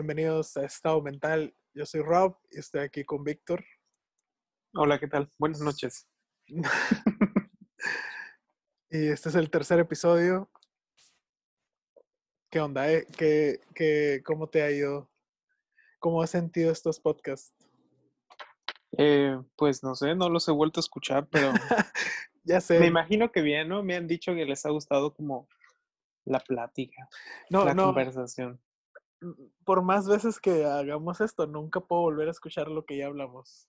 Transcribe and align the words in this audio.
Bienvenidos 0.00 0.56
a 0.56 0.64
Estado 0.64 1.02
Mental. 1.02 1.54
Yo 1.74 1.84
soy 1.84 2.00
Rob 2.00 2.34
y 2.50 2.58
estoy 2.58 2.80
aquí 2.80 3.04
con 3.04 3.22
Víctor. 3.22 3.62
Hola, 4.72 4.98
¿qué 4.98 5.06
tal? 5.08 5.30
Buenas 5.36 5.60
noches. 5.60 6.08
y 8.88 9.08
este 9.08 9.28
es 9.28 9.34
el 9.34 9.50
tercer 9.50 9.78
episodio. 9.78 10.50
¿Qué 12.50 12.60
onda? 12.60 12.90
eh? 12.90 13.06
¿Qué, 13.14 13.60
qué, 13.74 14.22
¿Cómo 14.24 14.48
te 14.48 14.62
ha 14.62 14.70
ido? 14.70 15.10
¿Cómo 15.98 16.22
has 16.22 16.30
sentido 16.30 16.72
estos 16.72 16.98
podcasts? 16.98 17.52
Eh, 18.96 19.38
pues 19.54 19.82
no 19.84 19.94
sé, 19.94 20.14
no 20.14 20.30
los 20.30 20.48
he 20.48 20.52
vuelto 20.52 20.80
a 20.80 20.82
escuchar, 20.82 21.28
pero 21.30 21.52
Ya 22.44 22.62
sé. 22.62 22.78
me 22.80 22.86
imagino 22.86 23.30
que 23.30 23.42
bien, 23.42 23.68
¿no? 23.68 23.82
Me 23.82 23.96
han 23.96 24.06
dicho 24.06 24.34
que 24.34 24.46
les 24.46 24.64
ha 24.64 24.70
gustado 24.70 25.12
como 25.12 25.46
la 26.24 26.40
plática, 26.40 27.06
No, 27.50 27.66
la 27.66 27.74
no. 27.74 27.84
conversación. 27.84 28.58
Por 29.64 29.82
más 29.82 30.08
veces 30.08 30.40
que 30.40 30.64
hagamos 30.64 31.20
esto, 31.20 31.46
nunca 31.46 31.80
puedo 31.80 32.02
volver 32.02 32.28
a 32.28 32.32
escuchar 32.32 32.68
lo 32.68 32.84
que 32.84 32.96
ya 32.96 33.06
hablamos. 33.06 33.68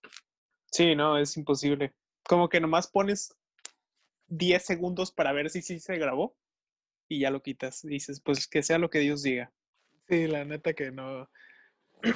Sí, 0.72 0.96
no, 0.96 1.18
es 1.18 1.36
imposible. 1.38 1.94
Como 2.24 2.48
que 2.48 2.62
nomás 2.62 2.88
pones 2.88 3.36
10 4.28 4.64
segundos 4.64 5.12
para 5.12 5.34
ver 5.34 5.50
si 5.50 5.62
sí 5.62 5.80
se 5.80 5.98
grabó 5.98 6.38
y 7.10 7.20
ya 7.20 7.32
lo 7.32 7.42
quitas. 7.42 7.82
Dices, 7.82 8.22
pues 8.22 8.48
que 8.48 8.64
sea 8.64 8.78
lo 8.78 8.90
que 8.90 9.00
Dios 9.00 9.24
diga. 9.24 9.52
Sí, 10.08 10.28
la 10.28 10.46
neta 10.46 10.74
que 10.74 10.92
no. 10.92 11.30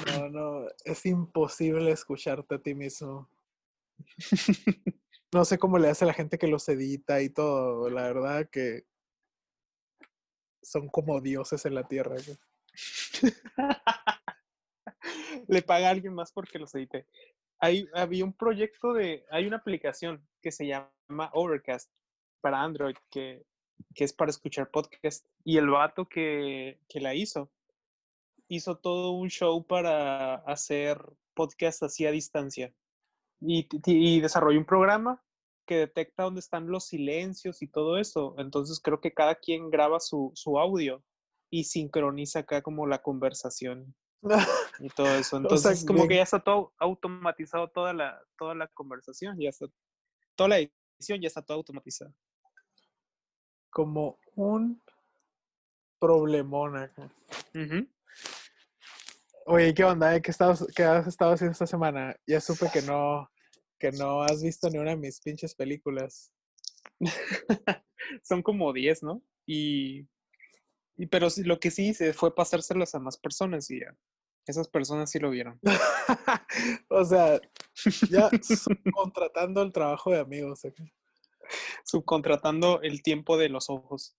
No, 0.07 0.29
no. 0.29 0.67
Es 0.85 1.05
imposible 1.05 1.91
escucharte 1.91 2.55
a 2.55 2.61
ti 2.61 2.73
mismo. 2.73 3.29
No 5.33 5.43
sé 5.43 5.57
cómo 5.57 5.77
le 5.77 5.89
hace 5.89 6.05
la 6.05 6.13
gente 6.13 6.37
que 6.37 6.47
los 6.47 6.67
edita 6.69 7.21
y 7.21 7.29
todo. 7.29 7.89
La 7.89 8.03
verdad 8.03 8.49
que 8.49 8.85
son 10.61 10.87
como 10.87 11.19
dioses 11.19 11.65
en 11.65 11.75
la 11.75 11.87
tierra. 11.87 12.15
Le 15.47 15.61
paga 15.61 15.89
alguien 15.89 16.13
más 16.13 16.31
porque 16.31 16.59
los 16.59 16.73
edite. 16.75 17.07
Hay, 17.59 17.87
había 17.93 18.25
un 18.25 18.33
proyecto 18.33 18.93
de, 18.93 19.25
hay 19.29 19.47
una 19.47 19.57
aplicación 19.57 20.27
que 20.41 20.51
se 20.51 20.67
llama 20.67 21.29
Overcast 21.33 21.91
para 22.41 22.61
Android 22.61 22.95
que, 23.09 23.45
que 23.93 24.03
es 24.03 24.13
para 24.13 24.31
escuchar 24.31 24.71
podcast. 24.71 25.25
Y 25.43 25.57
el 25.57 25.69
vato 25.69 26.07
que, 26.07 26.79
que 26.87 26.99
la 26.99 27.13
hizo, 27.13 27.51
hizo 28.47 28.77
todo 28.77 29.11
un 29.11 29.29
show 29.29 29.65
para 29.65 30.35
hacer 30.35 30.99
podcast 31.33 31.83
así 31.83 32.05
a 32.05 32.11
distancia. 32.11 32.73
Y, 33.41 33.67
y 33.85 34.21
desarrolló 34.21 34.59
un 34.59 34.65
programa 34.65 35.21
que 35.65 35.77
detecta 35.77 36.23
dónde 36.23 36.39
están 36.39 36.67
los 36.67 36.85
silencios 36.85 37.61
y 37.61 37.67
todo 37.67 37.97
eso. 37.97 38.35
Entonces 38.37 38.79
creo 38.79 39.01
que 39.01 39.13
cada 39.13 39.35
quien 39.35 39.69
graba 39.69 39.99
su, 39.99 40.31
su 40.35 40.59
audio 40.59 41.03
y 41.55 41.63
sincroniza 41.63 42.39
acá 42.39 42.61
como 42.61 42.85
la 42.85 43.01
conversación 43.01 43.95
y 44.79 44.89
todo 44.89 45.07
eso. 45.15 45.37
O 45.37 45.39
sea, 45.39 45.71
Entonces, 45.71 45.85
como 45.85 46.05
que 46.05 46.17
ya 46.17 46.23
está 46.23 46.43
todo 46.43 46.73
automatizado 46.77 47.69
toda 47.69 47.93
la, 47.93 48.21
toda 48.37 48.53
la 48.55 48.67
conversación, 48.67 49.39
ya 49.39 49.49
está, 49.49 49.67
toda 50.35 50.49
la 50.49 50.59
edición 50.59 51.21
ya 51.21 51.27
está 51.27 51.41
todo 51.41 51.55
automatizado. 51.55 52.13
Como 53.69 54.19
un 54.35 54.81
problemón 55.97 56.75
acá. 56.75 57.09
Oye, 59.45 59.73
¿qué 59.73 59.83
onda? 59.85 60.13
eh? 60.13 60.21
¿Qué, 60.21 60.31
estabas- 60.31 60.67
qué 60.75 60.83
has 60.83 61.07
estado 61.07 61.31
haciendo 61.31 61.53
esta 61.53 61.67
semana? 61.67 62.17
Ya 62.27 62.41
supe 62.41 62.69
que 62.69 62.81
no, 62.81 63.31
que 63.79 63.93
no 63.93 64.23
has 64.23 64.43
visto 64.43 64.69
ni 64.69 64.77
una 64.77 64.89
de 64.91 64.97
mis 64.97 65.21
pinches 65.21 65.55
películas. 65.55 66.33
Son 68.23 68.43
como 68.43 68.73
10, 68.73 69.03
¿no? 69.03 69.21
Y, 69.47 70.05
y 70.97 71.07
pero 71.07 71.29
sí, 71.29 71.43
lo 71.43 71.59
que 71.59 71.71
sí 71.71 71.89
hice 71.89 72.13
fue 72.13 72.33
pasárselas 72.35 72.95
a 72.95 72.99
más 72.99 73.17
personas 73.17 73.69
y 73.71 73.79
ya. 73.81 73.95
Esas 74.47 74.67
personas 74.67 75.09
sí 75.09 75.17
lo 75.19 75.31
vieron. 75.31 75.59
o 76.89 77.03
sea, 77.03 77.41
ya 78.09 78.29
contratando 78.93 79.61
el 79.63 79.71
trabajo 79.73 80.11
de 80.11 80.19
amigos. 80.19 80.63
acá. 80.65 80.83
Subcontratando 81.83 82.81
el 82.81 83.01
tiempo 83.01 83.37
de 83.37 83.49
los 83.49 83.69
ojos. 83.69 84.15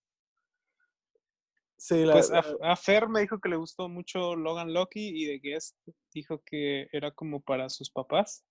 Sí, 1.78 2.04
la, 2.04 2.14
Pues 2.14 2.30
a, 2.30 2.42
la- 2.42 2.72
a 2.72 2.76
Fer 2.76 3.08
me 3.08 3.20
dijo 3.20 3.38
que 3.40 3.48
le 3.50 3.56
gustó 3.56 3.88
mucho 3.88 4.34
Logan 4.34 4.72
Lucky 4.72 5.08
y 5.14 5.26
de 5.26 5.38
Guest 5.38 5.76
dijo 6.12 6.42
que 6.44 6.88
era 6.90 7.10
como 7.12 7.40
para 7.40 7.68
sus 7.68 7.90
papás. 7.90 8.44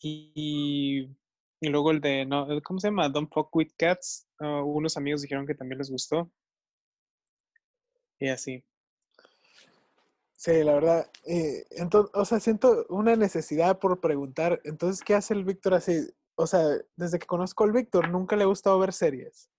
Y, 0.00 1.10
y 1.60 1.68
luego 1.68 1.90
el 1.90 2.00
de, 2.00 2.24
no, 2.24 2.46
¿cómo 2.62 2.80
se 2.80 2.88
llama? 2.88 3.08
Don't 3.08 3.30
Fuck 3.32 3.54
With 3.54 3.72
Cats. 3.76 4.26
ah, 4.38 4.62
unos 4.62 4.96
amigos 4.96 5.22
dijeron 5.22 5.46
que 5.46 5.54
también 5.54 5.78
les 5.78 5.90
gustó. 5.90 6.30
Y 8.22 8.28
así. 8.28 8.64
sí, 10.36 10.62
la 10.62 10.74
verdad. 10.74 11.10
entonces, 11.24 12.12
o 12.14 12.24
sea, 12.24 12.38
siento 12.38 12.86
una 12.88 13.16
necesidad 13.16 13.80
por 13.80 14.00
preguntar. 14.00 14.60
Entonces, 14.62 15.02
¿qué 15.02 15.14
hace 15.14 15.34
el 15.34 15.44
Víctor 15.44 15.74
así? 15.74 16.08
O 16.36 16.46
sea, 16.46 16.62
desde 16.94 17.18
que 17.18 17.26
conozco 17.26 17.64
al 17.64 17.72
Víctor, 17.72 18.10
nunca 18.10 18.36
le 18.36 18.44
ha 18.44 18.46
gustado 18.46 18.78
ver 18.78 18.92
series. 18.92 19.50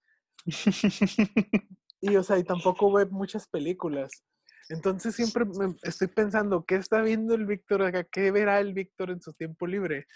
Y, 2.06 2.18
o 2.18 2.24
sea, 2.24 2.38
y 2.38 2.44
tampoco 2.44 2.92
ve 2.92 3.06
muchas 3.06 3.48
películas. 3.48 4.26
Entonces 4.68 5.16
siempre 5.16 5.46
me 5.46 5.74
estoy 5.84 6.10
pensando, 6.10 6.66
¿qué 6.66 6.76
está 6.76 7.02
viendo 7.02 7.34
el 7.34 7.46
Víctor 7.46 7.82
acá? 7.82 8.04
¿Qué 8.04 8.30
verá 8.30 8.60
el 8.60 8.74
Víctor 8.74 9.10
en 9.12 9.22
su 9.22 9.32
tiempo 9.32 9.66
libre? 9.68 10.08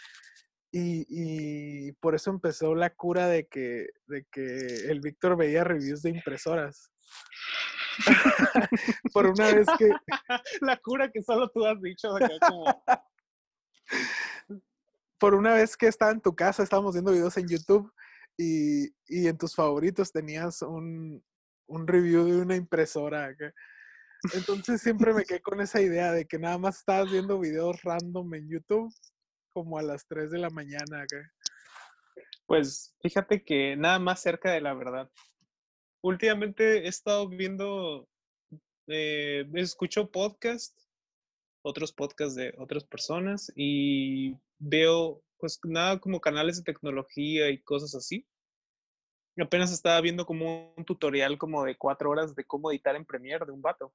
Y, 0.69 1.05
y 1.07 1.93
por 1.93 2.13
eso 2.13 2.29
empezó 2.29 2.75
la 2.75 2.89
cura 2.89 3.27
de 3.27 3.47
que, 3.47 3.87
de 4.07 4.25
que 4.29 4.41
el 4.89 4.99
Víctor 4.99 5.37
veía 5.37 5.63
reviews 5.63 6.01
de 6.01 6.09
impresoras. 6.09 6.91
por 9.13 9.27
una 9.27 9.51
vez 9.53 9.67
que, 9.77 9.89
La 10.61 10.77
cura 10.77 11.09
que 11.11 11.21
solo 11.21 11.49
tú 11.49 11.65
has 11.65 11.81
dicho. 11.81 12.15
acá 12.15 12.29
como- 12.47 12.83
por 15.19 15.33
una 15.35 15.53
vez 15.53 15.75
que 15.75 15.87
estaba 15.87 16.11
en 16.11 16.21
tu 16.21 16.35
casa, 16.35 16.63
estábamos 16.63 16.93
viendo 16.93 17.11
videos 17.11 17.37
en 17.37 17.47
YouTube 17.47 17.91
y, 18.37 18.87
y 19.07 19.27
en 19.27 19.37
tus 19.37 19.55
favoritos 19.55 20.11
tenías 20.11 20.61
un, 20.61 21.23
un 21.67 21.87
review 21.87 22.25
de 22.25 22.41
una 22.41 22.55
impresora. 22.55 23.35
Entonces 24.33 24.81
siempre 24.81 25.13
me 25.13 25.23
quedé 25.23 25.41
con 25.41 25.59
esa 25.61 25.81
idea 25.81 26.11
de 26.11 26.25
que 26.27 26.37
nada 26.37 26.57
más 26.57 26.77
estabas 26.79 27.11
viendo 27.11 27.39
videos 27.39 27.81
random 27.83 28.33
en 28.35 28.49
YouTube 28.49 28.93
como 29.51 29.77
a 29.77 29.81
las 29.81 30.05
3 30.07 30.29
de 30.29 30.37
la 30.37 30.49
mañana. 30.49 31.05
Pues 32.45 32.95
fíjate 33.01 33.43
que 33.43 33.75
nada 33.75 33.97
más 33.99 34.21
cerca 34.21 34.51
de 34.51 34.61
la 34.61 34.73
verdad. 34.73 35.09
Últimamente 36.07 36.85
he 36.85 36.87
estado 36.87 37.27
viendo, 37.27 38.07
eh, 38.87 39.45
escucho 39.55 40.09
podcast, 40.09 40.73
otros 41.61 41.91
podcasts 41.91 42.33
de 42.33 42.53
otras 42.57 42.85
personas 42.85 43.51
y 43.57 44.33
veo 44.57 45.21
pues 45.37 45.59
nada 45.65 45.99
como 45.99 46.21
canales 46.21 46.55
de 46.55 46.63
tecnología 46.63 47.49
y 47.49 47.61
cosas 47.61 47.93
así. 47.93 48.25
Apenas 49.37 49.73
estaba 49.73 49.99
viendo 49.99 50.25
como 50.25 50.73
un 50.77 50.85
tutorial 50.85 51.37
como 51.37 51.65
de 51.65 51.75
cuatro 51.77 52.09
horas 52.09 52.33
de 52.35 52.45
cómo 52.45 52.71
editar 52.71 52.95
en 52.95 53.03
Premiere 53.03 53.45
de 53.45 53.51
un 53.51 53.61
vato. 53.61 53.93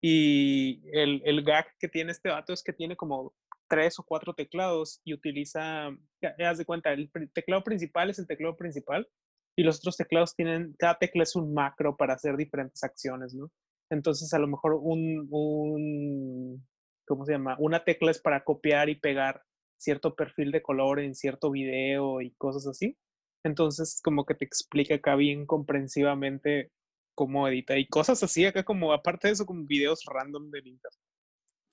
Y 0.00 0.82
el, 0.92 1.22
el 1.24 1.44
gag 1.44 1.68
que 1.78 1.86
tiene 1.86 2.10
este 2.10 2.30
vato 2.30 2.52
es 2.52 2.64
que 2.64 2.72
tiene 2.72 2.96
como 2.96 3.32
tres 3.68 4.00
o 4.00 4.02
cuatro 4.02 4.34
teclados 4.34 5.00
y 5.04 5.14
utiliza, 5.14 5.96
ya, 6.20 6.34
haz 6.50 6.58
de 6.58 6.64
cuenta, 6.64 6.92
el 6.92 7.08
teclado 7.32 7.62
principal 7.62 8.10
es 8.10 8.18
el 8.18 8.26
teclado 8.26 8.56
principal 8.56 9.08
y 9.56 9.62
los 9.62 9.78
otros 9.78 9.96
teclados 9.96 10.34
tienen, 10.34 10.74
cada 10.78 10.98
tecla 10.98 11.22
es 11.22 11.36
un 11.36 11.54
macro 11.54 11.96
para 11.96 12.14
hacer 12.14 12.36
diferentes 12.36 12.82
acciones, 12.82 13.34
¿no? 13.34 13.50
Entonces 13.90 14.32
a 14.34 14.38
lo 14.38 14.48
mejor 14.48 14.74
un, 14.80 15.26
un 15.30 16.66
¿cómo 17.06 17.24
se 17.24 17.32
llama? 17.32 17.56
Una 17.58 17.84
tecla 17.84 18.10
es 18.10 18.20
para 18.20 18.42
copiar 18.44 18.88
y 18.88 18.96
pegar 18.96 19.42
cierto 19.78 20.14
perfil 20.14 20.50
de 20.52 20.62
color 20.62 21.00
en 21.00 21.14
cierto 21.14 21.50
video 21.50 22.20
y 22.20 22.32
cosas 22.32 22.66
así. 22.66 22.96
Entonces 23.44 24.00
como 24.02 24.24
que 24.24 24.34
te 24.34 24.44
explica 24.44 24.94
acá 24.94 25.16
bien 25.16 25.46
comprensivamente 25.46 26.72
cómo 27.14 27.46
edita 27.46 27.78
y 27.78 27.86
cosas 27.86 28.22
así 28.22 28.44
acá 28.46 28.64
como 28.64 28.92
aparte 28.92 29.28
de 29.28 29.34
eso 29.34 29.46
como 29.46 29.66
videos 29.66 30.04
random 30.06 30.50
del 30.50 30.66
internet. 30.66 31.00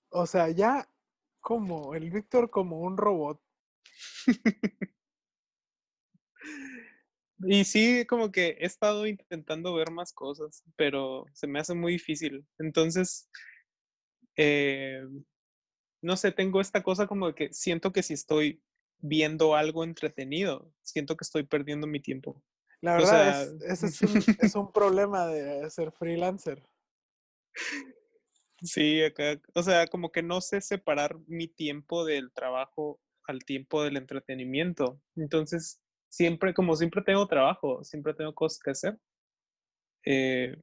O 0.09 0.25
sea, 0.25 0.49
ya 0.49 0.87
como 1.39 1.95
el 1.95 2.11
Víctor 2.11 2.49
como 2.49 2.81
un 2.81 2.97
robot. 2.97 3.41
Y 7.43 7.63
sí, 7.65 8.05
como 8.05 8.31
que 8.31 8.57
he 8.59 8.65
estado 8.65 9.05
intentando 9.07 9.73
ver 9.73 9.91
más 9.91 10.13
cosas, 10.13 10.63
pero 10.75 11.25
se 11.33 11.47
me 11.47 11.59
hace 11.59 11.73
muy 11.73 11.93
difícil. 11.93 12.45
Entonces, 12.59 13.29
eh, 14.37 15.01
no 16.01 16.17
sé, 16.17 16.31
tengo 16.31 16.61
esta 16.61 16.83
cosa 16.83 17.07
como 17.07 17.27
de 17.27 17.35
que 17.35 17.53
siento 17.53 17.91
que 17.91 18.03
si 18.03 18.13
estoy 18.13 18.61
viendo 18.99 19.55
algo 19.55 19.83
entretenido, 19.83 20.71
siento 20.81 21.15
que 21.15 21.23
estoy 21.23 21.43
perdiendo 21.43 21.87
mi 21.87 21.99
tiempo. 21.99 22.43
La 22.81 22.93
O 22.93 22.97
verdad, 22.97 23.43
sea, 23.43 23.43
es, 23.43 23.83
ese 23.83 23.87
es 23.87 24.01
un, 24.01 24.15
es 24.39 24.55
un 24.55 24.71
problema 24.71 25.27
de 25.27 25.69
ser 25.69 25.91
freelancer. 25.91 26.63
Sí, 28.63 29.01
acá, 29.03 29.41
o 29.55 29.63
sea, 29.63 29.87
como 29.87 30.11
que 30.11 30.21
no 30.21 30.39
sé 30.39 30.61
separar 30.61 31.17
mi 31.27 31.47
tiempo 31.47 32.05
del 32.05 32.31
trabajo 32.31 32.99
al 33.27 33.43
tiempo 33.43 33.83
del 33.83 33.97
entretenimiento. 33.97 35.01
Entonces, 35.15 35.79
siempre, 36.11 36.53
como 36.53 36.75
siempre 36.75 37.01
tengo 37.01 37.25
trabajo, 37.25 37.83
siempre 37.83 38.13
tengo 38.13 38.33
cosas 38.35 38.59
que 38.59 38.71
hacer, 38.71 38.97
eh, 40.05 40.55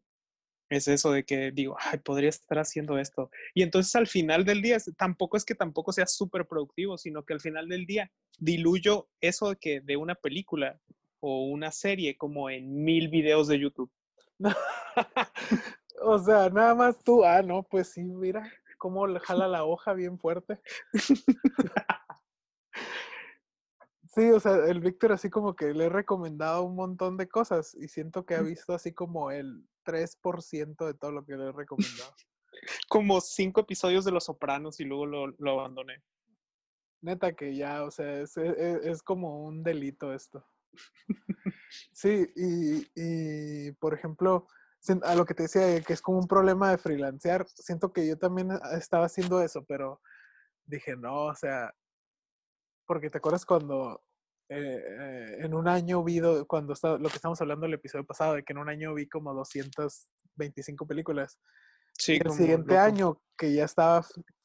es 0.69 0.87
eso 0.87 1.12
de 1.12 1.25
que 1.25 1.50
digo, 1.50 1.77
ay, 1.81 1.99
podría 1.99 2.29
estar 2.29 2.59
haciendo 2.59 2.99
esto. 2.99 3.31
Y 3.55 3.62
entonces 3.62 3.95
al 3.97 4.06
final 4.06 4.45
del 4.45 4.61
día, 4.61 4.77
tampoco 4.99 5.37
es 5.39 5.45
que 5.45 5.55
tampoco 5.55 5.93
sea 5.93 6.06
súper 6.06 6.47
productivo, 6.47 6.99
sino 6.99 7.25
que 7.25 7.33
al 7.33 7.41
final 7.41 7.69
del 7.69 7.87
día 7.87 8.11
diluyo 8.39 9.09
eso 9.21 9.50
de 9.50 9.56
que 9.56 9.81
de 9.81 9.97
una 9.97 10.15
película 10.15 10.79
o 11.21 11.47
una 11.47 11.73
serie 11.73 12.17
como 12.17 12.50
en 12.50 12.85
mil 12.85 13.09
videos 13.09 13.49
de 13.49 13.59
YouTube. 13.59 13.91
o 16.03 16.19
sea, 16.19 16.50
nada 16.50 16.75
más 16.75 17.03
tú, 17.03 17.25
ah, 17.25 17.41
no, 17.43 17.62
pues 17.62 17.89
sí, 17.89 18.03
mira 18.03 18.53
cómo 18.77 19.06
le 19.06 19.21
jala 19.21 19.49
la 19.49 19.65
hoja 19.65 19.93
bien 19.93 20.19
fuerte. 20.19 20.61
Sí, 24.14 24.31
o 24.31 24.40
sea, 24.40 24.66
el 24.66 24.81
Víctor 24.81 25.12
así 25.12 25.28
como 25.28 25.55
que 25.55 25.75
le 25.75 25.84
he 25.84 25.88
recomendado 25.88 26.62
un 26.62 26.75
montón 26.75 27.16
de 27.16 27.28
cosas 27.28 27.75
y 27.75 27.88
siento 27.88 28.25
que 28.25 28.34
ha 28.34 28.43
visto 28.43 28.72
así 28.72 28.93
como 28.94 29.31
el 29.31 29.69
3% 29.84 30.87
de 30.87 30.94
todo 30.94 31.12
lo 31.12 31.25
que 31.25 31.37
le 31.37 31.49
he 31.49 31.52
recomendado. 31.52 32.14
como 32.88 33.20
cinco 33.20 33.60
episodios 33.60 34.05
de 34.05 34.12
Los 34.12 34.25
Sopranos 34.25 34.81
y 34.81 34.84
luego 34.84 35.06
lo, 35.06 35.50
abandoné. 35.50 36.02
Neta 37.02 37.34
que 37.34 37.55
ya, 37.55 37.84
o 37.84 37.90
sea, 37.90 38.22
es, 38.22 38.37
e, 38.37 38.49
e, 38.49 38.90
es, 38.90 39.02
como 39.02 39.44
un 39.44 39.62
delito 39.62 40.12
esto. 40.12 40.44
Sí, 41.93 42.26
y, 42.34 42.87
y, 42.94 43.72
por 43.72 43.93
ejemplo, 43.93 44.46
a 45.02 45.14
lo 45.14 45.25
que 45.26 45.34
te 45.34 45.44
decía, 45.44 45.81
que 45.82 45.93
es 45.93 46.00
como 46.00 46.19
un 46.19 46.28
problema 46.28 46.70
de 46.70 46.78
freelancear, 46.78 47.46
siento 47.49 47.93
que 47.93 48.06
yo 48.06 48.16
también 48.16 48.50
estaba 48.72 49.06
haciendo 49.06 49.43
eso, 49.43 49.64
pero 49.64 50.00
dije, 50.64 50.96
no, 50.96 51.26
o 51.26 51.34
sea, 51.34 51.75
porque 52.88 53.11
te 53.11 53.19
acuerdas 53.19 53.44
cuando 53.44 54.02
eh, 54.49 54.82
eh, 54.82 55.37
en 55.40 55.55
un 55.55 55.69
año 55.69 56.02
vi, 56.02 56.20
cuando 56.46 56.73
está, 56.73 56.96
lo 56.96 57.11
que 57.11 57.17
estamos 57.17 57.38
hablando 57.43 57.67
el 57.67 57.75
episodio 57.75 58.05
pasado, 58.05 58.35
de 58.35 58.43
que 58.43 58.55
en 58.55 58.58
un 58.58 58.70
año 58.70 58.94
vi 58.94 59.06
como 59.06 59.35
225 59.35 60.87
películas. 60.87 61.38
Sí, 61.93 62.14
y 62.14 62.17
el 62.17 62.32
siguiente 62.32 62.79
año 62.79 63.20
que 63.37 63.52
ya 63.52 63.64
estaba 63.64 64.05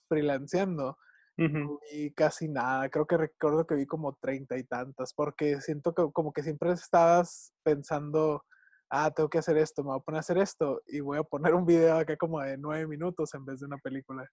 freelanceando, 0.09 0.97
vi 1.37 2.13
casi 2.13 2.49
nada. 2.49 2.89
Creo 2.89 3.07
que 3.07 3.15
recuerdo 3.15 3.65
que 3.65 3.75
vi 3.75 3.85
como 3.85 4.17
treinta 4.21 4.57
y 4.57 4.65
tantas, 4.65 5.13
porque 5.13 5.61
siento 5.61 5.93
que 5.93 6.03
como 6.11 6.33
que 6.33 6.43
siempre 6.43 6.73
estabas 6.73 7.53
pensando, 7.63 8.43
ah, 8.89 9.09
tengo 9.11 9.29
que 9.29 9.37
hacer 9.37 9.57
esto, 9.57 9.83
me 9.83 9.91
voy 9.91 9.99
a 9.99 10.03
poner 10.03 10.17
a 10.17 10.19
hacer 10.19 10.37
esto 10.37 10.81
y 10.87 10.99
voy 10.99 11.17
a 11.17 11.23
poner 11.23 11.53
un 11.53 11.65
video 11.65 11.95
acá 11.95 12.17
como 12.17 12.41
de 12.41 12.57
nueve 12.57 12.87
minutos 12.87 13.33
en 13.35 13.45
vez 13.45 13.61
de 13.61 13.67
una 13.67 13.77
película. 13.77 14.27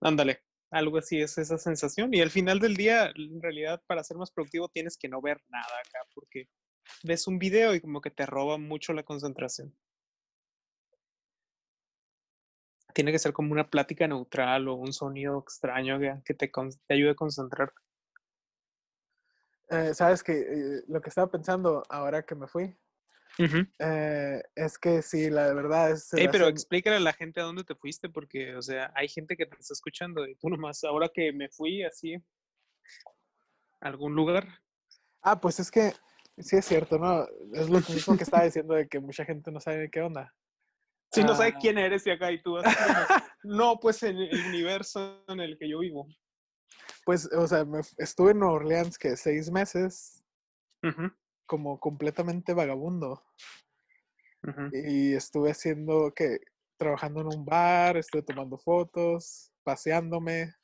Ándale 0.00 0.40
algo 0.70 0.98
así 0.98 1.20
es 1.20 1.38
esa 1.38 1.58
sensación. 1.58 2.12
Y 2.14 2.20
al 2.20 2.30
final 2.30 2.58
del 2.58 2.76
día, 2.76 3.12
en 3.14 3.40
realidad, 3.40 3.82
para 3.86 4.04
ser 4.04 4.16
más 4.16 4.30
productivo 4.30 4.68
tienes 4.68 4.96
que 4.96 5.08
no 5.08 5.20
ver 5.20 5.40
nada 5.48 5.78
acá, 5.78 6.00
porque 6.14 6.48
ves 7.02 7.26
un 7.26 7.38
video 7.38 7.74
y 7.74 7.80
como 7.80 8.00
que 8.00 8.10
te 8.10 8.26
roba 8.26 8.58
mucho 8.58 8.92
la 8.92 9.02
concentración. 9.02 9.74
Tiene 12.92 13.10
que 13.10 13.18
ser 13.18 13.32
como 13.32 13.52
una 13.52 13.68
plática 13.68 14.06
neutral 14.06 14.68
o 14.68 14.74
un 14.74 14.92
sonido 14.92 15.40
extraño 15.40 15.98
que 16.24 16.34
te, 16.34 16.48
te 16.86 16.94
ayude 16.94 17.10
a 17.10 17.14
concentrarte. 17.16 17.80
Eh, 19.70 19.94
Sabes 19.94 20.22
que 20.22 20.32
eh, 20.32 20.82
lo 20.86 21.00
que 21.00 21.08
estaba 21.08 21.30
pensando 21.30 21.82
ahora 21.88 22.22
que 22.22 22.34
me 22.34 22.46
fui 22.46 22.76
eh, 23.38 24.42
es 24.54 24.78
que 24.78 25.02
sí, 25.02 25.30
la 25.30 25.52
verdad 25.52 25.92
es... 25.92 26.10
pero 26.30 26.46
explícale 26.46 26.96
a 26.96 27.00
la 27.00 27.12
gente 27.12 27.40
a 27.40 27.44
dónde 27.44 27.64
te 27.64 27.74
fuiste, 27.74 28.08
porque, 28.08 28.56
o 28.56 28.62
sea, 28.62 28.92
hay 28.94 29.08
gente 29.08 29.36
que 29.36 29.46
te 29.46 29.56
está 29.58 29.72
escuchando 29.72 30.26
y 30.26 30.36
tú 30.36 30.48
nomás, 30.48 30.84
ahora 30.84 31.08
que 31.12 31.32
me 31.32 31.48
fui 31.48 31.82
así, 31.82 32.16
algún 33.80 34.14
lugar. 34.14 34.46
Ah, 35.22 35.40
pues 35.40 35.58
es 35.60 35.70
que 35.70 35.92
sí 36.38 36.56
es 36.56 36.64
cierto, 36.64 36.98
¿no? 36.98 37.26
Es 37.52 37.68
lo 37.68 37.80
mismo 37.80 38.16
que 38.16 38.24
estaba 38.24 38.44
diciendo 38.44 38.74
de 38.74 38.88
que 38.88 39.00
mucha 39.00 39.24
gente 39.24 39.50
no 39.50 39.60
sabe 39.60 39.90
qué 39.90 40.00
onda. 40.00 40.32
Sí, 41.12 41.22
no 41.22 41.34
sabe 41.34 41.52
ah. 41.54 41.58
quién 41.60 41.78
eres 41.78 42.06
y 42.06 42.10
acá 42.10 42.32
y 42.32 42.42
tú. 42.42 42.56
no, 43.44 43.78
pues 43.78 44.02
en 44.02 44.16
el 44.18 44.46
universo 44.46 45.24
en 45.28 45.40
el 45.40 45.56
que 45.58 45.68
yo 45.68 45.78
vivo. 45.78 46.08
Pues, 47.04 47.30
o 47.32 47.46
sea, 47.46 47.64
estuve 47.98 48.32
en 48.32 48.40
Nueva 48.40 48.54
Orleans 48.54 48.98
que 48.98 49.16
seis 49.16 49.50
meses 49.50 50.24
como 51.46 51.78
completamente 51.78 52.54
vagabundo. 52.54 53.22
Y 54.72 55.14
estuve 55.14 55.52
haciendo 55.52 56.12
que, 56.14 56.38
trabajando 56.76 57.22
en 57.22 57.28
un 57.28 57.44
bar, 57.46 57.96
estuve 57.96 58.22
tomando 58.22 58.58
fotos, 58.58 59.50
paseándome. 59.62 60.54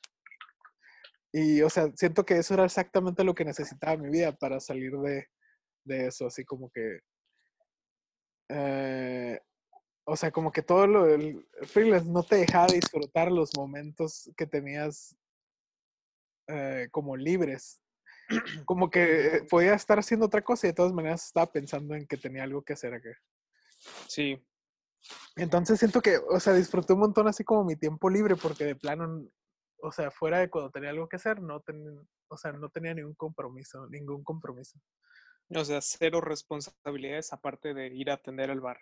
Y, 1.31 1.61
o 1.61 1.69
sea, 1.69 1.91
siento 1.95 2.23
que 2.23 2.37
eso 2.37 2.53
era 2.53 2.65
exactamente 2.65 3.23
lo 3.23 3.33
que 3.33 3.45
necesitaba 3.45 3.97
mi 3.97 4.09
vida 4.09 4.33
para 4.33 4.59
salir 4.59 4.91
de, 4.97 5.27
eso, 5.85 6.27
así 6.27 6.45
como 6.45 6.69
que... 6.69 6.99
Eh, 8.49 9.39
o 10.03 10.15
sea, 10.15 10.31
como 10.31 10.51
que 10.51 10.61
todo 10.61 10.87
lo 10.87 11.05
del 11.05 11.47
freelance 11.63 12.09
no 12.09 12.21
te 12.23 12.35
dejaba 12.35 12.67
disfrutar 12.67 13.31
los 13.31 13.55
momentos 13.55 14.29
que 14.35 14.45
tenías 14.45 15.15
eh, 16.47 16.87
como 16.91 17.15
libres 17.15 17.81
como 18.65 18.89
que 18.89 19.45
podía 19.49 19.73
estar 19.73 19.99
haciendo 19.99 20.25
otra 20.25 20.41
cosa 20.41 20.67
y 20.67 20.69
de 20.69 20.75
todas 20.75 20.93
maneras 20.93 21.25
estaba 21.25 21.51
pensando 21.51 21.95
en 21.95 22.05
que 22.07 22.17
tenía 22.17 22.43
algo 22.43 22.63
que 22.63 22.73
hacer 22.73 22.93
acá. 22.93 23.09
Sí. 24.07 24.43
Entonces 25.35 25.79
siento 25.79 26.01
que, 26.01 26.17
o 26.17 26.39
sea, 26.39 26.53
disfruté 26.53 26.93
un 26.93 26.99
montón 26.99 27.27
así 27.27 27.43
como 27.43 27.63
mi 27.63 27.75
tiempo 27.75 28.09
libre 28.09 28.35
porque 28.35 28.65
de 28.65 28.75
plano, 28.75 29.27
o 29.81 29.91
sea, 29.91 30.11
fuera 30.11 30.39
de 30.39 30.49
cuando 30.49 30.71
tenía 30.71 30.91
algo 30.91 31.07
que 31.07 31.15
hacer, 31.15 31.41
no 31.41 31.59
tenía, 31.61 31.91
o 32.27 32.37
sea, 32.37 32.51
no 32.51 32.69
tenía 32.69 32.93
ningún 32.93 33.15
compromiso, 33.15 33.87
ningún 33.87 34.23
compromiso. 34.23 34.79
O 35.53 35.65
sea, 35.65 35.81
cero 35.81 36.21
responsabilidades 36.21 37.33
aparte 37.33 37.73
de 37.73 37.87
ir 37.87 38.09
a 38.09 38.15
atender 38.15 38.49
el 38.49 38.61
bar. 38.61 38.77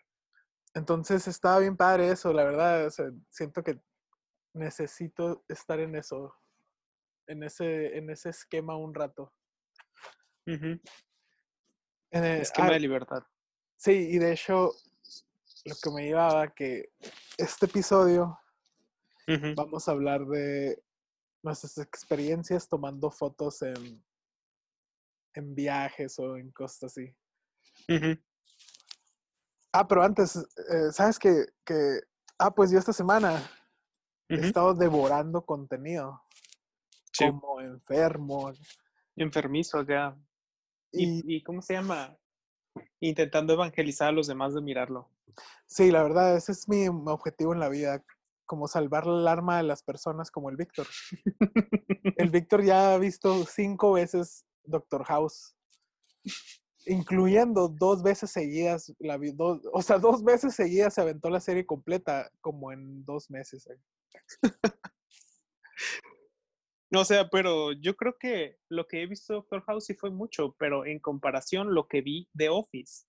Entonces 0.73 1.27
estaba 1.27 1.59
bien 1.59 1.75
padre 1.75 2.11
eso, 2.11 2.31
la 2.31 2.43
verdad, 2.43 2.85
o 2.85 2.91
sea, 2.91 3.09
siento 3.29 3.63
que 3.63 3.81
necesito 4.53 5.43
estar 5.47 5.79
en 5.79 5.95
eso, 5.95 6.35
en 7.27 7.43
ese, 7.43 7.97
en 7.97 8.09
ese 8.09 8.29
esquema 8.29 8.77
un 8.77 8.93
rato. 8.93 9.33
Esquema 12.11 12.71
de 12.71 12.79
libertad. 12.79 13.23
Sí, 13.77 13.91
y 13.91 14.17
de 14.17 14.33
hecho, 14.33 14.71
lo 15.65 15.75
que 15.81 15.91
me 15.91 16.05
llevaba 16.05 16.53
que 16.53 16.91
este 17.37 17.65
episodio 17.65 18.37
vamos 19.55 19.87
a 19.87 19.91
hablar 19.91 20.25
de 20.25 20.83
nuestras 21.43 21.77
experiencias 21.77 22.67
tomando 22.67 23.11
fotos 23.11 23.61
en, 23.61 24.03
en 25.35 25.55
viajes 25.55 26.17
o 26.19 26.35
en 26.35 26.51
cosas 26.51 26.83
así. 26.83 27.15
Ah, 29.71 29.87
pero 29.87 30.01
antes, 30.03 30.35
eh, 30.35 30.91
¿sabes 30.91 31.19
que, 31.19 31.45
que, 31.63 32.01
Ah, 32.41 32.55
pues 32.55 32.71
yo 32.71 32.79
esta 32.79 32.93
semana 32.93 33.43
he 34.29 34.35
estado 34.35 34.73
devorando 34.73 35.45
contenido. 35.45 36.23
Como 37.17 37.59
enfermo. 37.59 38.53
Enfermizo 39.17 39.79
acá. 39.79 40.17
Y, 40.91 41.43
cómo 41.43 41.61
se 41.61 41.73
llama? 41.73 42.17
Intentando 42.99 43.53
evangelizar 43.53 44.09
a 44.09 44.11
los 44.11 44.27
demás 44.27 44.53
de 44.53 44.61
mirarlo. 44.61 45.09
Sí, 45.65 45.91
la 45.91 46.03
verdad, 46.03 46.35
ese 46.35 46.51
es 46.51 46.67
mi 46.67 46.87
objetivo 46.87 47.53
en 47.53 47.59
la 47.59 47.69
vida, 47.69 48.03
como 48.45 48.67
salvar 48.67 49.05
el 49.05 49.27
alma 49.27 49.57
de 49.57 49.63
las 49.63 49.83
personas 49.83 50.31
como 50.31 50.49
el 50.49 50.57
Víctor. 50.57 50.87
el 52.17 52.29
Víctor 52.29 52.63
ya 52.63 52.93
ha 52.93 52.97
visto 52.97 53.45
cinco 53.45 53.93
veces 53.93 54.45
Doctor 54.63 55.03
House, 55.05 55.55
incluyendo 56.85 57.67
dos 57.69 58.01
veces 58.01 58.31
seguidas, 58.31 58.93
la, 58.99 59.19
o 59.71 59.81
sea, 59.81 59.99
dos 59.99 60.23
veces 60.23 60.55
seguidas 60.55 60.95
se 60.95 61.01
aventó 61.01 61.29
la 61.29 61.39
serie 61.39 61.65
completa 61.65 62.29
como 62.41 62.71
en 62.71 63.05
dos 63.05 63.29
meses. 63.29 63.67
O 66.91 67.05
sea, 67.05 67.29
pero 67.29 67.71
yo 67.73 67.95
creo 67.95 68.17
que 68.19 68.57
lo 68.67 68.87
que 68.87 69.03
he 69.03 69.07
visto 69.07 69.33
de 69.33 69.37
Doctor 69.37 69.63
House 69.65 69.85
sí 69.85 69.93
fue 69.93 70.09
mucho, 70.09 70.55
pero 70.57 70.85
en 70.85 70.99
comparación 70.99 71.73
lo 71.73 71.87
que 71.87 72.01
vi 72.01 72.27
de 72.33 72.49
Office 72.49 73.05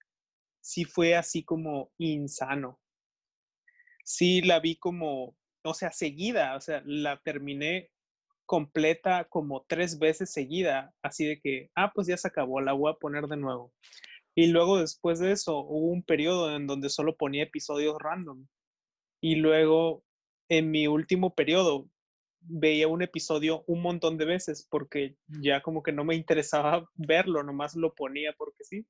sí 0.60 0.84
fue 0.84 1.16
así 1.16 1.42
como 1.44 1.90
insano. 1.98 2.78
Sí 4.04 4.42
la 4.42 4.60
vi 4.60 4.76
como, 4.76 5.36
o 5.64 5.74
sea, 5.74 5.92
seguida, 5.92 6.56
o 6.56 6.60
sea, 6.60 6.82
la 6.84 7.20
terminé 7.22 7.90
completa 8.44 9.24
como 9.30 9.64
tres 9.68 9.98
veces 9.98 10.32
seguida, 10.32 10.92
así 11.02 11.24
de 11.24 11.40
que, 11.40 11.70
ah, 11.76 11.92
pues 11.94 12.06
ya 12.08 12.16
se 12.16 12.28
acabó, 12.28 12.60
la 12.60 12.72
voy 12.72 12.92
a 12.92 12.98
poner 12.98 13.28
de 13.28 13.36
nuevo. 13.36 13.72
Y 14.34 14.48
luego 14.48 14.78
después 14.78 15.18
de 15.20 15.32
eso 15.32 15.58
hubo 15.58 15.88
un 15.92 16.02
periodo 16.02 16.54
en 16.54 16.66
donde 16.66 16.88
solo 16.88 17.16
ponía 17.16 17.44
episodios 17.44 17.96
random. 17.98 18.46
Y 19.22 19.36
luego 19.36 20.04
en 20.48 20.70
mi 20.70 20.86
último 20.86 21.34
periodo 21.34 21.88
veía 22.40 22.88
un 22.88 23.02
episodio 23.02 23.64
un 23.66 23.82
montón 23.82 24.16
de 24.16 24.24
veces 24.24 24.66
porque 24.70 25.16
ya 25.42 25.62
como 25.62 25.82
que 25.82 25.92
no 25.92 26.04
me 26.04 26.14
interesaba 26.14 26.88
verlo, 26.94 27.42
nomás 27.42 27.76
lo 27.76 27.94
ponía 27.94 28.32
porque 28.36 28.64
sí. 28.64 28.86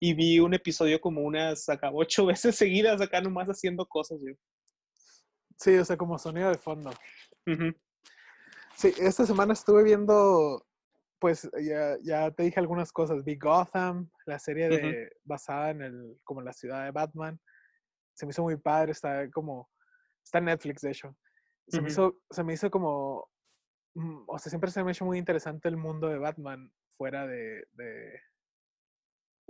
Y 0.00 0.14
vi 0.14 0.40
un 0.40 0.54
episodio 0.54 1.00
como 1.00 1.22
unas 1.22 1.68
acá 1.68 1.90
ocho 1.94 2.26
veces 2.26 2.56
seguidas 2.56 3.00
acá 3.00 3.20
nomás 3.20 3.48
haciendo 3.48 3.86
cosas 3.86 4.20
yo. 4.20 4.34
Sí, 5.58 5.76
o 5.76 5.84
sea, 5.84 5.96
como 5.96 6.18
sonido 6.18 6.50
de 6.50 6.58
fondo. 6.58 6.90
Sí, 8.74 8.92
esta 8.98 9.24
semana 9.24 9.52
estuve 9.52 9.84
viendo, 9.84 10.66
pues 11.20 11.48
ya, 11.62 11.96
ya 12.02 12.32
te 12.32 12.42
dije 12.42 12.58
algunas 12.58 12.90
cosas. 12.90 13.22
Vi 13.22 13.36
Gotham, 13.36 14.10
la 14.26 14.40
serie 14.40 14.68
de, 14.68 15.10
basada 15.22 15.70
en 15.70 15.82
el, 15.82 16.18
como 16.24 16.40
la 16.40 16.52
ciudad 16.52 16.84
de 16.84 16.90
Batman. 16.90 17.38
se 18.14 18.26
me 18.26 18.30
hizo 18.30 18.42
muy 18.42 18.56
padre, 18.56 18.90
está 18.90 19.30
como, 19.30 19.70
está 20.24 20.38
en 20.38 20.46
Netflix 20.46 20.82
de 20.82 20.90
hecho. 20.90 21.16
Se, 21.68 21.80
me, 21.80 21.88
hizo, 21.88 22.18
se 22.30 22.44
me 22.44 22.54
hizo 22.54 22.70
como, 22.70 23.28
mm, 23.94 24.24
o 24.26 24.38
sea, 24.38 24.50
siempre 24.50 24.70
se 24.70 24.82
me 24.82 24.90
ha 24.90 24.92
hecho 24.92 25.04
muy 25.04 25.18
interesante 25.18 25.68
el 25.68 25.76
mundo 25.76 26.08
de 26.08 26.18
Batman 26.18 26.72
fuera 26.96 27.26
de, 27.26 27.66
de, 27.72 28.20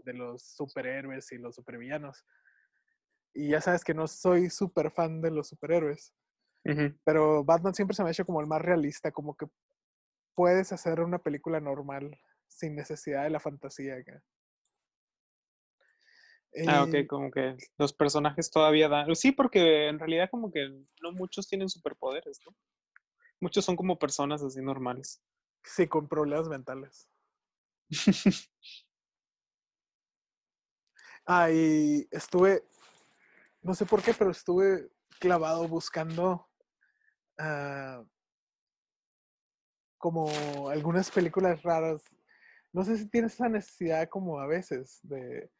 de 0.05 0.13
los 0.15 0.43
superhéroes 0.43 1.33
y 1.33 1.39
los 1.39 1.55
supervillanos. 1.55 2.25
Y 3.35 3.49
ya 3.49 3.61
sabes 3.61 3.83
que 3.85 3.95
no 3.95 4.07
soy 4.07 4.51
súper 4.51 4.91
fan 4.91 5.21
de 5.21 5.31
los 5.31 5.49
superhéroes. 5.49 6.15
Pero 7.05 7.45
Batman 7.45 7.75
siempre 7.75 7.97
se 7.97 8.03
me 8.03 8.11
ha 8.11 8.13
hecho 8.13 8.25
como 8.25 8.41
el 8.41 8.47
más 8.47 8.63
realista, 8.63 9.11
como 9.11 9.37
que 9.37 9.47
puedes 10.35 10.73
hacer 10.73 11.01
una 11.01 11.19
película 11.19 11.61
normal 11.61 12.17
sin 12.47 12.77
necesidad 12.77 13.25
de 13.25 13.31
la 13.31 13.41
fantasía. 13.41 13.97
Ah, 16.69 16.83
ok, 16.83 17.07
como 17.09 17.31
que 17.31 17.57
los 17.79 17.93
personajes 17.95 18.51
todavía 18.51 18.89
dan. 18.89 19.15
Sí, 19.17 19.33
porque 19.33 19.89
en 19.89 19.99
realidad, 19.99 20.29
como 20.31 20.53
que 20.53 20.69
no 21.01 21.13
muchos 21.13 21.49
tienen 21.49 21.69
superpoderes, 21.69 22.41
¿no? 22.47 22.55
Muchos 23.41 23.65
son 23.65 23.75
como 23.75 23.99
personas 23.99 24.43
así 24.43 24.61
normales. 24.61 25.23
Sí, 25.65 25.87
con 25.89 26.09
problemas 26.09 26.49
mentales. 26.49 27.09
ah, 31.27 31.51
y 31.51 32.07
estuve, 32.11 32.63
no 33.63 33.75
sé 33.75 33.87
por 33.87 34.03
qué, 34.03 34.13
pero 34.13 34.31
estuve 34.31 34.91
clavado 35.19 35.67
buscando 35.67 36.49
uh, 37.39 38.07
como 39.97 40.69
algunas 40.69 41.11
películas 41.11 41.63
raras. 41.63 42.03
No 42.73 42.85
sé 42.85 42.99
si 42.99 43.09
tienes 43.09 43.35
esa 43.35 43.49
necesidad 43.49 44.09
como 44.09 44.39
a 44.39 44.47
veces 44.47 45.01
de 45.03 45.51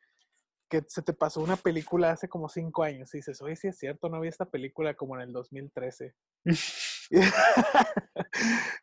que 0.73 0.83
se 0.89 1.03
te 1.03 1.13
pasó 1.13 1.43
una 1.43 1.57
película 1.57 2.13
hace 2.13 2.31
como 2.31 2.49
cinco 2.49 2.83
años 2.83 3.13
y 3.13 3.19
dices, 3.19 3.43
oye, 3.43 3.57
sí 3.57 3.69
es 3.69 3.77
cierto, 3.77 4.09
no 4.09 4.19
vi 4.23 4.29
esta 4.29 4.47
película 4.47 4.95
como 4.95 5.17
en 5.17 5.21
el 5.21 5.33
2013. 5.33 6.15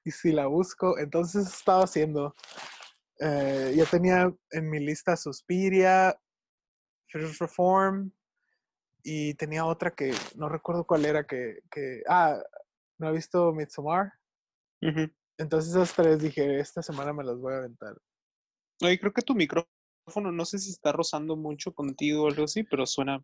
y 0.06 0.12
si 0.12 0.32
la 0.32 0.46
busco, 0.46 1.00
entonces 1.00 1.48
estaba 1.48 1.86
haciendo. 1.86 2.36
Eh, 3.20 3.74
ya 3.76 3.86
tenía 3.86 4.32
en 4.52 4.70
mi 4.70 4.80
lista 4.80 5.18
Suspiria, 5.18 6.16
First 7.08 7.42
Reform, 7.42 8.12
y 9.02 9.34
tenía 9.34 9.66
otra 9.66 9.90
que 9.90 10.14
no 10.36 10.48
recuerdo 10.48 10.86
cuál 10.86 11.06
era, 11.06 11.26
que, 11.26 11.62
que 11.72 12.04
ah, 12.08 12.40
no 13.00 13.10
he 13.10 13.14
visto 13.14 13.52
Midsommar. 13.52 14.14
Entonces 15.40 15.72
esas 15.72 15.96
tres 15.96 16.22
dije, 16.22 16.60
esta 16.60 16.84
semana 16.84 17.14
me 17.14 17.24
las 17.24 17.40
voy 17.40 17.56
a 17.56 17.58
aventar. 17.58 17.98
Oye, 18.84 19.00
creo 19.00 19.12
que 19.12 19.24
tu 19.24 19.34
micrófono, 19.34 19.79
no 20.18 20.46
sé 20.46 20.60
si 20.60 20.72
está 20.72 20.92
rozando 20.92 21.36
mucho 21.36 21.74
contigo 21.74 22.24
o 22.24 22.28
algo 22.28 22.44
así, 22.44 22.64
pero 22.64 22.86
suena, 22.86 23.24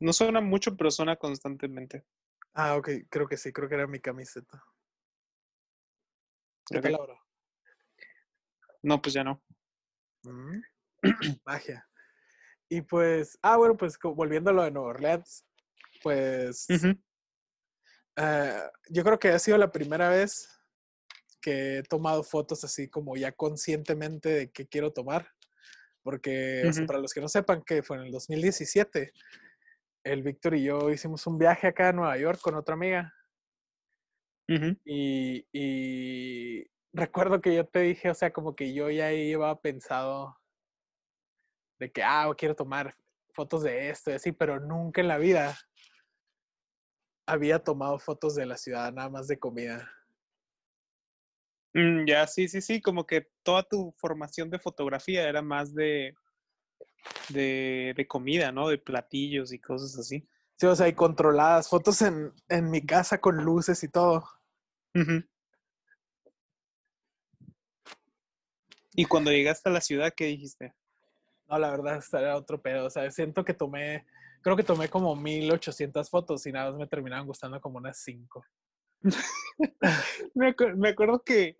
no 0.00 0.12
suena 0.12 0.40
mucho, 0.40 0.76
pero 0.76 0.90
suena 0.90 1.16
constantemente. 1.16 2.04
Ah, 2.54 2.76
ok, 2.76 2.88
creo 3.08 3.28
que 3.28 3.36
sí, 3.36 3.52
creo 3.52 3.68
que 3.68 3.74
era 3.74 3.86
mi 3.86 4.00
camiseta. 4.00 4.64
¿Qué 6.68 6.78
ahora? 6.94 7.18
No, 8.82 9.00
pues 9.00 9.14
ya 9.14 9.22
no. 9.22 9.42
Mm, 10.24 10.60
magia. 11.44 11.86
Y 12.68 12.80
pues, 12.82 13.38
ah, 13.42 13.56
bueno, 13.56 13.76
pues 13.76 13.98
volviendo 14.02 14.50
a 14.50 14.52
lo 14.52 14.62
de 14.62 14.70
Nueva 14.70 14.88
Orleans, 14.88 15.46
pues 16.02 16.66
eh, 18.16 18.62
yo 18.88 19.04
creo 19.04 19.18
que 19.18 19.28
ha 19.28 19.38
sido 19.38 19.58
la 19.58 19.70
primera 19.70 20.08
vez 20.08 20.48
que 21.40 21.78
he 21.78 21.82
tomado 21.84 22.24
fotos 22.24 22.64
así 22.64 22.88
como 22.88 23.16
ya 23.16 23.30
conscientemente 23.30 24.28
de 24.30 24.50
qué 24.50 24.66
quiero 24.66 24.92
tomar. 24.92 25.32
Porque, 26.06 26.62
para 26.86 27.00
los 27.00 27.12
que 27.12 27.20
no 27.20 27.26
sepan, 27.26 27.64
que 27.64 27.82
fue 27.82 27.96
en 27.96 28.04
el 28.04 28.12
2017, 28.12 29.12
el 30.04 30.22
Víctor 30.22 30.54
y 30.54 30.62
yo 30.62 30.88
hicimos 30.92 31.26
un 31.26 31.36
viaje 31.36 31.66
acá 31.66 31.88
a 31.88 31.92
Nueva 31.92 32.16
York 32.16 32.38
con 32.40 32.54
otra 32.54 32.74
amiga. 32.74 33.12
y, 34.84 35.44
y, 35.52 36.64
recuerdo 36.92 37.40
que 37.40 37.56
yo 37.56 37.66
te 37.66 37.80
dije, 37.80 38.08
o 38.08 38.14
sea, 38.14 38.32
como 38.32 38.54
que 38.54 38.72
yo 38.72 38.88
ya 38.88 39.12
iba 39.12 39.60
pensado 39.60 40.38
de 41.80 41.90
que, 41.90 42.04
ah, 42.04 42.32
quiero 42.38 42.54
tomar 42.54 42.94
fotos 43.34 43.64
de 43.64 43.90
esto 43.90 44.12
y 44.12 44.14
así, 44.14 44.30
pero 44.30 44.60
nunca 44.60 45.00
en 45.00 45.08
la 45.08 45.18
vida 45.18 45.58
había 47.26 47.58
tomado 47.58 47.98
fotos 47.98 48.36
de 48.36 48.46
la 48.46 48.56
ciudad, 48.56 48.92
nada 48.92 49.10
más 49.10 49.26
de 49.26 49.40
comida. 49.40 49.90
Mm, 51.76 52.06
ya, 52.06 52.26
sí, 52.26 52.48
sí, 52.48 52.62
sí, 52.62 52.80
como 52.80 53.06
que 53.06 53.28
toda 53.42 53.62
tu 53.62 53.92
formación 53.98 54.48
de 54.48 54.58
fotografía 54.58 55.28
era 55.28 55.42
más 55.42 55.74
de, 55.74 56.14
de, 57.28 57.92
de 57.94 58.06
comida, 58.06 58.50
¿no? 58.50 58.68
De 58.68 58.78
platillos 58.78 59.52
y 59.52 59.58
cosas 59.58 59.98
así. 59.98 60.26
Sí, 60.56 60.64
o 60.64 60.74
sea, 60.74 60.88
y 60.88 60.94
controladas, 60.94 61.68
fotos 61.68 62.00
en, 62.00 62.32
en 62.48 62.70
mi 62.70 62.80
casa 62.80 63.20
con 63.20 63.44
luces 63.44 63.84
y 63.84 63.88
todo. 63.88 64.26
¿Y 68.94 69.04
cuando 69.04 69.30
llegaste 69.30 69.68
a 69.68 69.72
la 69.72 69.82
ciudad, 69.82 70.14
qué 70.16 70.24
dijiste? 70.24 70.74
No, 71.46 71.58
la 71.58 71.70
verdad, 71.70 72.02
era 72.14 72.38
otro 72.38 72.62
pedo. 72.62 72.86
O 72.86 72.90
sea, 72.90 73.10
siento 73.10 73.44
que 73.44 73.52
tomé, 73.52 74.06
creo 74.40 74.56
que 74.56 74.62
tomé 74.62 74.88
como 74.88 75.14
1800 75.14 76.08
fotos 76.08 76.46
y 76.46 76.52
nada 76.52 76.70
más 76.70 76.80
me 76.80 76.86
terminaban 76.86 77.26
gustando 77.26 77.60
como 77.60 77.76
unas 77.76 77.98
5. 78.02 78.46
me, 80.34 80.54
me, 80.74 80.88
acuerdo 80.88 81.22
que 81.22 81.58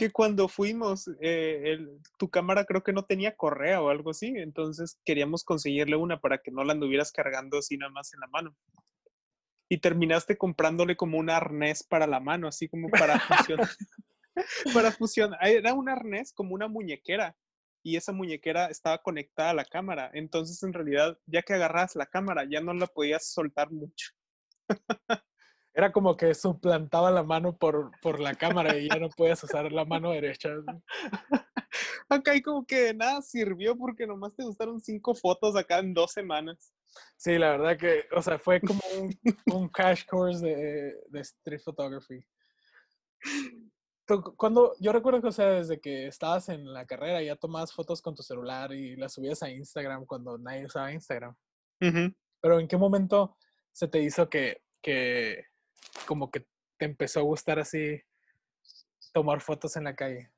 que 0.00 0.10
cuando 0.10 0.48
fuimos, 0.48 1.10
eh, 1.20 1.76
tu 2.18 2.30
cámara 2.30 2.64
creo 2.64 2.82
que 2.82 2.94
no 2.94 3.04
tenía 3.04 3.36
correa 3.36 3.82
o 3.82 3.90
algo 3.90 4.12
así, 4.12 4.32
entonces 4.34 4.98
queríamos 5.04 5.44
conseguirle 5.44 5.94
una 5.94 6.18
para 6.20 6.38
que 6.38 6.50
no 6.50 6.64
la 6.64 6.72
anduvieras 6.72 7.12
cargando 7.12 7.58
así 7.58 7.76
nada 7.76 7.92
más 7.92 8.14
en 8.14 8.20
la 8.20 8.26
mano. 8.28 8.56
Y 9.68 9.76
terminaste 9.76 10.38
comprándole 10.38 10.96
como 10.96 11.18
un 11.18 11.28
arnés 11.28 11.82
para 11.82 12.06
la 12.06 12.18
mano, 12.18 12.48
así 12.48 12.66
como 12.66 12.88
para 12.88 13.20
fusionar. 13.20 13.68
para 14.74 14.90
fusionar. 14.90 15.38
Era 15.46 15.74
un 15.74 15.90
arnés 15.90 16.32
como 16.32 16.54
una 16.54 16.66
muñequera 16.66 17.36
y 17.82 17.96
esa 17.96 18.12
muñequera 18.12 18.68
estaba 18.68 19.02
conectada 19.02 19.50
a 19.50 19.54
la 19.54 19.66
cámara. 19.66 20.10
Entonces, 20.14 20.62
en 20.62 20.72
realidad, 20.72 21.18
ya 21.26 21.42
que 21.42 21.52
agarras 21.52 21.94
la 21.94 22.06
cámara, 22.06 22.46
ya 22.50 22.62
no 22.62 22.72
la 22.72 22.86
podías 22.86 23.30
soltar 23.30 23.70
mucho. 23.70 24.12
era 25.74 25.92
como 25.92 26.16
que 26.16 26.34
suplantaba 26.34 27.10
la 27.10 27.22
mano 27.22 27.56
por, 27.56 27.92
por 28.00 28.20
la 28.20 28.34
cámara 28.34 28.76
y 28.76 28.88
ya 28.88 28.98
no 28.98 29.08
podías 29.08 29.42
usar 29.44 29.70
la 29.70 29.84
mano 29.84 30.10
derecha. 30.10 30.50
Acá 32.08 32.32
hay 32.32 32.42
como 32.42 32.66
que 32.66 32.92
nada 32.92 33.22
sirvió 33.22 33.76
porque 33.76 34.06
nomás 34.06 34.34
te 34.34 34.42
gustaron 34.42 34.80
cinco 34.80 35.14
fotos 35.14 35.54
acá 35.56 35.78
en 35.78 35.94
dos 35.94 36.12
semanas. 36.12 36.72
Sí, 37.16 37.38
la 37.38 37.50
verdad 37.52 37.78
que, 37.78 38.04
o 38.16 38.20
sea, 38.20 38.38
fue 38.38 38.60
como 38.60 38.80
un, 39.00 39.16
un 39.54 39.68
crash 39.68 40.04
course 40.06 40.44
de, 40.44 40.94
de 41.08 41.20
street 41.20 41.60
photography. 41.64 42.24
Cuando, 44.36 44.74
yo 44.80 44.92
recuerdo 44.92 45.22
que, 45.22 45.28
o 45.28 45.32
sea, 45.32 45.52
desde 45.52 45.80
que 45.80 46.08
estabas 46.08 46.48
en 46.48 46.72
la 46.72 46.84
carrera 46.84 47.22
ya 47.22 47.36
tomabas 47.36 47.72
fotos 47.72 48.02
con 48.02 48.16
tu 48.16 48.24
celular 48.24 48.72
y 48.72 48.96
las 48.96 49.14
subías 49.14 49.40
a 49.44 49.50
Instagram 49.50 50.04
cuando 50.04 50.36
nadie 50.36 50.66
usaba 50.66 50.92
Instagram. 50.92 51.36
Pero 51.78 52.58
¿en 52.58 52.66
qué 52.66 52.76
momento 52.76 53.36
se 53.70 53.86
te 53.86 54.02
hizo 54.02 54.28
que, 54.28 54.62
que 54.82 55.44
como 56.06 56.30
que 56.30 56.46
te 56.78 56.84
empezó 56.86 57.20
a 57.20 57.24
gustar 57.24 57.58
así 57.58 58.00
tomar 59.12 59.40
fotos 59.40 59.76
en 59.76 59.84
la 59.84 59.94
calle? 59.94 60.30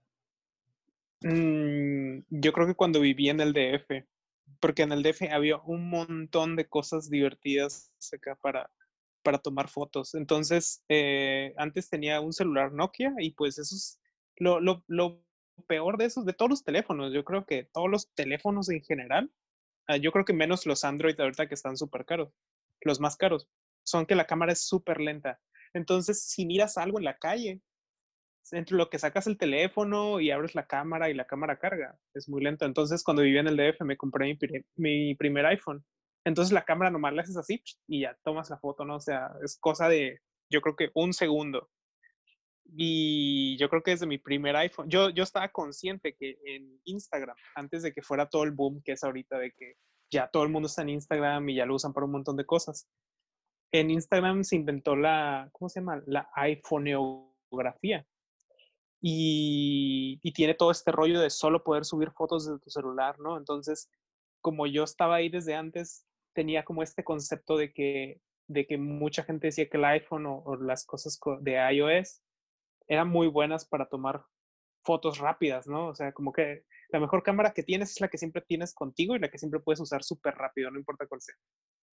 Mm, 1.23 2.25
yo 2.31 2.53
creo 2.53 2.67
que 2.67 2.75
cuando 2.75 3.01
viví 3.01 3.29
en 3.29 3.41
el 3.41 3.53
DF, 3.53 4.05
porque 4.61 4.83
en 4.83 4.93
el 4.93 5.03
DF 5.03 5.23
había 5.33 5.59
un 5.59 5.89
montón 5.89 6.57
de 6.57 6.69
cosas 6.69 7.09
divertidas 7.11 7.93
acá 8.13 8.37
para, 8.37 8.71
para 9.23 9.39
tomar 9.39 9.69
fotos. 9.69 10.15
Entonces, 10.15 10.85
eh, 10.89 11.55
antes 11.57 11.89
tenía 11.89 12.21
un 12.21 12.33
celular 12.33 12.73
Nokia 12.73 13.15
y 13.19 13.31
pues 13.33 13.59
eso 13.59 13.75
es 13.75 14.01
lo, 14.37 14.61
lo, 14.61 14.85
lo, 14.89 15.25
peor 15.67 15.97
de 15.97 16.07
esos, 16.07 16.25
de 16.25 16.33
todos 16.33 16.51
los 16.51 16.65
teléfonos. 16.65 17.13
Yo 17.13 17.25
creo 17.25 17.47
que 17.47 17.65
todos 17.73 17.89
los 17.89 18.13
teléfonos 18.15 18.69
en 18.71 18.83
general, 18.83 19.31
ah, 19.87 19.97
yo 19.97 20.11
creo 20.11 20.25
que 20.25 20.33
menos 20.33 20.67
los 20.67 20.85
Android 20.85 21.19
ahorita 21.21 21.47
que 21.47 21.55
están 21.55 21.77
súper 21.77 22.05
caros, 22.05 22.33
los 22.81 23.01
más 23.01 23.17
caros, 23.17 23.49
son 23.85 24.07
que 24.07 24.15
la 24.15 24.27
cámara 24.27 24.53
es 24.53 24.67
súper 24.67 25.01
lenta. 25.01 25.41
Entonces, 25.75 26.25
si 26.25 26.47
miras 26.47 26.77
algo 26.77 26.99
en 26.99 27.05
la 27.05 27.17
calle, 27.19 27.61
entre 28.51 28.77
lo 28.77 28.91
que 28.91 28.99
sacas 28.99 29.27
el 29.27 29.39
teléfono 29.39 30.21
y 30.21 30.31
abres 30.31 30.55
la 30.55 30.67
cámara 30.67 31.09
y 31.09 31.15
la 31.15 31.27
cámara 31.27 31.59
carga, 31.59 31.97
es 32.15 32.29
muy 32.29 32.43
lento. 32.43 32.65
Entonces, 32.67 33.03
cuando 33.03 33.23
vivía 33.23 33.41
en 33.41 33.49
el 33.49 33.57
DF, 33.57 33.83
me 33.83 33.97
compré 33.97 34.37
mi, 34.77 35.15
primer 35.15 35.47
iPhone. 35.47 35.85
Entonces, 36.25 36.53
la 36.53 36.65
cámara 36.65 36.91
nomás 36.91 37.15
la 37.15 37.23
haces 37.23 37.37
así 37.37 37.63
y 37.87 38.03
ya 38.03 38.17
tomas 38.25 38.51
la 38.51 38.59
foto, 38.59 38.85
¿no? 38.85 38.97
O 38.97 39.01
sea, 39.01 39.31
es 39.43 39.59
cosa 39.59 39.89
de, 39.89 40.21
yo 40.51 40.61
creo 40.61 40.77
que 40.77 40.91
un 40.95 41.13
segundo. 41.13 41.69
Y 42.75 43.57
yo 43.59 43.69
creo 43.69 43.83
que 43.83 43.91
desde 43.93 44.07
mi 44.07 44.19
primer 44.19 44.57
iPhone, 44.57 44.89
yo, 44.89 45.11
yo 45.11 45.23
estaba 45.23 45.49
consciente 45.51 46.15
que 46.19 46.39
en 46.45 46.81
Instagram, 46.85 47.37
antes 47.55 47.83
de 47.83 47.93
que 47.93 48.03
fuera 48.03 48.29
todo 48.29 48.45
el 48.45 48.53
boom 48.53 48.83
que 48.85 48.93
es 48.93 49.05
ahorita, 49.05 49.39
de 49.39 49.53
que 49.53 49.75
ya 50.11 50.29
todo 50.29 50.45
el 50.45 50.51
mundo 50.51 50.69
está 50.69 50.83
en 50.83 50.91
Instagram 50.91 51.49
y 51.49 51.57
ya 51.57 51.67
lo 51.67 51.75
usan 51.75 51.93
para 51.93 52.07
un 52.07 52.13
montón 52.13 52.37
de 52.37 52.47
cosas, 52.47 52.89
en 53.73 53.91
Instagram 53.91 54.45
se 54.45 54.57
inventó 54.57 54.95
la, 54.95 55.49
¿cómo 55.53 55.69
se 55.69 55.81
llama? 55.81 56.03
La 56.07 56.29
iPhoneografía. 56.35 58.07
Y, 59.01 60.21
tiene 60.33 60.55
todo 60.55 60.71
este 60.71 60.93
rollo 60.93 61.21
de 61.21 61.31
solo 61.31 61.65
poder 61.65 61.85
subir 61.85 62.13
fotos 62.13 62.47
desde 62.47 62.61
tu 62.61 62.71
celular, 62.71 63.19
¿no? 63.19 63.37
Entonces, 63.37 63.91
como 64.41 64.67
yo 64.67 64.85
estaba 64.85 65.17
ahí 65.17 65.29
desde 65.29 65.55
antes, 65.55 66.07
tenía 66.35 66.65
como 66.65 66.83
este 66.83 67.03
concepto 67.03 67.57
de 67.57 67.73
que, 67.73 68.21
de 68.47 68.67
que 68.67 68.79
mucha 68.79 69.25
gente 69.25 69.49
decía 69.49 69.69
que 69.69 69.77
el 69.77 69.85
iPhone 69.87 70.27
o, 70.27 70.57
las 70.57 70.85
cosas 70.87 71.19
co- 71.19 71.39
de 71.41 71.55
iOS 71.75 72.23
eran 72.89 73.09
muy 73.09 73.27
buenas 73.27 73.65
para 73.67 73.89
tomar 73.89 74.25
fotos 74.85 75.19
rápidas, 75.19 75.67
¿no? 75.67 75.89
O 75.89 75.95
sea, 75.95 76.13
como 76.13 76.33
que 76.33 76.65
la 76.91 77.01
mejor 77.01 77.23
cámara 77.23 77.53
que 77.53 77.63
tienes 77.63 77.91
es 77.93 78.01
la 78.01 78.09
que 78.09 78.19
siempre 78.19 78.43
tienes 78.43 78.75
contigo 78.75 79.17
y 79.17 79.19
la 79.19 79.31
que 79.31 79.39
siempre 79.39 79.61
puedes 79.61 79.81
usar 79.81 80.03
súper 80.05 80.35
rápido, 80.35 80.71
no 80.71 80.79
importa 80.79 81.07
cuál 81.07 81.21
sea. 81.21 81.35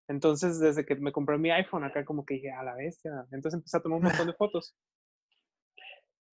Entonces, 0.09 0.61
desde 0.61 0.85
que 0.87 0.95
me 0.97 1.13
compré 1.13 1.37
mi 1.39 1.51
iPhone, 1.51 1.85
acá 1.85 2.05
como 2.05 2.25
que 2.25 2.35
dije, 2.35 2.53
a 2.53 2.63
la 2.63 2.75
bestia. 2.75 3.27
Entonces 3.33 3.55
empecé 3.55 3.77
a 3.77 3.81
tomar 3.81 3.99
un 3.99 4.05
montón 4.05 4.27
de 4.27 4.35
fotos. 4.35 4.77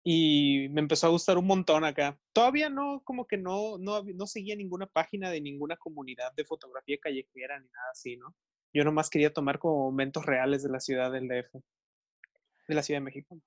Y 0.03 0.67
me 0.71 0.81
empezó 0.81 1.07
a 1.07 1.11
gustar 1.11 1.37
un 1.37 1.45
montón 1.45 1.85
acá. 1.85 2.19
Todavía 2.33 2.69
no, 2.69 3.01
como 3.03 3.27
que 3.27 3.37
no, 3.37 3.77
no, 3.77 4.03
no 4.03 4.27
seguía 4.27 4.55
ninguna 4.55 4.87
página 4.87 5.29
de 5.29 5.41
ninguna 5.41 5.77
comunidad 5.77 6.33
de 6.33 6.43
fotografía 6.43 6.97
callejera 6.99 7.59
ni 7.59 7.67
nada 7.67 7.91
así, 7.91 8.17
¿no? 8.17 8.35
Yo 8.73 8.83
nomás 8.83 9.09
quería 9.09 9.31
tomar 9.31 9.59
como 9.59 9.77
momentos 9.91 10.25
reales 10.25 10.63
de 10.63 10.69
la 10.69 10.79
ciudad 10.79 11.11
del 11.11 11.27
DF, 11.27 11.61
de 12.67 12.75
la 12.75 12.81
Ciudad 12.81 12.99
de 12.99 13.05
México. 13.05 13.37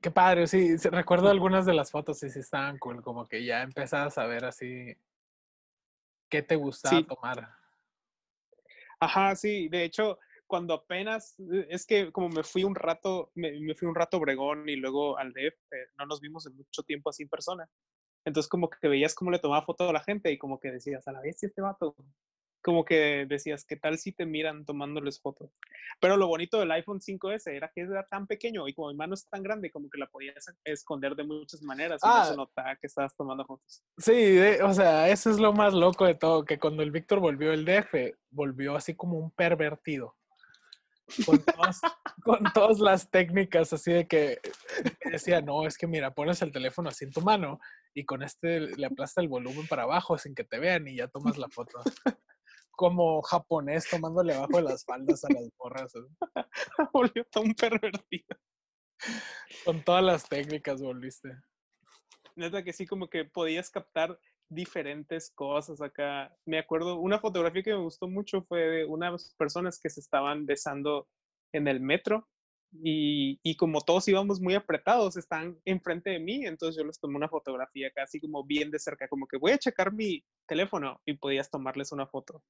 Qué 0.00 0.10
padre, 0.10 0.46
sí, 0.48 0.78
sí, 0.78 0.88
recuerdo 0.88 1.30
algunas 1.30 1.64
de 1.64 1.74
las 1.74 1.90
fotos 1.92 2.22
y 2.24 2.28
sí 2.28 2.40
estaban 2.40 2.76
cool, 2.78 3.02
como 3.02 3.28
que 3.28 3.44
ya 3.44 3.62
empezabas 3.62 4.18
a 4.18 4.26
ver 4.26 4.44
así 4.44 4.96
qué 6.28 6.42
te 6.42 6.56
gustaba 6.56 6.98
Sí. 6.98 7.06
tomar. 7.06 7.61
Ajá, 9.02 9.34
sí, 9.34 9.68
de 9.68 9.82
hecho, 9.82 10.20
cuando 10.46 10.74
apenas, 10.74 11.34
eh, 11.52 11.66
es 11.70 11.84
que 11.84 12.12
como 12.12 12.28
me 12.28 12.44
fui 12.44 12.62
un 12.62 12.76
rato, 12.76 13.32
me, 13.34 13.74
fui 13.74 13.88
un 13.88 13.96
rato 13.96 14.16
a 14.16 14.20
Obregón 14.20 14.68
y 14.68 14.76
luego 14.76 15.18
al 15.18 15.32
DF, 15.32 15.58
no 15.98 16.06
nos 16.06 16.20
vimos 16.20 16.46
en 16.46 16.56
mucho 16.56 16.84
tiempo 16.84 17.10
así 17.10 17.24
en 17.24 17.28
persona. 17.28 17.68
Entonces 18.24 18.48
como 18.48 18.70
que 18.70 18.86
veías 18.86 19.16
cómo 19.16 19.32
le 19.32 19.40
tomaba 19.40 19.66
foto 19.66 19.88
a 19.88 19.92
la 19.92 20.04
gente 20.04 20.30
y 20.30 20.38
como 20.38 20.60
que 20.60 20.70
decías, 20.70 21.08
a 21.08 21.12
la 21.12 21.20
vez 21.20 21.42
este 21.42 21.60
vato. 21.60 21.96
Como 22.62 22.84
que 22.84 23.26
decías, 23.28 23.64
¿qué 23.64 23.76
tal 23.76 23.98
si 23.98 24.12
te 24.12 24.24
miran 24.24 24.64
tomándoles 24.64 25.20
fotos? 25.20 25.50
Pero 26.00 26.16
lo 26.16 26.28
bonito 26.28 26.60
del 26.60 26.70
iPhone 26.70 27.00
5S 27.00 27.48
era 27.52 27.68
que 27.74 27.80
era 27.80 28.06
tan 28.06 28.26
pequeño 28.28 28.68
y 28.68 28.74
como 28.74 28.88
mi 28.88 28.94
mano 28.94 29.14
es 29.14 29.26
tan 29.28 29.42
grande, 29.42 29.70
como 29.70 29.90
que 29.90 29.98
la 29.98 30.06
podías 30.06 30.46
esconder 30.64 31.16
de 31.16 31.24
muchas 31.24 31.60
maneras 31.62 32.00
y 32.04 32.06
no 32.06 32.14
Ah. 32.14 32.24
se 32.24 32.36
notaba 32.36 32.76
que 32.76 32.86
estabas 32.86 33.16
tomando 33.16 33.44
fotos. 33.44 33.82
Sí, 33.98 34.12
de- 34.12 34.62
o 34.62 34.72
sea, 34.72 35.08
eso 35.08 35.28
es 35.30 35.38
lo 35.40 35.52
más 35.52 35.74
loco 35.74 36.04
de 36.06 36.14
todo, 36.14 36.44
que 36.44 36.58
cuando 36.60 36.84
el 36.84 36.92
Víctor 36.92 37.18
volvió 37.18 37.52
el 37.52 37.64
DF, 37.64 38.14
volvió 38.30 38.76
así 38.76 38.94
como 38.94 39.18
un 39.18 39.30
pervertido. 39.32 40.14
Con 41.26 41.44
todas, 41.44 41.80
con 42.22 42.42
todas 42.54 42.78
las 42.78 43.10
técnicas 43.10 43.72
así 43.72 43.92
de 43.92 44.06
que 44.06 44.38
decía, 45.10 45.42
no, 45.42 45.66
es 45.66 45.76
que 45.76 45.86
mira, 45.88 46.14
pones 46.14 46.40
el 46.42 46.52
teléfono 46.52 46.88
así 46.88 47.04
en 47.04 47.10
tu 47.12 47.20
mano 47.20 47.58
y 47.92 48.04
con 48.04 48.22
este 48.22 48.60
le 48.60 48.86
aplasta 48.86 49.20
el 49.20 49.28
volumen 49.28 49.66
para 49.66 49.82
abajo 49.82 50.16
sin 50.16 50.34
que 50.34 50.44
te 50.44 50.58
vean 50.60 50.86
y 50.88 50.96
ya 50.96 51.08
tomas 51.08 51.36
la 51.36 51.48
foto. 51.48 51.82
Como 52.72 53.22
japonés 53.22 53.88
tomándole 53.88 54.34
abajo 54.34 54.56
de 54.56 54.62
las 54.62 54.84
faldas 54.84 55.24
a 55.24 55.32
las 55.32 55.48
borras. 55.58 55.92
Volvió 56.92 57.26
un 57.36 57.54
pervertido. 57.54 58.36
Con 59.64 59.82
todas 59.82 60.02
las 60.02 60.28
técnicas 60.28 60.80
volviste. 60.80 61.30
Neta 62.36 62.62
que 62.62 62.72
sí, 62.72 62.86
como 62.86 63.08
que 63.08 63.24
podías 63.24 63.70
captar 63.70 64.18
diferentes 64.48 65.30
cosas 65.30 65.80
acá. 65.80 66.34
Me 66.46 66.58
acuerdo, 66.58 66.96
una 66.98 67.18
fotografía 67.18 67.62
que 67.62 67.74
me 67.74 67.82
gustó 67.82 68.08
mucho 68.08 68.42
fue 68.42 68.60
de 68.60 68.84
unas 68.84 69.34
personas 69.36 69.78
que 69.80 69.90
se 69.90 70.00
estaban 70.00 70.46
besando 70.46 71.08
en 71.52 71.68
el 71.68 71.80
metro 71.80 72.28
y, 72.72 73.56
como 73.56 73.80
todos 73.82 74.08
íbamos 74.08 74.40
muy 74.40 74.54
apretados, 74.54 75.16
están 75.16 75.58
enfrente 75.64 76.10
de 76.10 76.18
mí, 76.18 76.46
entonces 76.46 76.76
yo 76.76 76.86
les 76.86 76.98
tomé 76.98 77.16
una 77.16 77.28
fotografía 77.28 77.88
acá, 77.88 78.04
así 78.04 78.20
como 78.20 78.44
bien 78.44 78.70
de 78.70 78.78
cerca, 78.78 79.08
como 79.08 79.26
que 79.26 79.36
voy 79.36 79.52
a 79.52 79.58
checar 79.58 79.92
mi 79.92 80.24
teléfono 80.46 81.00
y 81.04 81.14
podías 81.14 81.50
tomarles 81.50 81.92
una 81.92 82.06
foto. 82.06 82.42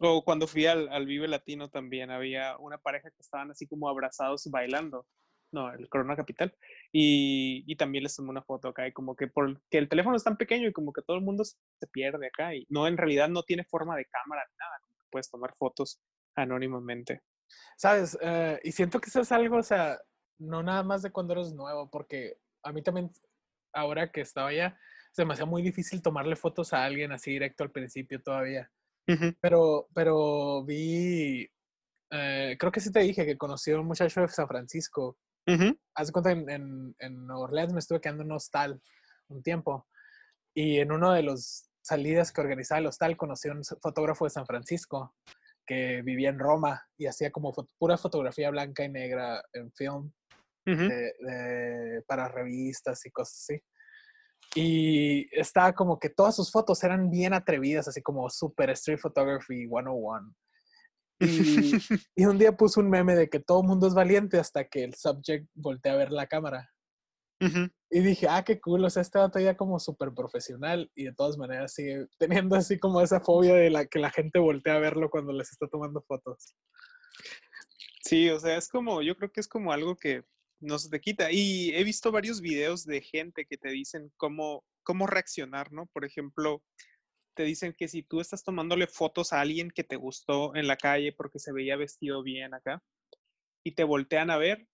O 0.00 0.24
cuando 0.24 0.46
fui 0.46 0.66
al, 0.66 0.88
al 0.88 1.06
Vive 1.06 1.28
Latino 1.28 1.68
también 1.70 2.10
había 2.10 2.56
una 2.58 2.78
pareja 2.78 3.10
que 3.10 3.20
estaban 3.20 3.50
así 3.50 3.66
como 3.66 3.88
abrazados 3.88 4.48
bailando. 4.50 5.06
No, 5.52 5.72
el 5.72 5.88
Corona 5.88 6.16
Capital. 6.16 6.52
Y, 6.90 7.62
y 7.66 7.76
también 7.76 8.02
les 8.02 8.16
tomé 8.16 8.30
una 8.30 8.42
foto 8.42 8.68
acá. 8.68 8.88
Y 8.88 8.92
como 8.92 9.14
que 9.14 9.28
porque 9.28 9.60
el 9.78 9.88
teléfono 9.88 10.16
es 10.16 10.24
tan 10.24 10.36
pequeño 10.36 10.68
y 10.68 10.72
como 10.72 10.92
que 10.92 11.02
todo 11.02 11.16
el 11.16 11.22
mundo 11.22 11.44
se 11.44 11.86
pierde 11.92 12.26
acá. 12.26 12.56
Y 12.56 12.66
no, 12.70 12.88
en 12.88 12.96
realidad 12.96 13.28
no 13.28 13.44
tiene 13.44 13.62
forma 13.62 13.96
de 13.96 14.06
cámara 14.06 14.42
ni 14.50 14.56
nada. 14.56 14.80
Puedes 15.10 15.30
tomar 15.30 15.54
fotos 15.56 16.00
anónimamente. 16.34 17.22
¿Sabes? 17.76 18.16
Eh, 18.20 18.60
y 18.64 18.72
siento 18.72 19.00
que 19.00 19.08
eso 19.08 19.20
es 19.20 19.32
algo, 19.32 19.58
o 19.58 19.62
sea, 19.62 19.98
no 20.38 20.62
nada 20.62 20.82
más 20.82 21.02
de 21.02 21.10
cuando 21.10 21.34
eres 21.34 21.52
nuevo, 21.52 21.90
porque 21.90 22.38
a 22.62 22.72
mí 22.72 22.82
también, 22.82 23.10
ahora 23.72 24.10
que 24.10 24.20
estaba 24.20 24.48
allá, 24.48 24.78
se 25.12 25.24
me 25.24 25.34
hacía 25.34 25.46
muy 25.46 25.62
difícil 25.62 26.02
tomarle 26.02 26.36
fotos 26.36 26.72
a 26.72 26.84
alguien 26.84 27.12
así 27.12 27.30
directo 27.30 27.62
al 27.62 27.70
principio 27.70 28.20
todavía. 28.22 28.70
Pero, 29.40 29.88
pero 29.94 30.64
vi, 30.64 31.48
eh, 32.10 32.56
creo 32.58 32.72
que 32.72 32.80
sí 32.80 32.90
te 32.90 33.00
dije 33.00 33.26
que 33.26 33.36
conocí 33.36 33.70
a 33.70 33.78
un 33.78 33.86
muchacho 33.86 34.22
de 34.22 34.28
San 34.28 34.48
Francisco. 34.48 35.18
Ujú. 35.46 35.78
Haz 35.94 36.06
de 36.06 36.12
cuenta, 36.12 36.30
en, 36.32 36.96
en, 36.98 37.30
Orleans 37.30 37.72
me 37.72 37.80
estuve 37.80 38.00
quedando 38.00 38.22
en 38.22 38.30
un 38.30 38.36
hostal 38.36 38.80
un 39.28 39.42
tiempo. 39.42 39.86
Y 40.54 40.78
en 40.80 40.90
uno 40.90 41.12
de 41.12 41.22
los 41.22 41.70
salidas 41.82 42.32
que 42.32 42.40
organizaba 42.40 42.80
el 42.80 42.86
hostal 42.86 43.16
conocí 43.16 43.48
a 43.48 43.52
un 43.52 43.62
fotógrafo 43.64 44.24
de 44.24 44.30
San 44.30 44.46
Francisco 44.46 45.14
que 45.66 46.02
vivía 46.02 46.28
en 46.30 46.38
Roma 46.38 46.82
y 46.98 47.06
hacía 47.06 47.30
como 47.30 47.52
fo- 47.52 47.68
pura 47.78 47.96
fotografía 47.96 48.50
blanca 48.50 48.84
y 48.84 48.88
negra 48.90 49.42
en 49.52 49.72
film 49.72 50.12
de- 50.88 51.12
de- 51.20 52.02
para 52.06 52.28
revistas 52.28 53.04
y 53.06 53.10
cosas 53.10 53.40
así. 53.48 53.60
Y 54.54 55.28
estaba 55.38 55.74
como 55.74 55.98
que 55.98 56.10
todas 56.10 56.36
sus 56.36 56.50
fotos 56.52 56.82
eran 56.84 57.10
bien 57.10 57.32
atrevidas, 57.34 57.88
así 57.88 58.00
como 58.02 58.28
super 58.30 58.70
street 58.70 58.98
photography 59.00 59.66
101. 59.66 60.34
Y, 61.20 61.26
y 62.16 62.24
un 62.26 62.38
día 62.38 62.52
puso 62.56 62.80
un 62.80 62.90
meme 62.90 63.14
de 63.16 63.28
que 63.28 63.40
todo 63.40 63.62
el 63.62 63.66
mundo 63.68 63.86
es 63.86 63.94
valiente 63.94 64.38
hasta 64.38 64.64
que 64.64 64.84
el 64.84 64.94
subject 64.94 65.48
voltea 65.54 65.92
a 65.94 65.96
ver 65.96 66.10
la 66.10 66.26
cámara. 66.26 66.70
Y 67.90 68.00
dije, 68.00 68.26
ah, 68.28 68.42
qué 68.44 68.60
cool, 68.60 68.84
o 68.84 68.90
sea, 68.90 69.02
este 69.02 69.18
vato 69.18 69.38
ya 69.38 69.56
como 69.56 69.78
súper 69.78 70.12
profesional 70.12 70.90
y 70.94 71.04
de 71.04 71.14
todas 71.14 71.36
maneras 71.36 71.74
sigue 71.74 72.06
teniendo 72.18 72.56
así 72.56 72.78
como 72.78 73.00
esa 73.00 73.20
fobia 73.20 73.54
de 73.54 73.70
la 73.70 73.86
que 73.86 73.98
la 73.98 74.10
gente 74.10 74.38
voltea 74.38 74.76
a 74.76 74.80
verlo 74.80 75.10
cuando 75.10 75.32
les 75.32 75.52
está 75.52 75.68
tomando 75.68 76.02
fotos. 76.02 76.56
Sí, 78.02 78.28
o 78.30 78.40
sea, 78.40 78.56
es 78.56 78.68
como, 78.68 79.02
yo 79.02 79.16
creo 79.16 79.30
que 79.30 79.40
es 79.40 79.48
como 79.48 79.72
algo 79.72 79.96
que 79.96 80.24
no 80.60 80.78
se 80.78 80.90
te 80.90 81.00
quita. 81.00 81.30
Y 81.30 81.70
he 81.74 81.84
visto 81.84 82.12
varios 82.12 82.40
videos 82.40 82.84
de 82.84 83.00
gente 83.00 83.46
que 83.46 83.56
te 83.56 83.70
dicen 83.70 84.12
cómo, 84.16 84.64
cómo 84.82 85.06
reaccionar, 85.06 85.72
¿no? 85.72 85.86
Por 85.86 86.04
ejemplo, 86.04 86.62
te 87.34 87.44
dicen 87.44 87.74
que 87.76 87.88
si 87.88 88.02
tú 88.02 88.20
estás 88.20 88.44
tomándole 88.44 88.86
fotos 88.86 89.32
a 89.32 89.40
alguien 89.40 89.70
que 89.70 89.84
te 89.84 89.96
gustó 89.96 90.54
en 90.54 90.66
la 90.66 90.76
calle 90.76 91.12
porque 91.12 91.38
se 91.38 91.52
veía 91.52 91.76
vestido 91.76 92.22
bien 92.22 92.54
acá, 92.54 92.82
y 93.64 93.72
te 93.72 93.84
voltean 93.84 94.30
a 94.30 94.36
ver 94.36 94.66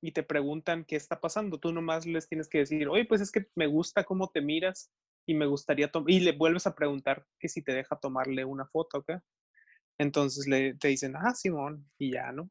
y 0.00 0.12
te 0.12 0.22
preguntan 0.22 0.84
qué 0.84 0.96
está 0.96 1.20
pasando, 1.20 1.58
tú 1.58 1.72
nomás 1.72 2.06
les 2.06 2.28
tienes 2.28 2.48
que 2.48 2.58
decir, 2.58 2.88
oye, 2.88 3.04
pues 3.04 3.20
es 3.20 3.32
que 3.32 3.46
me 3.54 3.66
gusta 3.66 4.04
cómo 4.04 4.28
te 4.30 4.40
miras 4.40 4.90
y 5.26 5.34
me 5.34 5.46
gustaría 5.46 5.90
tomar, 5.90 6.10
y 6.10 6.20
le 6.20 6.32
vuelves 6.32 6.66
a 6.66 6.74
preguntar 6.74 7.26
que 7.38 7.48
si 7.48 7.62
te 7.62 7.72
deja 7.72 7.98
tomarle 7.98 8.44
una 8.44 8.66
foto 8.66 8.98
acá. 8.98 9.22
Entonces 9.98 10.46
le, 10.46 10.74
te 10.74 10.88
dicen, 10.88 11.14
ah, 11.16 11.34
Simón, 11.34 11.90
y 11.98 12.12
ya, 12.12 12.32
¿no? 12.32 12.50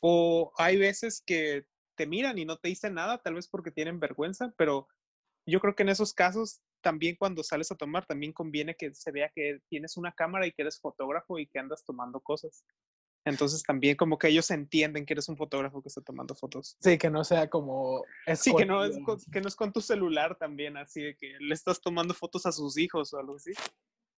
O 0.00 0.52
hay 0.56 0.76
veces 0.76 1.22
que 1.26 1.66
te 1.96 2.06
miran 2.06 2.38
y 2.38 2.44
no 2.44 2.58
te 2.58 2.68
dicen 2.68 2.94
nada, 2.94 3.18
tal 3.18 3.34
vez 3.34 3.48
porque 3.48 3.70
tienen 3.72 3.98
vergüenza, 3.98 4.54
pero 4.56 4.86
yo 5.46 5.60
creo 5.60 5.74
que 5.74 5.82
en 5.82 5.88
esos 5.88 6.14
casos 6.14 6.62
también 6.80 7.16
cuando 7.16 7.42
sales 7.42 7.72
a 7.72 7.76
tomar, 7.76 8.06
también 8.06 8.32
conviene 8.32 8.76
que 8.76 8.94
se 8.94 9.10
vea 9.10 9.30
que 9.34 9.60
tienes 9.68 9.96
una 9.96 10.12
cámara 10.12 10.46
y 10.46 10.52
que 10.52 10.62
eres 10.62 10.78
fotógrafo 10.80 11.38
y 11.38 11.48
que 11.48 11.58
andas 11.58 11.84
tomando 11.84 12.20
cosas. 12.20 12.64
Entonces 13.26 13.64
también 13.64 13.96
como 13.96 14.18
que 14.18 14.28
ellos 14.28 14.50
entienden 14.52 15.04
que 15.04 15.14
eres 15.14 15.28
un 15.28 15.36
fotógrafo 15.36 15.82
que 15.82 15.88
está 15.88 16.00
tomando 16.00 16.36
fotos. 16.36 16.76
Sí, 16.80 16.96
que 16.96 17.10
no 17.10 17.24
sea 17.24 17.50
como... 17.50 18.04
Sí, 18.36 18.54
que 18.54 18.64
no, 18.64 18.84
es 18.84 18.96
con, 19.04 19.18
que 19.32 19.40
no 19.40 19.48
es 19.48 19.56
con 19.56 19.72
tu 19.72 19.80
celular 19.80 20.38
también, 20.38 20.76
así 20.76 21.02
de 21.02 21.16
que 21.16 21.36
le 21.40 21.52
estás 21.52 21.80
tomando 21.80 22.14
fotos 22.14 22.46
a 22.46 22.52
sus 22.52 22.78
hijos 22.78 23.12
o 23.12 23.18
algo 23.18 23.34
así. 23.34 23.50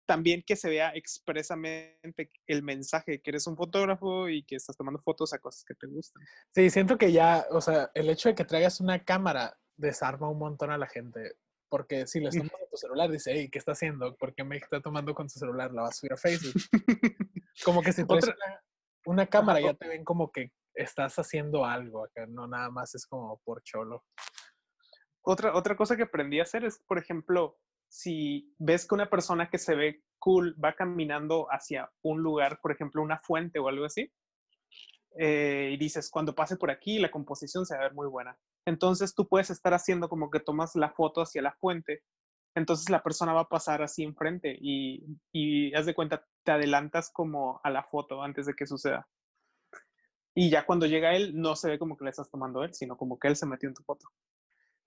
También 0.06 0.44
que 0.46 0.58
se 0.58 0.70
vea 0.70 0.92
expresamente 0.94 2.30
el 2.48 2.64
mensaje 2.64 3.22
que 3.22 3.30
eres 3.30 3.48
un 3.48 3.56
fotógrafo 3.56 4.28
y 4.28 4.44
que 4.44 4.58
estás 4.58 4.76
tomando 4.76 5.00
fotos 5.00 5.32
a 5.34 5.40
cosas 5.40 5.64
que 5.64 5.74
te 5.74 5.88
gustan. 5.88 6.22
Sí, 6.54 6.70
siento 6.70 6.98
que 6.98 7.14
ya, 7.14 7.46
o 7.52 7.62
sea, 7.62 7.90
el 7.94 8.10
hecho 8.10 8.28
de 8.28 8.36
que 8.36 8.44
traigas 8.44 8.82
una 8.82 9.04
cámara 9.06 9.58
desarma 9.78 10.30
un 10.30 10.40
montón 10.40 10.70
a 10.72 10.78
la 10.78 10.88
gente. 10.88 11.38
Porque 11.70 12.08
si 12.08 12.20
les 12.20 12.36
tomas 12.36 12.54
a 12.54 12.70
tu 12.70 12.78
celular, 12.78 13.10
dice, 13.10 13.32
hey, 13.34 13.50
¿qué 13.50 13.60
está 13.60 13.72
haciendo? 13.74 14.16
¿Por 14.16 14.34
qué 14.36 14.44
me 14.44 14.58
está 14.58 14.82
tomando 14.82 15.14
con 15.14 15.30
su 15.30 15.40
celular? 15.40 15.74
La 15.74 15.84
vas 15.84 15.92
a 15.92 16.00
subir 16.00 16.14
a 16.14 16.18
Facebook. 16.18 16.54
Como 17.64 17.82
que 17.82 17.92
si 17.92 18.06
traes 18.06 18.24
Otra- 18.24 18.36
una, 18.36 18.62
una 19.08 19.26
cámara, 19.28 19.62
ya 19.62 19.74
te 19.74 19.88
ven 19.88 20.04
como 20.04 20.32
que 20.32 20.52
estás 20.74 21.18
haciendo 21.18 21.66
algo 21.66 22.04
acá, 22.04 22.26
no 22.28 22.46
nada 22.46 22.70
más 22.70 22.94
es 22.94 23.08
como 23.08 23.40
por 23.46 23.64
cholo. 23.64 24.04
Otra, 25.22 25.56
otra 25.56 25.76
cosa 25.76 25.96
que 25.96 26.04
aprendí 26.04 26.40
a 26.40 26.44
hacer 26.44 26.66
es, 26.66 26.84
por 26.88 27.00
ejemplo, 27.00 27.58
si 27.90 28.54
ves 28.60 28.86
que 28.86 28.96
una 28.96 29.10
persona 29.10 29.50
que 29.50 29.58
se 29.58 29.76
ve 29.76 30.04
cool 30.20 30.56
va 30.64 30.74
caminando 30.74 31.48
hacia 31.50 31.90
un 32.04 32.22
lugar, 32.22 32.60
por 32.62 32.74
ejemplo, 32.74 33.02
una 33.02 33.18
fuente 33.20 33.60
o 33.60 33.70
algo 33.70 33.86
así, 33.86 34.12
eh, 35.18 35.72
y 35.74 35.78
dices, 35.78 36.10
cuando 36.12 36.36
pase 36.36 36.58
por 36.58 36.70
aquí, 36.70 37.00
la 37.00 37.10
composición 37.10 37.66
se 37.66 37.76
va 37.76 37.82
a 37.82 37.84
ver 37.84 37.94
muy 37.94 38.08
buena. 38.08 38.38
Entonces 38.66 39.16
tú 39.16 39.28
puedes 39.28 39.50
estar 39.50 39.74
haciendo 39.74 40.10
como 40.10 40.30
que 40.30 40.42
tomas 40.42 40.76
la 40.76 40.92
foto 40.92 41.22
hacia 41.22 41.42
la 41.42 41.54
fuente, 41.54 42.04
Entonces 42.56 42.90
la 42.90 43.04
persona 43.04 43.34
va 43.34 43.42
a 43.42 43.50
pasar 43.50 43.82
así 43.82 44.04
enfrente 44.04 44.58
y, 44.60 45.06
y 45.32 45.74
haz 45.76 45.86
de 45.86 45.94
cuenta, 45.94 46.26
te 46.44 46.52
adelantas 46.52 47.12
como 47.12 47.62
a 47.64 47.70
la 47.70 47.84
foto 47.84 48.24
antes 48.24 48.46
de 48.46 48.54
que 48.54 48.66
suceda. 48.66 49.08
Y 50.34 50.50
ya 50.50 50.66
cuando 50.66 50.86
llega 50.86 51.16
él, 51.16 51.40
no 51.40 51.56
se 51.56 51.70
ve 51.70 51.80
como 51.80 51.98
que 51.98 52.04
le 52.04 52.12
estás 52.12 52.30
tomando 52.30 52.64
él, 52.64 52.74
sino 52.74 52.96
como 52.96 53.18
que 53.18 53.28
él 53.28 53.36
se 53.36 53.48
metió 53.48 53.68
en 53.70 53.76
tu 53.76 53.84
foto. 53.84 54.08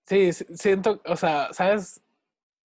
Sí, 0.05 0.31
siento, 0.31 1.01
o 1.05 1.15
sea, 1.15 1.51
¿sabes? 1.53 2.01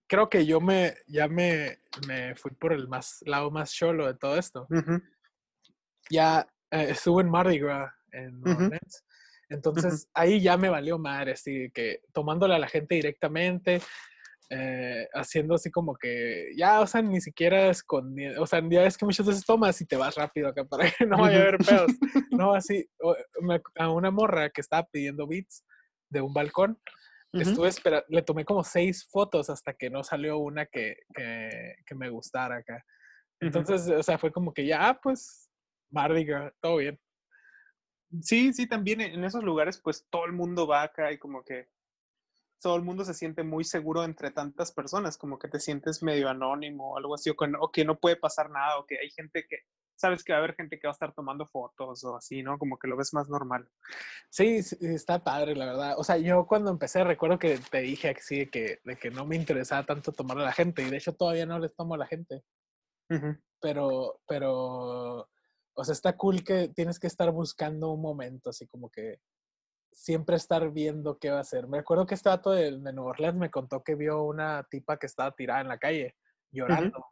Creo 0.07 0.29
que 0.29 0.45
yo 0.45 0.61
me, 0.61 0.95
ya 1.05 1.27
me, 1.27 1.79
me 2.07 2.35
fui 2.35 2.51
por 2.51 2.71
el 2.71 2.87
más, 2.87 3.21
lado 3.25 3.51
más 3.51 3.73
cholo 3.73 4.07
de 4.07 4.13
todo 4.13 4.37
esto. 4.37 4.67
Ya 6.09 6.47
eh, 6.71 6.87
estuve 6.91 7.23
en 7.23 7.29
Mardi 7.29 7.59
Gras, 7.59 7.93
en 8.11 8.37
uh 8.37 8.69
Entonces, 9.49 10.09
ahí 10.13 10.41
ya 10.41 10.57
me 10.57 10.69
valió 10.69 10.97
madre, 10.97 11.33
así 11.33 11.69
que 11.73 12.03
tomándole 12.13 12.55
a 12.55 12.59
la 12.59 12.67
gente 12.67 12.95
directamente, 12.95 13.81
eh, 14.49 15.07
haciendo 15.13 15.55
así 15.55 15.69
como 15.69 15.95
que, 15.95 16.51
ya, 16.55 16.79
o 16.79 16.87
sea, 16.87 17.01
ni 17.01 17.19
siquiera 17.19 17.69
escondiendo, 17.69 18.41
o 18.41 18.47
sea, 18.47 18.61
ya 18.69 18.85
es 18.85 18.97
que 18.97 19.05
muchas 19.05 19.25
veces 19.25 19.45
tomas 19.45 19.81
y 19.81 19.85
te 19.85 19.97
vas 19.97 20.15
rápido 20.15 20.47
acá 20.47 20.63
para 20.63 20.89
que 20.89 21.05
no 21.07 21.17
vaya 21.17 21.37
a 21.37 21.41
haber 21.41 21.57
pedos. 21.57 21.91
no, 22.31 22.53
así, 22.53 22.87
a 23.75 23.89
una 23.89 24.11
morra 24.11 24.49
que 24.49 24.61
estaba 24.61 24.87
pidiendo 24.89 25.27
beats 25.27 25.65
de 26.09 26.21
un 26.21 26.33
balcón, 26.33 26.79
estuve 27.33 27.67
esperando, 27.67 28.05
le 28.09 28.21
tomé 28.21 28.45
como 28.45 28.63
seis 28.63 29.07
fotos 29.11 29.49
hasta 29.49 29.73
que 29.73 29.89
no 29.89 30.03
salió 30.03 30.37
una 30.37 30.65
que, 30.65 30.95
que, 31.13 31.75
que 31.85 31.95
me 31.95 32.09
gustara 32.09 32.57
acá. 32.57 32.83
Entonces, 33.39 33.87
o 33.89 34.01
sea, 34.01 34.17
fue 34.17 34.31
como 34.31 34.53
que 34.53 34.65
ya, 34.65 34.87
ah, 34.87 34.99
pues, 35.01 35.49
Mardi 35.91 36.25
todo 36.61 36.77
bien. 36.77 36.99
Sí, 38.21 38.53
sí, 38.53 38.67
también 38.67 39.01
en 39.01 39.23
esos 39.23 39.43
lugares, 39.43 39.81
pues 39.83 40.07
todo 40.09 40.25
el 40.25 40.31
mundo 40.31 40.65
va 40.65 40.83
acá 40.83 41.11
y 41.11 41.17
como 41.17 41.43
que 41.43 41.67
todo 42.61 42.75
el 42.75 42.81
mundo 42.81 43.05
se 43.05 43.13
siente 43.13 43.43
muy 43.43 43.63
seguro 43.63 44.03
entre 44.03 44.31
tantas 44.31 44.71
personas, 44.71 45.17
como 45.17 45.37
que 45.37 45.47
te 45.47 45.59
sientes 45.59 46.01
medio 46.01 46.29
anónimo 46.29 46.93
o 46.93 46.97
algo 46.97 47.15
así, 47.15 47.29
o 47.29 47.71
que, 47.71 47.85
no, 47.85 47.99
puede 47.99 48.15
pasar 48.15 48.49
nada, 48.49 48.79
o 48.79 48.85
que 48.85 48.97
hay 48.99 49.09
gente 49.11 49.45
que, 49.47 49.59
sabes 49.95 50.23
que 50.23 50.31
va 50.31 50.39
a 50.39 50.43
haber 50.43 50.55
gente 50.55 50.79
que 50.79 50.87
va 50.87 50.91
a 50.91 50.93
estar 50.93 51.13
tomando 51.13 51.47
fotos 51.47 52.03
o 52.03 52.15
así, 52.15 52.43
¿no? 52.43 52.57
Como 52.57 52.77
que 52.77 52.87
lo 52.87 52.97
ves 52.97 53.13
más 53.13 53.29
normal. 53.29 53.69
Sí, 54.29 54.57
está 54.81 55.23
padre, 55.23 55.55
la 55.55 55.65
verdad. 55.65 55.95
O 55.97 56.03
sea, 56.03 56.17
yo 56.17 56.45
cuando 56.45 56.71
empecé 56.71 57.03
recuerdo 57.03 57.39
que 57.39 57.59
te 57.71 57.79
dije 57.79 58.09
así 58.09 58.39
de 58.39 58.49
que, 58.49 58.79
de 58.83 58.95
que 58.95 59.11
no 59.11 59.25
me 59.25 59.35
interesaba 59.35 59.85
tanto 59.85 60.11
tomar 60.11 60.37
a 60.39 60.43
la 60.43 60.53
gente 60.53 60.83
y 60.83 60.89
de 60.89 60.97
hecho 60.97 61.13
todavía 61.13 61.45
no 61.45 61.59
les 61.59 61.75
tomo 61.75 61.95
a 61.95 61.97
la 61.97 62.07
gente. 62.07 62.43
Pero, 63.59 64.19
pero, 64.27 65.27
o 65.73 65.83
sea, 65.83 65.93
está 65.93 66.17
cool 66.17 66.43
que 66.43 66.69
tienes 66.69 66.99
que 66.99 67.07
estar 67.07 67.31
buscando 67.31 67.91
un 67.91 68.01
momento, 68.01 68.49
así 68.49 68.67
como 68.67 68.89
que 68.89 69.19
siempre 69.97 70.35
estar 70.35 70.71
viendo 70.71 71.17
qué 71.17 71.31
va 71.31 71.39
a 71.39 71.41
hacer. 71.41 71.67
Me 71.67 71.79
acuerdo 71.79 72.05
que 72.05 72.13
este 72.13 72.29
dato 72.29 72.51
de, 72.51 72.71
de 72.71 72.93
Nueva 72.93 73.09
Orleans 73.09 73.37
me 73.37 73.49
contó 73.49 73.83
que 73.83 73.95
vio 73.95 74.23
una 74.23 74.63
tipa 74.69 74.97
que 74.97 75.07
estaba 75.07 75.31
tirada 75.31 75.61
en 75.61 75.67
la 75.67 75.79
calle 75.79 76.15
llorando. 76.51 77.03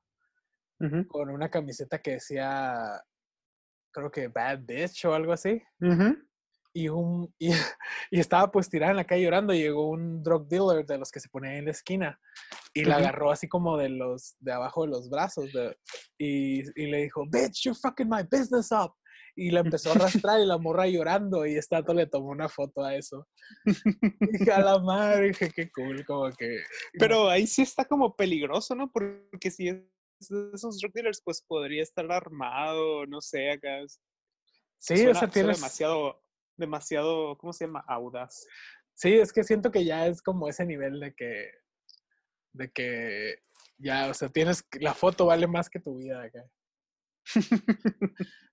Con 1.07 1.29
una 1.29 1.49
camiseta 1.49 1.99
que 1.99 2.11
decía, 2.11 3.01
creo 3.91 4.11
que 4.11 4.27
Bad 4.27 4.59
Bitch 4.65 5.05
o 5.05 5.15
algo 5.15 5.33
así. 5.33 5.61
y, 6.73 6.89
un, 6.89 7.33
y, 7.39 8.19
estaba 8.19 8.51
pues 8.51 8.69
tirada 8.69 8.91
en 8.91 8.97
la 8.97 9.05
calle 9.05 9.23
llorando 9.23 9.53
y 9.53 9.59
llegó 9.59 9.89
un 9.89 10.21
drug 10.21 10.47
dealer 10.47 10.85
de 10.85 10.97
los 10.99 11.11
que 11.11 11.19
se 11.19 11.29
ponía 11.29 11.57
en 11.57 11.65
la 11.65 11.71
esquina 11.71 12.19
y 12.73 12.83
la 12.83 12.97
agarró 12.97 13.31
así 13.31 13.47
como 13.47 13.77
de 13.77 13.89
los 13.89 14.35
de 14.39 14.51
abajo 14.51 14.83
de 14.83 14.89
los 14.89 15.09
brazos 15.09 15.49
y, 16.19 16.59
y, 16.59 16.87
le 16.87 17.03
dijo, 17.03 17.23
bitch, 17.31 17.63
you're 17.63 17.79
fucking 17.81 18.09
my 18.09 18.21
business 18.23 18.71
up 18.71 18.93
y 19.35 19.51
la 19.51 19.59
empezó 19.59 19.89
a 19.89 19.95
arrastrar 19.95 20.39
y 20.39 20.45
la 20.45 20.57
morra 20.57 20.87
llorando 20.87 21.45
y 21.45 21.61
Stato 21.61 21.93
le 21.93 22.07
tomó 22.07 22.29
una 22.29 22.47
foto 22.47 22.83
a 22.83 22.95
eso. 22.95 23.27
dije, 24.31 24.51
a 24.51 24.61
la 24.61 24.79
madre, 24.79 25.27
dije, 25.27 25.51
qué 25.53 25.69
cool, 25.71 26.05
como 26.05 26.31
que... 26.31 26.63
Pero 26.97 27.29
ahí 27.29 27.45
sí 27.45 27.61
está 27.61 27.85
como 27.85 28.15
peligroso, 28.15 28.75
¿no? 28.75 28.89
Porque 28.91 29.51
si 29.51 29.67
es 29.67 29.77
de 30.29 30.51
esos 30.53 30.79
drug 30.79 30.93
dealers, 30.93 31.21
pues 31.23 31.43
podría 31.45 31.83
estar 31.83 32.09
armado, 32.11 33.05
no 33.05 33.19
sé, 33.19 33.51
acá. 33.51 33.83
Sí, 34.79 35.05
o 35.05 35.13
sea, 35.13 35.27
tienes... 35.27 35.57
demasiado, 35.57 36.23
demasiado, 36.57 37.37
¿cómo 37.37 37.51
se 37.51 37.65
llama? 37.65 37.83
Audaz. 37.87 38.47
Sí, 38.93 39.13
es 39.13 39.33
que 39.33 39.43
siento 39.43 39.71
que 39.71 39.83
ya 39.83 40.07
es 40.07 40.21
como 40.21 40.47
ese 40.47 40.65
nivel 40.65 41.01
de 41.01 41.13
que, 41.13 41.51
de 42.53 42.71
que 42.71 43.39
ya, 43.77 44.09
o 44.09 44.13
sea, 44.13 44.29
tienes, 44.29 44.65
la 44.79 44.93
foto 44.93 45.25
vale 45.25 45.47
más 45.47 45.69
que 45.69 45.81
tu 45.81 45.97
vida 45.97 46.23
acá. 46.23 46.45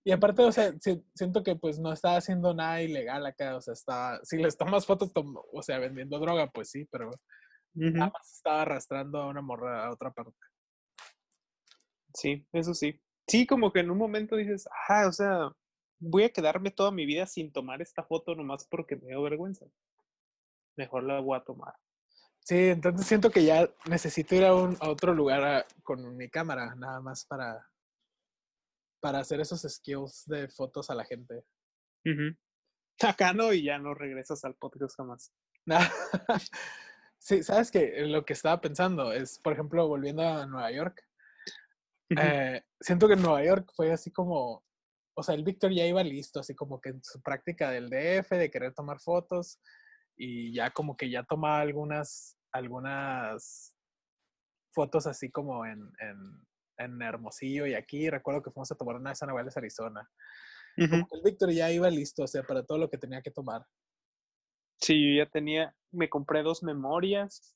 Y 0.04 0.12
aparte, 0.12 0.42
o 0.42 0.52
sea, 0.52 0.72
siento 1.14 1.42
que 1.42 1.56
pues 1.56 1.78
no 1.78 1.92
está 1.92 2.16
haciendo 2.16 2.54
nada 2.54 2.82
ilegal 2.82 3.24
acá, 3.26 3.56
o 3.56 3.60
sea, 3.60 3.74
está, 3.74 4.20
si 4.24 4.38
les 4.38 4.56
tomas 4.56 4.86
fotos, 4.86 5.12
o 5.14 5.62
sea, 5.62 5.78
vendiendo 5.78 6.18
droga, 6.18 6.50
pues 6.50 6.70
sí, 6.70 6.86
pero 6.90 7.10
nada 7.74 8.10
más 8.12 8.32
estaba 8.32 8.62
arrastrando 8.62 9.20
a 9.20 9.28
una 9.28 9.42
morra 9.42 9.86
a 9.86 9.92
otra 9.92 10.10
parte. 10.12 10.38
Sí, 12.14 12.46
eso 12.52 12.74
sí. 12.74 13.00
Sí, 13.26 13.46
como 13.46 13.72
que 13.72 13.80
en 13.80 13.90
un 13.90 13.98
momento 13.98 14.36
dices, 14.36 14.68
ah, 14.88 15.06
o 15.06 15.12
sea, 15.12 15.50
voy 15.98 16.24
a 16.24 16.32
quedarme 16.32 16.70
toda 16.70 16.90
mi 16.90 17.06
vida 17.06 17.26
sin 17.26 17.52
tomar 17.52 17.80
esta 17.80 18.02
foto 18.02 18.34
nomás 18.34 18.66
porque 18.68 18.96
me 18.96 19.08
dio 19.08 19.22
vergüenza. 19.22 19.66
Mejor 20.76 21.04
la 21.04 21.20
voy 21.20 21.38
a 21.38 21.44
tomar. 21.44 21.74
Sí, 22.40 22.56
entonces 22.56 23.06
siento 23.06 23.30
que 23.30 23.44
ya 23.44 23.70
necesito 23.88 24.34
ir 24.34 24.44
a, 24.44 24.54
un, 24.54 24.76
a 24.80 24.90
otro 24.90 25.14
lugar 25.14 25.64
con 25.84 26.16
mi 26.16 26.28
cámara, 26.28 26.74
nada 26.74 27.00
más 27.00 27.24
para 27.24 27.71
para 29.02 29.18
hacer 29.18 29.40
esos 29.40 29.62
skills 29.62 30.24
de 30.26 30.48
fotos 30.48 30.88
a 30.88 30.94
la 30.94 31.04
gente. 31.04 31.44
No, 33.34 33.52
y 33.52 33.64
ya 33.64 33.78
no 33.78 33.94
regresas 33.94 34.44
al 34.44 34.54
podcast 34.54 34.96
jamás. 34.96 35.32
sí, 37.18 37.42
sabes 37.42 37.72
que 37.72 38.00
lo 38.06 38.24
que 38.24 38.32
estaba 38.32 38.60
pensando 38.60 39.12
es, 39.12 39.40
por 39.40 39.52
ejemplo, 39.52 39.88
volviendo 39.88 40.22
a 40.22 40.46
Nueva 40.46 40.70
York. 40.70 41.04
Eh, 42.10 42.62
siento 42.80 43.08
que 43.08 43.14
en 43.14 43.22
Nueva 43.22 43.42
York 43.42 43.72
fue 43.74 43.90
así 43.90 44.12
como, 44.12 44.64
o 45.14 45.22
sea, 45.22 45.34
el 45.34 45.42
Víctor 45.42 45.72
ya 45.72 45.84
iba 45.84 46.04
listo, 46.04 46.38
así 46.38 46.54
como 46.54 46.80
que 46.80 46.90
en 46.90 47.02
su 47.02 47.20
práctica 47.22 47.70
del 47.70 47.90
DF, 47.90 48.30
de 48.30 48.50
querer 48.50 48.72
tomar 48.72 49.00
fotos, 49.00 49.58
y 50.16 50.52
ya 50.52 50.70
como 50.70 50.96
que 50.96 51.10
ya 51.10 51.24
tomaba 51.24 51.60
algunas, 51.60 52.38
algunas 52.52 53.76
fotos 54.72 55.06
así 55.08 55.30
como 55.30 55.66
en, 55.66 55.90
en 55.98 56.46
Hermosillo 56.82 57.66
y 57.66 57.74
aquí. 57.74 58.08
Recuerdo 58.10 58.42
que 58.42 58.50
fuimos 58.50 58.70
a 58.72 58.76
tomar 58.76 58.96
una 58.96 59.10
de 59.10 59.16
San 59.16 59.30
Arizona. 59.30 60.08
el 60.76 61.22
Víctor 61.24 61.50
ya 61.52 61.70
iba 61.70 61.88
listo, 61.90 62.24
o 62.24 62.26
sea, 62.26 62.42
para 62.42 62.64
todo 62.64 62.78
lo 62.78 62.90
que 62.90 62.98
tenía 62.98 63.22
que 63.22 63.30
tomar. 63.30 63.64
Sí, 64.80 64.94
yo 64.94 65.24
ya 65.24 65.30
tenía, 65.30 65.74
me 65.92 66.08
compré 66.08 66.42
dos 66.42 66.62
memorias 66.62 67.54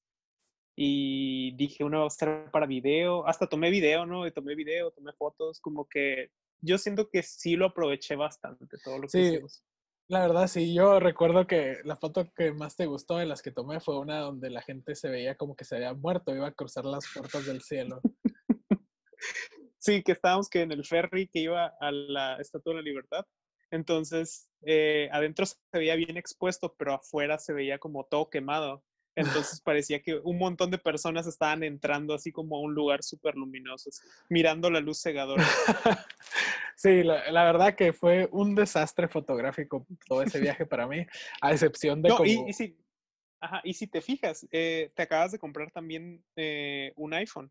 y 0.76 1.56
dije, 1.56 1.82
una 1.82 1.98
va 1.98 2.04
a 2.04 2.08
estar 2.08 2.50
para 2.50 2.66
video. 2.66 3.26
Hasta 3.26 3.48
tomé 3.48 3.70
video, 3.70 4.06
¿no? 4.06 4.26
Y 4.26 4.32
tomé 4.32 4.54
video, 4.54 4.90
tomé 4.92 5.12
fotos, 5.14 5.58
como 5.60 5.88
que 5.88 6.30
yo 6.60 6.78
siento 6.78 7.08
que 7.08 7.22
sí 7.22 7.56
lo 7.56 7.66
aproveché 7.66 8.14
bastante, 8.14 8.76
todo 8.84 8.96
lo 8.98 9.02
que 9.02 9.08
sí. 9.08 9.20
hicimos. 9.20 9.64
La 10.08 10.20
verdad, 10.20 10.46
sí, 10.46 10.72
yo 10.72 11.00
recuerdo 11.00 11.48
que 11.48 11.78
la 11.82 11.96
foto 11.96 12.30
que 12.32 12.52
más 12.52 12.76
te 12.76 12.86
gustó 12.86 13.16
de 13.16 13.26
las 13.26 13.42
que 13.42 13.50
tomé 13.50 13.80
fue 13.80 13.98
una 13.98 14.20
donde 14.20 14.50
la 14.50 14.62
gente 14.62 14.94
se 14.94 15.08
veía 15.08 15.36
como 15.36 15.56
que 15.56 15.64
se 15.64 15.76
había 15.76 15.94
muerto, 15.94 16.32
iba 16.32 16.46
a 16.46 16.52
cruzar 16.52 16.84
las 16.84 17.06
puertas 17.12 17.44
del 17.44 17.60
cielo. 17.60 18.00
Sí, 19.86 20.02
que 20.02 20.12
estábamos 20.12 20.48
que 20.48 20.62
en 20.62 20.72
el 20.72 20.84
ferry 20.84 21.28
que 21.28 21.38
iba 21.38 21.72
a 21.80 21.92
la 21.92 22.38
Estatua 22.40 22.72
de 22.72 22.80
la 22.80 22.82
Libertad. 22.82 23.24
Entonces, 23.70 24.48
eh, 24.62 25.08
adentro 25.12 25.46
se 25.46 25.56
veía 25.72 25.94
bien 25.94 26.16
expuesto, 26.16 26.74
pero 26.76 26.94
afuera 26.94 27.38
se 27.38 27.52
veía 27.52 27.78
como 27.78 28.02
todo 28.04 28.28
quemado. 28.28 28.82
Entonces 29.14 29.60
parecía 29.64 30.02
que 30.02 30.16
un 30.16 30.38
montón 30.38 30.72
de 30.72 30.78
personas 30.78 31.28
estaban 31.28 31.62
entrando 31.62 32.14
así 32.14 32.32
como 32.32 32.56
a 32.56 32.60
un 32.60 32.74
lugar 32.74 33.04
súper 33.04 33.36
luminoso, 33.36 33.90
mirando 34.28 34.70
la 34.70 34.80
luz 34.80 35.00
cegadora. 35.00 35.44
Sí, 36.78 37.02
la, 37.02 37.44
verdad 37.44 37.74
que 37.74 37.94
fue 37.94 38.28
un 38.32 38.54
desastre 38.54 39.08
fotográfico 39.08 39.86
todo 40.06 40.20
ese 40.20 40.38
viaje 40.38 40.66
para 40.66 40.86
mí, 40.86 41.06
a 41.40 41.52
excepción 41.52 42.02
de... 42.02 42.10
como... 42.10 42.26
y, 42.26 42.52
si, 42.52 42.76
ajá, 43.40 43.62
y 43.64 43.72
si 43.72 43.86
te 43.86 44.02
fijas, 44.02 44.46
eh, 44.52 44.92
te 44.94 45.02
acabas 45.02 45.32
de 45.32 45.38
comprar 45.38 45.70
también 45.70 46.22
eh, 46.36 46.92
un 46.96 47.14
iPhone. 47.14 47.50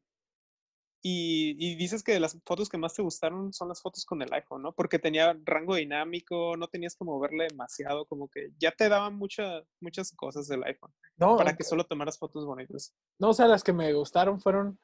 Y, 1.07 1.75
dices 1.75 2.01
que 2.03 2.19
las 2.19 2.35
fotos 2.47 2.67
que 2.67 2.79
más 2.79 2.95
te 2.95 3.03
gustaron 3.03 3.53
son 3.53 3.67
las 3.67 3.79
fotos 3.79 4.05
con 4.05 4.23
el 4.23 4.33
iPhone, 4.33 4.63
¿no? 4.63 4.73
Porque 4.73 4.97
tenía 4.97 5.37
rango 5.43 5.75
dinámico, 5.75 6.57
no 6.57 6.67
tenías 6.67 6.95
que 6.95 7.05
moverle 7.05 7.45
demasiado, 7.47 8.07
como 8.07 8.27
que 8.27 8.49
ya 8.57 8.71
te 8.71 8.89
daban 8.89 9.15
muchas 9.15 9.63
muchas 9.79 10.11
cosas 10.13 10.47
del 10.47 10.63
iPhone. 10.63 10.91
No, 11.17 11.37
para 11.37 11.55
que 11.55 11.63
solo 11.63 11.83
tomaras 11.83 12.17
fotos 12.17 12.43
bonitas. 12.47 12.95
No, 13.19 13.29
o 13.29 13.33
sea, 13.35 13.47
las 13.47 13.63
que 13.63 13.71
me 13.71 13.93
gustaron 13.93 14.41
fueron 14.41 14.79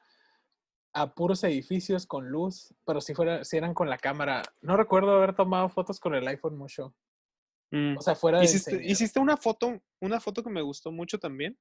a 0.92 1.12
puros 1.12 1.42
edificios 1.42 2.06
con 2.06 2.28
luz, 2.28 2.72
pero 2.86 3.00
si, 3.00 3.14
fuera, 3.14 3.42
si 3.42 3.56
eran 3.56 3.74
con 3.74 3.90
la 3.90 3.98
cámara. 3.98 4.42
No 4.60 4.76
recuerdo 4.76 5.16
haber 5.16 5.34
tomado 5.34 5.70
fotos 5.70 5.98
con 5.98 6.14
el 6.14 6.28
iPhone 6.28 6.56
mucho. 6.56 6.94
Mm. 7.72 7.96
O 7.98 8.00
sea, 8.00 8.14
fuera 8.14 8.38
de. 8.38 8.44
¿Hiciste, 8.44 8.80
hiciste 8.80 9.18
una 9.18 9.36
foto, 9.36 9.82
una 10.00 10.20
foto 10.20 10.44
que 10.44 10.50
me 10.50 10.62
gustó 10.62 10.92
mucho 10.92 11.18
también 11.18 11.58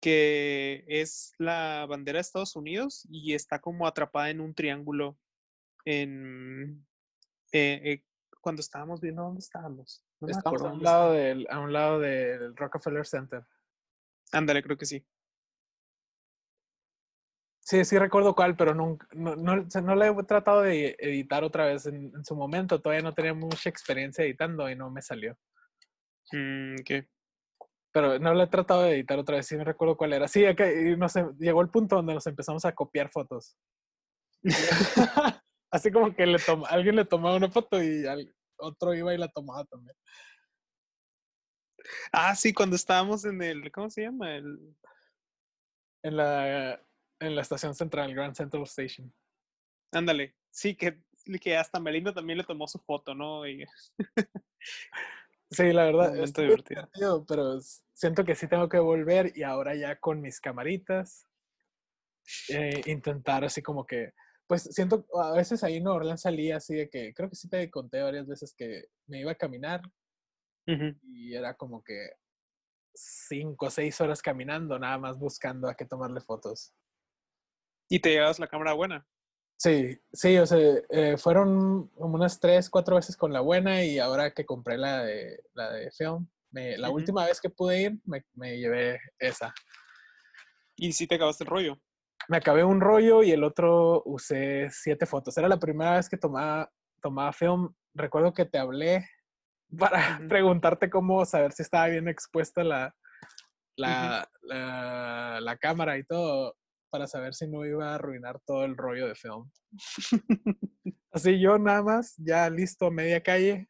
que 0.00 0.84
es 0.86 1.34
la 1.38 1.86
bandera 1.88 2.18
de 2.18 2.22
Estados 2.22 2.56
Unidos 2.56 3.06
y 3.10 3.34
está 3.34 3.60
como 3.60 3.86
atrapada 3.86 4.30
en 4.30 4.40
un 4.40 4.54
triángulo 4.54 5.18
en 5.84 6.86
eh, 7.52 7.80
eh, 7.84 8.04
cuando 8.40 8.60
estábamos 8.60 9.00
viendo 9.00 9.22
dónde 9.22 9.40
estábamos. 9.40 10.04
No 10.20 10.28
a 10.44 10.72
un, 10.72 10.82
lado 10.82 11.12
del, 11.12 11.46
a 11.50 11.58
un 11.60 11.72
lado 11.72 11.98
del 12.00 12.56
Rockefeller 12.56 13.06
Center. 13.06 13.44
Ándale, 14.32 14.62
creo 14.62 14.76
que 14.76 14.86
sí. 14.86 15.04
Sí, 17.60 17.84
sí 17.84 17.98
recuerdo 17.98 18.34
cuál, 18.34 18.56
pero 18.56 18.74
nunca, 18.74 19.08
no, 19.12 19.34
no, 19.34 19.56
no 19.56 19.94
la 19.96 20.06
he 20.06 20.22
tratado 20.22 20.62
de 20.62 20.96
editar 21.00 21.42
otra 21.42 21.66
vez 21.66 21.86
en, 21.86 22.12
en 22.14 22.24
su 22.24 22.36
momento. 22.36 22.80
Todavía 22.80 23.02
no 23.02 23.12
tenía 23.12 23.34
mucha 23.34 23.68
experiencia 23.68 24.24
editando 24.24 24.70
y 24.70 24.76
no 24.76 24.90
me 24.90 25.02
salió. 25.02 25.36
Mm, 26.32 26.76
¿qué? 26.84 27.08
Pero 27.96 28.18
no 28.18 28.34
la 28.34 28.44
he 28.44 28.46
tratado 28.48 28.82
de 28.82 28.90
editar 28.92 29.18
otra 29.18 29.36
vez, 29.36 29.46
sí 29.46 29.56
me 29.56 29.64
recuerdo 29.64 29.96
cuál 29.96 30.12
era. 30.12 30.28
Sí, 30.28 30.44
acá, 30.44 30.66
no 30.98 31.08
sé, 31.08 31.24
llegó 31.38 31.62
el 31.62 31.70
punto 31.70 31.96
donde 31.96 32.12
nos 32.12 32.26
empezamos 32.26 32.62
a 32.66 32.74
copiar 32.74 33.08
fotos. 33.10 33.56
Así 35.70 35.90
como 35.90 36.14
que 36.14 36.26
le 36.26 36.38
toma, 36.38 36.68
alguien 36.68 36.94
le 36.96 37.06
tomaba 37.06 37.36
una 37.36 37.50
foto 37.50 37.82
y 37.82 38.06
al- 38.06 38.34
otro 38.58 38.92
iba 38.92 39.14
y 39.14 39.16
la 39.16 39.28
tomaba 39.28 39.64
también. 39.64 39.96
Ah, 42.12 42.34
sí, 42.36 42.52
cuando 42.52 42.76
estábamos 42.76 43.24
en 43.24 43.40
el, 43.40 43.72
¿cómo 43.72 43.88
se 43.88 44.02
llama? 44.02 44.36
El, 44.36 44.76
En 46.02 46.18
la, 46.18 46.78
en 47.18 47.34
la 47.34 47.40
estación 47.40 47.74
central, 47.74 48.12
Grand 48.14 48.34
Central 48.36 48.64
Station. 48.64 49.10
ándale, 49.90 50.36
sí, 50.50 50.76
que, 50.76 51.00
que 51.40 51.56
hasta 51.56 51.80
Melinda 51.80 52.12
también 52.12 52.36
le 52.36 52.44
tomó 52.44 52.68
su 52.68 52.78
foto, 52.78 53.14
¿no? 53.14 53.46
Y, 53.48 53.64
Sí, 55.50 55.72
la 55.72 55.84
verdad, 55.84 56.08
momento 56.08 56.24
estuvo 56.24 56.44
divertido. 56.46 56.82
divertido, 56.82 57.24
pero 57.26 57.60
siento 57.92 58.24
que 58.24 58.34
sí 58.34 58.48
tengo 58.48 58.68
que 58.68 58.78
volver 58.78 59.32
y 59.36 59.42
ahora 59.42 59.74
ya 59.74 59.98
con 59.98 60.20
mis 60.20 60.40
camaritas, 60.40 61.26
eh, 62.48 62.82
intentar 62.86 63.44
así 63.44 63.62
como 63.62 63.86
que, 63.86 64.12
pues 64.46 64.62
siento, 64.62 65.06
a 65.14 65.32
veces 65.32 65.62
ahí 65.62 65.76
en 65.76 65.86
Orleans 65.86 66.22
salía 66.22 66.56
así 66.56 66.74
de 66.74 66.88
que, 66.88 67.14
creo 67.14 67.28
que 67.28 67.36
sí 67.36 67.48
te 67.48 67.70
conté 67.70 68.02
varias 68.02 68.26
veces 68.26 68.54
que 68.56 68.86
me 69.06 69.20
iba 69.20 69.32
a 69.32 69.36
caminar 69.36 69.82
y 71.02 71.34
era 71.34 71.54
como 71.54 71.82
que 71.82 72.10
cinco 72.92 73.66
o 73.66 73.70
seis 73.70 74.00
horas 74.00 74.20
caminando, 74.22 74.78
nada 74.78 74.98
más 74.98 75.16
buscando 75.18 75.68
a 75.68 75.74
qué 75.76 75.84
tomarle 75.84 76.20
fotos. 76.20 76.74
y 77.88 78.00
te 78.00 78.10
llevabas 78.10 78.40
la 78.40 78.48
cámara 78.48 78.72
buena. 78.72 79.06
Sí, 79.58 79.98
sí, 80.12 80.36
o 80.36 80.44
sea, 80.46 80.58
eh, 80.90 81.16
fueron 81.16 81.88
como 81.88 82.14
unas 82.16 82.38
tres, 82.38 82.68
cuatro 82.68 82.96
veces 82.96 83.16
con 83.16 83.32
la 83.32 83.40
buena 83.40 83.82
y 83.84 83.98
ahora 83.98 84.32
que 84.32 84.44
compré 84.44 84.76
la 84.76 85.02
de, 85.04 85.42
la 85.54 85.72
de 85.72 85.90
film, 85.90 86.28
me- 86.50 86.76
la 86.76 86.90
última 86.90 87.24
vez 87.24 87.40
que 87.40 87.48
pude 87.50 87.80
ir, 87.82 87.98
me, 88.04 88.24
me 88.34 88.58
llevé 88.58 89.00
esa. 89.18 89.54
Y 90.76 90.92
sí 90.92 91.06
te 91.06 91.14
acabaste 91.14 91.44
el 91.44 91.50
rollo. 91.50 91.80
Me 92.28 92.36
acabé 92.36 92.64
un 92.64 92.80
rollo 92.80 93.22
y 93.22 93.30
el 93.30 93.44
otro 93.44 94.02
usé 94.04 94.68
siete 94.70 95.06
fotos. 95.06 95.36
Era 95.38 95.48
la 95.48 95.58
primera 95.58 95.96
vez 95.96 96.08
que 96.08 96.16
tomaba, 96.18 96.70
tomaba 97.00 97.32
film. 97.32 97.72
Recuerdo 97.94 98.34
que 98.34 98.44
te 98.44 98.58
hablé 98.58 99.08
para 99.78 100.20
preguntarte 100.28 100.90
cómo 100.90 101.24
saber 101.24 101.52
si 101.52 101.62
estaba 101.62 101.86
bien 101.86 102.08
expuesta 102.08 102.62
la, 102.62 102.94
la, 103.76 104.28
la, 104.42 105.38
la 105.40 105.56
cámara 105.56 105.96
y 105.98 106.04
todo, 106.04 106.56
para 106.90 107.06
saber 107.06 107.34
si 107.34 107.46
no 107.48 107.64
iba 107.64 107.90
a 107.90 107.94
arruinar 107.96 108.40
todo 108.40 108.64
el 108.64 108.76
rollo 108.76 109.08
de 109.08 109.14
film. 109.14 109.50
Así 111.12 111.40
yo 111.40 111.58
nada 111.58 111.82
más, 111.82 112.14
ya 112.16 112.48
listo 112.50 112.86
a 112.86 112.90
media 112.90 113.22
calle, 113.22 113.68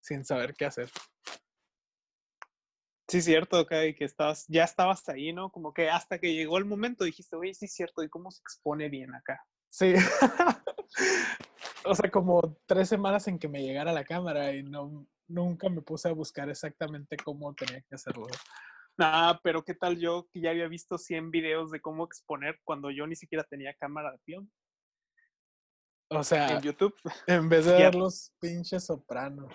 sin 0.00 0.24
saber 0.24 0.54
qué 0.54 0.66
hacer. 0.66 0.90
Sí, 3.08 3.22
cierto, 3.22 3.66
Kai, 3.66 3.94
que 3.94 4.04
estabas, 4.04 4.46
ya 4.46 4.62
estabas 4.62 5.08
ahí, 5.08 5.32
¿no? 5.32 5.50
Como 5.50 5.74
que 5.74 5.90
hasta 5.90 6.20
que 6.20 6.32
llegó 6.32 6.58
el 6.58 6.64
momento 6.64 7.04
dijiste, 7.04 7.34
oye, 7.34 7.52
sí, 7.54 7.66
cierto, 7.66 8.04
¿y 8.04 8.08
cómo 8.08 8.30
se 8.30 8.40
expone 8.40 8.88
bien 8.88 9.12
acá? 9.14 9.44
Sí. 9.68 9.94
o 11.84 11.94
sea, 11.94 12.08
como 12.08 12.56
tres 12.66 12.88
semanas 12.88 13.26
en 13.26 13.40
que 13.40 13.48
me 13.48 13.62
llegara 13.62 13.92
la 13.92 14.04
cámara 14.04 14.52
y 14.54 14.62
no, 14.62 15.08
nunca 15.26 15.68
me 15.68 15.82
puse 15.82 16.08
a 16.08 16.12
buscar 16.12 16.50
exactamente 16.50 17.16
cómo 17.16 17.52
tenía 17.54 17.80
que 17.82 17.96
hacerlo. 17.96 18.26
Ah, 19.00 19.40
pero 19.42 19.64
¿qué 19.64 19.74
tal 19.74 19.98
yo 19.98 20.28
que 20.30 20.40
ya 20.40 20.50
había 20.50 20.68
visto 20.68 20.98
100 20.98 21.30
videos 21.30 21.70
de 21.70 21.80
cómo 21.80 22.04
exponer 22.04 22.60
cuando 22.64 22.90
yo 22.90 23.06
ni 23.06 23.16
siquiera 23.16 23.44
tenía 23.44 23.74
cámara 23.74 24.12
de 24.12 24.18
film 24.18 24.50
O 26.10 26.22
sea, 26.22 26.56
en 26.56 26.62
YouTube? 26.62 26.94
en 27.26 27.48
vez 27.48 27.64
de 27.66 27.78
ya- 27.78 27.84
ver 27.86 27.94
los 27.94 28.32
pinches 28.40 28.84
sopranos. 28.86 29.52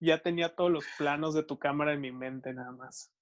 Ya 0.00 0.22
tenía 0.22 0.54
todos 0.54 0.70
los 0.70 0.84
planos 0.96 1.34
de 1.34 1.42
tu 1.42 1.58
cámara 1.58 1.92
en 1.92 2.00
mi 2.00 2.12
mente 2.12 2.54
nada 2.54 2.70
más. 2.70 3.12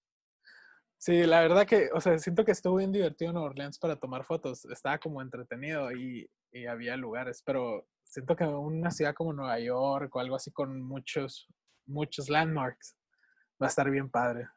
Sí, 0.98 1.24
la 1.24 1.40
verdad 1.40 1.66
que, 1.66 1.88
o 1.94 2.00
sea, 2.00 2.18
siento 2.18 2.44
que 2.44 2.52
estuvo 2.52 2.76
bien 2.76 2.92
divertido 2.92 3.30
en 3.30 3.36
Orleans 3.38 3.78
para 3.78 3.96
tomar 3.96 4.24
fotos. 4.24 4.64
Estaba 4.66 4.98
como 4.98 5.22
entretenido 5.22 5.90
y, 5.92 6.28
y 6.52 6.66
había 6.66 6.96
lugares, 6.96 7.42
pero 7.46 7.86
siento 8.04 8.36
que 8.36 8.44
una 8.44 8.90
ciudad 8.90 9.14
como 9.14 9.32
Nueva 9.32 9.58
York 9.58 10.14
o 10.14 10.20
algo 10.20 10.36
así 10.36 10.50
con 10.52 10.82
muchos, 10.82 11.48
muchos 11.86 12.28
landmarks 12.28 12.96
va 13.62 13.66
a 13.66 13.70
estar 13.70 13.90
bien 13.90 14.10
padre. 14.10 14.48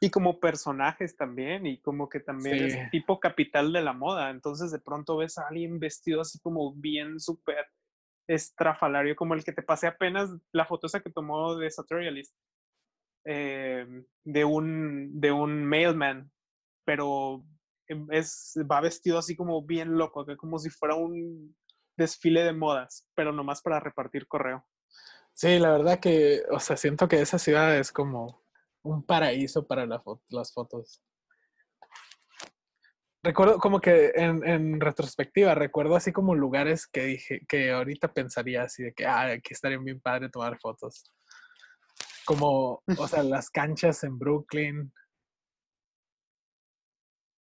Y 0.00 0.10
como 0.10 0.40
personajes 0.40 1.16
también, 1.16 1.66
y 1.66 1.80
como 1.80 2.08
que 2.08 2.20
también 2.20 2.58
Sí. 2.58 2.64
es 2.64 2.90
tipo 2.90 3.20
capital 3.20 3.72
de 3.72 3.82
la 3.82 3.92
moda. 3.92 4.30
Entonces 4.30 4.72
de 4.72 4.78
pronto 4.80 5.18
ves 5.18 5.38
a 5.38 5.48
alguien 5.48 5.78
vestido 5.78 6.22
así 6.22 6.38
como 6.40 6.74
bien 6.74 7.20
súper 7.20 7.66
estrafalario, 8.28 9.16
como 9.16 9.34
el 9.34 9.44
que 9.44 9.52
te 9.52 9.62
pasé 9.62 9.86
apenas 9.88 10.30
la 10.52 10.64
foto 10.66 10.86
esa 10.86 11.00
que 11.00 11.10
tomó 11.10 11.56
de 11.56 11.70
Sartorialist, 11.70 12.34
eh, 13.24 13.86
de, 14.24 14.44
un, 14.44 15.20
de 15.20 15.32
un 15.32 15.64
mailman, 15.64 16.30
pero 16.84 17.44
em- 17.88 18.08
es, 18.10 18.54
va 18.70 18.80
vestido 18.80 19.18
así 19.18 19.36
como 19.36 19.62
bien 19.62 19.98
loco, 19.98 20.24
que 20.26 20.36
como 20.36 20.58
si 20.58 20.70
fuera 20.70 20.94
un 20.94 21.56
desfile 21.96 22.42
de 22.44 22.52
modas, 22.52 23.06
pero 23.14 23.32
nomás 23.32 23.62
para 23.62 23.80
repartir 23.80 24.26
correo. 24.26 24.66
Sí, 25.32 25.58
la 25.58 25.72
verdad 25.72 26.00
que, 26.00 26.42
o 26.50 26.60
sea, 26.60 26.76
siento 26.76 27.08
que 27.08 27.20
esa 27.20 27.38
ciudad 27.38 27.76
es 27.78 27.92
como 27.92 28.42
un 28.82 29.04
paraíso 29.04 29.66
para 29.66 29.86
las 29.86 30.52
fotos. 30.52 31.02
Recuerdo 33.22 33.58
como 33.58 33.80
que 33.80 34.12
en, 34.14 34.80
retrospectiva, 34.80 35.54
recuerdo 35.54 35.94
así 35.94 36.10
como 36.10 36.34
lugares 36.34 36.86
que 36.86 37.04
dije, 37.04 37.40
que 37.46 37.70
ahorita 37.70 38.14
pensaría 38.14 38.62
así 38.62 38.82
de 38.82 38.94
que, 38.94 39.04
ah, 39.04 39.32
aquí 39.32 39.52
estaría 39.52 39.78
bien 39.78 40.00
padre 40.00 40.30
tomar 40.30 40.58
fotos. 40.58 41.12
Como, 42.24 42.82
o 42.98 43.08
sea, 43.08 43.22
las 43.22 43.50
canchas 43.50 44.04
en 44.04 44.18
Brooklyn. 44.18 44.90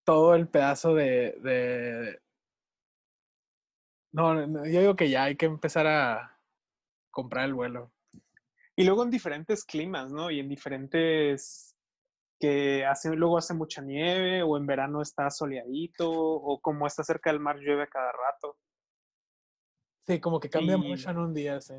Todo 0.05 0.35
el 0.35 0.49
pedazo 0.49 0.95
de, 0.95 1.37
de... 1.41 2.19
No, 4.11 4.47
no, 4.47 4.65
yo 4.65 4.81
digo 4.81 4.95
que 4.97 5.09
ya 5.09 5.25
hay 5.25 5.37
que 5.37 5.45
empezar 5.45 5.87
a 5.87 6.39
comprar 7.09 7.45
el 7.45 7.53
vuelo. 7.53 7.93
Y 8.79 8.85
luego 8.85 9.03
en 9.03 9.09
diferentes 9.09 9.65
climas, 9.65 10.09
¿no? 10.09 10.31
Y 10.31 10.39
en 10.39 10.47
diferentes 10.47 11.75
que 12.39 12.85
hace, 12.85 13.13
luego 13.13 13.37
hace 13.37 13.53
mucha 13.53 13.81
nieve 13.81 14.41
o 14.41 14.55
en 14.55 14.65
verano 14.65 15.01
está 15.01 15.29
soleadito 15.29 16.09
o 16.09 16.61
como 16.61 16.87
está 16.87 17.03
cerca 17.03 17.29
del 17.29 17.41
mar 17.41 17.57
llueve 17.57 17.89
cada 17.89 18.13
rato. 18.13 18.57
Sí, 20.07 20.21
como 20.21 20.39
que 20.39 20.49
cambia 20.49 20.77
Y- 20.77 20.87
mucho 20.87 21.09
en 21.09 21.17
un 21.17 21.33
día, 21.33 21.59
sí. 21.59 21.73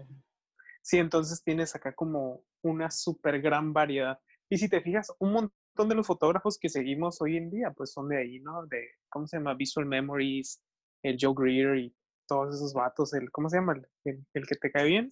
Sí, 0.83 0.99
entonces 0.99 1.43
tienes 1.43 1.75
acá 1.75 1.95
como 1.95 2.45
una 2.61 2.91
súper 2.91 3.41
gran 3.41 3.73
variedad. 3.73 4.21
Y 4.51 4.59
si 4.59 4.69
te 4.69 4.83
fijas, 4.83 5.11
un 5.21 5.33
montón 5.33 5.89
de 5.89 5.95
los 5.95 6.07
fotógrafos 6.07 6.59
que 6.59 6.69
seguimos 6.69 7.23
hoy 7.23 7.39
en 7.39 7.49
día, 7.51 7.71
pues 7.75 7.93
son 7.93 8.09
de 8.11 8.19
ahí, 8.19 8.41
¿no? 8.41 8.67
De, 8.67 8.79
¿cómo 9.09 9.27
se 9.27 9.39
llama? 9.39 9.55
Visual 9.55 9.87
Memories, 9.87 10.61
el 11.03 11.17
Joe 11.19 11.33
Greer 11.35 11.77
y 11.79 11.97
todos 12.29 12.57
esos 12.57 12.75
vatos. 12.75 13.15
El, 13.15 13.31
¿Cómo 13.31 13.49
se 13.49 13.57
llama? 13.57 13.73
El, 13.73 13.89
el- 14.05 14.27
el 14.35 14.47
que 14.47 14.57
te 14.57 14.71
cae 14.71 14.85
bien. 14.87 15.09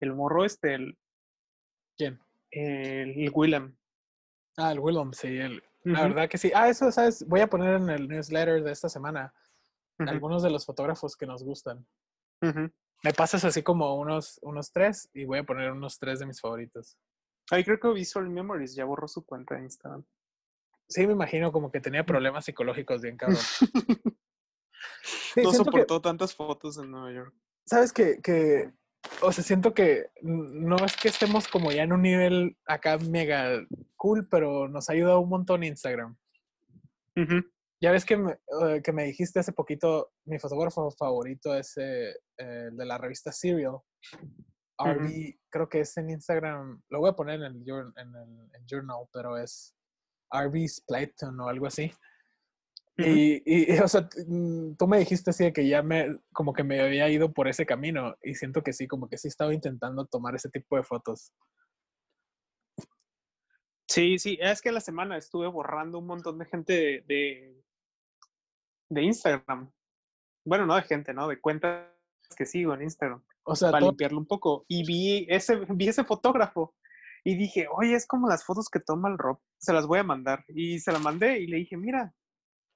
El 0.00 0.14
morro 0.14 0.44
este, 0.44 0.74
el, 0.74 0.98
¿Quién? 1.96 2.20
el, 2.50 3.30
Willem. 3.32 3.76
Ah, 4.56 4.72
el 4.72 4.80
Willem, 4.80 5.12
sí. 5.12 5.28
el- 5.28 5.62
La 5.84 6.02
verdad 6.02 6.28
que 6.28 6.38
sí. 6.38 6.50
Ah, 6.54 6.68
eso, 6.68 6.90
¿sabes? 6.92 7.26
Voy 7.26 7.40
a 7.40 7.48
poner 7.48 7.76
en 7.76 7.88
el 7.88 8.08
newsletter 8.08 8.62
de 8.62 8.72
esta 8.72 8.88
semana 8.88 9.32
algunos 9.98 10.42
de 10.42 10.50
los 10.50 10.64
fotógrafos 10.64 11.16
que 11.16 11.26
nos 11.26 11.42
gustan. 11.42 11.86
Me 13.02 13.12
pasas 13.14 13.44
así 13.44 13.62
como 13.62 13.96
unos, 13.96 14.38
unos 14.42 14.72
tres 14.72 15.08
y 15.14 15.24
voy 15.24 15.38
a 15.38 15.44
poner 15.44 15.72
unos 15.72 15.98
tres 15.98 16.18
de 16.18 16.26
mis 16.26 16.40
favoritos. 16.40 16.98
Ay, 17.50 17.64
creo 17.64 17.80
que 17.80 17.88
Visual 17.88 18.28
Memories 18.28 18.74
ya 18.74 18.84
borró 18.84 19.08
su 19.08 19.24
cuenta 19.24 19.56
de 19.56 19.62
Instagram. 19.62 20.04
Sí, 20.88 21.06
me 21.06 21.12
imagino 21.12 21.52
como 21.52 21.70
que 21.70 21.80
tenía 21.80 22.04
problemas 22.04 22.44
psicológicos 22.44 23.00
bien 23.02 23.16
cabrón. 23.16 23.38
Sí, 25.02 25.42
no 25.42 25.50
que, 25.50 25.56
soportó 25.56 26.00
tantas 26.00 26.34
fotos 26.34 26.78
en 26.78 26.90
Nueva 26.90 27.12
York. 27.12 27.34
¿sabes 27.66 27.92
que, 27.92 28.20
que, 28.20 28.72
o 29.22 29.32
sea, 29.32 29.44
siento 29.44 29.74
que 29.74 30.10
no 30.22 30.76
es 30.76 30.96
que 30.96 31.08
estemos 31.08 31.48
como 31.48 31.72
ya 31.72 31.82
en 31.82 31.92
un 31.92 32.02
nivel 32.02 32.56
acá 32.66 32.98
mega 32.98 33.66
cool, 33.96 34.28
pero 34.28 34.68
nos 34.68 34.88
ha 34.88 34.92
ayudado 34.92 35.20
un 35.20 35.28
montón 35.28 35.64
Instagram. 35.64 36.16
Ya 37.82 37.92
ves 37.92 38.04
que 38.04 38.16
me, 38.16 38.32
eh, 38.32 38.82
que 38.82 38.92
me 38.92 39.04
dijiste 39.04 39.40
hace 39.40 39.52
poquito, 39.52 40.12
mi 40.24 40.38
fotógrafo 40.38 40.90
favorito 40.90 41.54
es 41.54 41.76
eh, 41.76 42.14
el 42.36 42.76
de 42.76 42.84
la 42.84 42.98
revista 42.98 43.32
Serial. 43.32 43.78
RB, 44.78 45.38
creo 45.50 45.68
que 45.68 45.80
es 45.80 45.96
en 45.98 46.08
Instagram, 46.08 46.82
lo 46.88 47.00
voy 47.00 47.10
a 47.10 47.14
poner 47.14 47.42
en 47.42 47.42
el, 47.42 47.56
en 47.96 48.14
el 48.14 48.50
en 48.54 48.66
journal, 48.66 49.06
pero 49.12 49.36
es 49.36 49.74
RB 50.32 50.66
Splayton 50.66 51.38
o 51.40 51.48
algo 51.48 51.66
así. 51.66 51.92
Y, 52.98 53.42
y, 53.44 53.78
o 53.84 53.88
sea, 53.88 54.08
mm, 54.26 54.74
tú 54.76 54.86
me 54.86 54.98
dijiste 54.98 55.30
así 55.30 55.44
de 55.44 55.52
que 55.52 55.66
ya 55.66 55.82
me, 55.82 56.18
como 56.32 56.52
que 56.52 56.64
me 56.64 56.80
había 56.80 57.08
ido 57.08 57.32
por 57.32 57.48
ese 57.48 57.64
camino 57.66 58.16
y 58.22 58.34
siento 58.34 58.62
que 58.62 58.72
sí, 58.72 58.86
como 58.86 59.08
que 59.08 59.16
sí 59.18 59.28
estaba 59.28 59.54
intentando 59.54 60.06
tomar 60.06 60.34
ese 60.34 60.50
tipo 60.50 60.76
de 60.76 60.82
fotos. 60.82 61.32
Sí, 63.88 64.18
sí, 64.18 64.38
es 64.40 64.60
que 64.62 64.70
la 64.70 64.80
semana 64.80 65.16
estuve 65.16 65.48
borrando 65.48 65.98
un 65.98 66.06
montón 66.06 66.38
de 66.38 66.46
gente 66.46 66.72
de, 66.72 67.04
de, 67.08 67.62
de 68.88 69.02
Instagram. 69.02 69.72
Bueno, 70.44 70.64
no 70.66 70.76
de 70.76 70.82
gente, 70.82 71.12
¿no? 71.12 71.26
De 71.26 71.40
cuentas 71.40 71.88
que 72.36 72.46
sigo 72.46 72.72
en 72.74 72.82
Instagram. 72.82 73.22
O 73.42 73.56
sea, 73.56 73.70
para 73.70 73.80
todo- 73.80 73.90
limpiarlo 73.90 74.18
un 74.18 74.26
poco. 74.26 74.64
Y 74.68 74.86
vi 74.86 75.26
ese, 75.28 75.56
vi 75.74 75.88
ese 75.88 76.04
fotógrafo. 76.04 76.74
Y 77.24 77.36
dije, 77.36 77.66
oye, 77.70 77.94
es 77.94 78.06
como 78.06 78.28
las 78.28 78.44
fotos 78.44 78.68
que 78.68 78.80
toma 78.80 79.10
el 79.10 79.18
Rob. 79.18 79.40
Se 79.58 79.72
las 79.72 79.86
voy 79.86 79.98
a 79.98 80.04
mandar. 80.04 80.44
Y 80.48 80.78
se 80.78 80.92
la 80.92 81.00
mandé 81.00 81.40
y 81.40 81.46
le 81.48 81.56
dije, 81.56 81.76
mira. 81.76 82.14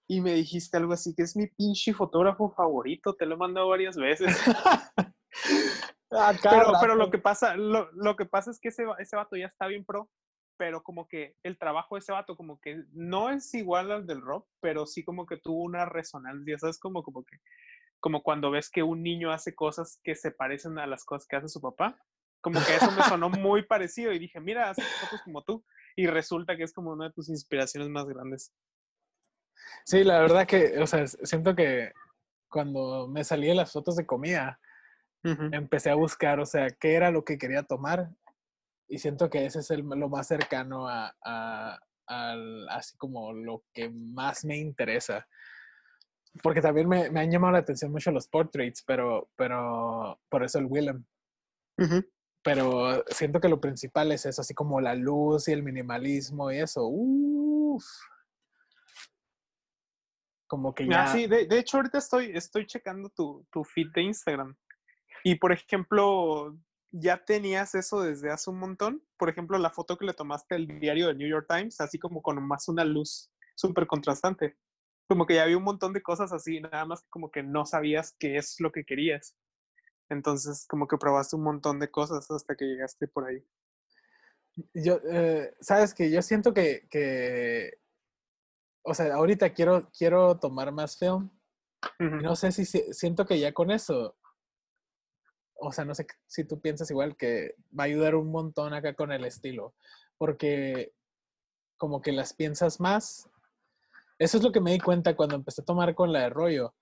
Y 0.06 0.20
me 0.20 0.34
dijiste 0.34 0.76
algo 0.76 0.92
así, 0.92 1.14
que 1.14 1.22
es 1.22 1.36
mi 1.36 1.46
pinche 1.46 1.94
fotógrafo 1.94 2.50
favorito. 2.50 3.14
Te 3.14 3.26
lo 3.26 3.34
he 3.34 3.38
mandado 3.38 3.68
varias 3.68 3.96
veces. 3.96 4.36
Pero, 6.42 6.72
pero 6.80 6.94
lo 6.94 7.10
que 7.10 7.18
pasa, 7.18 7.56
lo, 7.56 7.90
lo 7.92 8.14
que 8.14 8.24
pasa 8.24 8.52
es 8.52 8.60
que 8.60 8.68
ese, 8.68 8.84
ese 9.00 9.16
vato 9.16 9.34
ya 9.34 9.46
está 9.46 9.66
bien 9.66 9.84
pro, 9.84 10.08
pero 10.56 10.82
como 10.82 11.08
que 11.08 11.36
el 11.42 11.58
trabajo 11.58 11.94
de 11.94 12.00
ese 12.00 12.12
vato 12.12 12.36
como 12.36 12.60
que 12.60 12.84
no 12.92 13.30
es 13.30 13.52
igual 13.54 13.90
al 13.90 14.06
del 14.06 14.20
Rob, 14.20 14.46
pero 14.60 14.86
sí 14.86 15.04
como 15.04 15.26
que 15.26 15.36
tuvo 15.36 15.62
una 15.62 15.84
resonancia, 15.84 16.58
¿sabes? 16.58 16.78
Como, 16.78 17.02
como 17.02 17.24
que, 17.24 17.38
como 18.00 18.22
cuando 18.22 18.50
ves 18.50 18.70
que 18.70 18.82
un 18.82 19.02
niño 19.02 19.32
hace 19.32 19.54
cosas 19.54 20.00
que 20.04 20.14
se 20.14 20.30
parecen 20.30 20.78
a 20.78 20.86
las 20.86 21.04
cosas 21.04 21.26
que 21.26 21.36
hace 21.36 21.48
su 21.48 21.60
papá. 21.60 21.98
Como 22.40 22.60
que 22.64 22.76
eso 22.76 22.90
me 22.92 23.02
sonó 23.04 23.30
muy 23.30 23.64
parecido 23.64 24.12
y 24.12 24.18
dije, 24.18 24.38
mira, 24.38 24.70
hace 24.70 24.82
fotos 24.82 25.22
como 25.24 25.42
tú. 25.42 25.64
Y 25.96 26.06
resulta 26.06 26.56
que 26.56 26.64
es 26.64 26.72
como 26.72 26.92
una 26.92 27.06
de 27.06 27.12
tus 27.12 27.28
inspiraciones 27.28 27.88
más 27.88 28.06
grandes. 28.06 28.52
Sí, 29.85 30.05
la 30.05 30.20
verdad 30.20 30.46
que, 30.46 30.79
o 30.79 30.87
sea, 30.87 31.07
siento 31.07 31.55
que 31.55 31.92
cuando 32.48 33.09
me 33.09 33.24
salí 33.24 33.48
de 33.48 33.55
las 33.55 33.72
fotos 33.72 33.96
de 33.96 34.07
comida, 34.07 34.61
empecé 35.53 35.90
a 35.90 35.94
buscar, 35.94 36.38
o 36.40 36.46
sea, 36.46 36.70
qué 36.70 36.94
era 36.94 37.11
lo 37.11 37.24
que 37.24 37.38
quería 37.38 37.62
tomar. 37.62 38.11
Y 38.88 38.98
siento 38.98 39.31
que 39.31 39.46
ese 39.46 39.61
es 39.61 39.70
el, 39.70 39.81
lo 39.81 40.09
más 40.09 40.27
cercano 40.27 40.88
a, 40.88 41.14
a- 41.24 41.79
así 42.70 42.96
como 42.98 43.33
lo 43.33 43.64
que 43.72 43.88
más 43.88 44.44
me 44.44 44.59
interesa. 44.59 45.27
Porque 46.42 46.61
también 46.61 46.88
me, 46.88 47.11
me 47.11 47.20
han 47.20 47.31
llamado 47.31 47.53
la 47.55 47.61
atención 47.61 47.90
mucho 47.92 48.11
los 48.11 48.29
portraits, 48.29 48.83
pero, 48.83 49.29
pero 49.37 50.20
por 50.29 50.44
eso 50.44 50.59
el 50.59 50.66
Willem. 50.66 51.05
Pero 52.42 53.03
siento 53.09 53.40
que 53.40 53.48
lo 53.48 53.61
principal 53.61 54.12
es 54.12 54.27
eso, 54.27 54.42
así 54.42 54.53
como 54.53 54.81
la 54.81 54.94
luz 54.94 55.48
y 55.48 55.53
el 55.53 55.62
minimalismo 55.62 56.50
y 56.53 56.59
eso. 56.59 56.83
Uf. 56.87 57.85
Como 60.46 60.74
que 60.74 60.87
ya. 60.87 61.04
Ah, 61.04 61.07
sí, 61.09 61.26
de, 61.26 61.46
de 61.46 61.59
hecho 61.59 61.78
ahorita 61.78 61.98
estoy, 61.98 62.30
estoy 62.35 62.66
checando 62.66 63.09
tu, 63.11 63.46
tu 63.50 63.64
feed 63.64 63.88
de 63.94 64.02
Instagram. 64.02 64.57
Y 65.22 65.37
por 65.37 65.52
ejemplo, 65.52 66.57
ya 66.90 67.24
tenías 67.24 67.74
eso 67.74 68.02
desde 68.02 68.30
hace 68.30 68.50
un 68.50 68.59
montón. 68.59 69.02
Por 69.16 69.28
ejemplo, 69.28 69.59
la 69.59 69.70
foto 69.70 69.96
que 69.96 70.04
le 70.04 70.14
tomaste 70.14 70.54
al 70.54 70.66
diario 70.78 71.09
del 71.09 71.18
New 71.18 71.28
York 71.28 71.46
Times, 71.48 71.80
así 71.80 71.98
como 71.98 72.22
con 72.22 72.40
más 72.46 72.68
una 72.68 72.85
luz 72.85 73.33
súper 73.57 73.87
contrastante. 73.87 74.57
Como 75.09 75.26
que 75.26 75.35
ya 75.35 75.42
había 75.44 75.57
un 75.57 75.64
montón 75.64 75.92
de 75.92 76.02
cosas 76.02 76.33
así, 76.33 76.61
nada 76.61 76.85
más 76.85 77.02
que 77.02 77.09
como 77.09 77.30
que 77.30 77.42
no 77.42 77.66
sabías 77.66 78.14
qué 78.18 78.37
es 78.37 78.61
lo 78.61 78.70
que 78.70 78.85
querías. 78.85 79.37
Entonces, 80.09 80.66
como 80.68 80.87
que 80.87 80.98
probaste 80.98 81.37
un 81.37 81.42
montón 81.42 81.78
de 81.80 81.90
cosas 81.90 82.30
hasta 82.30 82.54
que 82.54 82.66
llegaste 82.66 83.09
por 83.09 83.26
ahí. 83.26 83.44
Yo, 84.72 85.00
eh, 85.11 85.54
sabes 85.61 85.94
que 85.94 86.11
yo 86.11 86.22
siento 86.22 86.54
que, 86.54 86.87
que, 86.90 87.78
o 88.84 88.94
sea, 88.94 89.14
ahorita 89.14 89.50
quiero, 89.54 89.90
quiero 89.96 90.38
tomar 90.38 90.70
más 90.72 90.96
film. 90.96 91.30
Ujú. 92.00 92.16
y 92.20 92.22
no 92.22 92.34
sé 92.34 92.50
si, 92.52 92.64
si- 92.64 92.92
siento 92.94 93.26
que 93.26 93.38
ya 93.38 93.52
con 93.52 93.70
eso, 93.70 94.16
o 95.56 95.70
sea, 95.72 95.84
no 95.84 95.94
sé 95.94 96.06
si 96.26 96.44
tú 96.44 96.60
piensas 96.60 96.90
igual 96.90 97.16
que 97.16 97.56
va 97.78 97.84
a 97.84 97.86
ayudar 97.86 98.14
un 98.14 98.30
montón 98.30 98.72
acá 98.72 98.94
con 98.94 99.12
el 99.12 99.24
estilo, 99.24 99.74
porque 100.18 100.92
como 101.76 102.00
que 102.00 102.12
las 102.12 102.32
piensas 102.34 102.80
más. 102.80 103.28
Eso 104.18 104.38
es 104.38 104.42
lo 104.44 104.52
que 104.52 104.60
me 104.60 104.72
di 104.72 104.78
cuenta 104.78 105.16
cuando 105.16 105.34
empecé 105.34 105.62
a 105.62 105.64
tomar 105.64 105.94
con 105.94 106.12
la 106.12 106.20
de 106.20 106.30
rollo. 106.30 106.74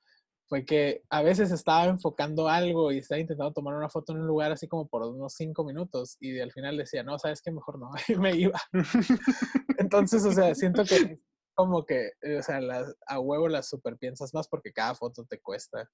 Fue 0.48 0.64
que 0.64 1.02
a 1.08 1.22
veces 1.22 1.50
estaba 1.50 1.86
enfocando 1.86 2.48
algo 2.48 2.92
y 2.92 2.98
estaba 2.98 3.18
intentando 3.20 3.52
tomar 3.52 3.74
una 3.74 3.88
foto 3.88 4.12
en 4.12 4.20
un 4.20 4.26
lugar 4.26 4.52
así 4.52 4.68
como 4.68 4.86
por 4.86 5.02
unos 5.02 5.32
cinco 5.34 5.64
minutos 5.64 6.16
y 6.20 6.38
al 6.40 6.52
final 6.52 6.76
decía, 6.76 7.02
no, 7.02 7.18
sabes 7.18 7.40
que 7.40 7.50
mejor 7.50 7.78
no, 7.78 7.90
y 8.08 8.16
me 8.16 8.34
iba. 8.36 8.60
Entonces, 9.78 10.24
o 10.24 10.32
sea, 10.32 10.54
siento 10.54 10.84
que 10.84 11.18
como 11.54 11.84
que, 11.84 12.12
eh, 12.22 12.38
o 12.38 12.42
sea, 12.42 12.60
las, 12.60 12.96
a 13.06 13.20
huevo 13.20 13.48
las 13.48 13.68
super 13.68 13.96
piensas 13.96 14.32
más 14.34 14.48
porque 14.48 14.72
cada 14.72 14.94
foto 14.94 15.24
te 15.24 15.40
cuesta. 15.40 15.90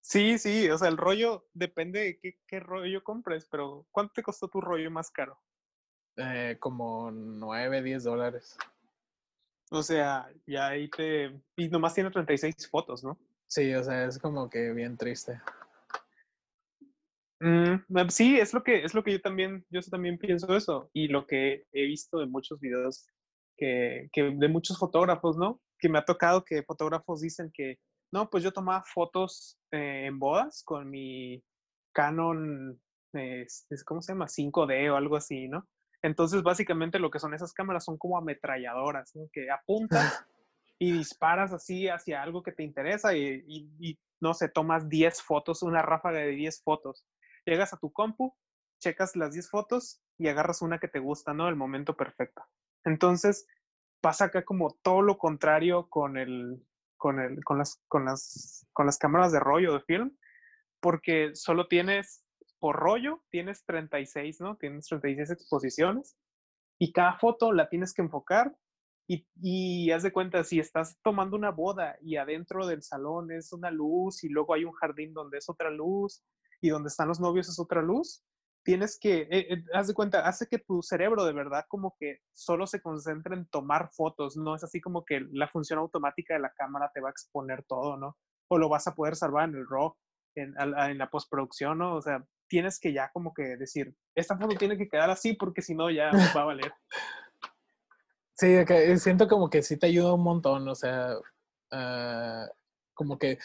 Sí, 0.00 0.38
sí, 0.38 0.68
o 0.68 0.76
sea, 0.76 0.88
el 0.88 0.96
rollo 0.96 1.46
depende 1.52 2.00
de 2.00 2.18
qué, 2.18 2.38
qué 2.46 2.60
rollo 2.60 3.04
compres, 3.04 3.46
pero 3.50 3.86
¿cuánto 3.90 4.14
te 4.14 4.22
costó 4.22 4.48
tu 4.48 4.60
rollo 4.60 4.90
más 4.90 5.10
caro? 5.10 5.38
Eh, 6.16 6.56
como 6.60 7.10
9, 7.10 7.82
10 7.82 8.04
dólares. 8.04 8.56
O 9.70 9.82
sea, 9.82 10.30
ya 10.46 10.68
ahí 10.68 10.88
te... 10.88 11.40
Y 11.56 11.68
nomás 11.68 11.94
tiene 11.94 12.10
36 12.10 12.68
fotos, 12.68 13.02
¿no? 13.02 13.18
Sí, 13.46 13.72
o 13.74 13.82
sea, 13.82 14.04
es 14.04 14.18
como 14.18 14.50
que 14.50 14.72
bien 14.72 14.96
triste. 14.96 15.40
Mm, 17.40 18.08
sí, 18.08 18.38
es 18.38 18.54
lo 18.54 18.62
que 18.62 18.84
es 18.84 18.94
lo 18.94 19.02
que 19.02 19.12
yo 19.12 19.20
también 19.20 19.66
yo 19.68 19.80
también 19.82 20.16
pienso 20.16 20.56
eso 20.56 20.90
y 20.92 21.08
lo 21.08 21.26
que 21.26 21.66
he 21.72 21.86
visto 21.86 22.18
de 22.18 22.26
muchos 22.26 22.60
videos 22.60 23.08
que, 23.62 24.08
que 24.12 24.22
de 24.36 24.48
muchos 24.48 24.76
fotógrafos, 24.76 25.36
¿no? 25.36 25.60
Que 25.78 25.88
me 25.88 25.98
ha 26.00 26.04
tocado 26.04 26.44
que 26.44 26.64
fotógrafos 26.64 27.20
dicen 27.20 27.52
que 27.54 27.76
no, 28.12 28.28
pues 28.28 28.42
yo 28.42 28.50
tomaba 28.52 28.82
fotos 28.82 29.56
eh, 29.70 30.06
en 30.06 30.18
bodas 30.18 30.62
con 30.64 30.90
mi 30.90 31.44
Canon, 31.94 32.80
eh, 33.14 33.46
¿cómo 33.86 34.02
se 34.02 34.12
llama? 34.12 34.26
5D 34.26 34.90
o 34.92 34.96
algo 34.96 35.14
así, 35.14 35.46
¿no? 35.46 35.68
Entonces, 36.02 36.42
básicamente 36.42 36.98
lo 36.98 37.08
que 37.12 37.20
son 37.20 37.34
esas 37.34 37.52
cámaras 37.52 37.84
son 37.84 37.98
como 37.98 38.18
ametralladoras, 38.18 39.14
¿no? 39.14 39.28
Que 39.32 39.48
apuntas 39.48 40.24
y 40.80 40.90
disparas 40.90 41.52
así 41.52 41.88
hacia 41.88 42.20
algo 42.20 42.42
que 42.42 42.50
te 42.50 42.64
interesa 42.64 43.14
y, 43.14 43.44
y- 43.46 43.70
y, 43.78 43.98
no 44.20 44.34
sé, 44.34 44.48
tomas 44.48 44.88
10 44.88 45.22
fotos, 45.22 45.62
una 45.62 45.82
ráfaga 45.82 46.18
de 46.18 46.30
10 46.32 46.60
fotos. 46.64 47.06
Llegas 47.46 47.72
a 47.72 47.76
tu 47.78 47.92
compu, 47.92 48.34
checas 48.80 49.14
las 49.14 49.32
10 49.34 49.48
fotos 49.48 50.02
y 50.18 50.26
agarras 50.26 50.62
una 50.62 50.80
que 50.80 50.88
te 50.88 50.98
gusta, 50.98 51.32
¿no? 51.32 51.48
El 51.48 51.54
momento 51.56 51.96
perfecto. 51.96 52.42
Entonces, 52.84 53.46
pasa 54.00 54.26
acá 54.26 54.44
como 54.44 54.76
todo 54.82 55.02
lo 55.02 55.18
contrario 55.18 55.88
con 55.88 56.16
el, 56.16 56.62
con 56.96 57.20
el, 57.20 57.42
con 57.44 57.58
las, 57.58 57.82
con 57.88 58.04
las, 58.04 58.66
con 58.72 58.86
las 58.86 58.98
cámaras 58.98 59.32
de 59.32 59.40
rollo 59.40 59.74
de 59.74 59.80
film, 59.80 60.16
porque 60.80 61.30
solo 61.34 61.68
tienes, 61.68 62.24
por 62.58 62.76
rollo, 62.76 63.22
tienes 63.30 63.64
36, 63.64 64.40
¿no? 64.40 64.56
Tienes 64.56 64.86
36 64.86 65.30
exposiciones 65.30 66.16
y 66.78 66.92
cada 66.92 67.18
foto 67.18 67.52
la 67.52 67.68
tienes 67.68 67.94
que 67.94 68.02
enfocar 68.02 68.56
y, 69.06 69.26
y 69.40 69.90
haz 69.90 70.02
de 70.02 70.12
cuenta, 70.12 70.42
si 70.44 70.58
estás 70.58 70.98
tomando 71.02 71.36
una 71.36 71.50
boda 71.50 71.96
y 72.00 72.16
adentro 72.16 72.66
del 72.66 72.82
salón 72.82 73.30
es 73.30 73.52
una 73.52 73.70
luz 73.70 74.24
y 74.24 74.28
luego 74.28 74.54
hay 74.54 74.64
un 74.64 74.72
jardín 74.72 75.12
donde 75.12 75.38
es 75.38 75.48
otra 75.48 75.70
luz 75.70 76.24
y 76.60 76.70
donde 76.70 76.88
están 76.88 77.08
los 77.08 77.20
novios 77.20 77.48
es 77.48 77.58
otra 77.58 77.82
luz, 77.82 78.24
tienes 78.64 78.98
que, 78.98 79.22
eh, 79.22 79.46
eh, 79.50 79.64
haz 79.74 79.88
de 79.88 79.94
cuenta, 79.94 80.26
hace 80.26 80.46
que 80.46 80.58
tu 80.58 80.82
cerebro 80.82 81.24
de 81.24 81.32
verdad 81.32 81.64
como 81.68 81.96
que 81.98 82.20
solo 82.32 82.66
se 82.66 82.80
concentre 82.80 83.34
en 83.34 83.46
tomar 83.46 83.90
fotos, 83.92 84.36
no 84.36 84.54
es 84.54 84.64
así 84.64 84.80
como 84.80 85.04
que 85.04 85.20
la 85.32 85.48
función 85.48 85.78
automática 85.78 86.34
de 86.34 86.40
la 86.40 86.52
cámara 86.52 86.90
te 86.94 87.00
va 87.00 87.08
a 87.08 87.12
exponer 87.12 87.64
todo, 87.64 87.96
¿no? 87.96 88.16
O 88.48 88.58
lo 88.58 88.68
vas 88.68 88.86
a 88.86 88.94
poder 88.94 89.16
salvar 89.16 89.48
en 89.48 89.56
el 89.56 89.66
RAW, 89.68 89.96
en, 90.34 90.54
la 90.98 91.10
postproducción, 91.10 91.78
¿no? 91.78 91.96
O 91.96 92.02
sea, 92.02 92.24
tienes 92.48 92.78
que 92.78 92.92
ya 92.92 93.10
como 93.12 93.34
que 93.34 93.56
decir, 93.56 93.94
esta 94.14 94.36
foto 94.36 94.56
tiene 94.56 94.76
que 94.76 94.88
quedar 94.88 95.10
así 95.10 95.34
porque 95.34 95.62
si 95.62 95.74
no 95.74 95.90
ya 95.90 96.10
va 96.36 96.42
a 96.42 96.44
valer. 96.44 96.72
Sí, 98.34 98.64
que 98.66 98.98
siento 98.98 99.28
como 99.28 99.50
que 99.50 99.62
sí 99.62 99.78
te 99.78 99.86
ayuda 99.86 100.14
un 100.14 100.22
montón, 100.22 100.66
o 100.68 100.74
sea, 100.74 101.14
ah, 101.70 102.46
como 102.94 103.18
que 103.18 103.38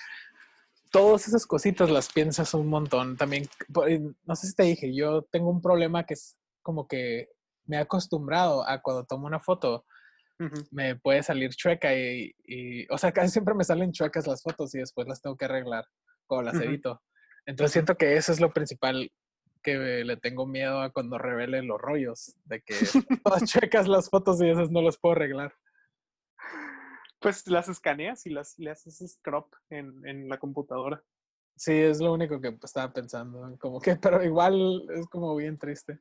todas 0.91 1.27
esas 1.27 1.45
cositas 1.45 1.89
las 1.89 2.11
piensas 2.11 2.53
un 2.53 2.67
montón. 2.67 3.17
También, 3.17 3.43
y 3.89 3.99
no 4.25 4.35
sé 4.35 4.47
si 4.47 4.55
te 4.55 4.63
dije, 4.63 4.93
yo 4.95 5.23
tengo 5.23 5.49
un 5.49 5.61
problema 5.61 6.05
que 6.05 6.13
es 6.15 6.37
como 6.61 6.87
que 6.87 7.29
me 7.65 7.77
he 7.77 7.79
acostumbrado 7.79 8.67
a 8.67 8.81
cuando 8.81 9.05
tomo 9.05 9.27
una 9.27 9.39
foto, 9.39 9.85
me 10.71 10.95
puede 10.95 11.23
salir 11.23 11.49
chueca 11.55 11.95
y, 11.95 12.31
y- 12.45 12.85
o 12.91 12.97
sea, 12.97 13.11
casi 13.11 13.29
siempre 13.31 13.55
me 13.55 13.63
salen 13.63 13.91
chuecas 13.91 14.27
las 14.27 14.43
fotos 14.43 14.73
y 14.75 14.79
después 14.79 15.07
las 15.07 15.21
tengo 15.21 15.35
que 15.35 15.45
arreglar 15.45 15.85
o 16.27 16.41
las 16.41 16.55
Ujú. 16.55 16.63
edito. 16.63 17.01
Entonces 17.45 17.71
siento 17.73 17.95
que 17.97 18.17
eso 18.17 18.31
es 18.31 18.39
lo 18.39 18.53
principal 18.53 19.11
que 19.63 20.03
le 20.05 20.15
tengo 20.17 20.45
miedo 20.45 20.81
a 20.81 20.91
cuando 20.91 21.17
revele 21.17 21.63
los 21.63 21.81
rollos, 21.81 22.35
de 22.45 22.61
que 22.61 22.75
todas 23.23 23.43
chuecas 23.45 23.87
las 23.87 24.09
fotos 24.09 24.41
y 24.41 24.49
esas 24.49 24.69
no 24.71 24.81
las 24.81 24.97
puedo 24.97 25.13
arreglar. 25.15 25.53
Pues 27.19 27.47
las 27.47 27.67
escaneas 27.67 28.25
y 28.25 28.29
las 28.29 28.57
le 28.59 28.71
haces 28.71 29.19
crop 29.21 29.53
en, 29.69 30.07
en 30.07 30.29
la 30.29 30.37
computadora. 30.37 31.03
Sí, 31.57 31.73
es 31.73 31.99
lo 31.99 32.13
único 32.13 32.39
que 32.39 32.55
estaba 32.63 32.93
pensando, 32.93 33.57
como 33.59 33.81
que, 33.81 33.95
pero 34.01 34.23
igual 34.23 34.87
es 34.93 35.07
como 35.07 35.35
bien 35.35 35.57
triste. 35.57 35.99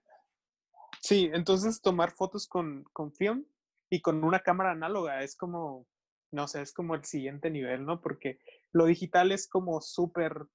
Sí, 1.00 1.30
entonces 1.32 1.80
tomar 1.80 2.10
fotos 2.10 2.46
con, 2.46 2.84
con 2.92 3.12
film 3.12 3.46
y 3.88 4.02
con 4.02 4.22
una 4.22 4.40
cámara 4.40 4.72
análoga 4.72 5.22
es 5.22 5.34
como, 5.36 5.86
no 6.30 6.46
sé, 6.46 6.60
es 6.60 6.72
como 6.72 6.94
el 6.94 7.04
siguiente 7.04 7.50
nivel, 7.50 7.86
¿no? 7.86 8.00
Porque 8.00 8.38
lo 8.72 8.84
digital 8.84 9.32
es 9.32 9.48
como 9.48 9.80
súper, 9.80 10.46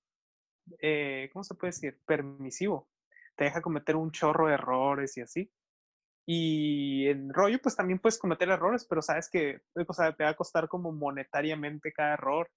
eh, 0.80 1.30
¿cómo 1.34 1.44
se 1.44 1.56
puede 1.56 1.72
decir? 1.72 2.00
Permisivo. 2.06 2.88
Te 3.36 3.46
deja 3.46 3.62
cometer 3.62 3.96
un 3.96 4.12
chorro 4.12 4.48
de 4.48 4.54
errores 4.56 5.18
y 5.18 5.22
así. 5.22 5.52
Y 6.26 7.08
en 7.08 7.34
rollo, 7.34 7.60
pues 7.62 7.76
también 7.76 8.00
puedes 8.00 8.20
cometer 8.20 8.50
errores, 8.50 8.86
pero 8.86 9.02
sabes 9.02 9.30
que 9.30 9.62
o 9.88 9.94
sea, 9.94 10.14
te 10.14 10.24
va 10.24 10.32
a 10.32 10.36
costar 10.36 10.68
como 10.68 10.92
monetariamente 10.92 11.92
cada 11.92 12.14
error. 12.14 12.50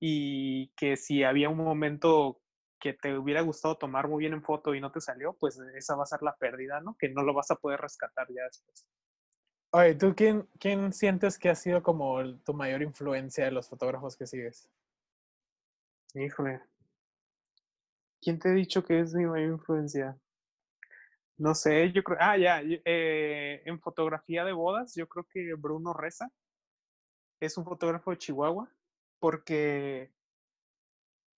Y 0.00 0.72
que 0.76 0.96
si 0.96 1.22
había 1.24 1.48
un 1.48 1.58
momento 1.58 2.40
que 2.80 2.94
te 2.94 3.16
hubiera 3.16 3.42
gustado 3.42 3.76
tomar 3.76 4.08
muy 4.08 4.20
bien 4.20 4.32
en 4.32 4.42
foto 4.42 4.74
y 4.74 4.80
no 4.80 4.90
te 4.90 5.00
salió, 5.00 5.34
pues 5.34 5.60
esa 5.76 5.94
va 5.94 6.04
a 6.04 6.06
ser 6.06 6.22
la 6.22 6.34
pérdida, 6.36 6.80
¿no? 6.80 6.96
Que 6.98 7.10
no 7.10 7.22
lo 7.22 7.34
vas 7.34 7.50
a 7.50 7.56
poder 7.56 7.80
rescatar 7.80 8.26
ya 8.30 8.44
después. 8.44 8.86
Oye, 9.72 9.94
¿tú 9.94 10.14
quién, 10.16 10.48
quién 10.58 10.92
sientes 10.92 11.38
que 11.38 11.48
ha 11.48 11.54
sido 11.54 11.82
como 11.82 12.18
tu 12.38 12.54
mayor 12.54 12.82
influencia 12.82 13.44
de 13.44 13.52
los 13.52 13.68
fotógrafos 13.68 14.16
que 14.16 14.26
sigues? 14.26 14.68
Híjole. 16.14 16.60
¿Quién 18.20 18.38
te 18.38 18.48
ha 18.48 18.52
dicho 18.52 18.82
que 18.84 19.00
es 19.00 19.14
mi 19.14 19.26
mayor 19.26 19.52
influencia? 19.52 20.18
No 21.40 21.54
sé, 21.56 21.90
yo 21.92 22.04
creo, 22.04 22.18
ah, 22.20 22.36
ya, 22.38 22.60
eh, 22.62 23.62
en 23.64 23.80
fotografía 23.80 24.44
de 24.44 24.52
bodas, 24.52 24.94
yo 24.94 25.08
creo 25.08 25.26
que 25.28 25.54
Bruno 25.54 25.92
Reza 25.92 26.30
es 27.40 27.56
un 27.58 27.64
fotógrafo 27.64 28.10
de 28.10 28.18
Chihuahua, 28.18 28.70
porque, 29.18 30.10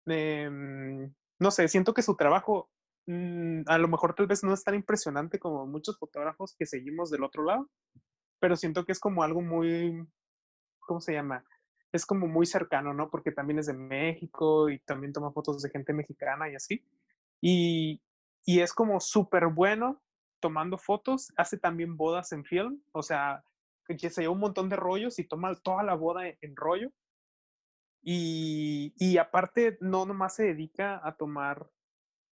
em, 0.06 1.12
no 1.38 1.50
sé, 1.50 1.68
siento 1.68 1.94
que 1.94 2.02
su 2.02 2.16
trabajo 2.16 2.70
mm, 3.06 3.62
a 3.66 3.78
lo 3.78 3.88
mejor 3.88 4.14
tal 4.14 4.26
vez 4.26 4.44
no 4.44 4.52
es 4.54 4.62
tan 4.64 4.74
impresionante 4.74 5.38
como 5.38 5.66
muchos 5.66 5.98
fotógrafos 5.98 6.54
que 6.56 6.66
seguimos 6.66 7.10
del 7.10 7.24
otro 7.24 7.44
lado, 7.44 7.68
pero 8.40 8.56
siento 8.56 8.84
que 8.86 8.92
es 8.92 9.00
como 9.00 9.22
algo 9.24 9.42
muy, 9.42 10.06
¿cómo 10.80 11.00
se 11.00 11.14
llama? 11.14 11.44
Es 11.92 12.06
como 12.06 12.28
muy 12.28 12.46
cercano, 12.46 12.94
¿no? 12.94 13.10
Porque 13.10 13.32
también 13.32 13.58
es 13.60 13.66
de 13.66 13.74
México 13.74 14.70
y 14.70 14.80
también 14.80 15.12
toma 15.14 15.32
fotos 15.32 15.62
de 15.62 15.70
gente 15.70 15.92
mexicana 15.94 16.50
y 16.50 16.56
así. 16.56 16.84
Y, 17.42 18.00
y 18.44 18.60
es 18.60 18.72
como 18.72 19.00
súper 19.00 19.46
bueno 19.48 20.02
tomando 20.40 20.78
fotos, 20.78 21.32
hace 21.36 21.58
también 21.58 21.96
bodas 21.96 22.32
en 22.32 22.44
film, 22.44 22.82
o 22.92 23.02
sea, 23.02 23.44
se 23.98 24.22
lleva 24.22 24.32
un 24.32 24.40
montón 24.40 24.68
de 24.68 24.76
rollos 24.76 25.18
y 25.18 25.24
toma 25.24 25.54
toda 25.56 25.82
la 25.82 25.94
boda 25.94 26.22
en, 26.28 26.56
rollo. 26.56 26.90
Y, 28.02 28.94
y, 28.96 29.18
aparte, 29.18 29.76
no 29.80 30.06
nomás 30.06 30.36
se 30.36 30.44
dedica 30.44 31.00
a 31.04 31.16
tomar 31.16 31.68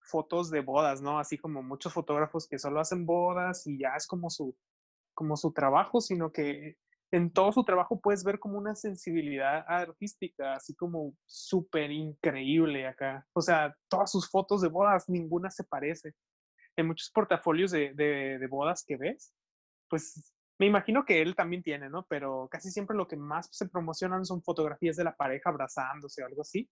fotos 0.00 0.50
de 0.50 0.60
bodas, 0.60 1.02
¿no? 1.02 1.18
Así 1.18 1.36
como 1.36 1.62
muchos 1.62 1.92
fotógrafos 1.92 2.48
que 2.48 2.58
solo 2.58 2.80
hacen 2.80 3.04
bodas 3.04 3.66
y 3.66 3.78
ya 3.78 3.94
es 3.96 4.06
como 4.06 4.30
su, 4.30 4.56
como 5.12 5.36
su 5.36 5.52
trabajo, 5.52 6.00
sino 6.00 6.32
que 6.32 6.78
en 7.10 7.32
todo 7.32 7.52
su 7.52 7.64
trabajo 7.64 8.00
puedes 8.00 8.22
ver 8.22 8.38
como 8.38 8.58
una 8.58 8.74
sensibilidad 8.74 9.64
artística, 9.66 10.54
así 10.54 10.74
como 10.74 11.14
súper 11.24 11.90
increíble 11.90 12.86
acá. 12.86 13.26
O 13.32 13.40
sea, 13.40 13.74
todas 13.88 14.10
sus 14.10 14.30
fotos 14.30 14.60
de 14.60 14.68
bodas, 14.68 15.08
ninguna 15.08 15.50
se 15.50 15.64
parece. 15.64 16.12
En 16.76 16.86
muchos 16.86 17.10
portafolios 17.10 17.70
de, 17.70 17.94
de, 17.94 18.46
bodas 18.46 18.84
que 18.86 18.96
ves, 18.96 19.32
pues 19.88 20.32
me 20.58 20.66
imagino 20.66 21.04
que 21.04 21.22
él 21.22 21.34
también 21.34 21.62
tiene, 21.62 21.88
¿no? 21.88 22.06
Pero 22.08 22.48
casi 22.50 22.70
siempre 22.70 22.96
lo 22.96 23.08
que 23.08 23.16
más 23.16 23.48
se 23.52 23.68
promocionan 23.68 24.24
son 24.24 24.42
fotografías 24.42 24.96
de 24.96 25.04
la 25.04 25.16
pareja 25.16 25.50
abrazándose 25.50 26.22
o 26.22 26.26
algo 26.26 26.42
así. 26.42 26.68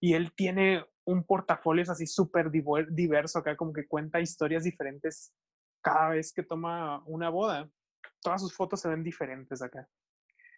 Y 0.00 0.14
él 0.14 0.32
tiene 0.34 0.84
un 1.04 1.24
portafolio 1.24 1.84
así 1.90 2.06
súper 2.06 2.50
diverso 2.50 3.38
acá, 3.38 3.56
como 3.56 3.72
que 3.72 3.86
cuenta 3.86 4.20
historias 4.20 4.64
diferentes 4.64 5.32
cada 5.82 6.10
vez 6.10 6.32
que 6.32 6.42
toma 6.42 7.02
una 7.06 7.30
boda 7.30 7.68
todas 8.22 8.40
sus 8.40 8.54
fotos 8.54 8.80
se 8.80 8.88
ven 8.88 9.02
diferentes 9.02 9.62
acá. 9.62 9.88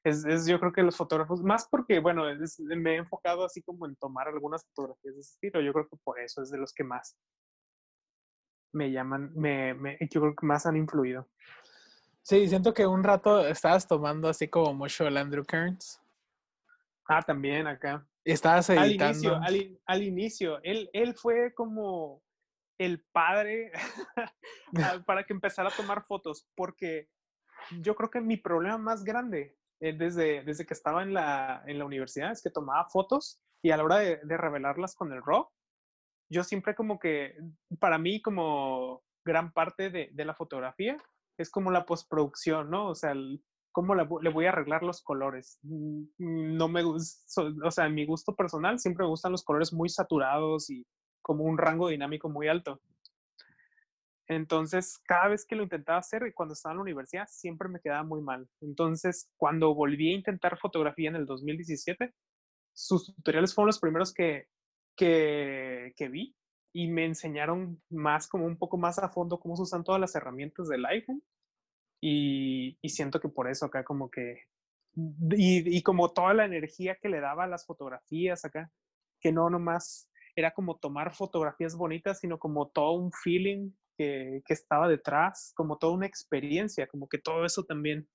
Es, 0.05 0.25
es, 0.25 0.47
yo 0.47 0.59
creo 0.59 0.73
que 0.73 0.83
los 0.83 0.97
fotógrafos, 0.97 1.43
más 1.43 1.69
porque, 1.71 2.01
bueno, 2.01 2.25
me 2.77 2.95
he 2.95 2.97
enfocado 2.97 3.45
así 3.45 3.63
como 3.63 3.87
en 3.87 3.95
tomar 3.97 4.27
algunas 4.27 4.65
fotografías 4.67 5.15
de 5.15 5.21
ese 5.21 5.33
estilo, 5.35 5.61
yo 5.61 5.73
creo 5.73 5.89
que 5.89 5.97
por 6.03 6.19
eso 6.19 6.43
es 6.43 6.51
de 6.51 6.59
los 6.59 6.73
que 6.73 6.83
más 6.83 7.17
me 8.73 8.91
llaman, 8.91 9.33
me, 9.35 9.75
me, 9.75 9.99
yo 10.11 10.21
creo 10.21 10.35
que 10.35 10.47
más 10.47 10.67
han 10.67 10.77
influido. 10.77 11.29
Sí, 12.23 12.49
siento 12.49 12.73
que 12.73 12.87
un 12.87 13.03
rato 13.03 13.47
estabas 13.47 13.87
tomando 13.87 14.29
así 14.29 14.49
como 14.49 14.75
mucho 14.75 15.07
el 15.07 15.17
Andrew 15.17 15.45
Kearns. 15.45 16.01
Ah, 17.09 17.21
también 17.21 17.67
acá. 17.67 18.07
estabas 18.25 18.71
editando. 18.71 19.37
Al 19.37 19.57
inicio, 19.57 19.81
al, 19.87 20.03
inicio 20.03 20.63
él, 20.63 20.89
él 20.93 21.15
fue 21.15 21.53
como 21.55 22.23
el 22.79 23.05
padre 23.13 23.73
para 25.07 25.25
que 25.25 25.33
empezara 25.33 25.69
a 25.69 25.77
tomar 25.77 26.05
fotos, 26.07 26.49
porque 26.55 27.09
yo 27.81 27.95
creo 27.95 28.11
que 28.11 28.21
mi 28.21 28.37
problema 28.37 28.79
más 28.79 29.05
grande 29.05 29.57
eh, 29.81 29.93
desde, 29.93 30.45
desde 30.45 30.67
que 30.67 30.75
estaba 30.75 31.03
en 31.03 31.15
la, 31.15 31.63
en 31.67 31.79
la 31.79 31.85
universidad 31.85 32.33
es 32.33 32.43
que 32.43 32.51
tomaba 32.51 32.89
fotos 32.89 33.41
y 33.63 33.71
a 33.71 33.77
la 33.77 33.85
hora 33.85 33.99
de, 33.99 34.19
revelarlas 34.37 34.95
con 34.95 35.13
el 35.13 35.23
RAW, 35.25 35.49
yo 36.31 36.45
siempre 36.45 36.75
como 36.75 36.99
que, 36.99 37.37
para 37.79 37.99
mí 37.99 38.21
como 38.23 39.03
gran 39.25 39.53
parte 39.53 39.91
de, 39.91 40.11
de 40.13 40.25
la 40.25 40.35
fotografía 40.35 41.03
es 41.39 41.51
como 41.51 41.71
la 41.71 41.87
postproducción, 41.87 42.71
¿no? 42.71 42.89
O 42.89 42.95
sea, 42.95 43.15
cómo 43.73 43.95
le, 43.95 44.05
voy 44.05 44.47
a 44.47 44.51
arreglar 44.51 44.83
los 44.83 45.03
colores. 45.03 45.59
Mm, 45.63 46.57
no 46.57 46.69
me 46.69 46.83
gusta, 46.83 47.43
o 47.65 47.71
sea, 47.71 47.87
en 47.87 47.95
mi 47.95 48.07
gusto 48.07 48.37
personal 48.37 48.79
siempre 48.79 49.05
me 49.05 49.11
gustan 49.11 49.33
los 49.33 49.45
colores 49.45 49.73
muy 49.73 49.89
saturados 49.89 50.71
y 50.71 50.87
como 51.23 51.45
un 51.45 51.59
rango 51.59 51.89
dinámico 51.89 52.29
muy 52.29 52.49
alto. 52.49 52.81
Entonces, 54.29 54.99
cada 55.05 55.29
vez 55.29 55.45
que 55.45 55.57
lo 55.57 55.63
intentaba 55.63 55.99
hacer, 55.99 56.27
y 56.27 56.33
cuando 56.33 56.55
estaba 56.55 56.73
en 56.73 56.79
la 56.79 56.83
universidad, 56.83 57.27
siempre 57.29 57.69
me 57.69 57.81
quedaba 57.81 58.05
muy 58.05 58.21
mal. 58.21 58.49
Entonces, 58.61 59.31
cuando 59.37 59.75
volví 59.75 60.13
a 60.13 60.17
intentar 60.17 60.59
fotografía 60.59 61.11
en 61.11 61.17
el 61.17 61.27
2017, 61.27 62.15
sus 62.73 63.15
tutoriales 63.15 63.55
fueron 63.55 63.69
los 63.69 63.81
primeros 63.81 64.15
que, 64.15 64.49
que, 64.97 65.93
que 65.97 66.09
vi 66.09 66.35
y 66.73 66.89
me 66.89 67.05
enseñaron 67.05 67.83
más, 67.91 68.29
como 68.29 68.47
un 68.47 68.57
poco 68.57 68.79
más 68.79 68.99
a 68.99 69.11
fondo, 69.11 69.41
cómo 69.41 69.57
se 69.57 69.63
usan 69.63 69.85
todas 69.85 70.01
las 70.01 70.15
herramientas 70.15 70.69
del 70.69 70.87
iPhone. 70.87 71.23
Y, 72.01 72.79
y 72.81 72.89
siento 72.89 73.21
que 73.21 73.29
por 73.29 73.49
eso 73.49 73.67
acá 73.67 73.85
como 73.85 74.11
que, 74.11 74.45
y, 74.95 75.77
y 75.77 75.83
como 75.83 76.13
toda 76.13 76.35
la 76.35 76.45
energía 76.45 76.97
que 76.97 77.09
le 77.09 77.21
daba 77.21 77.45
a 77.45 77.49
las 77.49 77.67
fotografías 77.67 78.45
acá, 78.45 78.73
que 79.21 79.33
no 79.33 79.51
nomás 79.51 80.11
era 80.35 80.53
como 80.53 80.79
tomar 80.79 81.15
fotografías 81.15 81.77
bonitas, 81.77 82.19
sino 82.21 82.39
como 82.39 82.69
todo 82.69 82.93
un 82.93 83.13
feeling 83.13 83.73
que, 83.97 84.43
estaba 84.49 84.89
detrás, 84.89 85.53
como 85.55 85.79
toda 85.79 85.95
una 85.95 86.07
experiencia, 86.07 86.87
como 86.87 87.09
que 87.09 87.19
todo 87.19 87.45
eso 87.45 87.65
también 87.65 88.09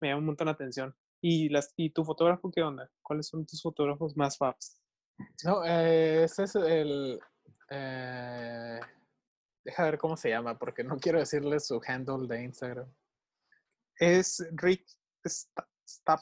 me 0.00 0.08
llama 0.08 0.20
un 0.20 0.26
montón 0.26 0.46
la 0.46 0.52
atención. 0.52 0.94
¿Y, 1.20 1.48
las, 1.48 1.72
¿Y 1.76 1.90
tu 1.90 2.04
fotógrafo 2.04 2.50
qué 2.50 2.62
onda? 2.62 2.90
¿Cuáles 3.02 3.28
son 3.28 3.46
tus 3.46 3.62
fotógrafos 3.62 4.16
más 4.16 4.36
faps? 4.36 4.80
No, 5.44 5.64
eh, 5.64 6.24
ese 6.24 6.44
es 6.44 6.54
el... 6.54 7.20
Eh, 7.70 8.80
deja 9.64 9.84
ver 9.84 9.98
cómo 9.98 10.16
se 10.16 10.28
llama, 10.28 10.58
porque 10.58 10.84
no 10.84 10.98
quiero 10.98 11.18
decirle 11.18 11.58
su 11.58 11.80
handle 11.86 12.28
de 12.28 12.44
Instagram. 12.44 12.92
Es 13.98 14.46
Rick 14.52 14.86
Stapp. 15.26 16.20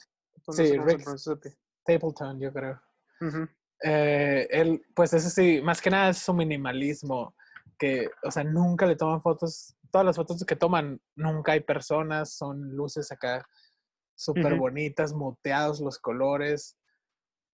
Sí, 0.50 0.78
Rick 0.78 1.04
Stapleton, 1.16 2.40
yo 2.40 2.52
creo. 2.52 2.80
Eh, 3.82 4.46
él, 4.50 4.82
pues 4.94 5.12
ese 5.12 5.30
sí, 5.30 5.60
más 5.62 5.80
que 5.82 5.90
nada 5.90 6.10
es 6.10 6.18
su 6.18 6.32
minimalismo 6.32 7.34
que, 7.78 8.10
o 8.22 8.30
sea, 8.30 8.44
nunca 8.44 8.86
le 8.86 8.96
toman 8.96 9.22
fotos, 9.22 9.76
todas 9.90 10.04
las 10.04 10.16
fotos 10.16 10.44
que 10.44 10.56
toman, 10.56 11.00
nunca 11.14 11.52
hay 11.52 11.60
personas, 11.60 12.34
son 12.34 12.76
luces 12.76 13.10
acá 13.12 13.48
súper 14.14 14.56
bonitas, 14.56 15.12
moteados 15.12 15.80
los 15.80 15.98
colores, 15.98 16.76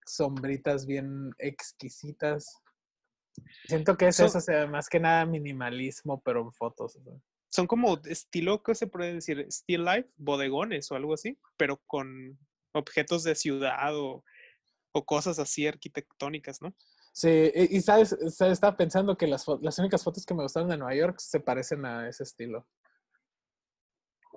sombritas 0.06 0.86
bien 0.86 1.32
exquisitas. 1.38 2.60
Siento 3.64 3.96
que 3.96 4.08
es 4.08 4.20
eso, 4.20 4.38
o 4.38 4.40
sea, 4.40 4.66
más 4.66 4.88
que 4.88 5.00
nada 5.00 5.24
minimalismo, 5.24 6.20
pero 6.22 6.42
en 6.42 6.52
fotos. 6.52 6.98
Son 7.48 7.66
como 7.66 7.98
estilo, 8.04 8.62
¿qué 8.62 8.74
se 8.74 8.86
puede 8.86 9.14
decir? 9.14 9.46
Still 9.50 9.84
life, 9.84 10.08
bodegones 10.16 10.90
o 10.90 10.96
algo 10.96 11.14
así, 11.14 11.38
pero 11.56 11.80
con 11.86 12.38
objetos 12.72 13.24
de 13.24 13.34
ciudad 13.34 13.96
o, 13.96 14.24
o 14.92 15.06
cosas 15.06 15.38
así 15.38 15.66
arquitectónicas, 15.66 16.60
¿no? 16.60 16.74
Sí, 17.20 17.52
y, 17.54 17.82
sabes, 17.82 18.12
estaba 18.12 18.78
pensando 18.78 19.14
que 19.14 19.26
las, 19.26 19.44
las 19.60 19.78
únicas 19.78 20.02
fotos 20.02 20.24
que 20.24 20.32
me 20.32 20.42
gustaron 20.42 20.70
de 20.70 20.78
Nueva 20.78 20.94
York 20.94 21.18
se 21.18 21.38
parecen 21.38 21.84
a 21.84 22.08
ese 22.08 22.22
estilo. 22.22 22.66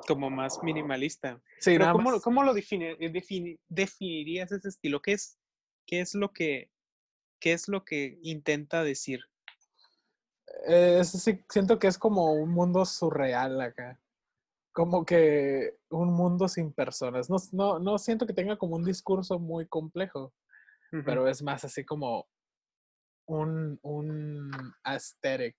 Como 0.06 0.30
más 0.30 0.62
minimalista. 0.62 1.42
Sí, 1.62 1.78
Pero 1.78 1.94
¿cómo, 1.94 2.20
¿cómo, 2.20 2.44
lo 2.44 2.54
define, 2.54 2.98
definirías 3.70 4.52
ese 4.52 4.68
estilo? 4.68 5.02
¿Qué 5.02 5.14
es, 5.14 5.40
qué 5.86 6.02
es 6.02 6.14
lo 6.14 6.34
que 6.34 6.74
qué 7.40 7.54
es 7.54 7.70
lo 7.70 7.86
que 7.86 8.20
intenta 8.22 8.84
decir? 8.84 9.22
Eh, 10.68 11.06
sí, 11.06 11.42
siento 11.48 11.80
que 11.80 11.88
es 11.88 11.98
como 11.98 12.34
un 12.34 12.50
mundo 12.50 12.84
surreal 12.84 13.62
acá. 13.62 13.98
Como 14.74 15.06
que 15.06 15.78
un 15.90 16.12
mundo 16.12 16.50
sin 16.50 16.74
personas. 16.74 17.30
No, 17.30 17.38
no, 17.54 17.80
no 17.80 17.98
siento 17.98 18.28
que 18.28 18.34
tenga 18.34 18.58
como 18.58 18.76
un 18.76 18.84
discurso 18.84 19.40
muy 19.40 19.68
complejo, 19.68 20.34
pero 21.06 21.30
es 21.30 21.42
más 21.42 21.64
así 21.64 21.86
como 21.86 22.28
un, 23.40 23.80
un 23.82 24.52
aesthetic. 24.84 25.56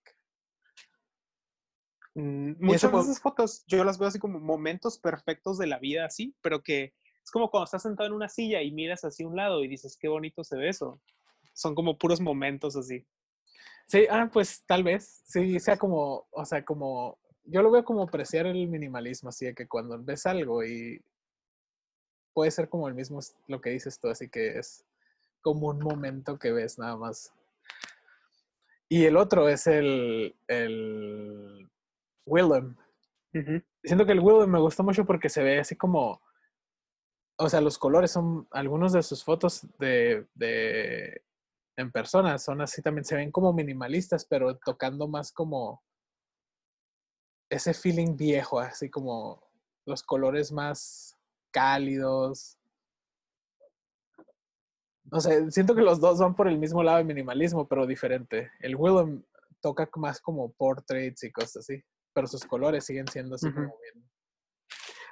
Mm, 2.14 2.64
muchas 2.64 2.92
de 2.92 2.98
esas 3.00 3.20
fotos 3.20 3.64
yo 3.66 3.82
las 3.84 3.98
veo 3.98 4.08
así 4.08 4.18
como 4.18 4.38
momentos 4.38 4.98
perfectos 4.98 5.58
de 5.58 5.66
la 5.66 5.78
vida, 5.78 6.06
así, 6.06 6.34
pero 6.40 6.62
que 6.62 6.94
es 7.24 7.30
como 7.30 7.50
cuando 7.50 7.64
estás 7.64 7.82
sentado 7.82 8.06
en 8.06 8.14
una 8.14 8.28
silla 8.28 8.62
y 8.62 8.70
miras 8.70 9.02
hacia 9.02 9.26
un 9.26 9.36
lado 9.36 9.64
y 9.64 9.68
dices, 9.68 9.96
qué 9.98 10.08
bonito 10.08 10.44
se 10.44 10.56
ve 10.56 10.68
eso. 10.68 11.00
Son 11.54 11.74
como 11.74 11.98
puros 11.98 12.20
momentos 12.20 12.76
así. 12.76 13.06
Sí, 13.86 14.06
ah, 14.10 14.30
pues 14.32 14.64
tal 14.66 14.82
vez, 14.82 15.22
sí, 15.26 15.58
sea 15.60 15.76
como, 15.76 16.26
o 16.30 16.44
sea, 16.44 16.64
como 16.64 17.18
yo 17.44 17.62
lo 17.62 17.70
veo 17.70 17.84
como 17.84 18.02
apreciar 18.02 18.46
el 18.46 18.68
minimalismo, 18.68 19.28
así 19.28 19.46
de 19.46 19.54
que 19.54 19.68
cuando 19.68 20.02
ves 20.02 20.26
algo 20.26 20.64
y 20.64 21.02
puede 22.32 22.50
ser 22.50 22.68
como 22.68 22.88
el 22.88 22.94
mismo, 22.94 23.20
lo 23.46 23.60
que 23.60 23.70
dices 23.70 23.98
tú, 23.98 24.08
así 24.08 24.28
que 24.28 24.58
es 24.58 24.84
como 25.42 25.68
un 25.68 25.78
momento 25.78 26.38
que 26.38 26.52
ves 26.52 26.78
nada 26.78 26.96
más. 26.96 27.32
Y 28.88 29.04
el 29.04 29.16
otro 29.16 29.48
es 29.48 29.66
el, 29.66 30.36
el 30.46 31.70
Willem. 32.26 32.76
Siento 33.82 34.06
que 34.06 34.12
el 34.12 34.20
Willem 34.20 34.50
me 34.50 34.60
gusta 34.60 34.82
mucho 34.82 35.04
porque 35.04 35.28
se 35.28 35.42
ve 35.42 35.58
así 35.58 35.76
como, 35.76 36.22
o 37.38 37.48
sea, 37.48 37.60
los 37.60 37.78
colores 37.78 38.12
son, 38.12 38.46
algunos 38.52 38.92
de 38.92 39.02
sus 39.02 39.24
fotos 39.24 39.66
de, 39.78 40.26
de 40.34 41.24
en 41.76 41.90
persona 41.90 42.38
son 42.38 42.60
así 42.60 42.82
también, 42.82 43.04
se 43.04 43.16
ven 43.16 43.32
como 43.32 43.52
minimalistas, 43.52 44.24
pero 44.24 44.56
tocando 44.58 45.08
más 45.08 45.32
como 45.32 45.82
ese 47.50 47.74
feeling 47.74 48.16
viejo, 48.16 48.60
así 48.60 48.90
como 48.90 49.42
los 49.86 50.02
colores 50.02 50.52
más 50.52 51.16
cálidos. 51.50 52.58
No 55.14 55.20
sé, 55.20 55.48
siento 55.52 55.76
que 55.76 55.80
los 55.80 56.00
dos 56.00 56.18
van 56.18 56.34
por 56.34 56.48
el 56.48 56.58
mismo 56.58 56.82
lado 56.82 56.98
de 56.98 57.04
minimalismo, 57.04 57.68
pero 57.68 57.86
diferente. 57.86 58.50
El 58.58 58.74
Willem 58.74 59.22
toca 59.60 59.88
más 59.94 60.20
como 60.20 60.52
portraits 60.54 61.22
y 61.22 61.30
cosas 61.30 61.58
así, 61.58 61.80
pero 62.12 62.26
sus 62.26 62.44
colores 62.44 62.84
siguen 62.84 63.06
siendo 63.06 63.36
así 63.36 63.48
como 63.52 63.78
bien. 63.80 64.10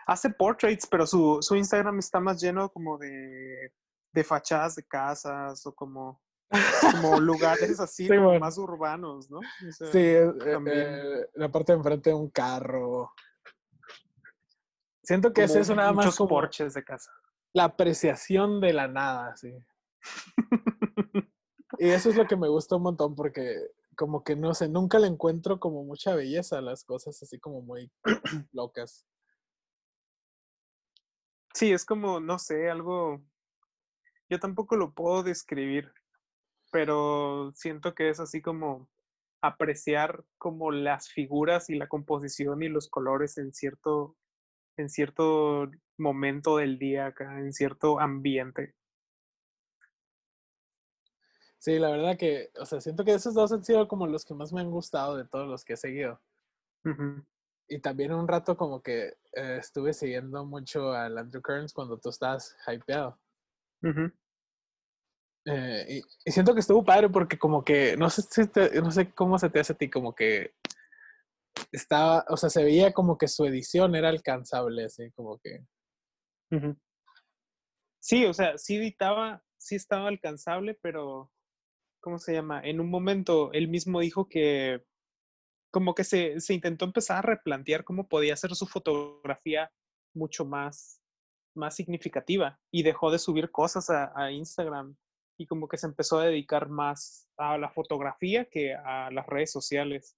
Hace 0.09 0.31
portraits, 0.31 0.89
pero 0.89 1.07
su, 1.07 1.39
su 1.41 1.55
Instagram 1.55 2.01
está 2.01 2.19
más 2.19 2.43
lleno 2.43 2.69
como 2.71 2.99
de, 2.99 3.73
de 4.13 4.25
fachadas 4.25 4.75
de 4.75 4.83
casas 4.83 5.65
o 5.67 5.73
como 5.73 6.21
como 6.93 7.21
lugares 7.21 7.79
así 7.79 8.09
más 8.41 8.59
urbanos, 8.59 9.31
¿no? 9.31 9.39
sí, 9.71 9.99
eh, 9.99 10.33
eh, 10.67 11.27
la 11.35 11.49
parte 11.49 11.71
de 11.71 11.79
enfrente 11.79 12.11
de 12.11 12.17
un 12.17 12.29
carro. 12.29 13.13
Siento 15.01 15.33
que 15.33 15.45
es 15.45 15.55
eso 15.55 15.77
nada 15.77 15.93
más 15.93 16.17
como 16.17 16.29
porches 16.29 16.75
de 16.75 16.83
casa. 16.83 17.13
La 17.53 17.65
apreciación 17.65 18.61
de 18.61 18.73
la 18.73 18.89
nada, 18.89 19.37
sí. 19.37 19.55
y 21.79 21.89
eso 21.89 22.11
es 22.11 22.17
lo 22.17 22.27
que 22.27 22.37
me 22.37 22.49
gusta 22.49 22.77
un 22.77 22.83
montón 22.83 23.15
porque 23.15 23.57
como 23.97 24.25
que 24.25 24.37
no 24.37 24.55
sé, 24.55 24.69
nunca 24.69 24.99
le 24.99 25.07
encuentro 25.07 25.61
como 25.61 25.85
mucha 25.85 26.15
belleza 26.15 26.59
a 26.59 26.63
las 26.63 26.85
cosas 26.85 27.23
así 27.23 27.39
como 27.39 27.63
muy 27.63 27.91
locas. 28.53 29.07
Sí, 31.55 31.71
es 31.73 31.85
como, 31.85 32.19
no 32.19 32.39
sé, 32.39 32.71
algo, 32.71 33.23
yo 34.31 34.41
tampoco 34.41 34.77
lo 34.77 34.93
puedo 34.93 35.23
describir 35.23 35.93
pero 36.73 37.53
siento 37.55 37.95
que 37.95 38.09
es 38.09 38.19
así 38.19 38.41
como 38.41 38.89
apreciar 39.43 40.25
como 40.39 40.73
las 40.73 41.11
figuras 41.11 41.69
y 41.69 41.75
la 41.75 41.87
composición 41.87 42.63
y 42.63 42.69
los 42.69 42.89
colores 42.89 43.37
en 43.37 43.53
cierto, 43.53 44.17
en 44.79 44.89
cierto 44.89 45.71
momento 45.99 46.57
del 46.57 46.79
día 46.79 47.07
acá, 47.07 47.39
en 47.39 47.53
cierto 47.53 48.01
ambiente. 48.01 48.75
Sí, 51.63 51.79
la 51.79 51.91
verdad 51.91 52.19
que, 52.19 52.51
o 52.59 52.67
sea, 52.67 52.81
siento 52.81 53.05
que 53.05 53.15
esos 53.15 53.35
dos 53.35 53.53
han 53.53 53.65
sido 53.65 53.87
como 53.87 54.09
los 54.09 54.25
que 54.25 54.35
más 54.35 54.53
me 54.53 54.61
han 54.61 54.71
gustado 54.73 55.17
de 55.17 55.25
todos 55.25 55.47
los 55.47 55.65
que 55.65 55.75
he 55.75 55.77
seguido. 55.77 56.21
Y 57.69 57.79
también 57.79 58.13
un 58.13 58.27
rato 58.27 58.57
como 58.57 58.83
que 58.83 59.15
eh, 59.33 59.59
estuve 59.61 59.93
siguiendo 59.93 60.45
mucho 60.45 60.93
al 60.93 61.17
Andrew 61.17 61.41
Kearns 61.41 61.73
cuando 61.73 61.99
tú 61.99 62.09
estás 62.09 62.57
hypeado. 62.67 63.17
Eh, 65.45 66.03
y, 66.25 66.31
siento 66.33 66.53
que 66.53 66.59
estuvo 66.59 66.85
padre 66.85 67.09
porque 67.09 67.39
como 67.39 67.63
que, 67.63 67.97
no 67.97 68.11
sé, 68.11 68.23
si 68.23 68.43
no 68.81 68.91
sé 68.91 69.13
cómo 69.13 69.39
se 69.39 69.49
te 69.49 69.61
hace 69.61 69.75
a 69.75 69.77
ti, 69.77 69.89
como 69.89 70.17
que 70.17 70.57
estaba, 71.71 72.25
o 72.29 72.37
sea, 72.37 72.51
se 72.51 72.65
veía 72.65 72.93
como 72.93 73.17
que 73.17 73.29
su 73.29 73.45
edición 73.45 73.95
era 73.95 74.09
alcanzable, 74.09 74.87
así 74.87 75.13
como 75.13 75.39
que... 75.39 75.65
Sí, 78.01 78.27
o 78.27 78.35
sea, 78.35 78.59
sí 78.59 78.79
editaba, 78.79 79.45
sí 79.59 79.77
estaba 79.77 80.09
alcanzable, 80.09 80.77
pero, 80.83 81.31
¿cómo 82.03 82.19
se 82.19 82.35
llama? 82.35 82.61
En 82.63 82.81
un 82.81 82.91
momento 82.91 83.51
él 83.53 83.69
mismo 83.69 84.01
dijo 84.01 84.29
que 84.29 84.85
como 85.71 85.95
que 85.95 86.05
se, 86.05 86.39
se 86.41 86.53
intentó 86.53 86.85
empezar 86.85 87.19
a 87.19 87.23
replantear 87.23 87.85
cómo 87.85 88.07
podía 88.07 88.37
ser 88.37 88.55
su 88.55 88.67
fotografía 88.67 89.73
mucho 90.15 90.45
más, 90.45 91.01
más 91.55 91.75
significativa 91.75 92.61
y 92.71 92.83
dejó 92.83 93.11
de 93.11 93.19
subir 93.19 93.51
cosas 93.51 93.89
a, 93.89 94.13
a 94.15 94.31
Instagram 94.31 94.95
y 95.39 95.47
como 95.47 95.69
que 95.69 95.79
se 95.79 95.87
empezó 95.87 96.19
a 96.19 96.27
dedicar 96.27 96.69
más 96.69 97.29
a 97.39 97.57
la 97.57 97.71
fotografía 97.71 98.45
que 98.45 98.75
a 98.75 99.11
las 99.11 99.27
redes 99.27 99.51
sociales. 99.51 100.17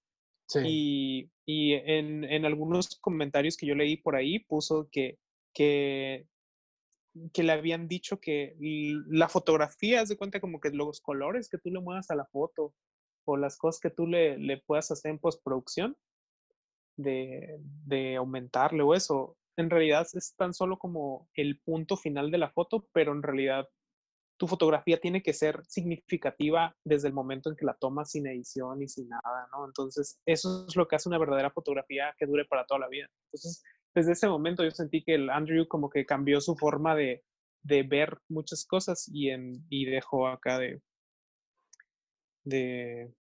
Y, 0.63 1.31
y 1.47 1.73
en, 1.73 2.23
en, 2.25 2.45
algunos 2.45 2.97
comentarios 3.01 3.57
que 3.57 3.67
yo 3.67 3.75
leí 3.75 3.97
por 3.97 4.15
ahí 4.15 4.41
puso 4.41 4.89
que, 4.93 5.19
que, 5.55 6.27
que 7.33 7.43
le 7.43 7.53
habían 7.53 7.89
dicho 7.89 8.21
que 8.21 8.57
la 8.59 9.29
fotografía, 9.29 10.01
haz 10.01 10.09
de 10.09 10.17
cuenta 10.17 10.41
como 10.41 10.61
que 10.61 10.71
los 10.71 11.01
colores 11.01 11.49
que 11.49 11.59
tú 11.59 11.71
le 11.71 11.81
muevas 11.81 12.11
a 12.11 12.17
la 12.17 12.27
foto 12.27 12.75
o 13.25 13.37
las 13.37 13.57
cosas 13.57 13.81
que 13.81 13.91
tú 13.91 14.07
le, 14.07 14.39
le 14.39 14.59
puedas 14.59 14.91
hacer 14.91 15.11
en 15.11 15.19
postproducción, 15.19 15.97
de, 16.97 17.59
de 17.87 18.17
aumentarle 18.17 18.83
o 18.83 18.95
eso, 18.95 19.37
en 19.57 19.71
realidad 19.71 20.07
es 20.13 20.35
tan 20.37 20.55
solo 20.55 20.79
como 20.79 21.29
el 21.35 21.59
punto 21.61 21.97
final 21.97 22.31
de 22.31 22.39
la 22.39 22.51
foto, 22.51 22.89
pero 22.93 23.13
en 23.13 23.23
realidad 23.23 23.69
tu 24.37 24.49
fotografía 24.49 25.01
tiene 25.01 25.23
que 25.23 25.33
ser 25.33 25.65
significativa 25.67 26.77
desde 26.85 27.09
el 27.09 27.15
momento 27.15 27.51
en 27.51 27.57
que 27.57 27.65
la 27.65 27.75
tomas 27.75 28.11
sin 28.11 28.27
edición 28.27 28.83
y 28.83 28.89
sin 28.89 29.09
nada, 29.09 29.49
¿no? 29.53 29.65
Entonces, 29.65 30.21
eso 30.27 30.67
es 30.69 30.75
lo 30.75 30.89
que 30.89 30.97
hace 30.97 31.09
una 31.09 31.19
verdadera 31.19 31.51
fotografía 31.51 32.15
que 32.19 32.27
dure 32.27 32.45
para 32.45 32.67
toda 32.67 32.81
la 32.81 32.89
vida. 32.89 33.09
Entonces, 33.27 33.63
desde 33.95 34.13
ese 34.13 34.29
momento 34.29 34.65
yo 34.65 34.71
sentí 34.71 35.03
que 35.03 35.15
el 35.15 35.31
Andrew 35.31 35.67
como 35.69 35.91
que 35.91 36.07
cambió 36.07 36.41
su 36.41 36.57
forma 36.57 36.95
de, 36.95 37.25
de 37.63 37.83
ver 37.83 38.19
muchas 38.29 38.65
cosas 38.67 39.09
y, 39.13 39.31
en, 39.31 39.65
y 39.71 39.87
dejó 39.87 40.29
acá 40.29 40.59
de, 40.59 40.81
de, 42.45 43.15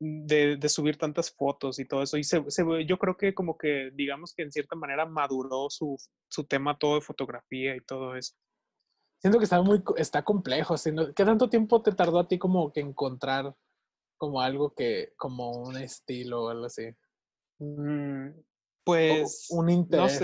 de, 0.00 0.68
subir 0.68 0.98
tantas 0.98 1.30
fotos 1.30 1.78
y 1.78 1.86
todo 1.86 2.02
eso. 2.02 2.16
Y 2.18 2.24
se, 2.24 2.42
yo 2.86 2.98
creo 2.98 3.16
que 3.16 3.34
como 3.34 3.56
que, 3.56 3.90
digamos 3.94 4.34
que 4.34 4.42
en 4.42 4.52
cierta 4.52 4.76
manera 4.76 5.06
maduró 5.06 5.70
su, 5.70 5.96
su 6.28 6.44
tema 6.44 6.78
todo 6.78 6.96
de 6.96 7.00
fotografía 7.02 7.76
y 7.76 7.80
todo 7.80 8.16
eso 8.16 8.34
siento 9.18 9.38
que 9.38 9.44
está 9.44 9.60
muy, 9.62 9.82
está 9.96 10.22
complejo. 10.22 10.74
¿Qué 11.14 11.24
tanto 11.24 11.48
tiempo 11.50 11.82
te 11.82 11.92
tardó 11.92 12.20
a 12.20 12.28
ti 12.28 12.38
como 12.38 12.72
que 12.72 12.80
encontrar 12.80 13.54
como 14.16 14.40
algo 14.40 14.74
que, 14.74 15.12
como 15.16 15.50
un 15.52 15.76
estilo 15.76 16.44
o 16.44 16.48
algo 16.48 16.66
así? 16.66 16.88
Mm, 17.58 18.30
pues, 18.86 19.48
un 19.50 19.68
interés. 19.68 20.20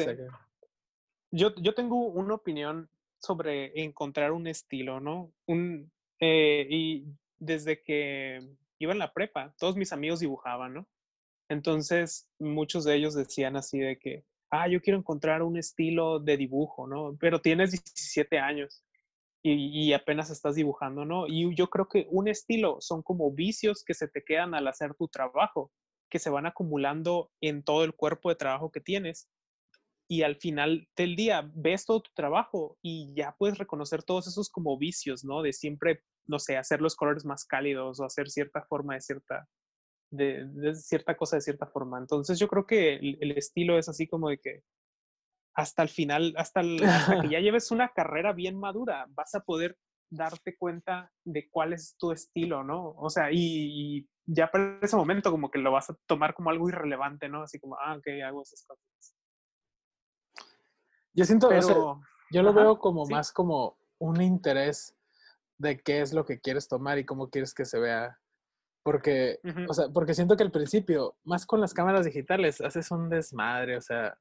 Yo, 1.33 1.53
yo 1.57 1.75
tengo 1.75 1.97
una 2.07 2.35
opinión 2.35 2.89
sobre 3.19 3.83
encontrar 3.83 4.33
un 4.33 4.47
estilo, 4.47 5.01
¿no? 5.01 5.33
Un, 5.47 5.91
eh, 6.21 6.67
y 6.71 7.05
desde 7.39 7.83
que 7.83 8.41
iba 8.79 8.93
en 8.93 8.99
la 9.01 9.13
prepa, 9.13 9.53
todos 9.59 9.77
mis 9.77 9.93
amigos 9.93 10.21
dibujaban, 10.21 10.75
¿no? 10.75 10.89
Entonces, 11.49 12.29
muchos 12.39 12.85
de 12.85 12.95
ellos 12.95 13.15
decían 13.15 13.57
así 13.57 13.79
de 13.81 13.99
que, 13.99 14.25
ah, 14.51 14.69
yo 14.69 14.81
quiero 14.81 14.99
encontrar 14.99 15.43
un 15.43 15.57
estilo 15.57 16.21
de 16.21 16.37
dibujo, 16.37 16.87
¿no? 16.87 17.17
Pero 17.19 17.41
tienes 17.41 17.73
17 17.73 18.39
años 18.39 18.85
y, 19.43 19.93
apenas 19.93 20.31
estás 20.31 20.55
dibujando, 20.55 21.05
¿no? 21.05 21.27
Y 21.27 21.53
yo 21.57 21.69
creo 21.69 21.89
que 21.89 22.07
un 22.11 22.29
estilo 22.29 22.77
son 22.81 23.03
como 23.03 23.33
vicios 23.33 23.83
que 23.85 23.95
se 23.95 24.07
te 24.07 24.23
quedan 24.23 24.55
al 24.55 24.69
hacer 24.69 24.95
tu 24.95 25.09
trabajo, 25.09 25.73
que 26.13 26.19
se 26.19 26.29
van 26.29 26.45
acumulando 26.45 27.33
en 27.41 27.63
todo 27.63 27.85
el 27.85 27.95
cuerpo 27.95 28.29
de 28.29 28.37
trabajo 28.37 28.71
que 28.71 28.83
tienes. 28.83 29.31
Y 30.11 30.25
al 30.25 30.37
final 30.37 30.87
del 30.95 31.17
día 31.17 31.51
ves 31.55 31.87
todo 31.87 32.03
tu 32.03 32.11
trabajo 32.13 32.77
y 32.83 33.15
ya 33.15 33.35
puedes 33.39 33.57
reconocer 33.57 34.03
todos 34.03 34.27
esos 34.27 34.51
como 34.51 34.77
vicios, 34.77 35.25
¿no? 35.25 35.41
De 35.41 35.55
siempre, 35.55 36.05
no 36.27 36.39
sé, 36.39 36.59
hacer 36.59 36.83
los 36.83 36.97
colores 36.97 37.25
más 37.25 37.47
cálidos 37.47 37.99
o 37.99 38.05
hacer 38.05 38.29
cierta 38.29 38.61
forma 38.61 38.93
de 38.93 39.01
cierta, 39.01 39.49
de, 40.11 40.75
cierta 40.75 41.17
cosa 41.17 41.37
de 41.37 41.43
cierta 41.43 41.67
forma. 41.67 41.99
Entonces 41.99 42.39
yo 42.39 42.47
creo 42.47 42.67
que 42.67 42.97
el, 42.97 43.33
estilo 43.33 43.79
es 43.79 43.89
así 43.89 44.07
como 44.07 44.29
de 44.29 44.37
que 44.37 44.65
hasta 45.55 45.83
el 45.83 45.89
final, 45.89 46.35
hasta, 46.37 46.61
que 46.61 47.29
ya 47.31 47.41
lleves 47.41 47.71
una 47.71 47.89
carrera 47.89 48.35
bien 48.35 48.61
madura, 48.61 49.07
vas 49.15 49.35
a 49.35 49.41
poder 49.41 49.79
darte 50.11 50.59
cuenta 50.59 51.11
de 51.25 51.49
cuál 51.49 51.73
es 51.73 51.97
tu 51.97 52.13
estilo, 52.13 52.65
¿no? 52.65 52.91
O 52.99 53.09
sea, 53.09 53.33
y, 53.33 54.07
ya 54.27 54.51
para 54.51 54.79
ese 54.81 54.97
momento 54.97 55.31
como 55.31 55.51
que 55.51 55.59
lo 55.59 55.73
vas 55.73 55.91
a 55.91 55.97
tomar 56.07 56.35
como 56.35 56.51
algo 56.51 56.69
irrelevante, 56.69 57.29
¿no? 57.29 57.43
Así 57.43 57.59
como, 57.59 57.77
ah, 57.77 57.97
ok, 57.97 58.07
hago 58.25 58.43
esas 58.43 58.65
cosas. 58.65 59.17
Yo 61.15 61.25
siento, 61.25 61.51
yo 62.31 62.43
lo 62.43 62.55
veo 62.55 62.79
como 62.79 63.05
más 63.07 63.33
como 63.33 63.77
un 63.99 64.23
interés 64.23 64.97
de 65.59 65.81
qué 65.81 66.01
es 66.01 66.13
lo 66.13 66.25
que 66.25 66.41
quieres 66.41 66.69
tomar 66.69 66.99
y 66.99 67.05
cómo 67.05 67.29
quieres 67.29 67.53
que 67.53 67.65
se 67.65 67.79
vea 67.79 68.19
porque, 68.83 69.39
o 69.69 69.75
sea, 69.75 69.89
porque 69.89 70.15
siento 70.15 70.37
que 70.37 70.43
al 70.43 70.51
principio, 70.51 71.17
más 71.25 71.47
con 71.47 71.61
las 71.61 71.73
cámaras 71.73 72.05
digitales, 72.05 72.61
haces 72.61 72.91
un 72.91 73.09
desmadre, 73.09 73.77
o 73.77 73.81
sea, 73.81 74.19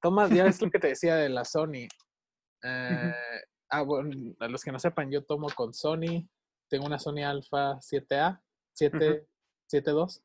tomas, 0.00 0.30
ya 0.30 0.46
es 0.46 0.62
lo 0.62 0.70
que 0.70 0.78
te 0.78 0.88
decía 0.88 1.16
de 1.16 1.28
la 1.28 1.44
Sony. 1.44 1.88
Eh, 2.62 3.14
ah, 3.70 3.82
bueno, 3.82 4.34
a 4.38 4.46
los 4.46 4.62
que 4.62 4.70
no 4.70 4.78
sepan, 4.78 5.10
yo 5.10 5.24
tomo 5.24 5.48
con 5.54 5.74
Sony, 5.74 6.28
tengo 6.68 6.86
una 6.86 7.00
Sony 7.00 7.24
Alpha 7.24 7.78
7A, 7.80 8.40
7, 8.72 9.26
7.2. 9.72 10.22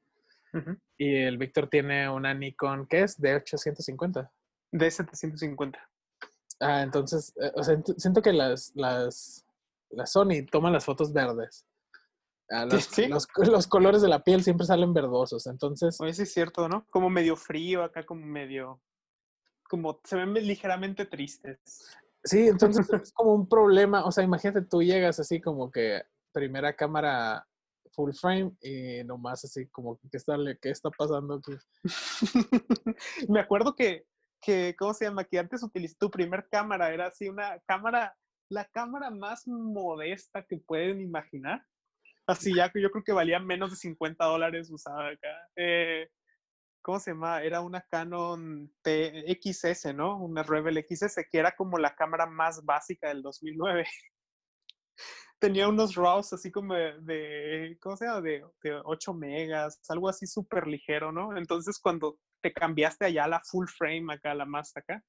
Ujú. 0.54 0.78
Y 0.98 1.16
el 1.24 1.38
Víctor 1.38 1.70
tiene 1.70 2.10
una 2.10 2.34
Nikon, 2.34 2.88
¿qué 2.88 3.04
es? 3.04 3.20
De 3.20 3.36
850. 3.36 4.32
De 4.72 4.90
750. 4.92 5.80
Ah, 6.62 6.82
entonces, 6.84 7.34
eh, 7.42 7.52
o 7.56 7.64
sea, 7.64 7.76
ent- 7.76 7.96
siento 7.98 8.22
que 8.22 8.32
las, 8.32 8.72
las, 8.76 9.46
la 9.90 10.06
Sony 10.06 10.46
toma 10.50 10.72
las 10.72 10.86
fotos 10.86 11.12
verdes. 11.12 11.66
Ah, 12.50 12.66
los, 12.72 12.86
Sí. 12.86 13.08
los, 13.08 13.28
los 13.38 13.68
colores 13.68 14.02
de 14.02 14.08
la 14.08 14.24
piel 14.24 14.44
siempre 14.44 14.66
salen 14.66 14.94
verdosos. 14.94 15.48
Entonces, 15.48 16.00
Oye, 16.00 16.14
sí 16.14 16.22
es 16.24 16.34
cierto, 16.34 16.70
¿no? 16.70 16.86
Como 16.90 17.10
medio 17.10 17.36
frío 17.36 17.84
acá, 17.84 18.06
como 18.06 18.26
medio... 18.26 18.82
Como 19.68 20.00
se 20.04 20.16
ven 20.16 20.34
ligeramente 20.36 21.06
tristes. 21.08 21.98
sí, 22.24 22.48
entonces 22.48 22.88
es 22.94 23.12
como 23.12 23.34
un 23.34 23.50
problema. 23.50 24.06
O 24.06 24.12
sea, 24.12 24.24
imagínate, 24.24 24.62
tú 24.62 24.84
llegas 24.84 25.20
así 25.20 25.42
como 25.42 25.72
que 25.72 26.04
primera 26.32 26.76
cámara 26.76 27.48
full 27.96 28.12
frame 28.14 28.52
y 28.62 29.04
nomás 29.04 29.44
así 29.46 29.68
como 29.68 30.00
¿qué 30.12 30.18
está, 30.18 30.38
qué 30.62 30.70
está 30.70 30.90
pasando 30.92 31.36
aquí? 31.36 31.54
Me 33.30 33.40
acuerdo 33.40 33.76
que, 33.76 34.06
que, 34.42 34.76
¿cómo 34.78 34.94
se 34.94 35.06
llama? 35.06 35.24
Que 35.24 35.40
antes 35.40 35.64
utilizaste 35.64 36.00
tu 36.00 36.12
primer 36.12 36.48
cámara, 36.50 36.94
era 36.94 37.08
así 37.08 37.30
una 37.30 37.60
cámara, 37.66 38.16
la 38.50 38.66
cámara 38.66 39.10
más 39.10 39.48
modesta 39.48 40.44
que 40.44 40.58
pueden 40.58 41.02
imaginar. 41.02 41.66
Así 42.28 42.56
ya 42.56 42.70
que 42.72 42.82
yo 42.82 42.90
creo 42.90 43.04
que 43.04 43.14
valía 43.14 43.40
menos 43.40 43.70
de 43.70 43.78
50 43.78 44.26
dólares 44.26 44.70
usada 44.72 45.10
acá. 45.10 45.50
Eh, 45.56 46.10
¿Cómo 46.82 47.00
se 47.00 47.12
llama? 47.12 47.42
Era 47.42 47.62
una 47.62 47.82
Canon 47.82 48.72
TXS, 48.84 49.96
¿no? 49.96 50.18
Una 50.18 50.44
Rebel 50.44 50.86
XS, 50.88 51.26
que 51.32 51.40
era 51.40 51.56
como 51.56 51.80
la 51.80 51.96
cámara 51.96 52.28
más 52.28 52.64
básica 52.64 53.10
del 53.10 53.24
2009. 53.24 53.86
Tenía 55.40 55.68
unos 55.68 55.96
RAWs 55.96 56.34
así 56.34 56.52
como 56.52 56.74
de, 56.74 57.00
de- 57.02 57.78
¿cómo 57.82 57.98
se 57.98 58.06
llama? 58.06 58.22
De, 58.22 58.44
de 58.64 58.82
8 58.84 59.14
megas, 59.14 59.80
algo 59.90 60.10
así 60.10 60.28
súper 60.28 60.68
ligero, 60.68 61.12
¿no? 61.12 61.38
Entonces 61.38 61.80
cuando 61.80 62.20
te 62.42 62.54
cambiaste 62.54 63.06
allá 63.06 63.26
a 63.26 63.28
la 63.30 63.42
full 63.44 63.68
frame 63.68 64.14
acá, 64.14 64.34
la 64.34 64.46
más 64.46 64.76
acá, 64.78 65.04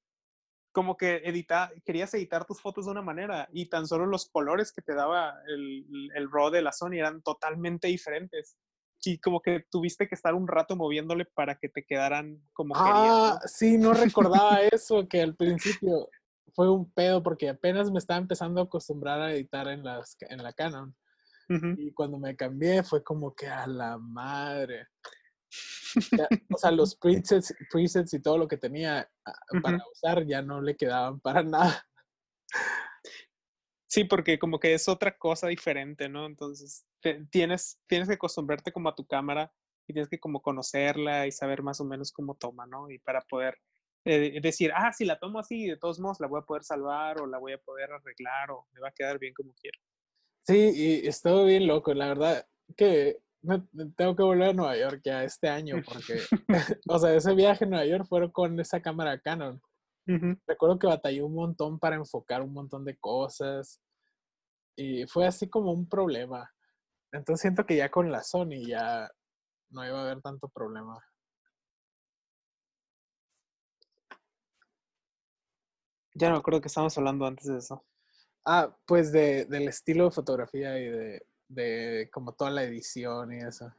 como 0.72 0.96
que 0.96 1.22
edita, 1.24 1.72
querías 1.84 2.12
editar 2.14 2.44
tus 2.44 2.60
fotos 2.60 2.84
de 2.84 2.90
una 2.90 3.02
manera 3.02 3.48
y 3.52 3.68
tan 3.70 3.86
solo 3.86 4.04
los 4.04 4.28
colores 4.28 4.72
que 4.72 4.82
te 4.82 4.94
daba 4.94 5.34
el, 5.46 6.10
el 6.14 6.30
RAW 6.30 6.50
de 6.50 6.60
la 6.62 6.72
Sony 6.72 6.94
eran 6.98 7.22
totalmente 7.22 7.88
diferentes. 7.88 8.58
Y 9.02 9.18
como 9.20 9.40
que 9.40 9.64
tuviste 9.70 10.08
que 10.08 10.14
estar 10.16 10.34
un 10.34 10.48
rato 10.48 10.74
moviéndole 10.74 11.26
para 11.26 11.56
que 11.58 11.68
te 11.68 11.84
quedaran 11.84 12.42
como 12.52 12.74
Ah, 12.74 13.38
querías. 13.38 13.52
sí, 13.54 13.78
no 13.78 13.94
recordaba 13.94 14.60
eso, 14.72 15.06
que 15.08 15.22
al 15.22 15.36
principio 15.36 16.08
fue 16.56 16.70
un 16.70 16.90
pedo 16.90 17.22
porque 17.22 17.50
apenas 17.50 17.90
me 17.90 17.98
estaba 17.98 18.18
empezando 18.18 18.62
a 18.62 18.64
acostumbrar 18.64 19.20
a 19.20 19.30
editar 19.32 19.68
en, 19.68 19.84
las, 19.84 20.16
en 20.20 20.42
la 20.42 20.54
Canon. 20.54 20.96
¿no? 21.50 21.56
Ujú. 21.56 21.74
Y 21.76 21.92
cuando 21.92 22.18
me 22.18 22.34
cambié 22.34 22.82
fue 22.82 23.04
como 23.04 23.34
que 23.34 23.46
a 23.46 23.66
la 23.66 23.98
madre. 23.98 24.88
Ya, 26.16 26.26
o 26.50 26.56
sea, 26.56 26.70
los 26.70 26.96
presets, 26.96 27.54
presets 27.70 28.14
y 28.14 28.22
todo 28.22 28.38
lo 28.38 28.48
que 28.48 28.56
tenía 28.56 29.06
ah, 29.26 29.34
para 29.62 29.78
usar 29.92 30.24
ya 30.26 30.40
no 30.40 30.62
le 30.62 30.74
quedaban 30.76 31.20
para 31.20 31.42
nada. 31.42 31.86
Sí, 33.86 34.04
porque 34.04 34.38
como 34.38 34.58
que 34.58 34.72
es 34.72 34.88
otra 34.88 35.16
cosa 35.16 35.48
diferente, 35.48 36.08
¿no? 36.08 36.24
Entonces 36.24 36.86
te- 37.02 37.26
tienes, 37.30 37.78
tienes 37.86 38.08
que 38.08 38.14
acostumbrarte 38.14 38.72
como 38.72 38.88
a 38.88 38.94
tu 38.94 39.06
cámara 39.06 39.52
y 39.86 39.92
tienes 39.92 40.08
que 40.08 40.18
como 40.18 40.40
conocerla 40.40 41.26
y 41.26 41.32
saber 41.32 41.62
más 41.62 41.82
o 41.82 41.84
menos 41.84 42.12
cómo 42.12 42.34
toma, 42.34 42.66
¿no? 42.66 42.90
Y 42.90 42.98
para 42.98 43.20
poder 43.20 43.58
eh, 44.06 44.40
decir, 44.40 44.72
ah, 44.74 44.92
si 44.92 45.04
la 45.04 45.18
tomo 45.18 45.40
así, 45.40 45.66
de 45.66 45.76
todos 45.76 45.98
modos 46.00 46.20
la 46.20 46.28
voy 46.28 46.40
a 46.40 46.46
poder 46.46 46.62
salvar 46.64 47.20
o 47.20 47.26
la 47.26 47.38
voy 47.38 47.52
a 47.52 47.58
poder 47.58 47.90
arreglar 47.92 48.50
o 48.52 48.66
me 48.72 48.80
va 48.80 48.88
a 48.88 48.92
quedar 48.92 49.18
bien 49.18 49.34
como 49.34 49.52
quiero. 49.54 49.78
Sí, 50.46 50.70
y 51.02 51.06
estuvo 51.08 51.44
bien 51.44 51.66
loco, 51.66 51.92
la 51.92 52.08
verdad 52.08 52.46
que 52.76 53.18
me- 53.42 53.66
tengo 53.96 54.14
que 54.14 54.22
volver 54.22 54.50
a 54.50 54.52
Nueva 54.52 54.76
York 54.76 55.00
ya 55.04 55.24
este 55.24 55.48
año 55.48 55.76
porque, 55.84 56.20
o 56.88 56.98
sea, 56.98 57.14
ese 57.14 57.34
viaje 57.34 57.64
a 57.64 57.68
Nueva 57.68 57.84
York 57.84 58.06
fueron 58.08 58.30
con 58.30 58.58
esa 58.60 58.80
cámara 58.80 59.18
Canon. 59.20 59.60
Recuerdo 60.46 60.78
que 60.78 60.86
batallé 60.86 61.20
un 61.22 61.34
montón 61.34 61.80
para 61.80 61.96
enfocar 61.96 62.40
un 62.42 62.52
montón 62.52 62.84
de 62.84 62.96
cosas 62.96 63.80
y 64.76 65.04
fue 65.08 65.26
así 65.26 65.48
como 65.50 65.72
un 65.72 65.88
problema. 65.88 66.48
Entonces 67.12 67.40
siento 67.42 67.66
que 67.66 67.74
ya 67.76 67.90
con 67.90 68.12
la 68.12 68.22
Sony 68.22 68.64
ya 68.68 69.10
no 69.70 69.84
iba 69.84 69.98
a 69.98 70.02
haber 70.04 70.20
tanto 70.22 70.48
problema. 70.48 70.96
Ya 76.18 76.28
no 76.28 76.34
me 76.36 76.38
acuerdo 76.38 76.60
que 76.62 76.68
estábamos 76.68 76.96
hablando 76.96 77.26
antes 77.26 77.46
de 77.46 77.58
eso. 77.58 77.84
Ah, 78.44 78.74
pues 78.86 79.12
de, 79.12 79.44
del 79.44 79.68
estilo 79.68 80.04
de 80.04 80.10
fotografía 80.12 80.78
y 80.78 80.88
de, 80.88 81.26
de 81.48 82.08
como 82.10 82.32
toda 82.32 82.50
la 82.50 82.62
edición 82.64 83.32
y 83.32 83.42
eso. 83.42 83.74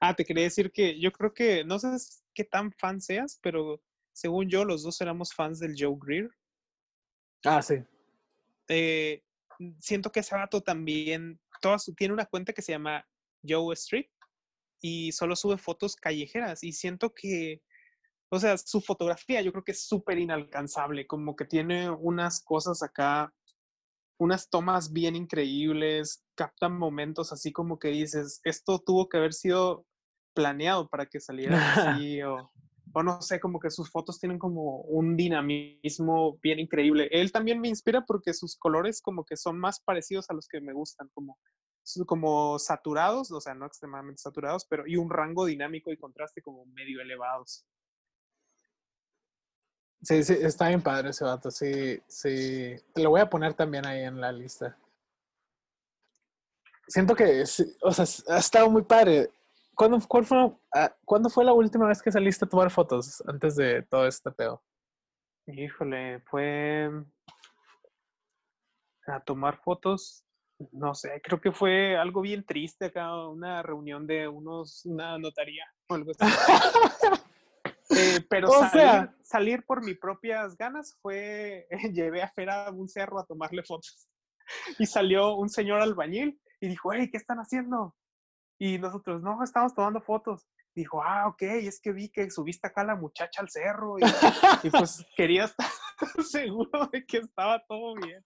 Ah, 0.00 0.14
te 0.14 0.24
quería 0.24 0.44
decir 0.44 0.72
que 0.72 0.98
yo 0.98 1.12
creo 1.12 1.34
que, 1.34 1.64
no 1.64 1.78
sé 1.78 1.88
qué 2.34 2.44
tan 2.44 2.72
fan 2.72 3.00
seas, 3.00 3.38
pero 3.42 3.82
según 4.12 4.48
yo, 4.48 4.64
los 4.64 4.82
dos 4.82 5.00
éramos 5.00 5.34
fans 5.34 5.58
del 5.60 5.74
Joe 5.78 5.96
Greer. 6.00 6.30
Ah, 7.44 7.60
sí. 7.60 7.74
eh, 8.68 9.22
siento 9.80 10.10
que 10.10 10.20
ese 10.20 10.34
vato 10.34 10.62
también 10.62 11.38
toda 11.60 11.78
su- 11.78 11.94
tiene 11.94 12.14
una 12.14 12.26
cuenta 12.26 12.52
que 12.54 12.62
se 12.62 12.72
llama 12.72 13.06
Joe 13.46 13.74
Street 13.74 14.06
y 14.80 15.12
solo 15.12 15.36
sube 15.36 15.58
fotos 15.58 15.94
callejeras 15.96 16.64
y 16.64 16.72
siento 16.72 17.12
que, 17.14 17.62
o 18.34 18.40
sea, 18.40 18.56
su 18.58 18.80
fotografía 18.80 19.42
yo 19.42 19.52
creo 19.52 19.64
que 19.64 19.72
es 19.72 19.86
súper 19.86 20.18
inalcanzable, 20.18 21.06
como 21.06 21.36
que 21.36 21.44
tiene 21.44 21.90
unas 21.90 22.42
cosas 22.42 22.82
acá, 22.82 23.32
unas 24.18 24.48
tomas 24.48 24.92
bien 24.92 25.16
increíbles, 25.16 26.24
captan 26.34 26.78
momentos 26.78 27.32
así 27.32 27.52
como 27.52 27.78
que 27.78 27.88
dices, 27.88 28.40
esto 28.44 28.78
tuvo 28.78 29.08
que 29.08 29.16
haber 29.16 29.32
sido 29.32 29.86
planeado 30.34 30.88
para 30.88 31.06
que 31.06 31.20
saliera 31.20 31.56
así 32.02 32.22
o, 32.22 32.50
o 32.94 33.02
no 33.02 33.20
sé, 33.20 33.40
como 33.40 33.58
que 33.58 33.70
sus 33.70 33.90
fotos 33.90 34.20
tienen 34.20 34.38
como 34.38 34.78
un 34.82 35.16
dinamismo 35.16 36.38
bien 36.42 36.60
increíble. 36.60 37.08
Él 37.10 37.32
también 37.32 37.60
me 37.60 37.68
inspira 37.68 38.04
porque 38.06 38.32
sus 38.32 38.56
colores 38.56 39.02
como 39.02 39.24
que 39.24 39.36
son 39.36 39.58
más 39.58 39.80
parecidos 39.80 40.30
a 40.30 40.34
los 40.34 40.46
que 40.46 40.60
me 40.60 40.72
gustan, 40.72 41.08
como, 41.12 41.38
como 42.06 42.58
saturados, 42.58 43.32
o 43.32 43.40
sea, 43.40 43.54
no 43.54 43.66
extremadamente 43.66 44.22
saturados, 44.22 44.64
pero 44.68 44.84
y 44.86 44.96
un 44.96 45.10
rango 45.10 45.44
dinámico 45.44 45.92
y 45.92 45.96
contraste 45.96 46.40
como 46.40 46.66
medio 46.66 47.00
elevados. 47.00 47.66
Sí, 50.04 50.22
sí, 50.22 50.36
está 50.38 50.68
bien 50.68 50.82
padre 50.82 51.10
ese 51.10 51.24
vato, 51.24 51.50
sí, 51.50 51.98
sí. 52.06 52.76
Te 52.92 53.02
lo 53.02 53.08
voy 53.08 53.22
a 53.22 53.30
poner 53.30 53.54
también 53.54 53.86
ahí 53.86 54.02
en 54.02 54.20
la 54.20 54.30
lista. 54.32 54.76
Siento 56.86 57.14
que, 57.14 57.42
o 57.80 57.92
sea, 57.92 58.34
ha 58.34 58.38
estado 58.38 58.68
muy 58.68 58.82
padre. 58.82 59.30
¿Cuándo, 59.74 59.98
cuál 60.06 60.26
fue, 60.26 60.52
ah, 60.74 60.94
¿Cuándo 61.06 61.30
fue 61.30 61.44
la 61.44 61.54
última 61.54 61.88
vez 61.88 62.02
que 62.02 62.12
saliste 62.12 62.44
a 62.44 62.48
tomar 62.48 62.70
fotos 62.70 63.22
antes 63.26 63.56
de 63.56 63.82
todo 63.82 64.06
este 64.06 64.30
pedo? 64.30 64.62
Híjole, 65.46 66.20
fue 66.20 66.90
a 69.06 69.20
tomar 69.20 69.56
fotos, 69.62 70.22
no 70.72 70.94
sé, 70.94 71.20
creo 71.22 71.40
que 71.40 71.52
fue 71.52 71.96
algo 71.96 72.20
bien 72.20 72.44
triste 72.44 72.86
acá, 72.86 73.26
una 73.26 73.62
reunión 73.62 74.06
de 74.06 74.28
unos, 74.28 74.84
una 74.84 75.18
notaría 75.18 75.64
o 75.88 75.94
algo 75.94 76.12
así. 76.12 76.24
Pero 78.28 78.48
O 78.48 78.52
salir, 78.54 78.70
sea- 78.70 79.14
salir 79.22 79.64
por 79.64 79.84
mis 79.84 79.98
propias 79.98 80.56
ganas 80.56 80.96
fue, 81.02 81.66
llevé 81.92 82.22
a 82.22 82.28
Fer 82.30 82.50
a 82.50 82.70
un 82.70 82.88
cerro 82.88 83.18
a 83.18 83.26
tomarle 83.26 83.62
fotos. 83.62 84.08
Y 84.78 84.86
salió 84.86 85.34
un 85.36 85.48
señor 85.48 85.80
albañil 85.80 86.40
y 86.60 86.68
dijo, 86.68 86.92
hey, 86.92 87.08
¿qué 87.10 87.16
están 87.16 87.38
haciendo? 87.38 87.96
Y 88.58 88.78
nosotros, 88.78 89.22
no, 89.22 89.42
estamos 89.42 89.74
tomando 89.74 90.00
fotos. 90.00 90.46
Dijo, 90.74 91.02
ah, 91.02 91.28
ok, 91.28 91.42
es 91.42 91.80
que 91.80 91.92
vi 91.92 92.08
que 92.10 92.30
subiste 92.30 92.66
acá 92.66 92.82
a 92.82 92.86
la 92.86 92.96
muchacha 92.96 93.40
al 93.40 93.48
cerro 93.48 93.98
y, 93.98 94.02
y 94.66 94.70
pues 94.70 95.04
quería 95.16 95.44
estar 95.44 95.66
seguro 96.24 96.88
de 96.92 97.04
que 97.06 97.18
estaba 97.18 97.62
todo 97.66 97.94
bien. 97.94 98.24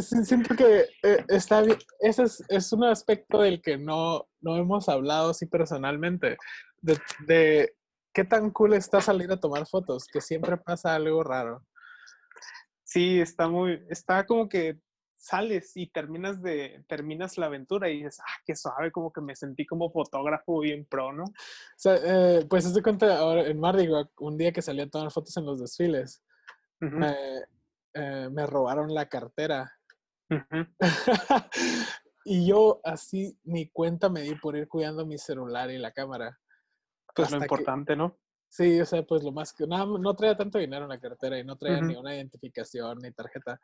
Sí, 0.00 0.24
siento 0.24 0.54
que 0.56 0.86
eh, 1.02 1.24
está 1.28 1.60
bien. 1.60 1.78
Ese 2.00 2.22
es, 2.22 2.42
es 2.48 2.72
un 2.72 2.84
aspecto 2.84 3.42
del 3.42 3.60
que 3.60 3.76
no, 3.76 4.26
no 4.40 4.56
hemos 4.56 4.88
hablado 4.88 5.30
así 5.30 5.44
personalmente. 5.46 6.38
De, 6.80 6.98
de 7.26 7.75
qué 8.16 8.24
tan 8.24 8.50
cool 8.50 8.72
está 8.72 9.02
salir 9.02 9.30
a 9.30 9.38
tomar 9.38 9.66
fotos, 9.66 10.06
que 10.10 10.22
siempre 10.22 10.56
pasa 10.56 10.94
algo 10.94 11.22
raro. 11.22 11.62
Sí, 12.82 13.20
está 13.20 13.46
muy, 13.46 13.84
está 13.90 14.24
como 14.24 14.48
que 14.48 14.80
sales 15.16 15.76
y 15.76 15.88
terminas 15.88 16.40
de, 16.40 16.82
terminas 16.88 17.36
la 17.36 17.44
aventura 17.44 17.90
y 17.90 17.98
dices, 17.98 18.18
ah, 18.20 18.40
qué 18.46 18.56
suave, 18.56 18.90
como 18.90 19.12
que 19.12 19.20
me 19.20 19.36
sentí 19.36 19.66
como 19.66 19.90
fotógrafo 19.90 20.60
bien 20.60 20.86
pro, 20.86 21.12
¿no? 21.12 21.24
O 21.24 21.34
sea, 21.76 21.96
eh, 22.02 22.46
pues 22.48 22.64
se 22.64 22.82
cuenta 22.82 23.18
ahora 23.18 23.46
en 23.46 23.60
Mardi 23.60 23.86
Gras, 23.86 24.06
un 24.16 24.38
día 24.38 24.50
que 24.50 24.62
salí 24.62 24.80
a 24.80 24.88
tomar 24.88 25.10
fotos 25.10 25.36
en 25.36 25.44
los 25.44 25.60
desfiles, 25.60 26.24
eh, 26.80 28.28
me 28.30 28.46
robaron 28.46 28.94
la 28.94 29.10
cartera. 29.10 29.70
y 32.24 32.48
yo 32.48 32.80
así 32.82 33.38
ni 33.44 33.68
cuenta 33.68 34.08
me 34.08 34.22
di 34.22 34.36
por 34.36 34.56
ir 34.56 34.68
cuidando 34.68 35.04
mi 35.04 35.18
celular 35.18 35.70
y 35.70 35.76
la 35.76 35.92
cámara. 35.92 36.38
Pues 37.16 37.30
lo 37.32 37.38
que- 37.38 37.44
importante, 37.44 37.96
¿no? 37.96 38.18
Sí, 38.48 38.80
o 38.80 38.86
sea, 38.86 39.02
pues 39.02 39.22
lo 39.22 39.32
más 39.32 39.52
que 39.52 39.66
nada, 39.66 39.84
no 39.86 40.14
traía 40.14 40.36
tanto 40.36 40.58
dinero 40.58 40.84
en 40.84 40.90
la 40.90 41.00
cartera 41.00 41.38
y 41.38 41.44
no 41.44 41.56
traía 41.56 41.80
ni 41.80 41.94
una 41.96 42.14
identificación 42.14 42.98
ni 42.98 43.12
tarjeta. 43.12 43.60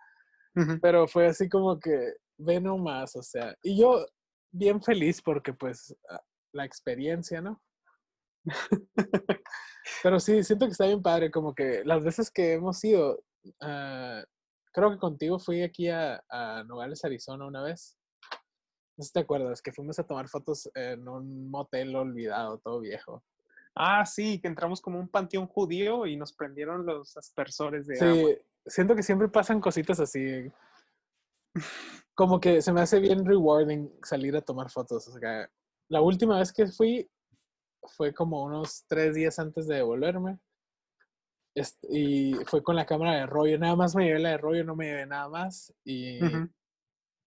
Pero 0.83 1.09
fue 1.09 1.27
así 1.27 1.49
como 1.49 1.79
que, 1.79 2.15
ve 2.37 2.61
nomás, 2.61 3.17
o 3.17 3.23
sea, 3.23 3.55
y 3.63 3.79
yo 3.81 4.05
bien 4.51 4.83
feliz 4.83 5.23
porque 5.23 5.55
pues, 5.55 5.97
ah, 6.11 6.21
la 6.53 6.65
experiencia, 6.65 7.41
¿no? 7.41 7.63
Pero 10.03 10.21
sí, 10.21 10.43
siento 10.45 10.67
que 10.67 10.73
está 10.73 10.87
bien 10.87 11.01
padre, 11.01 11.31
como 11.31 11.55
que 11.55 11.83
las 11.85 12.03
veces 12.05 12.31
que 12.31 12.55
hemos 12.55 12.83
ido, 12.85 13.23
ah, 13.61 14.23
creo 14.73 14.91
que 14.91 14.99
contigo 14.99 15.39
fui 15.39 15.63
aquí 15.63 15.89
a, 15.89 16.23
a, 16.29 16.65
Nogales, 16.65 17.05
Arizona 17.05 17.47
una 17.47 17.63
vez. 17.63 17.97
No 18.99 19.05
sé 19.05 19.09
si 19.09 19.13
te 19.13 19.21
acuerdas, 19.21 19.63
que 19.63 19.73
fuimos 19.73 19.99
a 19.99 20.07
tomar 20.07 20.29
fotos 20.29 20.69
en 20.75 21.09
un 21.09 21.51
motel 21.51 21.97
olvidado, 21.97 22.59
todo 22.59 22.81
viejo. 22.81 23.25
Ah, 23.75 24.05
sí, 24.05 24.41
que 24.41 24.49
entramos 24.49 24.81
como 24.81 24.99
un 24.99 25.09
panteón 25.09 25.47
judío 25.47 26.07
y 26.07 26.17
nos 26.17 26.33
prendieron 26.33 26.85
los 26.85 27.17
aspersores 27.17 27.87
de 27.87 27.97
sí, 27.97 28.39
siento 28.67 28.95
que 28.95 29.03
siempre 29.03 29.29
pasan 29.29 29.61
cositas 29.61 29.99
así. 30.01 30.51
Como 32.15 32.41
que 32.41 32.61
se 32.61 32.73
me 32.73 32.83
hace 32.83 33.01
bien 33.01 33.25
rewarding 33.25 33.91
salir 34.03 34.37
a 34.37 34.43
tomar 34.43 34.71
fotos. 34.71 35.09
O 35.09 35.19
sea, 35.19 35.51
la 35.89 36.01
última 36.03 36.39
vez 36.39 36.53
que 36.53 36.67
fui 36.67 37.11
fue 37.97 38.13
como 38.13 38.45
unos 38.45 38.85
tres 38.87 39.15
días 39.15 39.39
antes 39.39 39.67
de 39.67 39.77
devolverme. 39.77 40.39
Y 41.91 42.35
fue 42.47 42.63
con 42.63 42.77
la 42.77 42.87
cámara 42.87 43.17
de 43.17 43.27
rollo. 43.27 43.59
Nada 43.59 43.77
más 43.77 43.95
me 43.95 44.05
llevé 44.05 44.19
la 44.21 44.31
de 44.31 44.39
rollo, 44.39 44.65
no 44.65 44.77
me 44.77 44.87
llevé 44.87 45.07
nada 45.07 45.29
más. 45.29 45.75
Y 45.85 46.21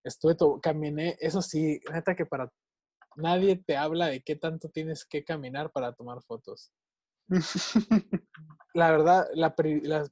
estuve, 0.04 0.36
caminé. 0.62 1.18
Eso 1.20 1.42
sí, 1.42 1.80
neta 1.92 2.16
que 2.16 2.26
para 2.26 2.52
nadie 3.16 3.56
te 3.58 3.78
habla 3.78 4.08
de 4.08 4.22
qué 4.22 4.36
tanto 4.36 4.70
tienes 4.70 5.06
que 5.06 5.24
caminar 5.24 5.72
para 5.72 5.94
tomar 5.94 6.22
fotos. 6.24 6.72
la 8.74 8.92
verdad, 8.92 9.28
las 9.34 9.54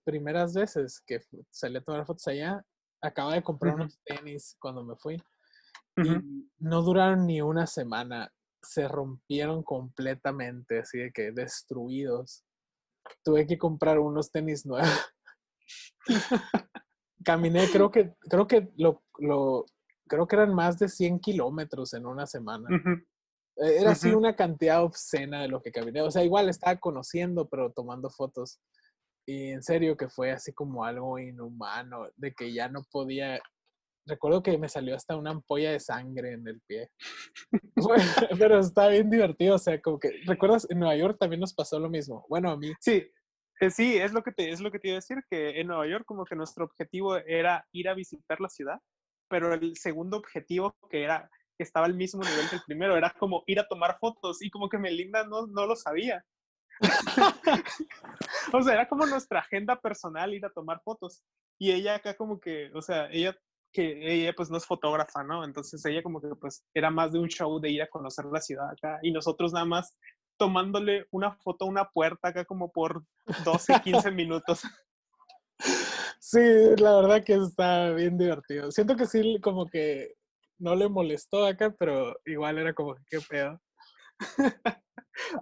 primeras 0.04 0.54
veces 0.54 1.02
que 1.06 1.22
salí 1.52 1.78
a 1.78 1.84
tomar 1.84 2.06
fotos 2.06 2.28
allá, 2.28 2.66
acaba 3.02 3.34
de 3.34 3.44
comprar 3.44 3.76
unos 3.76 4.00
tenis 4.04 4.56
cuando 4.60 4.84
me 4.84 4.96
fui. 4.96 5.22
Y 5.98 6.10
no 6.60 6.82
duraron 6.82 7.28
ni 7.28 7.42
una 7.42 7.68
semana. 7.68 8.32
Se 8.62 8.88
rompieron 8.88 9.62
completamente, 9.62 10.80
así 10.80 10.98
de 10.98 11.12
que 11.12 11.32
destruidos. 11.32 12.44
Tuve 13.24 13.46
que 13.46 13.58
comprar 13.58 14.00
unos 14.00 14.32
tenis 14.32 14.66
nuevos. 14.66 14.90
Caminé, 17.24 17.70
creo 17.72 17.92
que, 17.92 18.16
creo 18.22 18.48
que 18.48 18.72
lo, 18.78 19.04
lo, 19.20 19.66
creo 20.08 20.28
que 20.28 20.36
eran 20.36 20.54
más 20.54 20.78
de 20.80 20.90
100 20.90 21.20
kilómetros 21.20 21.94
en 21.94 22.06
una 22.06 22.26
semana. 22.26 22.68
E, 23.58 23.78
era 23.82 23.92
así 23.92 24.10
una 24.10 24.36
cantidad 24.36 24.84
obscena 24.84 25.42
de 25.42 25.48
lo 25.48 25.62
que 25.62 25.72
caminé. 25.72 26.02
O 26.02 26.12
sea, 26.12 26.24
igual 26.24 26.50
estaba 26.50 26.80
conociendo, 26.80 27.48
pero 27.48 27.72
tomando 27.72 28.10
fotos. 28.10 28.60
Y 29.26 29.52
en 29.52 29.64
serio 29.64 29.96
que 29.96 30.10
fue 30.10 30.32
así 30.32 30.54
como 30.54 30.84
algo 30.84 31.18
inhumano, 31.18 32.08
de 32.16 32.34
que 32.34 32.54
ya 32.54 32.68
no 32.70 32.84
podía. 32.92 33.40
Recuerdo 34.06 34.44
que 34.44 34.58
me 34.58 34.68
salió 34.68 34.98
hasta 34.98 35.16
una 35.16 35.32
ampolla 35.32 35.72
de 35.72 35.80
sangre 35.80 36.34
en 36.34 36.46
el 36.46 36.62
pie. 36.68 36.90
pero 38.38 38.60
está 38.60 38.90
bien 38.90 39.10
divertido, 39.10 39.56
o 39.56 39.60
sea, 39.60 39.82
como 39.82 39.98
que, 39.98 40.12
¿recuerdas? 40.26 40.68
En 40.70 40.80
Nueva 40.80 40.98
York 40.98 41.18
también 41.18 41.40
nos 41.40 41.54
pasó 41.54 41.80
lo 41.80 41.90
mismo. 41.90 42.26
Bueno, 42.28 42.52
a 42.52 42.58
mí. 42.58 42.74
Sí, 42.82 43.10
eh, 43.62 43.70
sí, 43.70 43.96
es 43.96 44.12
lo 44.12 44.22
que 44.22 44.34
te, 44.34 44.50
es 44.50 44.60
lo 44.60 44.72
que 44.72 44.80
te 44.80 44.90
iba 44.90 44.96
a 44.96 45.00
decir, 45.00 45.20
que 45.30 45.62
en 45.62 45.68
Nueva 45.68 45.88
York 45.88 46.04
como 46.06 46.26
que 46.26 46.36
nuestro 46.36 46.66
objetivo 46.66 47.16
era 47.16 47.66
ir 47.72 47.88
a 47.88 47.94
visitar 47.94 48.42
la 48.42 48.50
ciudad, 48.50 48.80
pero 49.28 49.54
el 49.54 49.76
segundo 49.78 50.18
objetivo 50.18 50.76
que 50.90 51.04
era 51.04 51.30
que 51.58 51.64
estaba 51.64 51.86
al 51.86 51.94
mismo 51.94 52.24
nivel 52.24 52.50
que 52.50 52.56
el 52.56 52.64
primero, 52.66 52.98
era 52.98 53.12
como 53.12 53.44
ir 53.46 53.60
a 53.60 53.68
tomar 53.68 53.98
fotos 54.00 54.42
y 54.42 54.50
como 54.50 54.70
que 54.70 54.78
Melinda 54.78 55.24
no, 55.26 55.46
no 55.48 55.68
lo 55.68 55.76
sabía. 55.76 56.26
o 58.54 58.62
sea, 58.62 58.74
era 58.74 58.88
como 58.88 59.06
nuestra 59.06 59.40
agenda 59.40 59.80
personal 59.80 60.34
ir 60.34 60.46
a 60.46 60.50
tomar 60.52 60.82
fotos. 60.84 61.24
Y 61.60 61.72
ella 61.72 61.96
acá 61.96 62.16
como 62.16 62.40
que, 62.40 62.72
o 62.74 62.82
sea, 62.82 63.08
ella 63.12 63.38
que 63.72 64.22
ella 64.22 64.34
pues 64.36 64.52
no 64.52 64.58
es 64.58 64.66
fotógrafa, 64.66 65.24
¿no? 65.24 65.44
Entonces 65.44 65.84
ella 65.86 66.04
como 66.04 66.22
que 66.22 66.30
pues 66.40 66.64
era 66.74 66.92
más 66.92 67.12
de 67.12 67.20
un 67.20 67.28
show 67.28 67.60
de 67.60 67.72
ir 67.72 67.82
a 67.82 67.90
conocer 67.90 68.26
la 68.26 68.40
ciudad 68.40 68.70
acá 68.70 69.00
y 69.02 69.12
nosotros 69.12 69.52
nada 69.52 69.66
más 69.66 69.98
tomándole 70.38 71.08
una 71.12 71.36
foto 71.38 71.66
a 71.66 71.68
una 71.68 71.90
puerta 71.90 72.30
acá 72.30 72.46
como 72.46 72.72
por 72.72 73.04
12, 73.44 73.82
15 73.84 74.12
minutos. 74.12 74.62
Sí, 76.26 76.40
la 76.78 76.96
verdad 77.02 77.22
que 77.22 77.34
está 77.34 77.92
bien 77.92 78.18
divertido. 78.18 78.72
Siento 78.72 78.96
que 78.96 79.06
sí, 79.08 79.42
como 79.42 79.68
que 79.68 80.14
no 80.58 80.74
le 80.74 80.88
molestó 80.88 81.46
acá, 81.46 81.76
pero 81.78 82.18
igual 82.24 82.58
era 82.60 82.74
como 82.74 82.96
que 82.96 83.02
qué 83.10 83.20
pedo. 83.30 83.62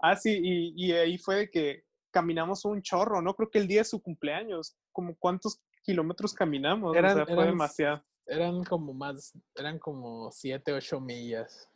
ah, 0.01 0.15
sí, 0.15 0.39
y, 0.41 0.73
y, 0.75 0.91
ahí 0.93 1.19
fue 1.19 1.51
que 1.51 1.83
caminamos 2.09 2.65
un 2.65 2.81
chorro, 2.81 3.21
¿no? 3.21 3.35
Creo 3.35 3.51
que 3.51 3.59
el 3.59 3.67
día 3.67 3.81
de 3.81 3.85
su 3.85 4.01
cumpleaños, 4.01 4.75
como 4.91 5.15
cuántos 5.19 5.61
kilómetros 5.83 6.33
caminamos, 6.33 6.97
eran, 6.97 7.11
o 7.11 7.25
sea, 7.25 7.35
fue 7.35 7.45
demasiado. 7.45 8.03
Eran 8.25 8.63
como 8.63 8.91
más, 8.91 9.37
eran 9.53 9.77
como 9.77 10.31
siete, 10.31 10.73
ocho 10.73 10.99
millas. 10.99 11.69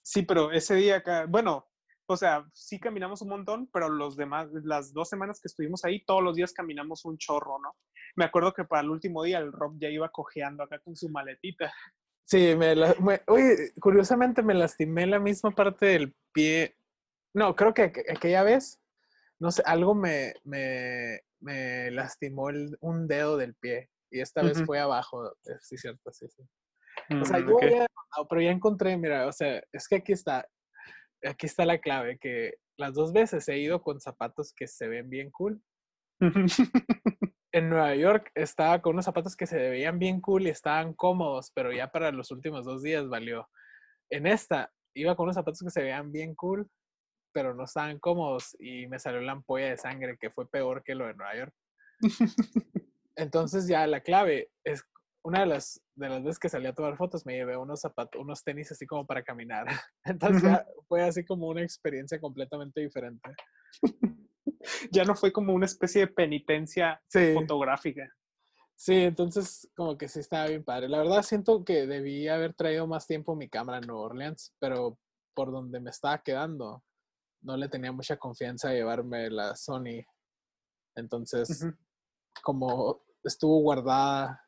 Sí, 0.00 0.22
pero 0.22 0.50
ese 0.50 0.76
día 0.76 0.96
acá, 0.96 1.26
bueno, 1.28 1.68
o 2.06 2.16
sea, 2.16 2.46
sí 2.52 2.78
caminamos 2.78 3.22
un 3.22 3.28
montón, 3.28 3.68
pero 3.72 3.88
los 3.88 4.16
demás, 4.16 4.48
las 4.52 4.92
dos 4.92 5.08
semanas 5.08 5.40
que 5.40 5.48
estuvimos 5.48 5.84
ahí, 5.84 6.04
todos 6.04 6.22
los 6.22 6.36
días 6.36 6.52
caminamos 6.52 7.04
un 7.04 7.16
chorro, 7.18 7.58
¿no? 7.58 7.76
Me 8.16 8.24
acuerdo 8.24 8.52
que 8.52 8.64
para 8.64 8.82
el 8.82 8.90
último 8.90 9.22
día 9.22 9.38
el 9.38 9.52
Rob 9.52 9.76
ya 9.78 9.88
iba 9.88 10.10
cojeando 10.10 10.62
acá 10.62 10.78
con 10.80 10.94
su 10.96 11.08
maletita. 11.08 11.72
Sí, 12.26 12.54
me, 12.56 12.74
oye, 13.26 13.72
curiosamente 13.80 14.42
me 14.42 14.54
lastimé 14.54 15.06
la 15.06 15.18
misma 15.18 15.50
parte 15.50 15.86
del 15.86 16.14
pie. 16.32 16.76
No, 17.34 17.54
creo 17.54 17.74
que 17.74 17.92
aquella 18.10 18.42
vez, 18.42 18.80
no 19.38 19.50
sé, 19.50 19.62
algo 19.66 19.94
me, 19.94 20.34
me, 20.44 21.20
me 21.40 21.90
lastimó 21.90 22.48
el, 22.50 22.76
un 22.80 23.06
dedo 23.06 23.36
del 23.36 23.54
pie. 23.54 23.90
Y 24.10 24.20
esta 24.20 24.42
vez 24.42 24.62
fue 24.64 24.78
abajo, 24.78 25.26
eh, 25.26 25.58
sí, 25.60 25.76
cierto, 25.76 26.12
sí, 26.12 26.26
sí. 26.28 26.42
o 27.20 27.24
sea, 27.24 27.40
mm, 27.40 27.48
yo 27.48 27.58
había, 27.60 27.86
pero 28.28 28.40
ya 28.40 28.50
encontré, 28.52 28.96
mira, 28.96 29.26
o 29.26 29.32
sea, 29.32 29.60
es 29.72 29.88
que 29.88 29.96
aquí 29.96 30.12
está, 30.12 30.46
aquí 31.24 31.46
está 31.46 31.64
la 31.64 31.78
clave, 31.78 32.18
que 32.18 32.54
las 32.78 32.94
dos 32.94 33.12
veces 33.12 33.48
he 33.48 33.58
ido 33.58 33.82
con 33.82 34.00
zapatos 34.00 34.52
que 34.54 34.66
se 34.66 34.88
ven 34.88 35.08
bien 35.08 35.30
cool. 35.30 35.62
en 37.52 37.68
Nueva 37.68 37.94
York 37.94 38.30
estaba 38.34 38.82
con 38.82 38.94
unos 38.94 39.04
zapatos 39.04 39.36
que 39.36 39.46
se 39.46 39.56
veían 39.56 39.98
bien 39.98 40.20
cool 40.20 40.42
y 40.42 40.50
estaban 40.50 40.92
cómodos, 40.92 41.52
pero 41.54 41.72
ya 41.72 41.88
para 41.88 42.10
los 42.10 42.30
últimos 42.30 42.64
dos 42.64 42.82
días 42.82 43.08
valió. 43.08 43.48
En 44.10 44.26
esta 44.26 44.72
iba 44.94 45.14
con 45.14 45.24
unos 45.24 45.36
zapatos 45.36 45.60
que 45.62 45.70
se 45.70 45.82
veían 45.82 46.10
bien 46.10 46.34
cool, 46.34 46.68
pero 47.32 47.54
no 47.54 47.64
estaban 47.64 47.98
cómodos 47.98 48.56
y 48.58 48.86
me 48.86 48.98
salió 48.98 49.20
la 49.20 49.32
ampolla 49.32 49.70
de 49.70 49.76
sangre 49.76 50.16
que 50.18 50.30
fue 50.30 50.48
peor 50.48 50.82
que 50.82 50.94
lo 50.94 51.06
de 51.06 51.14
Nueva 51.14 51.36
York. 51.36 51.54
Entonces 53.16 53.68
ya 53.68 53.86
la 53.86 54.00
clave 54.00 54.50
es 54.64 54.84
una 55.24 55.40
de 55.40 55.46
las, 55.46 55.80
de 55.94 56.08
las 56.08 56.22
veces 56.22 56.38
que 56.38 56.50
salí 56.50 56.66
a 56.66 56.74
tomar 56.74 56.96
fotos 56.96 57.24
me 57.24 57.34
llevé 57.34 57.56
unos 57.56 57.80
zapatos, 57.80 58.20
unos 58.20 58.44
tenis 58.44 58.70
así 58.70 58.86
como 58.86 59.06
para 59.06 59.22
caminar. 59.22 59.66
Entonces 60.04 60.58
fue 60.86 61.02
así 61.02 61.24
como 61.24 61.48
una 61.48 61.62
experiencia 61.62 62.20
completamente 62.20 62.82
diferente. 62.82 63.30
ya 64.92 65.04
no 65.04 65.16
fue 65.16 65.32
como 65.32 65.54
una 65.54 65.66
especie 65.66 66.02
de 66.02 66.12
penitencia 66.12 67.02
fotográfica. 67.34 68.08
Sí, 68.76 69.04
entonces 69.04 69.70
como 69.76 69.96
que 69.96 70.08
sí 70.08 70.18
estaba 70.18 70.48
bien 70.48 70.64
padre. 70.64 70.88
La 70.88 70.98
verdad 70.98 71.22
siento 71.22 71.64
que 71.64 71.86
debí 71.86 72.26
haber 72.26 72.54
traído 72.54 72.86
más 72.88 73.06
tiempo 73.06 73.36
mi 73.36 73.48
cámara 73.48 73.78
en 73.78 73.86
Nueva 73.86 74.02
Orleans, 74.02 74.52
pero 74.58 74.98
por 75.32 75.52
donde 75.52 75.80
me 75.80 75.90
estaba 75.90 76.18
quedando 76.22 76.82
no 77.40 77.56
le 77.56 77.68
tenía 77.68 77.92
mucha 77.92 78.16
confianza 78.16 78.70
a 78.70 78.72
llevarme 78.72 79.30
la 79.30 79.54
Sony. 79.54 80.02
Entonces, 80.96 81.64
como 82.42 83.04
estuvo 83.22 83.60
guardada 83.60 84.43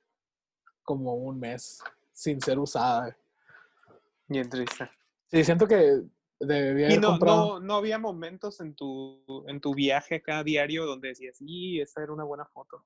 como 0.86 1.14
un 1.16 1.38
mes 1.38 1.82
sin 2.12 2.40
ser 2.40 2.58
usada. 2.58 3.14
Bien 4.26 4.48
triste. 4.48 4.90
Sí, 5.26 5.44
siento 5.44 5.66
que 5.66 6.02
debía 6.40 6.86
haber 6.86 6.98
y 6.98 7.00
no, 7.00 7.08
comprado... 7.08 7.60
no, 7.60 7.60
no, 7.60 7.74
había 7.74 7.98
momentos 7.98 8.60
en 8.60 8.74
tu, 8.74 9.44
en 9.48 9.60
tu 9.60 9.74
viaje 9.74 10.16
acá 10.16 10.42
diario 10.42 10.86
donde 10.86 11.08
decías, 11.08 11.36
y 11.40 11.80
esa 11.80 12.02
era 12.02 12.12
una 12.12 12.24
buena 12.24 12.46
foto. 12.46 12.84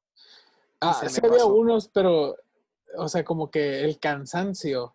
Ah, 0.80 1.00
sí 1.06 1.20
había 1.22 1.44
unos, 1.44 1.88
pero, 1.88 2.36
o 2.96 3.08
sea, 3.08 3.22
como 3.22 3.50
que 3.50 3.84
el 3.84 4.00
cansancio 4.00 4.94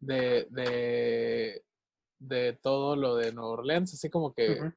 de, 0.00 0.48
de, 0.50 1.64
de 2.18 2.52
todo 2.54 2.96
lo 2.96 3.16
de 3.16 3.32
Nueva 3.32 3.50
Orleans, 3.50 3.94
así 3.94 4.10
como 4.10 4.34
que 4.34 4.72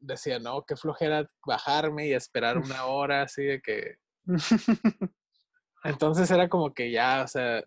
decía, 0.00 0.40
no, 0.40 0.64
qué 0.66 0.76
flojera 0.76 1.30
bajarme 1.46 2.08
y 2.08 2.12
esperar 2.12 2.58
una 2.58 2.86
hora, 2.86 3.22
así 3.22 3.44
de 3.44 3.62
que... 3.62 3.96
Entonces 5.84 6.30
era 6.30 6.48
como 6.48 6.72
que 6.72 6.90
ya, 6.90 7.22
o 7.24 7.28
sea, 7.28 7.64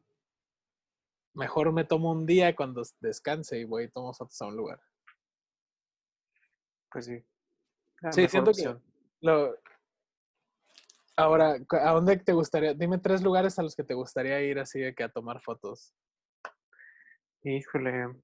mejor 1.34 1.72
me 1.74 1.84
tomo 1.84 2.12
un 2.12 2.26
día 2.26 2.56
cuando 2.56 2.84
descanse 3.00 3.60
y 3.60 3.66
voy 3.66 3.86
y 3.86 3.92
tomo 3.92 4.14
fotos 4.14 4.42
a 4.42 4.48
un 4.48 4.56
lugar. 4.56 4.80
Pues 6.92 7.06
sí. 7.06 7.24
sí, 8.12 8.28
siento 8.28 8.52
que 8.52 8.76
lo... 9.22 9.56
Ahora, 11.18 11.58
¿a 11.70 11.92
dónde 11.92 12.18
te 12.18 12.34
gustaría? 12.34 12.74
Dime 12.74 12.98
tres 12.98 13.22
lugares 13.22 13.58
a 13.58 13.64
los 13.64 13.76
que 13.76 13.84
te 13.84 13.94
gustaría 13.94 14.42
ir 14.42 14.60
así 14.60 14.80
de 14.80 14.94
que 14.94 15.04
a 15.04 15.12
tomar 15.12 15.42
fotos. 15.42 15.94
Híjole. 17.44 18.16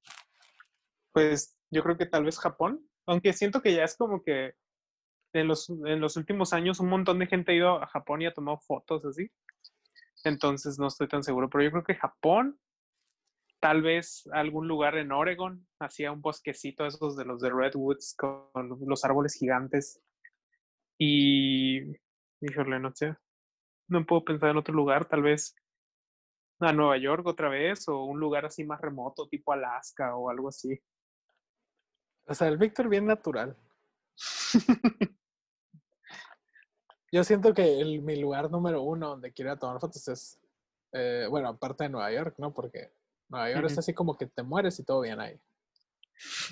Pues 1.14 1.58
yo 1.70 1.84
creo 1.84 1.98
que 1.98 2.06
tal 2.06 2.26
vez 2.26 2.38
Japón, 2.38 2.86
aunque 3.06 3.34
siento 3.34 3.62
que 3.62 3.74
ya 3.74 3.84
es 3.84 3.96
como 3.96 4.24
que 4.24 4.56
en 5.34 5.48
los, 5.48 5.70
en 5.70 6.02
los 6.02 6.18
últimos 6.18 6.52
años 6.54 6.80
un 6.80 6.90
montón 6.90 7.20
de 7.20 7.28
gente 7.28 7.52
ha 7.52 7.56
ido 7.56 7.82
a 7.82 7.88
Japón 7.88 8.22
y 8.22 8.26
ha 8.26 8.34
tomado 8.34 8.58
fotos 8.60 9.06
así. 9.06 9.30
Entonces 10.24 10.78
no 10.80 10.88
estoy 10.88 11.08
tan 11.08 11.24
seguro, 11.24 11.50
pero 11.50 11.64
yo 11.64 11.72
creo 11.72 11.84
que 11.84 11.96
Japón 11.96 12.60
tal 13.62 13.84
vez 13.84 14.28
algún 14.34 14.68
lugar 14.68 14.98
en 14.98 15.12
Oregon, 15.12 15.66
hacía 15.80 16.12
un 16.12 16.22
bosquecito 16.22 16.86
esos 16.86 17.16
de 17.16 17.26
los 17.26 17.42
de 17.42 17.52
Redwoods 17.52 18.16
con 18.18 18.50
los 18.86 19.06
árboles 19.06 19.36
gigantes. 19.36 20.02
Y, 20.98 21.80
híjole, 22.42 22.80
no 22.80 22.92
sé, 22.94 23.16
no 23.88 24.04
puedo 24.06 24.26
pensar 24.26 24.50
en 24.50 24.58
otro 24.58 24.74
lugar, 24.74 25.06
tal 25.06 25.22
vez 25.22 25.56
a 26.60 26.74
Nueva 26.74 26.98
York 26.98 27.26
otra 27.26 27.50
vez 27.50 27.88
o 27.88 28.04
un 28.04 28.20
lugar 28.20 28.46
así 28.46 28.64
más 28.64 28.82
remoto, 28.82 29.28
tipo 29.28 29.54
Alaska 29.54 30.16
o 30.16 30.30
algo 30.30 30.50
así. 30.50 30.80
O 32.26 32.34
sea, 32.34 32.48
el 32.48 32.58
Víctor 32.58 32.90
bien 32.90 33.06
natural. 33.06 33.56
Yo 37.12 37.24
siento 37.26 37.54
que 37.54 37.82
el, 37.82 38.02
mi 38.02 38.16
lugar 38.16 38.50
número 38.50 38.82
uno 38.82 39.10
donde 39.10 39.34
quiero 39.34 39.58
tomar 39.58 39.80
fotos 39.82 40.08
es, 40.08 40.40
eh, 40.94 41.28
bueno, 41.30 41.50
aparte 41.50 41.84
de 41.84 41.90
Nueva 41.90 42.12
York, 42.12 42.36
¿no? 42.38 42.54
Porque 42.54 42.94
Nueva 43.28 43.52
York 43.52 43.66
es 43.68 43.78
así 43.78 43.94
como 43.94 44.18
que 44.18 44.28
te 44.28 44.44
mueres 44.44 44.80
y 44.80 44.86
todo 44.86 45.02
bien 45.02 45.20
ahí. 45.20 45.38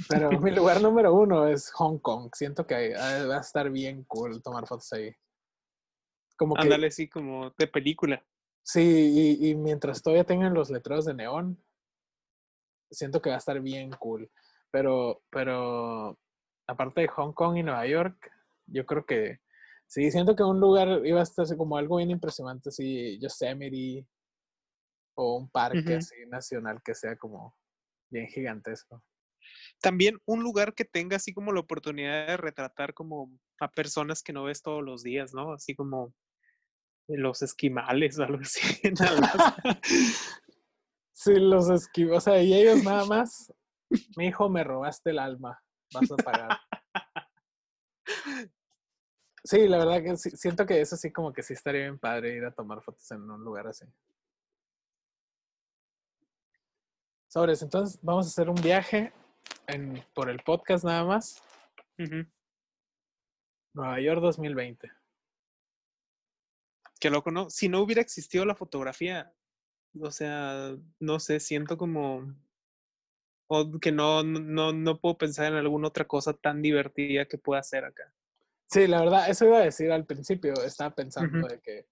Pero 0.10 0.30
mi 0.42 0.52
lugar 0.52 0.82
número 0.82 1.14
uno 1.14 1.48
es 1.48 1.72
Hong 1.72 2.00
Kong. 2.00 2.32
Siento 2.34 2.68
que 2.68 2.94
va 2.94 3.38
a 3.38 3.42
estar 3.42 3.70
bien 3.70 4.04
cool 4.04 4.42
tomar 4.42 4.68
fotos 4.68 4.92
ahí. 4.94 5.16
Como 6.36 6.56
que, 6.56 6.62
Ándale, 6.62 6.92
sí, 6.92 7.08
como 7.08 7.52
de 7.58 7.68
película. 7.68 8.26
Sí, 8.64 9.38
y, 9.42 9.50
y, 9.50 9.56
mientras 9.56 10.02
todavía 10.02 10.26
tengan 10.26 10.54
los 10.54 10.70
letreros 10.70 11.06
de 11.06 11.14
neón, 11.14 11.62
siento 12.92 13.22
que 13.22 13.30
va 13.30 13.36
a 13.36 13.40
estar 13.40 13.60
bien 13.62 13.92
cool. 13.92 14.30
Pero, 14.72 15.24
pero 15.30 16.20
aparte 16.68 17.02
de 17.02 17.08
Hong 17.08 17.34
Kong 17.34 17.58
y 17.58 17.64
Nueva 17.64 17.86
York, 17.88 18.32
yo 18.68 18.86
creo 18.86 19.06
que 19.06 19.40
sí, 19.90 20.12
siento 20.12 20.36
que 20.36 20.44
un 20.44 20.60
lugar 20.60 21.06
iba 21.06 21.20
a 21.20 21.24
estar 21.24 21.46
como 21.58 21.76
algo 21.78 21.98
bien 21.98 22.12
impresionante, 22.12 22.70
así 22.70 23.20
Yosemite 23.20 24.08
o 25.16 25.38
un 25.38 25.50
parque 25.50 25.96
así 25.96 26.16
nacional 26.28 26.82
que 26.84 26.96
sea 26.96 27.18
como 27.18 27.56
bien 28.10 28.28
gigantesco. 28.28 29.04
También 29.82 30.20
un 30.26 30.44
lugar 30.44 30.74
que 30.76 30.86
tenga 30.86 31.18
así 31.18 31.34
como 31.34 31.52
la 31.52 31.62
oportunidad 31.62 32.28
de 32.28 32.38
retratar 32.38 32.94
como 32.94 33.32
a 33.60 33.72
personas 33.72 34.22
que 34.22 34.32
no 34.32 34.44
ves 34.44 34.62
todos 34.62 34.84
los 34.84 35.04
días, 35.04 35.34
¿no? 35.34 35.54
Así 35.54 35.76
como 35.76 36.14
los 37.08 37.42
esquimales 37.42 38.20
o 38.20 38.24
algo 38.26 38.40
así. 38.42 38.62
sí, 41.14 41.34
los 41.36 41.70
esquimales, 41.70 42.18
o 42.18 42.22
sea, 42.22 42.42
y 42.42 42.54
ellos 42.54 42.84
nada 42.84 43.06
más, 43.06 43.52
mi 44.16 44.28
hijo, 44.28 44.50
me 44.50 44.64
robaste 44.64 45.10
el 45.10 45.20
alma, 45.20 45.60
vas 45.94 46.12
a 46.12 46.16
pagar. 46.18 46.60
Sí, 49.50 49.68
la 49.68 49.80
verdad 49.80 50.04
que 50.04 50.16
siento 50.16 50.64
que 50.64 50.80
eso 50.80 50.96
sí 50.96 51.12
como 51.12 51.34
que 51.34 51.42
sí 51.42 51.54
estaría 51.54 51.82
bien 51.82 51.98
padre 51.98 52.36
ir 52.36 52.46
a 52.46 52.52
tomar 52.52 52.84
fotos 52.84 53.10
en 53.10 53.22
un 53.32 53.44
lugar 53.44 53.66
así. 53.66 53.84
Sobres, 57.28 57.64
entonces 57.64 58.00
vamos 58.04 58.28
a 58.28 58.30
hacer 58.30 58.48
un 58.48 58.62
viaje 58.62 59.12
en, 59.66 60.06
por 60.14 60.30
el 60.30 60.38
podcast 60.44 60.86
nada 60.86 61.04
más. 61.04 61.42
Nueva 63.74 64.00
York 64.00 64.22
2020. 64.22 64.92
Qué 67.00 67.10
loco, 67.10 67.32
¿no? 67.32 67.50
Si 67.50 67.70
no 67.70 67.82
hubiera 67.82 68.04
existido 68.04 68.46
la 68.46 68.54
fotografía, 68.54 69.34
o 70.00 70.12
sea, 70.12 70.76
no 71.00 71.20
sé, 71.20 71.40
siento 71.40 71.76
como 71.76 72.36
o 73.48 73.80
que 73.80 73.92
no, 73.92 74.22
no, 74.22 74.74
no 74.74 75.00
puedo 75.02 75.18
pensar 75.18 75.48
en 75.48 75.58
alguna 75.58 75.88
otra 75.88 76.06
cosa 76.06 76.34
tan 76.34 76.62
divertida 76.62 77.26
que 77.26 77.40
pueda 77.40 77.62
hacer 77.62 77.84
acá. 77.84 78.14
Sí, 78.70 78.88
la 78.88 79.00
verdad, 79.00 79.30
eso 79.30 79.46
iba 79.46 79.58
a 79.58 79.64
decir 79.64 79.92
al 79.92 80.06
principio. 80.06 80.54
Estaba 80.64 80.94
pensando 80.94 81.48
de 81.48 81.60
que 81.60 81.88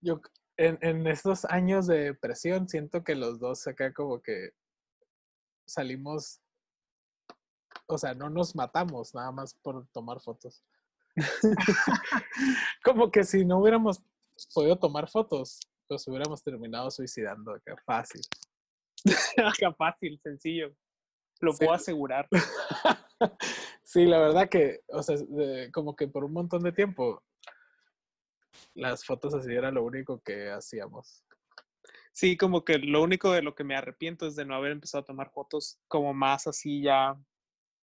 yo 0.00 0.20
en, 0.56 0.78
en, 0.80 1.06
estos 1.06 1.44
años 1.44 1.86
de 1.86 2.04
depresión 2.04 2.68
siento 2.68 3.04
que 3.04 3.14
los 3.14 3.38
dos 3.38 3.66
acá 3.66 3.92
como 3.92 4.22
que 4.22 4.52
salimos, 5.66 6.40
o 7.86 7.98
sea, 7.98 8.14
no 8.14 8.30
nos 8.30 8.54
matamos 8.54 9.14
nada 9.14 9.32
más 9.32 9.54
por 9.54 9.86
tomar 9.88 10.20
fotos. 10.20 10.64
como 12.84 13.10
que 13.10 13.24
si 13.24 13.44
no 13.44 13.58
hubiéramos 13.58 14.02
podido 14.54 14.76
tomar 14.76 15.10
fotos, 15.10 15.60
pues 15.86 16.06
hubiéramos 16.08 16.42
terminado 16.42 16.90
suicidando 16.90 17.52
acá, 17.52 17.76
fácil. 17.84 18.22
acá 19.36 19.74
fácil, 19.74 20.18
sencillo. 20.22 20.74
Lo 21.40 21.52
puedo 21.52 21.72
asegurar. 21.72 22.26
sí, 23.94 24.06
la 24.06 24.18
verdad 24.18 24.48
que, 24.48 24.80
o 24.88 25.04
sea, 25.04 25.16
como 25.72 25.94
que 25.94 26.08
por 26.08 26.24
un 26.24 26.32
montón 26.32 26.64
de 26.64 26.72
tiempo 26.72 27.22
las 28.74 29.04
fotos 29.04 29.34
así 29.34 29.52
era 29.54 29.70
lo 29.70 29.84
único 29.84 30.20
que 30.20 30.50
hacíamos. 30.50 31.24
Sí, 32.12 32.36
como 32.36 32.64
que 32.64 32.78
lo 32.78 33.02
único 33.02 33.30
de 33.30 33.42
lo 33.42 33.54
que 33.54 33.62
me 33.62 33.76
arrepiento 33.76 34.26
es 34.26 34.34
de 34.34 34.44
no 34.44 34.56
haber 34.56 34.72
empezado 34.72 35.02
a 35.02 35.06
tomar 35.06 35.30
fotos 35.30 35.78
como 35.86 36.12
más 36.12 36.48
así 36.48 36.82
ya, 36.82 37.16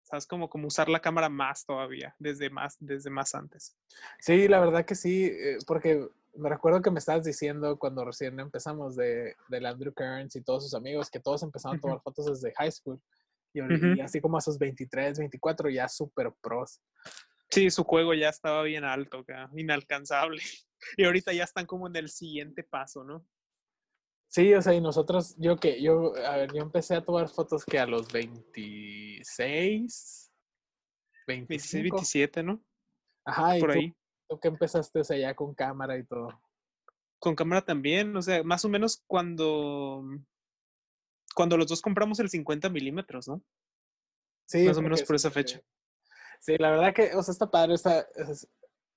sabes, 0.04 0.28
como, 0.28 0.50
como 0.50 0.68
usar 0.68 0.90
la 0.90 1.00
cámara 1.00 1.30
más 1.30 1.66
todavía, 1.66 2.14
desde 2.20 2.50
más, 2.50 2.76
desde 2.82 3.10
más 3.10 3.34
antes. 3.34 3.78
Sí, 4.20 4.50
la 4.50 4.60
verdad 4.60 4.84
que 4.84 4.96
sí, 4.96 5.28
eh, 5.28 5.60
porque 5.66 6.10
me 6.36 6.50
recuerdo 6.50 6.82
que 6.82 6.92
me 6.92 7.00
estabas 7.00 7.24
diciendo 7.24 7.80
cuando 7.80 8.04
recién 8.04 8.38
empezamos 8.38 8.98
de, 8.98 9.38
del 9.48 9.66
Andrew 9.66 9.94
Kearns 9.94 10.36
y 10.36 10.42
todos 10.42 10.64
sus 10.64 10.74
amigos, 10.74 11.10
que 11.10 11.22
todos 11.22 11.42
empezaron 11.42 11.78
a 11.78 11.82
tomar 11.82 12.02
fotos 12.02 12.26
desde 12.26 12.54
high 12.56 12.72
school. 12.72 13.02
Y, 13.54 14.02
así 14.02 14.22
como 14.22 14.38
a 14.38 14.42
sus 14.42 14.58
23, 14.58 15.20
24 15.20 15.70
ya 15.70 15.88
super 15.88 16.34
pros. 16.42 16.82
Sí, 17.50 17.70
su 17.70 17.84
juego 17.84 18.14
ya 18.14 18.30
estaba 18.30 18.64
bien 18.64 18.84
alto, 18.84 19.26
inalcanzable. 19.56 20.42
Y 20.98 21.04
ahorita 21.04 21.32
ya 21.32 21.44
están 21.44 21.68
como 21.68 21.86
en 21.86 21.96
el 21.96 22.10
siguiente 22.10 22.64
paso, 22.64 23.04
¿no? 23.04 23.24
Sí, 24.30 24.52
o 24.56 24.64
sea, 24.64 24.74
y 24.74 24.82
nosotros, 24.82 25.36
yo 25.38 25.58
que, 25.58 25.80
yo, 25.80 26.16
a 26.26 26.38
ver, 26.38 26.52
yo 26.54 26.64
empecé 26.64 26.96
a 26.96 27.04
tomar 27.04 27.30
fotos 27.30 27.64
que 27.66 27.78
a 27.78 27.86
los 27.86 28.12
26, 28.12 30.32
25. 31.28 31.98
27, 31.98 32.42
¿no? 32.42 32.64
Ajá, 33.26 33.58
y 33.58 33.64
ahí. 33.64 33.96
Tú 34.28 34.40
que 34.40 34.48
empezaste, 34.48 35.02
o 35.02 35.04
sea, 35.04 35.18
ya 35.18 35.36
con 35.36 35.54
cámara 35.54 35.98
y 35.98 36.06
todo. 36.06 36.30
Con 37.20 37.36
cámara 37.36 37.62
también, 37.62 38.16
o 38.16 38.22
sea, 38.22 38.44
más 38.44 38.64
o 38.64 38.70
menos 38.70 39.04
cuando, 39.06 40.04
cuando 41.36 41.58
los 41.58 41.68
dos 41.68 41.82
compramos 41.82 42.20
el 42.20 42.30
50 42.30 42.70
milímetros, 42.70 43.28
¿no? 43.28 43.42
Sí. 44.48 44.64
Más 44.66 44.78
o 44.78 44.82
menos 44.82 45.04
por 45.04 45.16
esa 45.16 45.32
fecha. 45.32 45.62
Sí, 46.40 46.58
la 46.58 46.72
verdad 46.72 46.94
que, 46.94 47.16
o 47.16 47.24
sea, 47.24 47.32
está 47.32 47.50
padre, 47.50 47.76
está, 47.76 48.06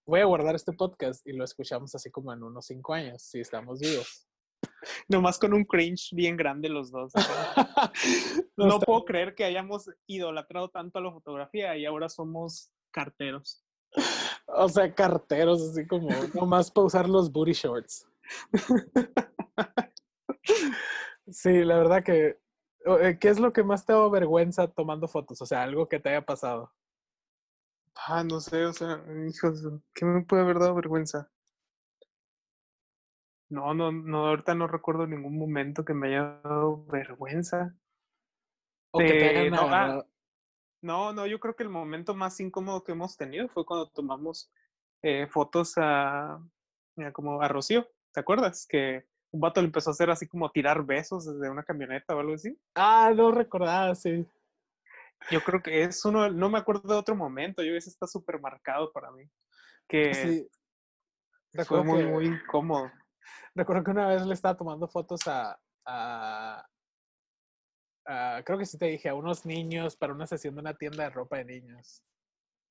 voy 0.07 0.21
a 0.21 0.25
guardar 0.25 0.55
este 0.55 0.73
podcast 0.73 1.27
y 1.27 1.33
lo 1.33 1.45
escuchamos 1.45 1.95
así 1.95 2.11
como 2.11 2.33
en 2.33 2.43
unos 2.43 2.67
cinco 2.67 2.95
años, 2.95 3.23
si 3.23 3.41
estamos 3.41 3.81
vivos. 3.81 4.27
Nomás 5.09 5.39
con 5.39 5.53
un 5.53 5.65
cringe 5.65 6.11
bien 6.13 6.37
grande 6.37 6.69
los 6.69 6.91
dos. 6.91 7.13
no, 8.57 8.81
puedo 8.81 9.05
creer 9.05 9.35
que 9.35 9.45
hayamos 9.45 9.91
idolatrado 10.07 10.69
tanto 10.71 10.99
a 10.99 11.03
la 11.03 11.13
fotografía 11.13 11.77
y 11.77 11.87
ahora 11.87 12.09
somos 12.09 12.71
carteros. 12.91 13.65
O 14.47 14.69
sea, 14.69 14.93
carteros, 14.95 15.63
así 15.63 15.87
como 15.87 16.09
nomás 16.35 16.71
para 16.71 16.87
usar 16.87 17.09
los 17.09 17.31
booty 17.31 17.53
shorts. 17.53 18.07
Sí, 21.29 21.65
la 21.65 21.77
verdad 21.79 22.03
que. 22.05 22.39
Eh, 22.87 23.19
¿Qué 23.19 23.29
es 23.29 23.41
lo 23.41 23.53
que 23.53 23.65
más 23.65 23.87
te 23.87 23.93
da 23.93 24.09
vergüenza 24.09 24.69
tomando 24.69 25.09
fotos? 25.09 25.41
O 25.41 25.47
sea, 25.47 25.63
algo 25.63 25.89
que 25.89 26.01
te 26.01 26.11
haya 26.11 26.25
pasado. 26.25 26.73
Ah, 27.95 28.25
no 28.25 28.41
sé, 28.41 28.67
o 28.67 28.73
sea, 28.73 29.03
hijos, 29.29 29.63
¿qué 29.95 30.05
me 30.05 30.23
puede 30.23 30.43
haber 30.43 30.59
dado 30.59 30.75
vergüenza? 30.75 31.31
No, 33.49 33.73
no, 33.73 33.93
no, 33.93 34.27
ahorita 34.27 34.55
no 34.55 34.67
recuerdo 34.67 35.07
ningún 35.07 35.39
momento 35.39 35.85
que 35.85 35.95
me 35.95 36.09
haya 36.09 36.41
dado 36.43 36.85
vergüenza. 36.87 37.75
O 38.91 38.99
que 38.99 39.15
te 39.15 39.29
haya 39.29 39.51
no, 39.51 39.69
ah, 39.71 40.05
no, 40.83 41.13
no, 41.13 41.27
yo 41.27 41.41
creo 41.41 41.57
que 41.57 41.63
el 41.63 41.69
momento 41.69 42.15
más 42.15 42.39
incómodo 42.41 42.85
que 42.85 42.93
hemos 42.93 43.17
tenido 43.17 43.49
fue 43.49 43.65
cuando 43.65 43.89
tomamos 43.89 44.51
eh, 45.03 45.27
fotos 45.29 45.75
a, 45.77 46.41
como 47.13 47.41
a 47.41 47.49
Rocío, 47.49 47.89
¿te 48.13 48.21
acuerdas? 48.21 48.67
Que 48.69 49.07
un 49.35 49.41
vato 49.41 49.61
le 49.61 49.67
empezó 49.67 49.91
a 49.91 49.95
hacer 49.95 50.11
así 50.11 50.29
como 50.29 50.49
tirar 50.53 50.85
besos 50.85 51.27
desde 51.27 51.51
una 51.51 51.65
camioneta 51.65 52.15
o 52.15 52.21
algo 52.21 52.35
así. 52.35 52.57
Ah, 52.77 53.13
no 53.15 53.33
recordaba, 53.33 53.93
sí. 53.97 54.25
Yo 55.29 55.43
creo 55.43 55.61
que 55.61 55.83
es 55.83 56.05
uno, 56.05 56.31
no 56.31 56.49
me 56.49 56.59
acuerdo 56.59 56.95
de 56.95 57.01
otro 57.01 57.17
momento, 57.17 57.61
yo 57.65 57.75
ese 57.75 57.91
está 57.91 58.07
súper 58.07 58.41
marcado 58.41 58.93
para 58.93 59.11
mí. 59.11 59.29
Que 59.89 60.15
sí. 60.15 60.49
fue 61.65 61.83
muy, 61.83 62.05
muy 62.07 62.27
incómodo. 62.27 62.93
Recuerdo 63.57 63.83
que 63.83 63.91
una 63.91 64.07
vez 64.07 64.25
le 64.25 64.35
estaba 64.35 64.57
tomando 64.57 64.87
fotos 64.87 65.23
a, 65.27 66.65
creo 68.45 68.57
que 68.57 68.67
sí 68.67 68.79
te 68.79 68.87
dije, 68.87 69.09
a 69.09 69.17
unos 69.17 69.45
niños 69.45 69.97
para 69.97 70.15
una 70.15 70.29
sesión 70.29 70.55
de 70.55 70.61
una 70.61 70.75
tienda 70.75 71.03
de 71.03 71.11
ropa 71.11 71.39
de 71.39 71.45
niños. 71.47 72.05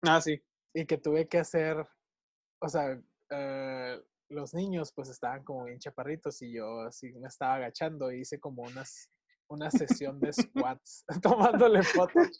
Ah, 0.01 0.21
sí. 0.21 0.41
Y 0.73 0.85
que 0.85 0.97
tuve 0.97 1.27
que 1.27 1.39
hacer, 1.39 1.85
o 2.61 2.69
sea, 2.69 2.97
eh, 3.31 4.01
los 4.33 4.53
niños 4.53 4.91
pues 4.93 5.09
estaban 5.09 5.43
como 5.43 5.65
bien 5.65 5.79
chaparritos 5.79 6.41
y 6.41 6.53
yo 6.53 6.81
así 6.81 7.11
me 7.13 7.27
estaba 7.27 7.55
agachando 7.55 8.09
e 8.09 8.19
hice 8.19 8.39
como 8.39 8.63
unas, 8.63 9.09
una 9.47 9.71
sesión 9.71 10.19
de 10.19 10.33
squats 10.33 11.05
tomándole 11.21 11.83
fotos. 11.83 12.39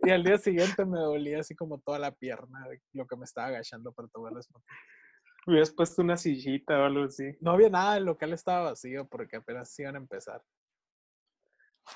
Y 0.00 0.10
al 0.10 0.22
día 0.22 0.38
siguiente 0.38 0.84
me 0.84 0.98
dolía 0.98 1.40
así 1.40 1.54
como 1.54 1.80
toda 1.80 1.98
la 1.98 2.12
pierna 2.12 2.68
de 2.68 2.80
lo 2.92 3.06
que 3.06 3.16
me 3.16 3.24
estaba 3.24 3.48
agachando 3.48 3.92
para 3.92 4.08
tomar 4.08 4.32
las 4.32 4.46
fotos. 4.48 4.66
Hubieras 5.46 5.72
puesto 5.72 6.02
una 6.02 6.16
sillita 6.16 6.78
o 6.78 6.84
algo 6.84 7.04
así. 7.04 7.24
No 7.40 7.52
había 7.52 7.70
nada, 7.70 7.96
el 7.96 8.04
local 8.04 8.32
estaba 8.32 8.70
vacío 8.70 9.06
porque 9.08 9.36
apenas 9.36 9.78
iban 9.78 9.94
a 9.94 9.98
empezar. 9.98 10.42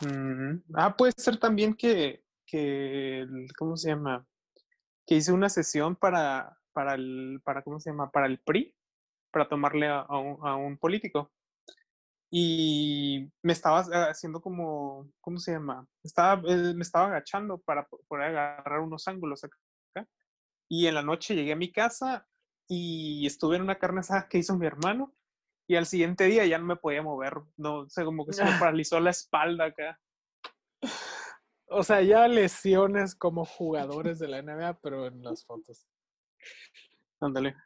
Mm, 0.00 0.62
Ah, 0.74 0.96
puede 0.96 1.12
ser 1.16 1.38
también 1.38 1.74
que, 1.74 2.24
que 2.46 3.26
¿cómo 3.56 3.76
se 3.76 3.90
llama? 3.90 4.26
Que 5.06 5.16
hice 5.16 5.32
una 5.32 5.48
sesión 5.48 5.96
para, 5.96 6.58
para 6.72 6.94
el, 6.94 7.40
para, 7.44 7.62
¿cómo 7.62 7.80
se 7.80 7.90
llama? 7.90 8.10
Para 8.10 8.26
el 8.26 8.38
PRI, 8.38 8.74
para 9.30 9.48
tomarle 9.48 9.88
a, 9.88 10.00
a 10.00 10.18
un, 10.18 10.46
a 10.46 10.56
un 10.56 10.78
político. 10.78 11.32
Y 12.30 13.30
me 13.42 13.52
estaba 13.54 13.80
haciendo 14.10 14.40
como, 14.42 15.10
¿cómo 15.20 15.38
se 15.38 15.52
llama? 15.52 15.86
Estaba, 16.04 16.42
eh, 16.46 16.74
me 16.74 16.82
estaba 16.82 17.06
agachando 17.06 17.58
para 17.58 17.86
po- 17.86 18.00
poder 18.06 18.26
agarrar 18.36 18.80
unos 18.80 19.08
ángulos 19.08 19.44
acá. 19.44 19.56
Y 20.70 20.86
en 20.86 20.94
la 20.94 21.02
noche 21.02 21.34
llegué 21.34 21.52
a 21.52 21.56
mi 21.56 21.72
casa 21.72 22.26
y 22.68 23.26
estuve 23.26 23.56
en 23.56 23.62
una 23.62 23.78
carne 23.78 24.00
asada 24.00 24.28
que 24.28 24.38
hizo 24.38 24.58
mi 24.58 24.66
hermano. 24.66 25.14
Y 25.66 25.76
al 25.76 25.86
siguiente 25.86 26.24
día 26.24 26.44
ya 26.46 26.58
no 26.58 26.66
me 26.66 26.76
podía 26.76 27.02
mover, 27.02 27.34
no 27.56 27.80
o 27.80 27.88
sea, 27.90 28.04
como 28.04 28.26
que 28.26 28.32
se 28.34 28.44
me 28.44 28.50
paralizó 28.58 29.00
la 29.00 29.10
espalda 29.10 29.66
acá. 29.66 29.98
O 31.70 31.82
sea, 31.82 32.00
ya 32.02 32.28
lesiones 32.28 33.14
como 33.14 33.44
jugadores 33.44 34.18
de 34.18 34.28
la 34.28 34.38
NBA, 34.38 34.78
pero 34.80 35.06
en 35.06 35.22
las 35.22 35.44
fotos. 35.44 35.86
Ándale. 37.20 37.56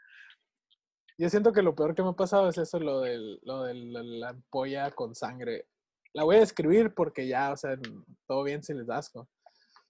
Yo 1.18 1.28
siento 1.28 1.52
que 1.52 1.62
lo 1.62 1.74
peor 1.74 1.94
que 1.94 2.02
me 2.02 2.10
ha 2.10 2.14
pasado 2.14 2.48
es 2.48 2.58
eso, 2.58 2.78
lo, 2.80 3.00
del, 3.00 3.38
lo 3.42 3.62
de 3.64 3.74
la, 3.74 4.02
la 4.02 4.28
ampolla 4.30 4.90
con 4.90 5.14
sangre. 5.14 5.66
La 6.14 6.24
voy 6.24 6.36
a 6.36 6.40
describir 6.40 6.94
porque 6.94 7.26
ya, 7.26 7.52
o 7.52 7.56
sea, 7.56 7.78
todo 8.26 8.42
bien 8.44 8.62
si 8.62 8.74
les 8.74 8.86
da 8.86 8.98
asco. 8.98 9.28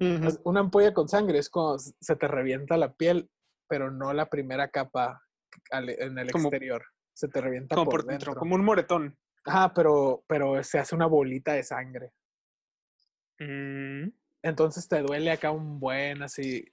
Ujú. 0.00 0.26
Es- 0.28 0.40
Una 0.44 0.60
ampolla 0.60 0.92
con 0.94 1.08
sangre 1.08 1.38
es 1.38 1.48
cuando 1.48 1.78
se 1.78 2.16
te 2.16 2.28
revienta 2.28 2.76
la 2.76 2.92
piel, 2.92 3.30
pero 3.68 3.90
no 3.90 4.12
la 4.12 4.26
primera 4.28 4.68
capa 4.68 5.22
en 5.70 6.18
el 6.18 6.30
Como- 6.30 6.48
exterior. 6.48 6.84
Se 7.14 7.28
te 7.28 7.40
revienta 7.40 7.74
Como 7.74 7.90
por, 7.90 8.00
por 8.02 8.10
dentro, 8.10 8.26
dentro. 8.30 8.40
como 8.40 8.54
un 8.54 8.64
moretón. 8.64 9.18
Ajá, 9.44 9.72
pero, 9.74 10.24
pero 10.26 10.62
se 10.64 10.78
hace 10.78 10.94
una 10.94 11.06
bolita 11.06 11.52
de 11.52 11.62
sangre. 11.62 12.12
Mm, 13.38 14.08
Entonces 14.42 14.88
te 14.88 15.00
duele 15.02 15.30
acá 15.30 15.50
un 15.50 15.78
buen 15.78 16.22
así. 16.22 16.64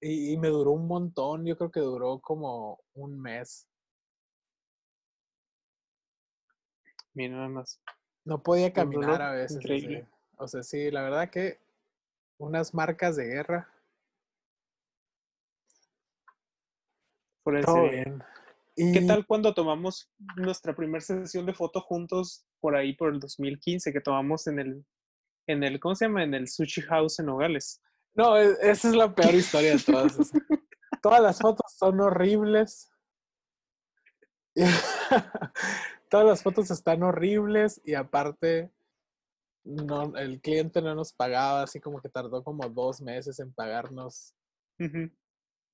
Y, 0.00 0.32
y 0.32 0.36
me 0.38 0.48
duró 0.48 0.72
un 0.72 0.86
montón, 0.86 1.44
yo 1.44 1.56
creo 1.56 1.70
que 1.70 1.80
duró 1.80 2.18
como 2.20 2.80
un 2.94 3.20
mes. 3.20 3.68
Mira 7.14 7.36
nada 7.36 7.48
más. 7.48 7.80
No 8.24 8.42
podía 8.42 8.72
caminar 8.72 9.20
a 9.20 9.32
veces. 9.32 9.56
increíble. 9.56 10.06
O 10.36 10.48
sea, 10.48 10.62
sí, 10.62 10.90
la 10.90 11.02
verdad 11.02 11.30
que 11.30 11.58
unas 12.38 12.72
marcas 12.72 13.16
de 13.16 13.26
guerra. 13.26 13.68
Por 17.42 17.60
Todo 17.64 17.90
bien. 17.90 18.22
¿Qué 18.76 19.00
Y- 19.00 19.06
tal 19.06 19.26
cuando 19.26 19.52
tomamos 19.52 20.10
nuestra 20.36 20.74
primera 20.74 21.00
sesión 21.00 21.44
de 21.44 21.52
foto 21.52 21.80
juntos 21.80 22.46
por 22.60 22.76
ahí 22.76 22.94
por 22.94 23.12
el 23.12 23.20
2015 23.20 23.92
que 23.92 24.00
tomamos 24.00 24.46
en 24.46 24.58
el, 24.58 24.86
en 25.46 25.62
el, 25.64 25.80
¿cómo 25.80 25.94
se 25.94 26.06
llama? 26.06 26.22
En 26.22 26.32
el 26.34 26.48
Sushi 26.48 26.80
House 26.82 27.18
en 27.18 27.26
Nogales. 27.26 27.82
No, 28.14 28.36
e- 28.36 28.56
esa 28.62 28.88
es 28.88 28.94
la 28.94 29.14
peor 29.14 29.34
historia 29.34 29.72
de 29.72 29.82
todas. 29.82 30.16
todas 31.02 31.20
las 31.20 31.38
fotos 31.38 31.72
son 31.76 32.00
horribles. 32.00 32.90
todas 36.10 36.26
las 36.26 36.42
fotos 36.42 36.70
están 36.70 37.02
horribles 37.02 37.80
y 37.84 37.94
aparte 37.94 38.70
no, 39.64 40.16
el 40.16 40.40
cliente 40.40 40.82
no 40.82 40.94
nos 40.94 41.12
pagaba, 41.12 41.62
así 41.62 41.80
como 41.80 42.00
que 42.00 42.08
tardó 42.08 42.42
como 42.42 42.68
dos 42.68 43.00
meses 43.00 43.38
en 43.40 43.52
pagarnos. 43.52 44.34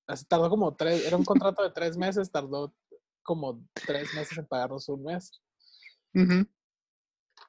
Así, 0.06 0.24
tardó 0.26 0.50
como 0.50 0.74
tres, 0.74 1.06
era 1.06 1.16
un 1.16 1.24
contrato 1.24 1.62
de 1.62 1.70
tres 1.70 1.96
meses, 1.96 2.30
tardó 2.30 2.74
como 3.22 3.60
tres 3.72 4.12
meses 4.14 4.36
en 4.38 4.46
pagarnos 4.46 4.88
un 4.88 5.04
mes. 5.04 5.32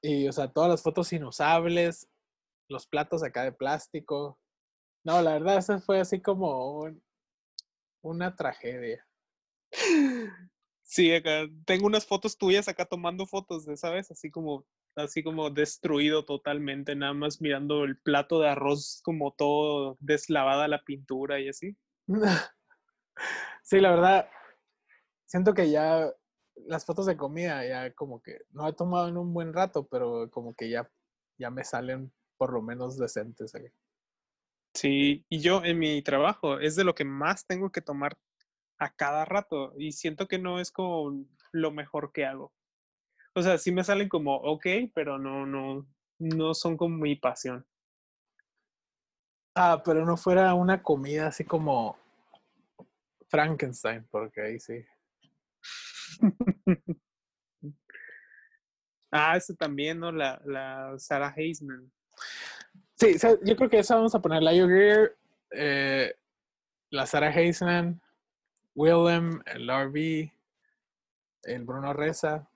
Y, 0.01 0.27
o 0.27 0.31
sea, 0.31 0.51
todas 0.51 0.69
las 0.69 0.81
fotos 0.81 1.11
inusables, 1.13 2.07
los 2.69 2.87
platos 2.87 3.23
acá 3.23 3.43
de 3.43 3.51
plástico. 3.51 4.39
No, 5.07 5.21
la 5.21 5.33
verdad, 5.33 5.57
eso 5.57 5.79
fue 5.79 5.99
así 6.01 6.21
como 6.21 6.81
un- 6.81 7.01
una 8.01 8.35
tragedia. 8.35 9.05
Sí, 10.81 11.13
acá 11.13 11.47
tengo 11.65 11.85
unas 11.85 12.05
fotos 12.05 12.37
tuyas 12.37 12.67
acá 12.67 12.85
tomando 12.85 13.25
fotos 13.25 13.65
de, 13.65 13.75
¿sabes? 13.77 14.09
Así 14.11 14.31
como, 14.31 14.65
así 14.95 15.21
como 15.23 15.49
destruido 15.49 16.25
totalmente, 16.25 16.95
nada 16.95 17.13
más 17.13 17.41
mirando 17.41 17.83
el 17.83 17.97
plato 17.99 18.39
de 18.39 18.49
arroz 18.49 19.01
como 19.03 19.31
todo 19.33 19.97
deslavada 19.99 20.67
la 20.67 20.83
pintura 20.83 21.39
y 21.39 21.49
así. 21.49 21.77
Sí, 23.63 23.79
la 23.81 23.91
verdad, 23.91 24.29
siento 25.25 25.53
que 25.53 25.69
ya 25.71 26.11
las 26.67 26.85
fotos 26.85 27.05
de 27.05 27.17
comida 27.17 27.65
ya 27.67 27.93
como 27.93 28.21
que 28.21 28.39
no 28.51 28.67
he 28.67 28.73
tomado 28.73 29.07
en 29.09 29.17
un 29.17 29.33
buen 29.33 29.53
rato, 29.53 29.87
pero 29.87 30.29
como 30.31 30.55
que 30.55 30.69
ya, 30.69 30.89
ya 31.37 31.49
me 31.51 31.63
salen 31.63 32.13
por 32.37 32.53
lo 32.53 32.61
menos 32.61 32.97
decentes. 32.97 33.53
eh. 33.55 33.73
Sí, 34.73 35.25
y 35.29 35.39
yo 35.41 35.63
en 35.65 35.79
mi 35.79 36.01
trabajo 36.03 36.59
es 36.59 36.75
de 36.75 36.83
lo 36.83 36.93
que 36.95 37.03
más 37.03 37.45
tengo 37.47 37.71
que 37.71 37.81
tomar 37.81 38.17
a 38.79 38.93
cada 38.95 39.25
rato 39.25 39.73
y 39.77 39.91
siento 39.93 40.27
que 40.27 40.39
no 40.39 40.59
es 40.59 40.71
como 40.71 41.25
lo 41.51 41.71
mejor 41.71 42.11
que 42.13 42.25
hago. 42.25 42.53
O 43.35 43.41
sea, 43.43 43.57
sí 43.57 43.71
me 43.71 43.83
salen 43.83 44.09
como 44.09 44.35
ok, 44.37 44.65
pero 44.93 45.19
no, 45.19 45.45
no, 45.45 45.87
no 46.19 46.53
son 46.53 46.77
como 46.77 46.97
mi 46.97 47.15
pasión. 47.15 47.65
Ah, 49.55 49.81
pero 49.83 50.05
no 50.05 50.15
fuera 50.15 50.53
una 50.53 50.81
comida 50.81 51.27
así 51.27 51.43
como 51.43 51.97
Frankenstein, 53.29 54.05
porque 54.11 54.41
ahí 54.41 54.59
sí. 54.59 54.83
Ah, 59.11 59.35
ese 59.37 59.55
también, 59.55 59.99
¿no? 59.99 60.11
La, 60.11 60.41
la 60.45 60.95
Sarah 60.99 61.33
Heisman. 61.35 61.91
Sí, 62.99 63.15
yo 63.43 63.55
creo 63.55 63.69
que 63.69 63.77
esa 63.77 63.95
vamos 63.95 64.15
a 64.15 64.21
poner 64.21 64.41
la 64.41 64.53
Greer, 64.53 65.15
eh, 65.51 66.15
la 66.89 67.05
Sarah 67.05 67.31
Willem, 68.73 69.39
el 69.45 69.69
RB, 69.69 70.31
el 71.43 71.63
Bruno 71.63 71.93
Reza. 71.93 72.49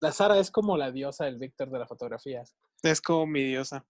La 0.00 0.10
Sara 0.10 0.38
es 0.38 0.50
como 0.50 0.76
la 0.76 0.90
diosa 0.90 1.26
del 1.26 1.38
Víctor 1.38 1.70
de 1.70 1.78
la 1.78 1.86
fotografía. 1.86 2.42
Es 2.82 3.00
como 3.00 3.26
mi 3.26 3.44
diosa. 3.44 3.86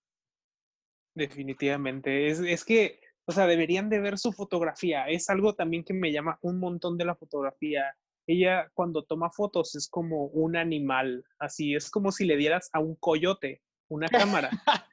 Definitivamente. 1.15 2.29
Es, 2.29 2.41
es 2.41 2.65
que, 2.65 3.01
o 3.25 3.33
sea, 3.33 3.47
deberían 3.47 3.89
de 3.89 4.01
ver 4.01 4.19
su 4.19 4.33
fotografía. 4.33 5.09
Es 5.09 5.31
algo 5.31 5.55
también 5.55 5.85
que 5.85 5.95
me 5.95 6.13
llama 6.13 6.39
un 6.43 6.59
montón 6.59 6.99
de 6.99 7.07
la 7.07 7.15
fotografía. 7.15 7.97
Ella 8.27 8.71
cuando 8.75 9.05
toma 9.05 9.31
fotos 9.31 9.75
es 9.75 9.89
como 9.89 10.27
un 10.27 10.57
animal, 10.57 11.25
así 11.39 11.75
es 11.75 11.91
como 11.91 12.13
si 12.13 12.27
le 12.27 12.37
dieras 12.37 12.69
a 12.73 12.81
un 12.81 12.95
coyote 12.97 13.63
una 13.91 14.09
cámara 14.09 14.51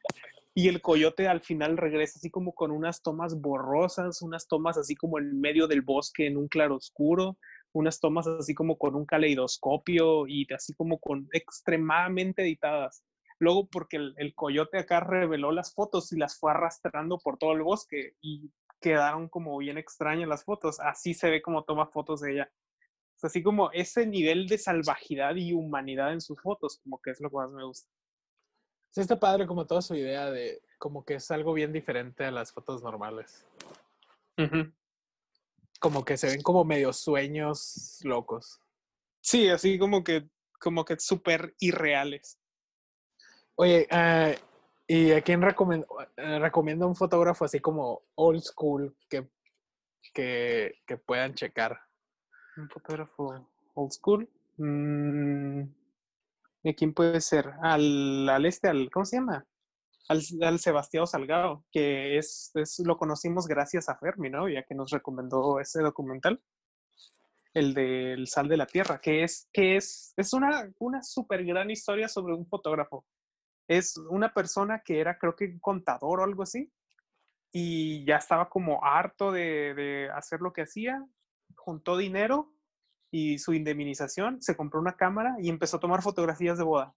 y 0.53 0.67
el 0.67 0.81
coyote 0.81 1.27
al 1.27 1.41
final 1.41 1.77
regresa 1.77 2.17
así 2.17 2.29
como 2.29 2.53
con 2.53 2.71
unas 2.71 3.01
tomas 3.01 3.39
borrosas, 3.39 4.21
unas 4.21 4.47
tomas 4.47 4.77
así 4.77 4.95
como 4.95 5.19
en 5.19 5.39
medio 5.39 5.67
del 5.67 5.83
bosque 5.83 6.25
en 6.25 6.35
un 6.35 6.47
claroscuro, 6.47 7.37
unas 7.73 7.99
tomas 7.99 8.27
así 8.27 8.55
como 8.55 8.77
con 8.77 8.95
un 8.95 9.05
caleidoscopio 9.05 10.27
y 10.27 10.47
así 10.51 10.73
como 10.73 10.99
con 10.99 11.29
extremadamente 11.31 12.41
editadas. 12.41 13.03
Luego 13.39 13.67
porque 13.67 13.97
el, 13.97 14.15
el 14.17 14.33
coyote 14.33 14.79
acá 14.79 14.99
reveló 14.99 15.51
las 15.51 15.75
fotos 15.75 16.11
y 16.11 16.17
las 16.17 16.39
fue 16.39 16.49
arrastrando 16.49 17.19
por 17.19 17.37
todo 17.37 17.53
el 17.53 17.61
bosque 17.61 18.15
y 18.19 18.51
quedaron 18.81 19.29
como 19.29 19.57
bien 19.59 19.77
extrañas 19.77 20.27
las 20.27 20.43
fotos. 20.43 20.79
Así 20.79 21.13
se 21.13 21.29
ve 21.29 21.41
como 21.41 21.65
toma 21.65 21.85
fotos 21.85 22.21
de 22.21 22.33
ella. 22.33 22.51
Sea, 23.15 23.27
así 23.27 23.43
como 23.43 23.71
ese 23.71 24.07
nivel 24.07 24.47
de 24.47 24.57
salvajidad 24.57 25.35
y 25.35 25.53
humanidad 25.53 26.13
en 26.13 26.21
sus 26.21 26.41
fotos, 26.41 26.79
como 26.83 26.99
que 26.99 27.11
es 27.11 27.19
lo 27.19 27.29
que 27.29 27.37
más 27.37 27.51
me 27.51 27.63
gusta. 27.63 27.89
Sí, 28.91 29.01
está 29.01 29.19
padre 29.19 29.45
como 29.45 29.65
toda 29.67 29.81
su 29.81 29.95
idea 29.95 30.31
de 30.31 30.61
como 30.79 31.03
que 31.05 31.15
es 31.15 31.31
algo 31.31 31.53
bien 31.53 31.71
diferente 31.73 32.25
a 32.25 32.31
las 32.31 32.51
fotos 32.51 32.81
normales. 32.83 33.45
Como 35.79 36.03
que 36.03 36.17
se 36.17 36.27
ven 36.27 36.41
como 36.41 36.63
medio 36.63 36.93
sueños 36.93 37.99
locos. 38.03 38.59
Sí, 39.21 39.49
así 39.49 39.77
como 39.77 40.03
que, 40.03 40.29
como 40.59 40.85
que 40.85 40.99
súper 40.99 41.55
irreales. 41.59 42.39
Oye, 43.55 43.87
eh, 43.91 44.39
¿y 44.87 45.11
a 45.11 45.21
quién 45.21 45.41
recomend- 45.41 45.85
eh, 46.15 46.39
recomienda 46.39 46.85
un 46.85 46.95
fotógrafo 46.95 47.45
así 47.45 47.59
como 47.59 48.03
old 48.15 48.41
school 48.41 48.95
que, 49.09 49.29
que, 50.13 50.75
que 50.85 50.97
puedan 50.97 51.33
checar? 51.33 51.79
Un 52.55 52.69
fotógrafo 52.69 53.47
old 53.75 53.91
school. 53.91 54.29
Mm, 54.57 55.61
¿De 55.61 55.76
quién 56.75 56.93
puede 56.93 57.21
ser? 57.21 57.51
Al, 57.61 58.27
al 58.29 58.45
este, 58.45 58.67
al, 58.67 58.89
¿cómo 58.91 59.05
se 59.05 59.17
llama? 59.17 59.45
Al, 60.09 60.21
al 60.41 60.59
Sebastián 60.59 61.07
Salgado, 61.07 61.65
que 61.71 62.17
es, 62.17 62.51
es, 62.55 62.79
lo 62.79 62.97
conocimos 62.97 63.47
gracias 63.47 63.89
a 63.89 63.97
Fermi, 63.97 64.29
¿no? 64.29 64.47
Ya 64.49 64.63
que 64.63 64.75
nos 64.75 64.91
recomendó 64.91 65.59
ese 65.59 65.81
documental, 65.81 66.41
el 67.53 67.73
del 67.73 68.27
Sal 68.27 68.47
de 68.47 68.57
la 68.57 68.65
Tierra, 68.65 68.99
que 69.01 69.23
es, 69.23 69.49
que 69.51 69.75
es, 69.75 70.13
es 70.15 70.33
una, 70.33 70.71
una 70.79 71.03
súper 71.03 71.43
gran 71.45 71.69
historia 71.69 72.07
sobre 72.07 72.33
un 72.33 72.47
fotógrafo. 72.47 73.05
Es 73.67 73.97
una 73.97 74.33
persona 74.33 74.81
que 74.83 74.99
era, 74.99 75.17
creo 75.17 75.35
que, 75.35 75.59
contador 75.59 76.21
o 76.21 76.23
algo 76.23 76.43
así, 76.43 76.71
y 77.51 78.05
ya 78.05 78.17
estaba 78.17 78.49
como 78.49 78.83
harto 78.83 79.31
de, 79.31 79.73
de 79.73 80.09
hacer 80.11 80.41
lo 80.41 80.53
que 80.53 80.63
hacía, 80.63 81.03
juntó 81.55 81.97
dinero 81.97 82.56
y 83.11 83.39
su 83.39 83.53
indemnización, 83.53 84.41
se 84.41 84.55
compró 84.57 84.79
una 84.81 84.95
cámara 84.97 85.35
y 85.39 85.49
empezó 85.49 85.77
a 85.77 85.79
tomar 85.79 86.01
fotografías 86.01 86.57
de 86.57 86.63
boda. 86.63 86.93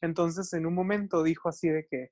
Entonces, 0.00 0.52
en 0.54 0.66
un 0.66 0.74
momento 0.74 1.22
dijo 1.22 1.48
así 1.48 1.68
de 1.68 1.86
que, 1.90 2.10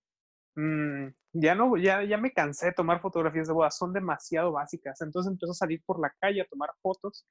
"Mm, 0.56 1.08
ya 1.34 1.54
no, 1.54 1.76
ya, 1.76 2.02
ya 2.04 2.18
me 2.18 2.32
cansé 2.32 2.66
de 2.66 2.72
tomar 2.72 3.00
fotografías 3.00 3.48
de 3.48 3.54
boda, 3.54 3.70
son 3.70 3.92
demasiado 3.92 4.52
básicas. 4.52 5.00
Entonces 5.00 5.32
empezó 5.32 5.52
a 5.52 5.54
salir 5.54 5.82
por 5.86 6.00
la 6.00 6.12
calle 6.20 6.42
a 6.42 6.46
tomar 6.46 6.70
fotos 6.82 7.26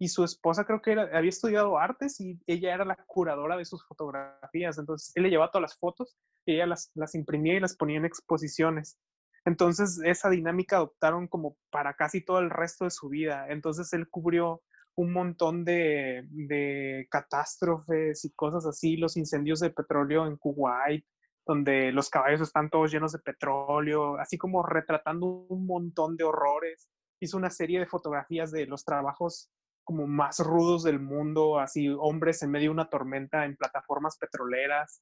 y 0.00 0.08
su 0.08 0.24
esposa 0.24 0.64
creo 0.64 0.80
que 0.80 0.92
había 0.92 1.28
estudiado 1.28 1.78
artes 1.78 2.20
y 2.20 2.38
ella 2.46 2.74
era 2.74 2.84
la 2.84 2.96
curadora 3.06 3.56
de 3.56 3.64
sus 3.64 3.84
fotografías. 3.86 4.78
Entonces 4.78 5.12
él 5.16 5.24
le 5.24 5.30
llevaba 5.30 5.50
todas 5.50 5.62
las 5.62 5.78
fotos 5.78 6.16
y 6.46 6.54
ella 6.54 6.66
las, 6.66 6.90
las 6.94 7.14
imprimía 7.14 7.54
y 7.56 7.60
las 7.60 7.76
ponía 7.76 7.98
en 7.98 8.04
exposiciones. 8.04 8.98
Entonces 9.44 10.00
esa 10.04 10.30
dinámica 10.30 10.76
adoptaron 10.76 11.26
como 11.26 11.56
para 11.70 11.94
casi 11.94 12.24
todo 12.24 12.38
el 12.38 12.50
resto 12.50 12.84
de 12.84 12.90
su 12.90 13.08
vida. 13.08 13.46
Entonces 13.48 13.92
él 13.92 14.08
cubrió 14.08 14.62
un 14.98 15.12
montón 15.12 15.64
de, 15.64 16.26
de 16.28 17.06
catástrofes 17.08 18.24
y 18.24 18.32
cosas 18.32 18.66
así, 18.66 18.96
los 18.96 19.16
incendios 19.16 19.60
de 19.60 19.70
petróleo 19.70 20.26
en 20.26 20.36
Kuwait, 20.36 21.06
donde 21.46 21.92
los 21.92 22.10
caballos 22.10 22.40
están 22.40 22.68
todos 22.68 22.90
llenos 22.90 23.12
de 23.12 23.20
petróleo, 23.20 24.18
así 24.18 24.36
como 24.36 24.64
retratando 24.64 25.26
un 25.26 25.66
montón 25.66 26.16
de 26.16 26.24
horrores. 26.24 26.88
Hizo 27.20 27.36
una 27.36 27.48
serie 27.48 27.78
de 27.78 27.86
fotografías 27.86 28.50
de 28.50 28.66
los 28.66 28.84
trabajos 28.84 29.48
como 29.84 30.08
más 30.08 30.40
rudos 30.40 30.82
del 30.82 30.98
mundo, 30.98 31.60
así 31.60 31.88
hombres 31.88 32.42
en 32.42 32.50
medio 32.50 32.70
de 32.70 32.74
una 32.74 32.90
tormenta 32.90 33.44
en 33.44 33.56
plataformas 33.56 34.18
petroleras, 34.18 35.00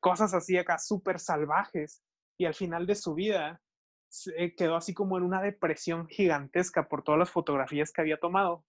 cosas 0.00 0.32
así 0.32 0.56
acá 0.56 0.78
súper 0.78 1.20
salvajes. 1.20 2.02
Y 2.38 2.46
al 2.46 2.54
final 2.54 2.86
de 2.86 2.94
su 2.94 3.12
vida 3.12 3.60
se 4.08 4.54
quedó 4.54 4.76
así 4.76 4.94
como 4.94 5.18
en 5.18 5.24
una 5.24 5.42
depresión 5.42 6.08
gigantesca 6.08 6.88
por 6.88 7.02
todas 7.02 7.18
las 7.18 7.30
fotografías 7.30 7.92
que 7.92 8.00
había 8.00 8.18
tomado. 8.18 8.64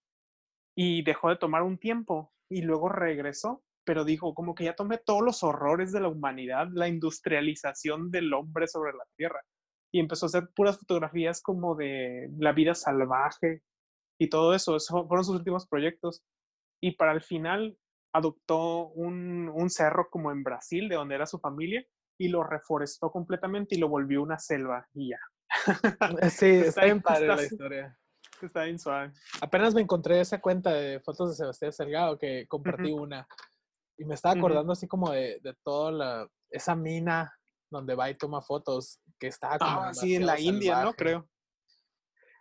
Y 0.78 1.01
dejó 1.03 1.30
de 1.30 1.38
tomar 1.38 1.63
un 1.63 1.78
tiempo 1.78 2.32
y 2.49 2.61
luego 2.61 2.89
regresó, 2.89 3.63
pero 3.84 4.05
dijo 4.05 4.34
como 4.34 4.53
que 4.53 4.65
ya 4.65 4.75
tomé 4.75 4.97
todos 4.97 5.23
los 5.23 5.43
horrores 5.43 5.91
de 5.91 6.01
la 6.01 6.09
humanidad, 6.09 6.67
la 6.71 6.88
industrialización 6.88 8.11
del 8.11 8.34
hombre 8.34 8.67
sobre 8.67 8.93
la 8.93 9.05
tierra. 9.17 9.41
Y 9.91 9.99
empezó 9.99 10.25
a 10.25 10.28
hacer 10.28 10.49
puras 10.55 10.78
fotografías 10.78 11.41
como 11.41 11.75
de 11.75 12.30
la 12.38 12.51
vida 12.51 12.75
salvaje 12.75 13.63
y 14.19 14.30
todo 14.30 14.53
eso. 14.53 14.75
Esos 14.75 15.07
fueron 15.07 15.23
sus 15.23 15.38
últimos 15.38 15.67
proyectos. 15.67 16.23
Y 16.82 16.91
para 16.91 17.13
el 17.13 17.21
final 17.21 17.78
adoptó 18.13 18.89
un, 18.89 19.49
un 19.49 19.69
cerro 19.69 20.09
como 20.09 20.32
en 20.32 20.43
Brasil, 20.43 20.89
de 20.89 20.95
donde 20.95 21.15
era 21.15 21.25
su 21.25 21.39
familia, 21.39 21.86
y 22.19 22.30
lo 22.30 22.43
reforestó 22.43 23.11
completamente 23.11 23.75
y 23.75 23.80
lo 23.80 23.89
volvió 23.89 24.21
una 24.21 24.39
selva 24.39 24.88
y 24.93 25.09
ya. 25.09 25.19
Sí, 26.30 26.45
está, 26.65 26.86
bien 26.86 27.01
padre 27.01 27.28
la 27.28 27.43
historia. 27.43 27.99
Está 28.41 28.63
bien 28.63 28.79
suave. 28.79 29.11
Apenas 29.41 29.73
me 29.73 29.81
encontré 29.81 30.19
esa 30.19 30.39
cuenta 30.39 30.71
de 30.73 30.99
fotos 30.99 31.29
de 31.29 31.35
Sebastián 31.35 31.73
Salgado 31.73 32.17
que 32.17 32.45
compartí 32.47 32.91
una 32.91 33.27
y 33.97 34.05
me 34.05 34.13
estaba 34.15 34.35
acordando 34.35 34.73
así 34.73 34.88
como 34.88 35.11
de, 35.11 35.39
de 35.41 35.55
toda 35.63 35.91
la, 35.91 36.29
esa 36.51 36.75
mina 36.75 37.33
donde 37.69 37.95
va 37.95 38.09
y 38.09 38.15
toma 38.15 38.41
fotos 38.41 38.99
que 39.19 39.27
estaba 39.27 39.57
como 39.57 39.81
Ah, 39.81 39.93
sí, 39.93 40.15
en 40.15 40.25
la 40.25 40.33
demasiado 40.33 40.55
India, 40.55 40.71
¿no? 40.71 40.77
salvaje. 40.79 40.97
Creo. 40.97 41.29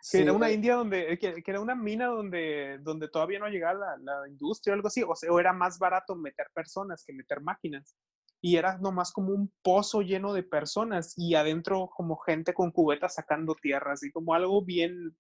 Sí, 0.02 0.18
Que 0.18 0.22
era 0.24 0.32
una 0.34 0.50
eh, 0.50 0.52
India 0.52 0.74
donde, 0.76 1.18
que, 1.18 1.42
que 1.42 1.50
era 1.50 1.60
una 1.60 1.74
mina 1.74 2.06
donde, 2.06 2.78
donde 2.82 3.08
todavía 3.08 3.38
no 3.38 3.48
llegaba 3.48 3.74
la, 3.74 3.96
la 3.96 4.28
industria 4.28 4.72
o 4.72 4.76
algo 4.76 4.88
así, 4.88 5.02
o 5.02 5.16
sea, 5.16 5.32
o 5.32 5.40
era 5.40 5.52
más 5.52 5.78
barato 5.78 6.14
meter 6.14 6.46
personas 6.54 7.02
que 7.04 7.12
meter 7.12 7.40
máquinas. 7.40 7.96
Y 8.42 8.56
era 8.56 8.78
nomás 8.78 9.12
como 9.12 9.32
un 9.32 9.52
pozo 9.62 10.02
lleno 10.02 10.32
de 10.32 10.42
personas 10.42 11.14
y 11.16 11.34
adentro 11.34 11.88
como 11.96 12.16
gente 12.18 12.52
con 12.54 12.70
cubetas 12.70 13.14
sacando 13.14 13.54
tierra, 13.54 13.94
así 13.94 14.12
como 14.12 14.34
algo 14.34 14.62
bien, 14.62 15.16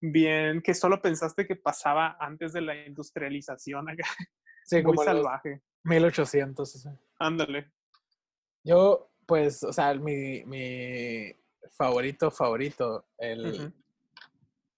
bien, 0.00 0.60
que 0.62 0.74
solo 0.74 1.00
pensaste 1.00 1.46
que 1.46 1.56
pasaba 1.56 2.16
antes 2.20 2.52
de 2.52 2.60
la 2.60 2.86
industrialización 2.86 3.88
acá. 3.90 4.04
sí, 4.64 4.76
Muy 4.76 4.84
como 4.84 5.04
salvaje. 5.04 5.62
1800. 5.84 6.74
o 6.74 6.78
sea. 6.78 6.92
Ándale. 7.18 7.70
Yo, 8.64 9.10
pues, 9.26 9.62
o 9.62 9.72
sea, 9.72 9.94
mi, 9.94 10.44
mi 10.44 11.32
favorito, 11.72 12.30
favorito, 12.30 13.06
el, 13.18 13.72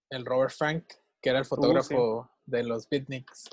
el 0.09 0.25
Robert 0.25 0.53
Frank, 0.57 0.85
que 1.21 1.29
era 1.29 1.39
el 1.39 1.43
Uh, 1.43 1.45
sí. 1.45 1.49
fotógrafo 1.49 2.31
de 2.45 2.63
los 2.63 2.87
Beatniks. 2.89 3.49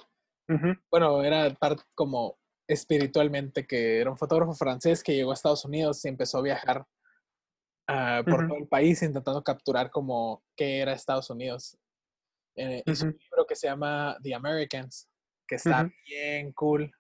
Bueno, 0.91 1.23
era 1.23 1.51
parte 1.55 1.83
como 1.95 2.39
espiritualmente, 2.67 3.67
que 3.67 4.01
era 4.01 4.11
un 4.11 4.17
fotógrafo 4.17 4.55
francés 4.55 5.03
que 5.03 5.15
llegó 5.15 5.31
a 5.31 5.35
Estados 5.35 5.65
Unidos 5.67 6.03
y 6.05 6.09
empezó 6.09 6.39
a 6.39 6.43
viajar 6.43 6.87
ah, 7.89 8.23
por 8.29 8.41
Ujú. 8.41 8.49
todo 8.49 8.59
el 8.59 8.69
país 8.69 9.03
intentando 9.03 9.43
capturar 9.43 9.91
como 9.91 10.45
qué 10.57 10.79
era 10.81 10.93
Estados 10.93 11.31
Unidos. 11.31 11.77
Eh, 12.57 12.83
hizo 12.87 13.07
un 13.07 13.11
Ujú. 13.13 13.19
libro 13.21 13.47
que 13.47 13.57
se 13.57 13.67
llama 13.69 14.17
The 14.23 14.35
Americans, 14.35 15.09
que 15.47 15.57
está 15.57 15.83
Ujú. 15.83 15.93
bien 16.07 16.53
cool. 16.53 16.91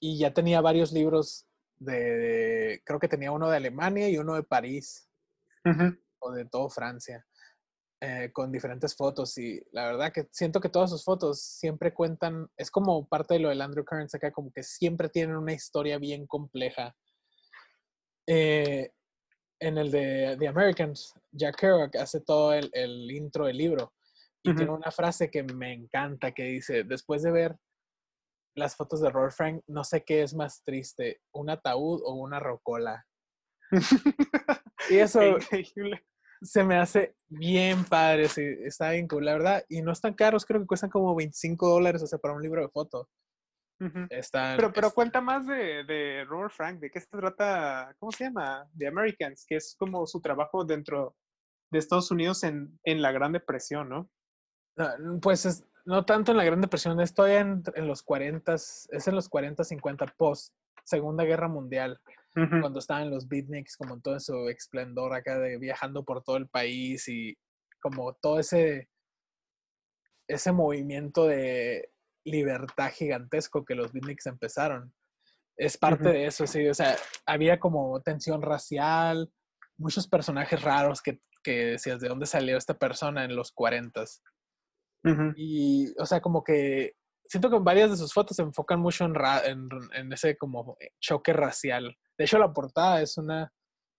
Y 0.00 0.18
ya 0.18 0.32
tenía 0.32 0.60
varios 0.60 0.92
libros 0.92 1.46
de, 1.76 1.92
de- 1.92 2.82
creo 2.84 2.98
que 2.98 3.08
tenía 3.08 3.32
uno 3.32 3.48
de 3.50 3.56
Alemania 3.56 4.08
y 4.08 4.18
uno 4.18 4.34
de 4.34 4.42
París 4.42 5.08
o 6.20 6.32
de 6.32 6.44
todo 6.46 6.68
Francia, 6.70 7.26
eh, 8.00 8.30
con 8.32 8.50
diferentes 8.52 8.94
fotos. 8.96 9.36
Y 9.38 9.60
la 9.72 9.86
verdad 9.86 10.12
que 10.12 10.26
siento 10.30 10.60
que 10.60 10.68
todas 10.70 10.90
sus 10.90 11.04
fotos 11.04 11.42
siempre 11.42 11.92
cuentan, 11.92 12.48
es 12.56 12.70
como 12.70 13.06
parte 13.08 13.34
de 13.34 13.40
lo 13.40 13.48
del 13.50 13.60
Andrew 13.62 13.84
Kearns 13.84 14.14
acá, 14.14 14.30
como 14.32 14.50
que 14.52 14.62
siempre 14.62 15.08
tienen 15.10 15.36
una 15.36 15.52
historia 15.52 15.98
bien 15.98 16.26
compleja. 16.26 16.96
Eh, 18.26 18.90
en 19.60 19.78
el 19.78 19.90
de 19.90 20.36
The 20.38 20.48
Americans, 20.48 21.14
Jack 21.32 21.56
Kerouac 21.60 21.96
hace 21.96 22.20
todo 22.20 22.52
el, 22.52 22.70
el 22.72 23.10
intro 23.10 23.46
del 23.46 23.58
libro 23.58 23.92
y 24.42 24.54
tiene 24.54 24.70
una 24.70 24.90
frase 24.90 25.30
que 25.30 25.42
me 25.42 25.72
encanta 25.72 26.32
que 26.32 26.44
dice, 26.44 26.84
después 26.84 27.22
de 27.22 27.30
ver 27.30 27.56
las 28.56 28.74
fotos 28.74 29.00
de 29.00 29.10
Robert 29.10 29.34
Frank, 29.34 29.62
no 29.66 29.84
sé 29.84 30.02
qué 30.02 30.22
es 30.22 30.34
más 30.34 30.62
triste, 30.64 31.20
un 31.32 31.50
ataúd 31.50 32.00
o 32.04 32.14
una 32.14 32.40
rocola. 32.40 33.06
Y 34.88 34.96
eso 34.96 35.22
increíble. 35.22 36.02
se 36.40 36.64
me 36.64 36.76
hace 36.76 37.14
bien 37.28 37.84
padre, 37.84 38.28
sí, 38.28 38.42
está 38.64 38.90
bien 38.92 39.06
cool, 39.06 39.26
la 39.26 39.34
verdad. 39.34 39.64
Y 39.68 39.82
no 39.82 39.92
están 39.92 40.14
caros, 40.14 40.46
creo 40.46 40.58
que 40.60 40.66
cuestan 40.66 40.88
como 40.88 41.14
25 41.14 41.68
dólares, 41.68 42.02
o 42.02 42.06
sea, 42.06 42.18
para 42.18 42.34
un 42.34 42.42
libro 42.42 42.62
de 42.62 42.70
foto. 42.70 43.06
Están, 44.10 44.56
Pero, 44.56 44.72
pero 44.72 44.86
es- 44.88 44.92
cuenta 44.94 45.20
más 45.20 45.46
de, 45.46 45.84
de 45.84 46.24
Robert 46.26 46.52
Frank, 46.52 46.80
¿de 46.80 46.90
qué 46.90 47.00
se 47.00 47.08
trata? 47.08 47.94
¿Cómo 47.98 48.12
se 48.12 48.24
llama? 48.24 48.68
The 48.76 48.88
Americans, 48.88 49.44
que 49.48 49.56
es 49.56 49.74
como 49.78 50.06
su 50.06 50.20
trabajo 50.20 50.64
dentro 50.64 51.16
de 51.70 51.78
Estados 51.78 52.10
Unidos 52.10 52.42
en, 52.44 52.78
en 52.84 53.00
la 53.00 53.12
Gran 53.12 53.32
Depresión, 53.32 53.88
¿no? 53.88 54.10
no, 54.76 55.20
pues 55.20 55.46
es- 55.46 55.64
no 55.86 56.04
tanto 56.04 56.30
en 56.32 56.36
la 56.36 56.44
Gran 56.44 56.60
Depresión, 56.60 57.00
estoy 57.00 57.32
en, 57.32 57.62
en 57.74 57.86
los 57.86 58.02
40, 58.02 58.54
es 58.54 58.88
en 59.08 59.14
los 59.14 59.28
40, 59.28 59.64
50, 59.64 60.06
post 60.16 60.54
Segunda 60.84 61.24
Guerra 61.24 61.48
Mundial, 61.48 62.00
cuando 62.60 62.78
estaban 62.78 63.10
los 63.10 63.26
beatniks 63.28 63.76
como 63.76 63.94
en 63.94 64.02
todo 64.02 64.20
su 64.20 64.48
esplendor 64.48 65.14
acá 65.14 65.38
de 65.38 65.58
viajando 65.58 66.04
por 66.04 66.22
todo 66.22 66.36
el 66.36 66.48
país 66.48 67.08
y 67.08 67.36
como 67.80 68.12
todo 68.14 68.38
ese 68.38 68.88
ese 70.28 70.52
movimiento 70.52 71.26
de 71.26 71.90
libertad 72.24 72.90
gigantesco 72.92 73.64
que 73.64 73.74
los 73.74 73.92
beatniks 73.92 74.26
empezaron. 74.26 74.92
Es 75.56 75.76
parte 75.76 76.08
de 76.08 76.26
eso, 76.26 76.46
sí, 76.46 76.66
o 76.68 76.74
sea, 76.74 76.96
había 77.26 77.60
como 77.60 78.00
tensión 78.02 78.40
racial, 78.40 79.30
muchos 79.78 80.08
personajes 80.08 80.62
raros 80.62 81.02
que, 81.02 81.20
que 81.42 81.66
decías 81.66 82.00
de 82.00 82.08
dónde 82.08 82.26
salió 82.26 82.56
esta 82.56 82.74
persona 82.78 83.24
en 83.24 83.36
los 83.36 83.52
40 83.52 84.04
Ujú. 85.04 85.32
y, 85.36 85.94
o 85.98 86.06
sea, 86.06 86.20
como 86.20 86.42
que 86.44 86.94
siento 87.26 87.50
que 87.50 87.58
varias 87.58 87.90
de 87.90 87.96
sus 87.96 88.12
fotos 88.12 88.36
se 88.36 88.42
enfocan 88.42 88.80
mucho 88.80 89.04
en, 89.04 89.14
ra- 89.14 89.44
en, 89.46 89.68
en 89.94 90.12
ese 90.12 90.36
como 90.36 90.76
choque 91.00 91.32
racial. 91.32 91.96
De 92.18 92.24
hecho, 92.24 92.38
la 92.38 92.52
portada 92.52 93.00
es 93.02 93.16
una 93.18 93.52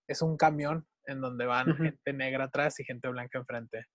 es 0.07 0.21
un 0.21 0.37
camión 0.37 0.87
en 1.05 1.21
donde 1.21 1.45
van 1.45 1.75
gente 1.77 2.13
negra 2.13 2.45
atrás 2.45 2.79
y 2.79 2.83
gente 2.83 3.07
blanca 3.07 3.39
enfrente. 3.39 3.85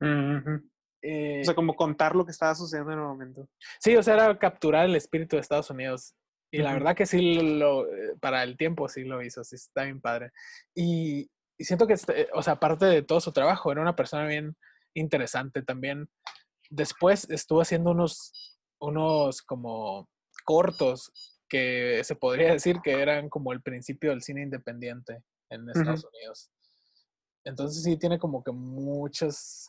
Ujú. 0.00 0.70
Eh, 1.02 1.40
O 1.42 1.44
sea, 1.44 1.54
como 1.54 1.74
contar 1.76 2.16
lo 2.16 2.24
que 2.24 2.32
estaba 2.32 2.54
sucediendo 2.54 2.92
en 2.92 2.98
el 2.98 3.04
momento. 3.04 3.48
sí, 3.80 3.94
o 3.96 4.02
sea, 4.02 4.14
era 4.14 4.38
capturar 4.38 4.86
el 4.86 4.96
espíritu 4.96 5.36
de 5.36 5.40
Estados 5.42 5.70
Unidos. 5.70 6.14
Y 6.50 6.58
la 6.58 6.70
Ujú. 6.70 6.78
verdad 6.78 6.96
que 6.96 7.06
sí, 7.06 7.34
lo, 7.58 7.86
eh, 7.86 8.16
para 8.20 8.42
el 8.42 8.56
tiempo 8.56 8.88
sí 8.88 9.04
lo 9.04 9.22
hizo, 9.22 9.42
sí 9.44 9.56
está 9.56 9.84
bien 9.84 10.00
padre. 10.00 10.30
Y, 10.74 11.28
y 11.58 11.64
siento 11.64 11.86
que, 11.86 11.94
este, 11.94 12.28
o 12.32 12.42
sea, 12.42 12.54
aparte 12.54 12.86
de 12.86 13.02
todo 13.02 13.20
su 13.20 13.32
trabajo, 13.32 13.70
era 13.72 13.82
una 13.82 13.96
persona 13.96 14.26
bien 14.26 14.56
interesante 14.94 15.62
también. 15.62 16.08
Después 16.70 17.28
estuvo 17.30 17.60
haciendo 17.60 17.90
unos, 17.90 18.58
unos 18.80 19.42
como 19.42 20.08
cortos 20.44 21.12
que 21.48 22.02
se 22.04 22.16
podría 22.16 22.52
decir 22.52 22.80
que 22.82 23.00
eran 23.00 23.28
como 23.28 23.52
el 23.52 23.60
principio 23.62 24.10
del 24.10 24.22
cine 24.22 24.42
independiente 24.42 25.22
en 25.50 25.68
Estados 25.68 26.04
Unidos. 26.04 26.50
Entonces 27.44 27.82
sí 27.84 27.96
tiene 27.96 28.18
como 28.18 28.42
que 28.42 28.50
muchos 28.52 29.68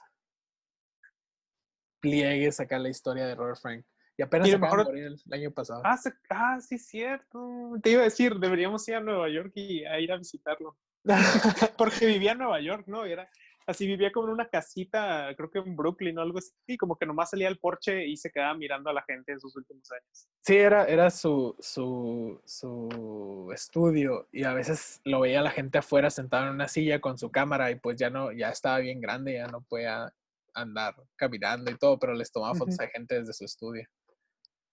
pliegues 2.09 2.59
acá 2.59 2.79
la 2.79 2.89
historia 2.89 3.25
de 3.27 3.35
Robert 3.35 3.59
Frank. 3.61 3.85
Y 4.17 4.23
apenas 4.23 4.47
Y 4.47 4.51
se 4.51 4.57
mejor- 4.57 4.85
morir 4.85 5.03
el, 5.05 5.21
el 5.25 5.33
año 5.33 5.51
pasado. 5.51 5.81
Ah, 5.83 5.95
se- 5.97 6.13
ah, 6.29 6.57
sí, 6.59 6.77
cierto. 6.79 7.73
Te 7.83 7.91
iba 7.91 8.01
a 8.01 8.05
decir, 8.05 8.35
deberíamos 8.35 8.87
ir 8.87 8.95
a 8.95 8.99
Nueva 8.99 9.29
York 9.29 9.51
y 9.55 9.85
a 9.85 9.99
ir 9.99 10.11
a 10.11 10.17
visitarlo. 10.17 10.75
Porque 11.77 12.05
vivía 12.05 12.31
en 12.31 12.39
Nueva 12.39 12.59
York, 12.61 12.85
¿no? 12.87 13.05
Era, 13.05 13.29
Así 13.69 13.85
vivía 13.85 14.13
como 14.13 14.27
en 14.27 14.33
una 14.35 14.47
casita, 14.47 15.27
creo 15.35 15.51
que 15.51 15.59
en 15.59 15.75
Brooklyn 15.75 16.17
o 16.17 16.21
algo 16.21 16.37
así, 16.39 16.77
como 16.77 16.95
que 16.95 17.05
nomás 17.05 17.31
salía 17.31 17.49
al 17.49 17.57
porche 17.57 18.07
y 18.07 18.15
se 18.15 18.31
quedaba 18.31 18.53
mirando 18.53 18.89
a 18.89 18.93
la 18.93 19.01
gente 19.03 19.33
en 19.33 19.41
sus 19.41 19.57
últimos 19.57 19.91
años. 19.91 20.29
Sí, 20.41 20.55
era, 20.55 20.85
era 20.85 21.09
su, 21.09 21.53
su, 21.59 22.41
su 22.45 23.51
estudio 23.53 24.29
y 24.31 24.45
a 24.45 24.53
veces 24.53 25.01
lo 25.03 25.19
veía 25.19 25.41
la 25.41 25.51
gente 25.51 25.79
afuera 25.79 26.09
sentado 26.09 26.47
en 26.47 26.53
una 26.53 26.69
silla 26.69 27.01
con 27.01 27.17
su 27.17 27.29
cámara 27.29 27.69
y 27.69 27.75
pues 27.75 27.97
ya 27.97 28.09
no, 28.09 28.31
ya 28.31 28.51
estaba 28.51 28.79
bien 28.79 29.01
grande, 29.01 29.33
ya 29.33 29.47
no 29.47 29.59
podía 29.59 30.13
andar 30.61 30.95
caminando 31.15 31.71
y 31.71 31.77
todo, 31.77 31.97
pero 31.99 32.13
les 32.13 32.31
tomaba 32.31 32.55
fotos 32.55 32.79
a 32.79 32.87
gente 32.87 33.19
desde 33.19 33.33
su 33.33 33.45
estudio. 33.45 33.87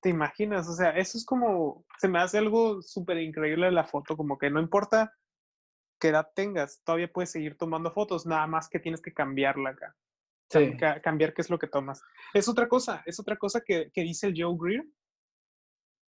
¿Te 0.01 0.11
imaginas? 0.11 0.69
O 0.69 0.73
sea, 0.73 0.91
eso 0.91 1.17
es 1.17 1.25
como, 1.25 1.85
se 1.99 2.09
me 2.09 2.19
hace 2.19 2.39
algo 2.39 2.83
súper 2.83 3.19
increíble 3.19 3.71
la 3.71 3.85
foto, 3.85 4.17
como 4.17 4.39
que 4.39 4.51
no 4.51 4.61
importa 4.61 5.15
qué 5.99 6.09
edad 6.09 6.29
tengas, 6.35 6.83
todavía 6.85 7.11
puedes 7.13 7.31
seguir 7.31 7.57
tomando 7.57 7.91
fotos, 7.91 8.27
nada 8.27 8.47
más 8.47 8.69
que 8.69 8.81
tienes 8.81 9.01
que 9.01 9.15
cambiarla 9.15 9.71
acá. 9.71 9.97
Sí. 10.51 10.77
cambiar 11.03 11.33
qué 11.33 11.41
es 11.41 11.51
lo 11.51 11.59
que 11.59 11.67
tomas. 11.67 12.03
Es 12.33 12.49
otra 12.49 12.69
cosa, 12.69 13.03
es 13.07 13.19
otra 13.19 13.37
cosa 13.37 13.63
que, 13.63 13.91
que 13.93 14.03
dice 14.03 14.29
el 14.29 14.35
Joe 14.37 14.57
Greer, 14.57 14.85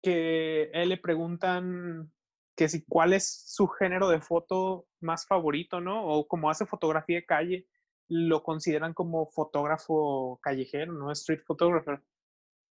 que 0.02 0.70
él 0.72 0.90
le 0.90 0.98
preguntan 0.98 2.12
que 2.56 2.68
si 2.68 2.84
cuál 2.84 3.12
es 3.12 3.44
su 3.46 3.66
género 3.68 4.08
de 4.08 4.20
foto 4.20 4.86
más 5.00 5.26
favorito, 5.26 5.80
¿no? 5.80 6.06
O 6.06 6.26
como 6.28 6.50
hace 6.50 6.64
fotografía 6.64 7.16
de 7.16 7.26
calle, 7.26 7.66
lo 8.08 8.42
consideran 8.42 8.94
como 8.94 9.26
fotógrafo 9.26 10.38
callejero, 10.42 10.92
¿no? 10.92 11.12
Street 11.12 11.40
photographer. 11.46 12.02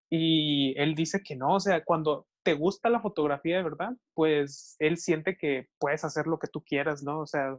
Y 0.09 0.75
él 0.77 0.95
dice 0.95 1.23
que 1.23 1.35
no, 1.35 1.55
o 1.55 1.59
sea, 1.59 1.83
cuando 1.83 2.27
te 2.43 2.53
gusta 2.53 2.89
la 2.89 3.01
fotografía 3.01 3.57
de 3.57 3.63
verdad, 3.63 3.93
pues 4.13 4.75
él 4.79 4.97
siente 4.97 5.37
que 5.37 5.69
puedes 5.79 6.03
hacer 6.03 6.27
lo 6.27 6.37
que 6.37 6.47
tú 6.47 6.63
quieras, 6.63 7.01
¿no? 7.03 7.21
O 7.21 7.25
sea, 7.25 7.57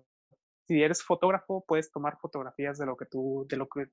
si 0.66 0.82
eres 0.82 1.02
fotógrafo, 1.02 1.64
puedes 1.66 1.90
tomar 1.90 2.18
fotografías 2.20 2.78
de 2.78 2.86
lo 2.86 2.96
que 2.96 3.06
tú, 3.06 3.46
de 3.48 3.56
lo 3.56 3.68
que 3.68 3.86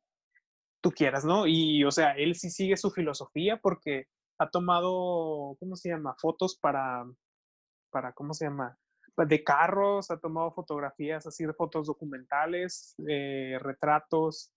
tú 0.82 0.92
quieras, 0.92 1.26
¿no? 1.26 1.48
Y, 1.48 1.84
o 1.84 1.92
sea, 1.92 2.12
él 2.12 2.36
sí 2.36 2.50
sigue 2.50 2.78
su 2.78 2.92
filosofía 2.92 3.58
porque 3.58 4.08
ha 4.38 4.50
tomado, 4.50 5.56
¿cómo 5.60 5.76
se 5.76 5.90
llama? 5.90 6.16
Fotos 6.20 6.58
para, 6.58 7.06
para, 7.90 8.14
¿cómo 8.14 8.34
se 8.34 8.46
llama? 8.46 8.78
De 9.18 9.44
carros, 9.44 10.10
ha 10.10 10.20
tomado 10.20 10.52
fotografías 10.52 11.28
así 11.28 11.46
de 11.46 11.54
fotos 11.54 11.88
documentales, 11.88 12.96
eh, 13.08 13.58
retratos, 13.60 14.52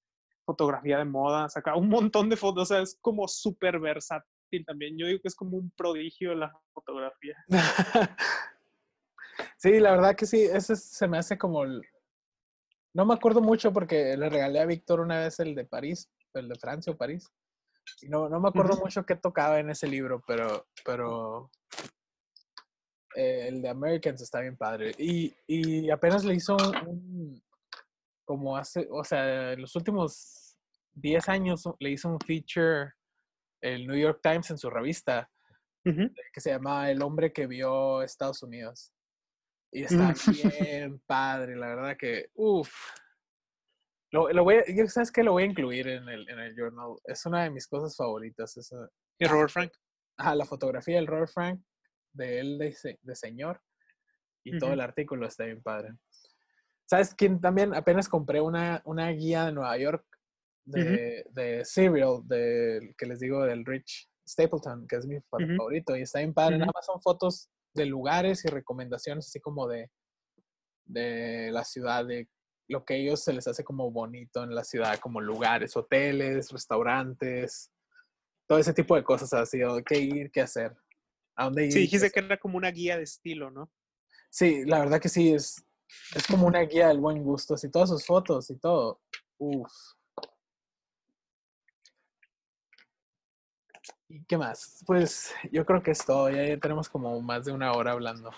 fotografía 0.44 0.98
de 0.98 1.04
moda, 1.04 1.48
saca 1.48 1.76
un 1.76 1.88
montón 1.88 2.28
de 2.28 2.36
fotos, 2.36 2.62
o 2.62 2.74
sea, 2.74 2.82
es 2.82 2.96
como 3.00 3.26
súper 3.28 3.78
versátil 3.78 4.64
también. 4.66 4.96
Yo 4.96 5.06
digo 5.06 5.20
que 5.20 5.28
es 5.28 5.34
como 5.34 5.56
un 5.56 5.70
prodigio 5.70 6.34
la 6.34 6.52
fotografía. 6.72 7.36
sí, 9.56 9.80
la 9.80 9.90
verdad 9.90 10.14
que 10.14 10.26
sí, 10.26 10.42
ese 10.42 10.76
se 10.76 11.08
me 11.08 11.18
hace 11.18 11.36
como... 11.36 11.64
No 11.66 13.04
me 13.04 13.14
acuerdo 13.14 13.40
mucho 13.40 13.72
porque 13.72 14.16
le 14.16 14.28
regalé 14.28 14.60
a 14.60 14.66
Víctor 14.66 15.00
una 15.00 15.18
vez 15.18 15.40
el 15.40 15.54
de 15.54 15.64
París, 15.64 16.08
el 16.34 16.48
de 16.48 16.54
Francia 16.54 16.92
o 16.92 16.96
París. 16.96 17.28
Y 18.02 18.08
no, 18.08 18.28
no 18.28 18.40
me 18.40 18.48
acuerdo 18.48 18.76
mucho 18.76 19.04
qué 19.04 19.16
tocaba 19.16 19.58
en 19.58 19.70
ese 19.70 19.88
libro, 19.88 20.22
pero, 20.26 20.68
pero 20.84 21.50
eh, 23.14 23.48
el 23.48 23.62
de 23.62 23.68
Americans 23.68 24.22
está 24.22 24.40
bien 24.40 24.56
padre. 24.56 24.92
Y, 24.98 25.34
y 25.46 25.90
apenas 25.90 26.24
le 26.24 26.34
hizo 26.34 26.56
un, 26.86 27.42
como 28.24 28.56
hace, 28.56 28.86
o 28.90 29.04
sea, 29.04 29.52
en 29.52 29.60
los 29.60 29.74
últimos 29.76 30.56
10 30.94 31.28
años 31.28 31.64
le 31.78 31.90
hizo 31.90 32.08
un 32.08 32.20
feature 32.20 32.92
el 33.60 33.86
New 33.86 33.96
York 33.96 34.20
Times 34.22 34.50
en 34.50 34.58
su 34.58 34.70
revista 34.70 35.28
que 36.32 36.40
se 36.40 36.50
llama 36.50 36.90
El 36.90 37.02
hombre 37.02 37.32
que 37.32 37.46
vio 37.46 38.02
Estados 38.02 38.42
Unidos. 38.42 38.92
Y 39.70 39.82
está 39.82 40.12
mm. 40.12 40.32
bien 40.32 41.02
padre, 41.06 41.56
la 41.56 41.68
verdad 41.68 41.96
que, 41.98 42.30
uff. 42.34 42.72
Lo, 44.12 44.30
lo, 44.32 44.44
voy 44.44 44.56
a, 44.56 44.64
yo 44.68 44.86
sabes 44.86 45.10
que 45.10 45.24
lo 45.24 45.32
voy 45.32 45.42
a 45.42 45.46
incluir 45.46 45.88
en 45.88 46.08
el, 46.08 46.28
en 46.28 46.38
el 46.38 46.54
journal. 46.54 46.96
Es 47.04 47.26
una 47.26 47.42
de 47.42 47.50
mis 47.50 47.66
cosas 47.66 47.96
favoritas. 47.96 48.56
Esa, 48.56 48.88
¿Y 49.18 49.26
Robert 49.26 49.50
Frank? 49.50 49.72
Ajá, 50.16 50.36
la 50.36 50.46
fotografía 50.46 50.96
del 50.96 51.08
Robert 51.08 51.32
Frank, 51.34 51.60
de 52.14 52.40
él 52.40 52.58
de, 52.58 52.98
de 53.02 53.14
señor. 53.14 53.60
Y 54.42 54.58
todo 54.58 54.72
el 54.72 54.80
artículo 54.80 55.26
está 55.26 55.44
bien 55.44 55.62
padre. 55.62 55.94
¿Sabes 56.86 57.14
quién 57.14 57.40
también? 57.40 57.74
Apenas 57.74 58.08
compré 58.08 58.40
una, 58.40 58.82
una 58.84 59.08
guía 59.10 59.46
de 59.46 59.52
Nueva 59.52 59.76
York 59.78 60.04
de, 60.66 61.24
de 61.30 61.64
Serial, 61.64 62.20
de, 62.24 62.94
que 62.96 63.06
les 63.06 63.20
digo, 63.20 63.42
del 63.42 63.64
Rich 63.64 64.08
Stapleton, 64.26 64.86
que 64.86 64.96
es 64.96 65.06
mi 65.06 65.18
favorito, 65.22 65.96
y 65.96 66.02
está 66.02 66.18
bien 66.18 66.34
padre. 66.34 66.58
Nada 66.58 66.72
más 66.74 66.86
son 66.86 67.00
fotos 67.00 67.50
de 67.74 67.86
lugares 67.86 68.44
y 68.44 68.48
recomendaciones, 68.48 69.26
así 69.26 69.40
como 69.40 69.66
de, 69.66 69.90
de 70.84 71.50
la 71.50 71.64
ciudad, 71.64 72.04
de 72.04 72.28
lo 72.68 72.84
que 72.84 72.94
a 72.94 72.96
ellos 72.96 73.22
se 73.22 73.32
les 73.32 73.46
hace 73.46 73.64
como 73.64 73.90
bonito 73.90 74.42
en 74.42 74.54
la 74.54 74.64
ciudad, 74.64 74.98
como 74.98 75.20
lugares, 75.20 75.76
hoteles, 75.76 76.50
restaurantes, 76.50 77.70
todo 78.46 78.58
ese 78.58 78.72
tipo 78.72 78.94
de 78.94 79.04
cosas 79.04 79.32
así, 79.34 79.62
o 79.62 79.82
qué 79.82 79.98
ir, 79.98 80.30
qué 80.30 80.42
hacer, 80.42 80.76
a 81.36 81.44
dónde 81.44 81.66
ir. 81.66 81.72
Sí, 81.72 81.80
dijiste 81.80 82.10
que 82.10 82.20
era 82.20 82.38
como 82.38 82.56
una 82.56 82.70
guía 82.70 82.96
de 82.96 83.04
estilo, 83.04 83.50
¿no? 83.50 83.70
Sí, 84.30 84.64
la 84.64 84.80
verdad 84.80 85.00
que 85.00 85.08
sí, 85.08 85.32
es, 85.32 85.64
es 86.14 86.26
como 86.26 86.46
una 86.46 86.60
guía 86.60 86.88
del 86.88 86.98
buen 86.98 87.22
gusto, 87.22 87.54
así 87.54 87.70
todas 87.70 87.90
sus 87.90 88.04
fotos 88.04 88.50
y 88.50 88.56
todo. 88.56 89.00
Uf. 89.38 89.72
¿Y 94.08 94.24
qué 94.24 94.38
más? 94.38 94.82
Pues 94.86 95.34
yo 95.50 95.64
creo 95.66 95.82
que 95.82 95.90
es 95.90 96.04
todo. 96.04 96.30
Ya 96.30 96.58
tenemos 96.58 96.88
como 96.88 97.20
más 97.20 97.44
de 97.44 97.52
una 97.52 97.72
hora 97.72 97.92
hablando. 97.92 98.30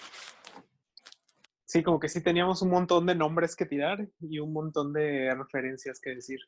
Sí, 1.67 1.83
como 1.83 1.99
que 1.99 2.09
sí 2.09 2.23
teníamos 2.23 2.63
un 2.63 2.71
montón 2.71 3.07
de 3.07 3.15
nombres 3.15 3.57
que 3.57 3.67
tirar 3.67 4.09
y 4.21 4.39
un 4.39 4.53
montón 4.53 4.93
de 4.93 5.35
referencias 5.35 6.01
que 6.01 6.15
decir. 6.15 6.41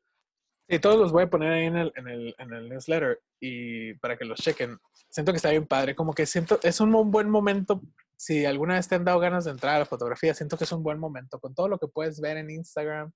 Sí, 0.69 0.79
todos 0.81 0.99
los 0.99 1.13
voy 1.13 1.23
a 1.23 1.31
poner 1.31 1.51
ahí 1.51 1.65
en 1.65 1.77
el, 1.77 1.93
en 1.97 2.09
el, 2.09 2.35
en 2.37 2.53
el 2.53 2.69
newsletter 2.69 3.21
y 3.41 3.95
para 3.95 4.19
que 4.19 4.27
los 4.27 4.39
chequen. 4.39 4.79
Siento 5.09 5.33
que 5.33 5.37
está 5.37 5.51
bien 5.51 5.67
padre. 5.67 5.95
Como 5.95 6.13
que 6.13 6.27
siento, 6.27 6.61
es 6.63 6.81
un 6.81 7.11
buen 7.11 7.31
momento. 7.31 7.81
Si 8.17 8.45
alguna 8.45 8.75
vez 8.75 8.87
te 8.87 8.97
han 8.97 9.05
dado 9.05 9.19
ganas 9.19 9.47
de 9.47 9.53
entrar 9.53 9.77
a 9.77 9.79
la 9.79 9.87
fotografía, 9.87 10.35
siento 10.35 10.59
que 10.59 10.65
es 10.65 10.73
un 10.73 10.83
buen 10.83 10.99
momento. 10.99 11.41
Con 11.41 11.55
todo 11.55 11.69
lo 11.69 11.79
que 11.79 11.89
puedes 11.89 12.21
ver 12.21 12.37
en 12.37 12.51
Instagram 12.51 13.13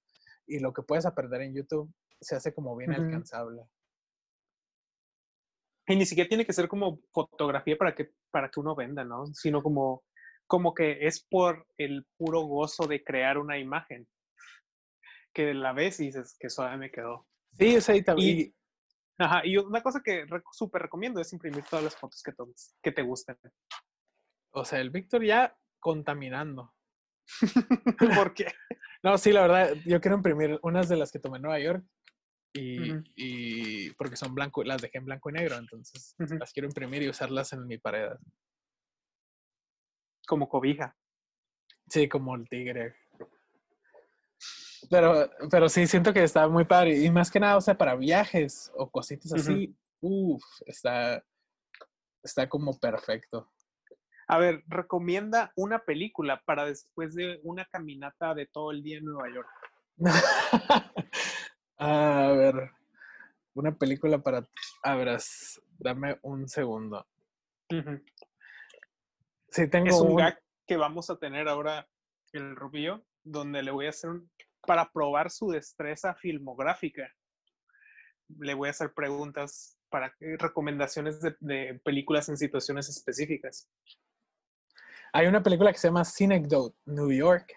y 0.47 0.61
lo 0.61 0.73
que 0.73 0.83
puedes 0.83 1.05
aprender 1.05 1.43
en 1.43 1.55
YouTube, 1.55 1.93
se 2.21 2.37
hace 2.37 2.55
como 2.55 2.75
bien 2.75 2.93
alcanzable. 2.93 3.65
Y 5.89 5.97
ni 5.97 6.07
siquiera 6.07 6.29
tiene 6.29 6.47
que 6.47 6.55
ser 6.55 6.69
como 6.69 7.01
fotografía 7.13 7.77
para 7.77 7.95
que, 7.95 8.13
para 8.31 8.51
que 8.51 8.61
uno 8.61 8.75
venda, 8.75 9.05
¿no? 9.05 9.27
Sino 9.27 9.63
como, 9.63 10.05
como 10.47 10.73
que 10.73 11.07
es 11.07 11.23
por 11.29 11.67
el 11.77 12.07
puro 12.17 12.43
gozo 12.43 12.87
de 12.87 13.05
crear 13.05 13.37
una 13.37 13.59
imagen. 13.59 14.09
Que 15.35 15.53
la 15.53 15.75
ves 15.75 16.01
y 16.01 16.07
dices, 16.07 16.35
que 16.39 16.49
suave 16.49 16.79
me 16.79 16.91
quedó. 16.91 17.27
Sí, 17.53 17.75
es 17.75 17.89
ahí 17.89 18.03
también. 18.03 18.39
Y, 18.39 18.55
ajá, 19.19 19.43
y 19.45 19.57
una 19.57 19.83
cosa 19.83 20.03
que 20.03 20.27
súper 20.53 20.83
recomiendo 20.83 21.21
es 21.21 21.33
imprimir 21.33 21.65
todas 21.65 21.85
las 21.85 21.97
fotos 21.97 22.23
que, 22.23 22.33
tomes, 22.33 22.75
que 22.83 22.93
te 22.93 23.03
gusten. 23.03 23.37
O 24.53 24.65
sea, 24.65 24.81
el 24.81 24.91
Víctor 24.91 25.25
ya 25.25 25.57
contaminando. 25.81 26.75
¿Por 28.17 28.35
qué? 28.35 28.47
No, 29.03 29.19
sí, 29.19 29.33
la 29.33 29.43
verdad, 29.43 29.75
yo 29.85 30.01
quiero 30.01 30.17
imprimir 30.17 30.59
unas 30.63 30.89
de 30.89 30.97
las 30.97 31.11
que 31.11 31.19
tomé 31.19 31.37
en 31.37 31.43
Nueva 31.43 31.59
York 31.59 31.85
y, 32.55 32.93
y, 33.17 33.91
porque 33.93 34.17
son 34.17 34.35
blanco, 34.35 34.63
las 34.63 34.83
dejé 34.83 34.99
en 34.99 35.07
blanco 35.07 35.31
y 35.31 35.33
negro, 35.33 35.57
entonces 35.57 36.15
las 36.19 36.53
quiero 36.53 36.69
imprimir 36.69 37.03
y 37.03 37.09
usarlas 37.09 37.53
en 37.53 37.67
mi 37.67 37.79
pared. 37.79 38.11
Como 40.27 40.49
cobija. 40.49 40.97
Sí, 41.89 42.09
como 42.09 42.35
el 42.37 42.49
tigre. 42.49 42.95
Pero, 44.91 45.31
pero 45.51 45.69
sí, 45.69 45.87
siento 45.87 46.13
que 46.13 46.23
está 46.23 46.49
muy 46.49 46.65
padre. 46.65 46.99
Y 46.99 47.11
más 47.11 47.31
que 47.31 47.41
nada, 47.41 47.57
o 47.57 47.61
sea, 47.61 47.77
para 47.77 47.95
viajes 47.95 48.71
o 48.75 48.91
cositas 48.91 49.33
así, 49.33 49.77
uff, 50.01 50.43
está, 50.67 51.25
está 52.23 52.49
como 52.49 52.79
perfecto. 52.79 53.51
A 54.29 54.39
ver, 54.39 54.63
recomienda 54.67 55.53
una 55.57 55.81
película 55.81 56.43
para 56.45 56.65
después 56.65 57.15
de 57.15 57.41
una 57.43 57.65
caminata 57.67 58.35
de 58.35 58.47
todo 58.47 58.71
el 58.71 58.83
día 58.83 58.99
en 58.99 59.05
Nueva 59.05 59.29
York. 59.35 59.49
A 61.79 62.33
ver, 62.37 62.71
una 63.55 63.73
película 63.77 64.23
para... 64.23 64.49
A 64.85 64.95
ver, 64.95 65.19
dame 65.79 66.19
un 66.23 66.49
segundo. 66.49 67.07
Sí, 69.49 69.69
tengo 69.69 69.89
es 69.89 70.01
un, 70.01 70.17
gag 70.17 70.41
que 70.67 70.77
vamos 70.77 71.11
a 71.11 71.19
tener 71.19 71.49
ahora 71.49 71.89
el 72.33 72.55
Rubio, 72.55 73.05
donde 73.25 73.63
le 73.63 73.71
voy 73.71 73.87
a 73.87 73.91
hacer 73.91 74.11
un... 74.11 74.31
Para 74.67 74.91
probar 74.91 75.31
su 75.31 75.51
destreza 75.51 76.15
filmográfica, 76.15 77.13
le 78.39 78.55
voy 78.55 78.69
a 78.69 78.71
hacer 78.71 78.93
preguntas 78.95 79.77
para 79.89 80.15
recomendaciones 80.39 81.21
de, 81.21 81.81
películas 81.85 82.29
en 82.29 82.37
situaciones 82.37 82.89
específicas. 82.89 83.69
Hay 85.13 85.27
una 85.27 85.43
película 85.43 85.71
que 85.73 85.79
se 85.79 85.89
llama 85.89 86.05
Synecdoche, 86.05 86.77
New 86.87 87.13
York, 87.13 87.53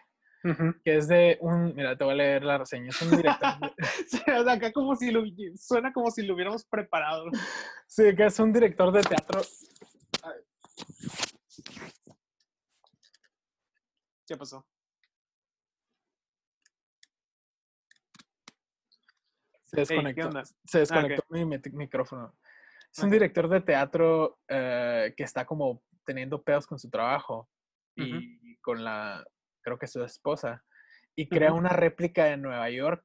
que 0.84 0.98
es 0.98 1.08
de 1.08 1.38
un, 1.42 1.74
mira, 1.74 1.98
te 1.98 2.04
voy 2.04 2.14
a 2.14 2.18
leer 2.18 2.44
la 2.44 2.58
reseña, 2.58 2.90
es 2.90 3.02
un 3.02 3.18
director. 3.18 3.56
De... 3.60 4.52
acá 4.52 4.72
como 4.74 4.96
si 4.96 5.12
lo, 5.12 5.24
suena 5.56 5.92
como 5.94 6.12
si 6.12 6.24
lo 6.24 6.36
hubiéramos 6.36 6.66
preparado. 6.66 7.26
Sí, 7.88 8.16
que 8.16 8.26
es 8.26 8.38
un 8.40 8.52
director 8.52 8.92
de 8.92 9.02
teatro. 9.02 9.42
¿Qué 14.28 14.36
pasó? 14.38 14.66
Se 19.76 19.82
desconectó, 19.82 20.30
se 20.66 20.80
desconectó 20.80 21.24
mi, 21.30 21.46
micrófono. 21.46 22.36
Es 22.92 23.04
un 23.04 23.10
director 23.10 23.50
de 23.50 23.62
teatro 23.62 24.40
eh, 24.48 25.14
que 25.18 25.24
está 25.24 25.46
como 25.46 25.84
teniendo 26.06 26.42
pedos 26.42 26.66
con 26.66 26.80
su 26.80 26.90
trabajo 26.90 27.50
y 27.96 28.58
con 28.58 28.84
la, 28.84 29.26
creo 29.62 29.78
que 29.78 29.88
su 29.88 30.04
esposa, 30.04 30.64
y 31.16 31.28
crea 31.28 31.54
una 31.54 31.70
réplica 31.70 32.26
de 32.26 32.38
Nueva 32.38 32.70
York 32.70 33.04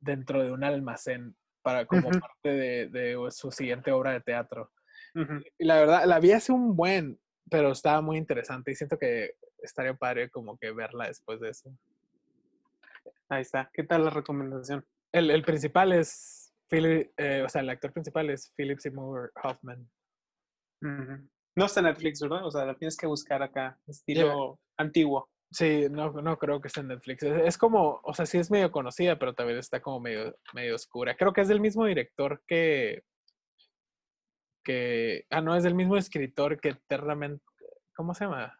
dentro 0.00 0.42
de 0.42 0.52
un 0.52 0.64
almacén 0.64 1.36
para 1.62 1.84
como 1.84 2.10
parte 2.10 2.48
de, 2.88 3.28
su 3.30 3.50
siguiente 3.50 3.90
obra 3.92 4.12
de 4.12 4.20
teatro. 4.20 4.70
Y 5.58 5.64
la 5.64 5.76
verdad, 5.76 6.04
la 6.04 6.20
vi 6.20 6.32
hace 6.32 6.52
un 6.52 6.76
buen, 6.76 7.18
pero 7.50 7.72
estaba 7.72 8.00
muy 8.00 8.18
interesante 8.18 8.70
y 8.70 8.74
siento 8.74 8.98
que 8.98 9.34
estaría 9.58 9.94
padre 9.94 10.30
como 10.30 10.58
que 10.58 10.70
verla 10.72 11.06
después 11.06 11.40
de 11.40 11.50
eso. 11.50 11.70
Ahí 13.28 13.42
está. 13.42 13.70
¿Qué 13.72 13.82
tal 13.82 14.04
la 14.04 14.10
recomendación? 14.10 14.84
El, 15.12 15.30
el 15.30 15.42
principal 15.42 15.92
es 15.92 16.52
Philip, 16.68 17.12
eh, 17.16 17.42
o 17.44 17.48
sea, 17.48 17.62
el 17.62 17.70
actor 17.70 17.92
principal 17.92 18.30
es 18.30 18.52
Philip 18.56 18.78
Seymour 18.78 19.32
Hoffman. 19.42 19.88
No 20.80 21.64
está 21.64 21.80
en 21.80 21.86
Netflix, 21.86 22.20
¿verdad? 22.20 22.46
O 22.46 22.50
sea, 22.50 22.64
la 22.64 22.74
tienes 22.74 22.96
que 22.96 23.06
buscar 23.06 23.42
acá, 23.42 23.78
estilo 23.86 24.60
antiguo. 24.76 25.30
Sí, 25.50 25.86
no, 25.90 26.10
no 26.10 26.38
creo 26.38 26.60
que 26.60 26.68
esté 26.68 26.80
en 26.80 26.88
Netflix. 26.88 27.22
Es, 27.22 27.56
como, 27.56 28.00
o 28.02 28.14
sea, 28.14 28.26
sí 28.26 28.36
es 28.36 28.50
medio 28.50 28.70
conocida, 28.70 29.18
pero 29.18 29.34
también 29.34 29.58
está 29.58 29.80
como 29.80 30.00
medio, 30.00 30.36
medio 30.52 30.74
oscura. 30.74 31.16
Creo 31.16 31.32
que 31.32 31.40
es 31.40 31.48
del 31.48 31.60
mismo 31.60 31.86
director 31.86 32.42
que, 32.46 33.04
que, 34.64 35.24
ah, 35.30 35.40
no, 35.40 35.54
es 35.56 35.62
del 35.62 35.74
mismo 35.74 35.96
escritor 35.96 36.60
que 36.60 36.70
eternamente, 36.70 37.44
¿cómo 37.94 38.12
se 38.12 38.24
llama? 38.24 38.56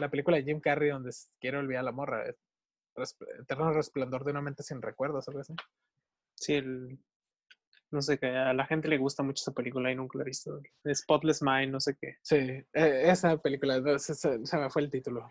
La 0.00 0.10
película 0.10 0.36
de 0.36 0.42
Jim 0.42 0.60
Carrey 0.60 0.90
donde 0.90 1.12
quiere 1.40 1.58
olvidar 1.58 1.84
la 1.84 1.92
morra. 1.92 2.24
Eterno 3.40 3.72
resplandor 3.72 4.24
de 4.24 4.30
una 4.30 4.42
mente 4.42 4.62
sin 4.62 4.80
recuerdos, 4.80 5.28
algo 5.28 5.40
así. 5.40 5.54
Sí, 6.34 6.54
el, 6.54 6.98
no 7.94 8.02
sé 8.02 8.18
qué, 8.18 8.26
a 8.26 8.52
la 8.52 8.66
gente 8.66 8.88
le 8.88 8.98
gusta 8.98 9.22
mucho 9.22 9.42
esa 9.42 9.52
película 9.52 9.90
y 9.90 9.94
nunca 9.94 10.18
la 10.18 10.24
he 10.24 10.26
visto. 10.26 10.60
Spotless 10.92 11.42
Mind, 11.42 11.72
no 11.72 11.80
sé 11.80 11.96
qué. 11.96 12.18
Sí, 12.22 12.36
e, 12.36 12.64
esa 12.72 13.36
película, 13.38 13.98
se, 13.98 14.38
me 14.58 14.68
fue 14.68 14.82
el 14.82 14.90
título. 14.90 15.30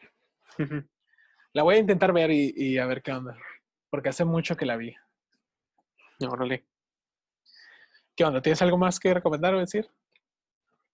la 1.54 1.64
voy 1.64 1.76
a 1.76 1.80
intentar 1.80 2.14
ver 2.14 2.32
y, 2.32 2.78
a 2.78 2.86
ver 2.86 3.02
qué 3.04 3.12
onda, 3.12 3.38
porque 3.90 4.10
hace 4.10 4.26
mucho 4.26 4.56
que 4.56 4.66
la 4.66 4.78
vi. 4.78 4.96
Órale. 6.22 6.66
¿Qué 8.16 8.24
onda? 8.24 8.42
¿Tienes 8.42 8.62
algo 8.62 8.78
más 8.78 9.00
que 9.00 9.14
recomendar 9.14 9.54
o 9.54 9.60
decir? 9.60 9.90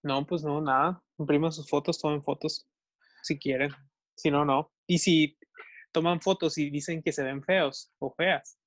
No, 0.01 0.25
pues 0.25 0.43
no, 0.43 0.61
nada. 0.61 1.03
Impriman 1.17 1.51
sus 1.51 1.69
fotos, 1.69 1.99
tomen 1.99 2.23
fotos, 2.23 2.67
si 3.21 3.37
quieren. 3.37 3.71
Si 4.15 4.31
no, 4.31 4.43
no. 4.43 4.71
Y 4.87 4.97
si 4.97 5.37
toman 5.91 6.21
fotos 6.21 6.57
y 6.57 6.69
dicen 6.69 7.01
que 7.01 7.11
se 7.11 7.23
ven 7.23 7.43
feos 7.43 7.91
o 7.99 8.11
feas, 8.11 8.57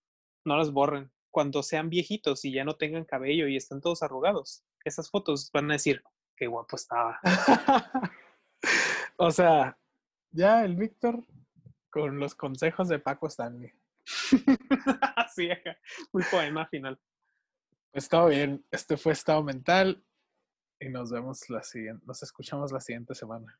no 0.44 0.56
las 0.56 0.70
borren. 0.70 1.10
Cuando 1.30 1.62
sean 1.62 1.88
viejitos 1.88 2.44
y 2.44 2.52
ya 2.52 2.64
no 2.64 2.76
tengan 2.76 3.04
cabello 3.04 3.48
y 3.48 3.56
están 3.56 3.80
todos 3.80 4.02
arrugados, 4.02 4.64
esas 4.84 5.10
fotos 5.10 5.50
van 5.52 5.70
a 5.70 5.74
decir, 5.74 6.02
qué 6.36 6.46
guapo 6.46 6.76
estaba. 6.76 7.20
o 9.16 9.30
sea, 9.30 9.78
ya 10.30 10.64
el 10.64 10.76
Víctor 10.76 11.24
con 11.90 12.18
los 12.18 12.34
consejos 12.34 12.88
de 12.88 12.98
Paco 12.98 13.28
Stanley. 13.28 13.72
sí, 15.34 15.48
muy 16.12 16.24
poema 16.30 16.66
final. 16.66 16.98
Pues 17.92 18.08
todo 18.08 18.28
bien. 18.28 18.64
Este 18.70 18.96
fue 18.96 19.12
Estado 19.12 19.42
Mental 19.42 20.04
y 20.80 20.88
nos 20.88 21.10
vemos 21.10 21.48
la 21.50 21.62
siguiente, 21.62 22.04
nos 22.06 22.22
escuchamos 22.22 22.72
la 22.72 22.80
siguiente 22.80 23.14
semana. 23.14 23.58